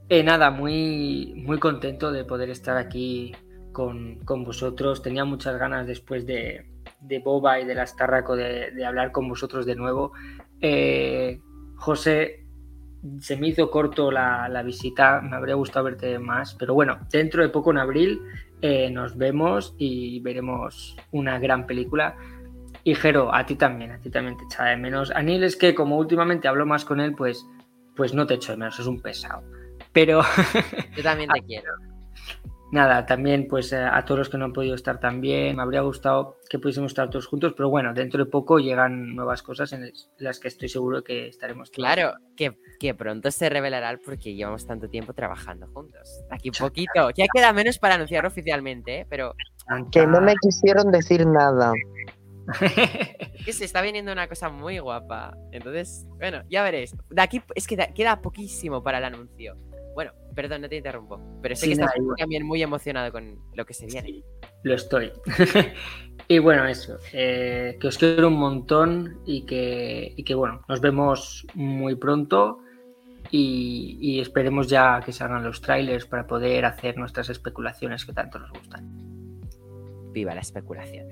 Eh, 0.09 0.23
nada, 0.23 0.51
muy, 0.51 1.35
muy 1.45 1.59
contento 1.59 2.13
de 2.13 2.25
poder 2.25 2.51
estar 2.51 2.77
aquí 2.77 3.33
con, 3.73 4.21
con 4.25 4.45
vosotros. 4.45 5.03
Tenía 5.03 5.25
muchas 5.25 5.59
ganas 5.59 5.87
después 5.87 6.27
de, 6.27 6.67
de 7.01 7.19
Boba 7.19 7.61
y 7.61 7.67
de 7.67 7.75
las 7.75 7.97
Tarraco 7.97 8.37
de, 8.37 8.71
de 8.71 8.85
hablar 8.87 9.13
con 9.13 9.29
vosotros 9.29 9.67
de 9.67 9.75
nuevo. 9.77 10.13
Eh, 10.61 11.41
José, 11.77 12.47
se 13.21 13.37
me 13.37 13.49
hizo 13.49 13.71
corto 13.71 14.11
la, 14.11 14.49
la 14.49 14.63
visita, 14.63 15.21
me 15.21 15.37
habría 15.37 15.55
gustado 15.55 15.87
verte 15.87 16.19
más, 16.19 16.55
pero 16.55 16.75
bueno, 16.75 16.99
dentro 17.11 17.43
de 17.43 17.49
poco 17.49 17.71
en 17.71 17.79
abril 17.79 18.21
eh, 18.61 18.91
nos 18.91 19.17
vemos 19.17 19.75
y 19.79 20.21
veremos 20.21 20.97
una 21.13 21.39
gran 21.39 21.67
película. 21.67 22.17
Y 22.85 22.95
Jero, 22.95 23.35
a 23.35 23.45
ti 23.47 23.55
también, 23.55 23.93
a 23.93 24.01
ti 24.01 24.11
también 24.11 24.37
te 24.37 24.45
echaba 24.45 24.71
de 24.71 24.77
menos. 24.77 25.11
A 25.11 25.23
Neil 25.23 25.45
es 25.45 25.57
que 25.57 25.75
como 25.75 25.97
últimamente 25.99 26.49
hablo 26.49 26.67
más 26.67 26.85
con 26.85 27.01
él, 27.01 27.15
pues, 27.15 27.47
pues 27.95 28.15
no 28.15 28.27
te 28.27 28.35
echo 28.35 28.53
de 28.53 28.59
menos, 28.59 28.79
es 28.79 28.87
un 28.87 29.01
pesado. 29.01 29.43
Pero 29.93 30.23
Yo 30.97 31.03
también 31.03 31.31
te 31.31 31.43
quiero. 31.47 31.73
Nada, 32.73 33.07
también 33.07 33.47
pues 33.49 33.73
eh, 33.73 33.77
a 33.83 34.05
todos 34.05 34.19
los 34.19 34.29
que 34.29 34.39
no 34.39 34.45
han 34.47 34.53
podido 34.53 34.75
estar 34.75 35.01
también, 35.01 35.57
me 35.57 35.63
habría 35.63 35.81
gustado 35.81 36.37
que 36.49 36.59
pudiésemos 36.59 36.91
estar 36.93 37.09
todos 37.11 37.27
juntos, 37.27 37.55
pero 37.57 37.69
bueno, 37.71 37.93
dentro 37.95 38.25
de 38.25 38.31
poco 38.31 38.59
llegan 38.59 39.15
nuevas 39.15 39.43
cosas 39.43 39.73
en 39.73 39.91
las 40.19 40.39
que 40.41 40.49
estoy 40.49 40.69
seguro 40.69 41.03
que 41.03 41.29
estaremos 41.29 41.71
todos. 41.71 41.85
Claro, 41.87 42.15
que, 42.37 42.57
que 42.79 42.95
pronto 42.95 43.31
se 43.31 43.49
revelará 43.49 43.99
porque 44.05 44.35
llevamos 44.35 44.67
tanto 44.67 44.89
tiempo 44.89 45.13
trabajando 45.15 45.67
juntos. 45.69 46.21
Aquí 46.31 46.51
poquito. 46.51 47.11
Ya 47.17 47.27
queda 47.33 47.53
menos 47.53 47.79
para 47.79 47.95
anunciarlo 47.95 48.29
oficialmente, 48.29 49.01
¿eh? 49.01 49.07
pero 49.09 49.35
Que 49.93 50.07
no 50.07 50.21
me 50.21 50.35
quisieron 50.37 50.91
decir 50.91 51.27
nada. 51.27 51.73
es 52.63 53.45
que 53.45 53.53
se 53.53 53.65
está 53.67 53.83
viniendo 53.83 54.11
una 54.13 54.27
cosa 54.29 54.49
muy 54.49 54.79
guapa. 54.79 55.37
Entonces, 55.53 56.07
bueno, 56.19 56.43
ya 56.49 56.63
veréis. 56.63 56.95
De 57.11 57.21
aquí 57.23 57.43
es 57.55 57.67
que 57.67 57.77
da- 57.77 57.93
queda 57.93 58.21
poquísimo 58.23 58.83
para 58.83 58.99
el 58.99 59.05
anuncio. 59.05 59.57
Bueno, 59.99 60.13
perdón, 60.33 60.61
no 60.61 60.69
te 60.69 60.77
interrumpo. 60.77 61.21
Pero 61.43 61.57
sé 61.57 61.63
Sí, 61.63 61.67
que 61.67 61.73
estás 61.73 61.97
igual. 61.97 62.15
también 62.17 62.47
muy 62.47 62.63
emocionado 62.63 63.11
con 63.11 63.37
lo 63.53 63.65
que 63.67 63.75
se 63.75 63.87
viene. 63.87 64.07
Sí, 64.09 64.25
lo 64.63 64.75
estoy. 64.77 65.11
y 66.29 66.39
bueno, 66.39 66.67
eso, 66.67 66.99
eh, 67.13 67.77
que 67.81 67.89
os 67.89 67.99
quiero 67.99 68.29
un 68.29 68.35
montón 68.35 69.21
y 69.27 69.45
que, 69.45 70.13
y 70.17 70.23
que 70.23 70.37
bueno, 70.37 70.61
nos 70.69 70.81
vemos 70.81 71.45
muy 71.55 71.97
pronto 71.97 72.61
y, 73.33 73.99
y 74.01 74.21
esperemos 74.21 74.69
ya 74.69 75.01
que 75.05 75.11
salgan 75.11 75.43
los 75.43 75.61
trailers 75.61 76.07
para 76.07 76.29
poder 76.29 76.65
hacer 76.65 76.97
nuestras 76.97 77.29
especulaciones 77.29 78.07
que 78.07 78.13
tanto 78.13 78.39
nos 78.39 78.53
gustan. 78.53 78.89
Viva 80.13 80.33
la 80.33 80.43
especulación. 80.43 81.09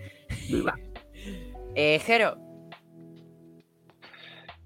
Viva. 0.48 0.78
Eh, 1.78 1.98
Jero, 1.98 2.38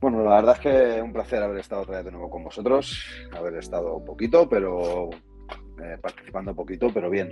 Bueno, 0.01 0.25
la 0.25 0.37
verdad 0.37 0.57
es 0.57 0.61
que 0.61 1.03
un 1.03 1.13
placer 1.13 1.43
haber 1.43 1.59
estado 1.59 1.83
otra 1.83 1.97
vez 1.97 2.07
de 2.07 2.11
nuevo 2.13 2.31
con 2.31 2.43
vosotros, 2.43 3.05
haber 3.37 3.57
estado 3.57 4.03
poquito, 4.03 4.49
pero 4.49 5.11
eh, 5.83 5.99
participando 6.01 6.55
poquito, 6.55 6.89
pero 6.93 7.11
bien. 7.11 7.31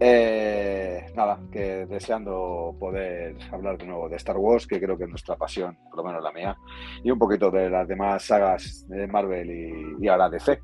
Eh, 0.00 1.06
nada, 1.14 1.38
que 1.52 1.86
deseando 1.86 2.74
poder 2.80 3.36
hablar 3.52 3.78
de 3.78 3.86
nuevo 3.86 4.08
de 4.08 4.16
Star 4.16 4.36
Wars, 4.38 4.66
que 4.66 4.80
creo 4.80 4.98
que 4.98 5.04
es 5.04 5.10
nuestra 5.10 5.36
pasión, 5.36 5.78
por 5.88 5.98
lo 5.98 6.04
menos 6.04 6.24
la 6.24 6.32
mía, 6.32 6.56
y 7.04 7.12
un 7.12 7.18
poquito 7.20 7.48
de 7.52 7.70
las 7.70 7.86
demás 7.86 8.24
sagas 8.24 8.84
de 8.88 9.06
Marvel 9.06 9.48
y, 9.48 10.04
y 10.04 10.08
ahora 10.08 10.28
DC, 10.28 10.60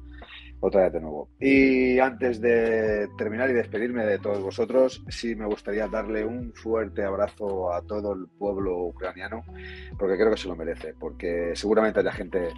otra 0.61 0.85
vez 0.85 0.93
de 0.93 1.01
nuevo. 1.01 1.29
Y 1.39 1.99
antes 1.99 2.41
de 2.41 3.09
terminar 3.17 3.51
y 3.51 3.55
despedirme 3.55 4.05
de 4.05 4.19
todos 4.19 4.43
vosotros, 4.43 5.05
sí 5.09 5.35
me 5.35 5.47
gustaría 5.47 5.87
darle 5.87 6.25
un 6.25 6.53
fuerte 6.53 7.05
abrazo 7.05 7.73
a 7.73 7.83
todo 7.83 8.13
el 8.13 8.27
pueblo 8.39 8.79
ucraniano, 8.87 9.45
porque 9.99 10.17
creo 10.17 10.31
que 10.31 10.37
se 10.37 10.49
lo 10.49 10.57
merece, 10.57 10.95
porque 10.99 11.53
seguramente 11.55 12.01
haya 12.01 12.13
gente 12.13 12.49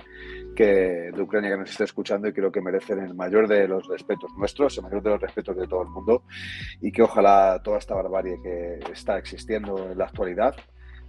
que, 0.55 1.11
de 1.15 1.23
Ucrania 1.23 1.51
que 1.51 1.59
nos 1.59 1.71
esté 1.71 1.85
escuchando 1.85 2.29
y 2.29 2.33
creo 2.33 2.51
que 2.51 2.61
merecen 2.61 3.01
el 3.01 3.15
mayor 3.15 3.47
de 3.49 3.69
los 3.69 3.87
respetos 3.89 4.31
nuestros, 4.37 4.77
el 4.79 4.85
mayor 4.85 5.03
de 5.03 5.11
los 5.11 5.21
respetos 5.21 5.57
de 5.57 5.67
todo 5.67 5.83
el 5.83 5.89
mundo, 5.89 6.25
y 6.81 6.91
que 6.91 7.03
ojalá 7.03 7.61
toda 7.63 7.79
esta 7.79 7.95
barbarie 7.95 8.41
que 8.43 8.79
está 8.93 9.19
existiendo 9.19 9.91
en 9.91 9.99
la 9.99 10.07
actualidad, 10.07 10.55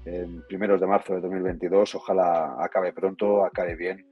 en 0.04 0.42
primeros 0.48 0.82
de 0.82 0.88
marzo 0.88 1.14
de 1.14 1.22
2022, 1.22 1.96
ojalá 1.96 2.56
acabe 2.60 2.92
pronto, 2.92 3.46
acabe 3.46 3.76
bien 3.76 4.08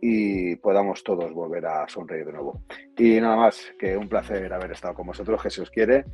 y 0.00 0.56
podamos 0.56 1.02
todos 1.02 1.32
volver 1.32 1.66
a 1.66 1.88
sonreír 1.88 2.26
de 2.26 2.32
nuevo. 2.32 2.62
Y 2.98 3.20
nada 3.20 3.36
más, 3.36 3.60
que 3.78 3.96
un 3.96 4.08
placer 4.08 4.52
haber 4.52 4.72
estado 4.72 4.94
con 4.94 5.06
vosotros, 5.06 5.42
que 5.42 5.50
se 5.50 5.62
os 5.62 5.70
quiere, 5.70 6.04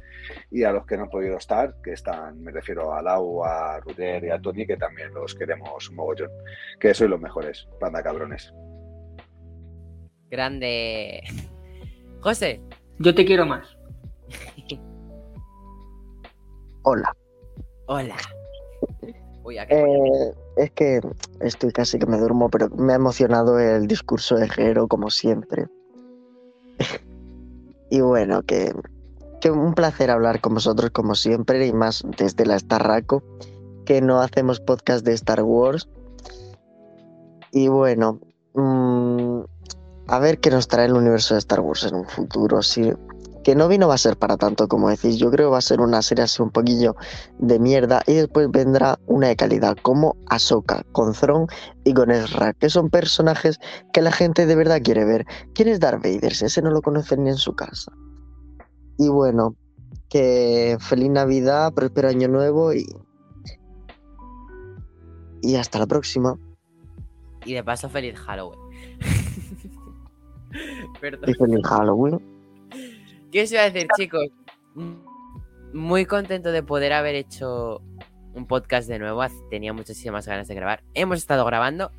y 0.50 0.62
a 0.64 0.72
los 0.72 0.86
que 0.86 0.96
no 0.96 1.04
han 1.04 1.10
podido 1.10 1.36
estar, 1.36 1.74
que 1.82 1.92
están, 1.92 2.40
me 2.40 2.52
refiero 2.52 2.92
a 2.92 3.02
Lau, 3.02 3.44
a 3.44 3.80
Ruder 3.80 4.24
y 4.24 4.30
a 4.30 4.40
Tony, 4.40 4.66
que 4.66 4.76
también 4.76 5.12
los 5.12 5.34
queremos 5.34 5.88
un 5.90 5.96
mogollón, 5.96 6.30
que 6.78 6.94
sois 6.94 7.10
los 7.10 7.20
mejores, 7.20 7.68
panda 7.80 8.02
cabrones. 8.02 8.52
grande. 10.30 11.22
José, 12.20 12.60
Yo 12.98 13.14
te 13.14 13.24
quiero 13.24 13.46
más. 13.46 13.76
Hola. 16.82 17.14
hola. 17.86 18.16
Uy, 19.44 19.58
¿a 19.58 19.66
qué? 19.66 19.80
Eh, 19.80 20.34
es 20.56 20.70
que 20.72 21.00
estoy 21.40 21.72
casi 21.72 21.98
que 21.98 22.06
me 22.06 22.18
duermo, 22.18 22.50
pero 22.50 22.68
me 22.70 22.92
ha 22.92 22.96
emocionado 22.96 23.58
el 23.58 23.86
discurso 23.86 24.36
de 24.36 24.48
Jero, 24.48 24.88
como 24.88 25.10
siempre. 25.10 25.66
y 27.90 28.00
bueno, 28.00 28.42
que, 28.42 28.72
que 29.40 29.50
un 29.50 29.74
placer 29.74 30.10
hablar 30.10 30.40
con 30.40 30.54
vosotros, 30.54 30.90
como 30.90 31.14
siempre, 31.14 31.66
y 31.66 31.72
más 31.72 32.04
desde 32.18 32.46
la 32.46 32.58
Starraco, 32.58 33.22
que 33.84 34.00
no 34.00 34.20
hacemos 34.20 34.60
podcast 34.60 35.04
de 35.04 35.14
Star 35.14 35.42
Wars. 35.42 35.88
Y 37.52 37.68
bueno, 37.68 38.20
mm, 38.54 39.40
a 40.06 40.18
ver 40.18 40.38
qué 40.40 40.50
nos 40.50 40.68
trae 40.68 40.86
el 40.86 40.94
universo 40.94 41.34
de 41.34 41.38
Star 41.38 41.60
Wars 41.60 41.84
en 41.84 41.94
un 41.94 42.04
futuro. 42.04 42.62
Sí, 42.62 42.92
que 43.44 43.54
no 43.54 43.68
vino 43.68 43.88
va 43.88 43.94
a 43.94 43.98
ser 43.98 44.16
para 44.16 44.36
tanto, 44.36 44.68
como 44.68 44.88
decís. 44.88 45.18
Yo 45.18 45.30
creo 45.30 45.48
que 45.48 45.52
va 45.52 45.58
a 45.58 45.62
ser 45.62 45.80
una 45.80 46.02
serie 46.02 46.24
así 46.24 46.42
un 46.42 46.50
poquillo 46.50 46.96
de 47.38 47.58
mierda 47.58 48.02
y 48.06 48.14
después 48.14 48.50
vendrá 48.50 48.98
una 49.06 49.28
de 49.28 49.36
calidad 49.36 49.76
como 49.82 50.16
Ahsoka 50.28 50.84
con 50.92 51.12
Thrawn 51.12 51.46
y 51.84 51.94
con 51.94 52.10
Ezra, 52.10 52.52
que 52.52 52.68
son 52.68 52.90
personajes 52.90 53.58
que 53.92 54.02
la 54.02 54.12
gente 54.12 54.46
de 54.46 54.56
verdad 54.56 54.80
quiere 54.82 55.04
ver. 55.04 55.24
¿Quién 55.54 55.68
es 55.68 55.80
Darth 55.80 56.02
Vader? 56.02 56.34
Si 56.34 56.44
ese 56.44 56.62
no 56.62 56.70
lo 56.70 56.82
conocen 56.82 57.24
ni 57.24 57.30
en 57.30 57.36
su 57.36 57.54
casa. 57.54 57.92
Y 58.98 59.08
bueno, 59.08 59.56
que 60.08 60.76
feliz 60.80 61.10
Navidad, 61.10 61.72
próspero 61.72 62.08
año 62.08 62.28
nuevo 62.28 62.74
y 62.74 62.86
y 65.42 65.56
hasta 65.56 65.78
la 65.78 65.86
próxima. 65.86 66.36
Y 67.44 67.54
de 67.54 67.64
paso, 67.64 67.88
feliz 67.88 68.18
Halloween. 68.18 68.60
Perdón. 71.00 71.30
Y 71.30 71.34
feliz 71.34 71.66
Halloween. 71.66 72.39
¿Qué 73.30 73.42
os 73.42 73.52
iba 73.52 73.62
a 73.62 73.70
decir, 73.70 73.86
chicos? 73.96 74.26
Muy 75.72 76.04
contento 76.04 76.50
de 76.50 76.64
poder 76.64 76.92
haber 76.92 77.14
hecho 77.14 77.80
un 78.34 78.46
podcast 78.46 78.88
de 78.88 78.98
nuevo. 78.98 79.22
Tenía 79.50 79.72
muchísimas 79.72 80.26
ganas 80.26 80.48
de 80.48 80.54
grabar. 80.56 80.82
Hemos 80.94 81.18
estado 81.18 81.44
grabando, 81.44 81.92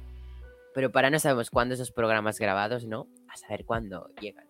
pero 0.74 0.92
para 0.92 1.10
no 1.10 1.20
sabemos 1.20 1.50
cuándo 1.50 1.76
esos 1.76 1.92
programas 1.92 2.38
grabados, 2.38 2.86
¿no? 2.86 3.08
A 3.30 3.38
saber 3.38 3.64
cuándo 3.64 4.10
llegan. 4.20 4.46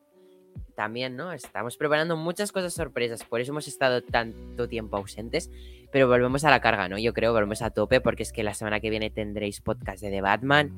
También, 0.76 1.16
¿no? 1.16 1.34
Estamos 1.34 1.78
preparando 1.78 2.18
muchas 2.18 2.52
cosas 2.52 2.74
sorpresas, 2.74 3.24
por 3.26 3.42
eso 3.42 3.52
hemos 3.52 3.68
estado 3.68 4.02
tanto 4.02 4.68
tiempo 4.68 4.98
ausentes, 4.98 5.52
pero 5.92 6.08
volvemos 6.08 6.44
a 6.46 6.50
la 6.50 6.62
carga, 6.62 6.90
¿no? 6.90 6.98
Yo 6.98 7.14
creo, 7.14 7.32
volvemos 7.32 7.62
a 7.62 7.70
tope, 7.70 8.02
porque 8.02 8.24
es 8.24 8.34
que 8.34 8.42
la 8.42 8.56
semana 8.56 8.80
que 8.80 8.90
viene 8.90 9.12
tendréis 9.12 9.62
podcast 9.62 10.02
de 10.02 10.10
The 10.10 10.22
Batman. 10.22 10.72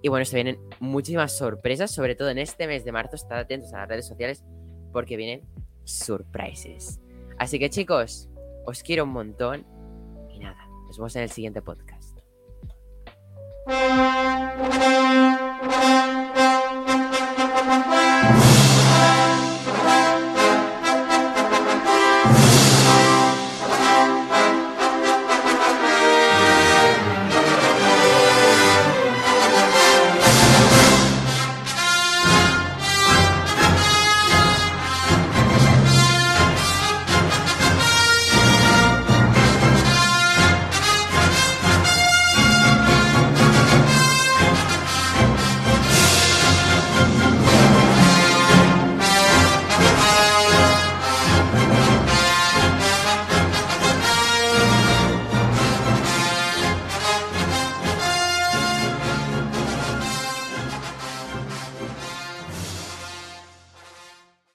Y 0.00 0.08
bueno, 0.08 0.24
se 0.24 0.36
vienen 0.36 0.58
muchísimas 0.78 1.36
sorpresas, 1.36 1.90
sobre 1.90 2.14
todo 2.14 2.30
en 2.30 2.38
este 2.38 2.68
mes 2.68 2.84
de 2.84 2.92
marzo. 2.92 3.16
Estad 3.16 3.40
atentos 3.40 3.72
a 3.74 3.78
las 3.78 3.88
redes 3.88 4.06
sociales 4.06 4.44
porque 4.92 5.16
vienen 5.16 5.42
surprises. 5.84 7.00
Así 7.38 7.58
que 7.58 7.70
chicos, 7.70 8.28
os 8.66 8.82
quiero 8.82 9.04
un 9.04 9.10
montón 9.10 9.66
y 10.30 10.38
nada, 10.38 10.66
nos 10.86 10.98
vemos 10.98 11.16
en 11.16 11.22
el 11.22 11.30
siguiente 11.30 11.62
podcast. 11.62 12.18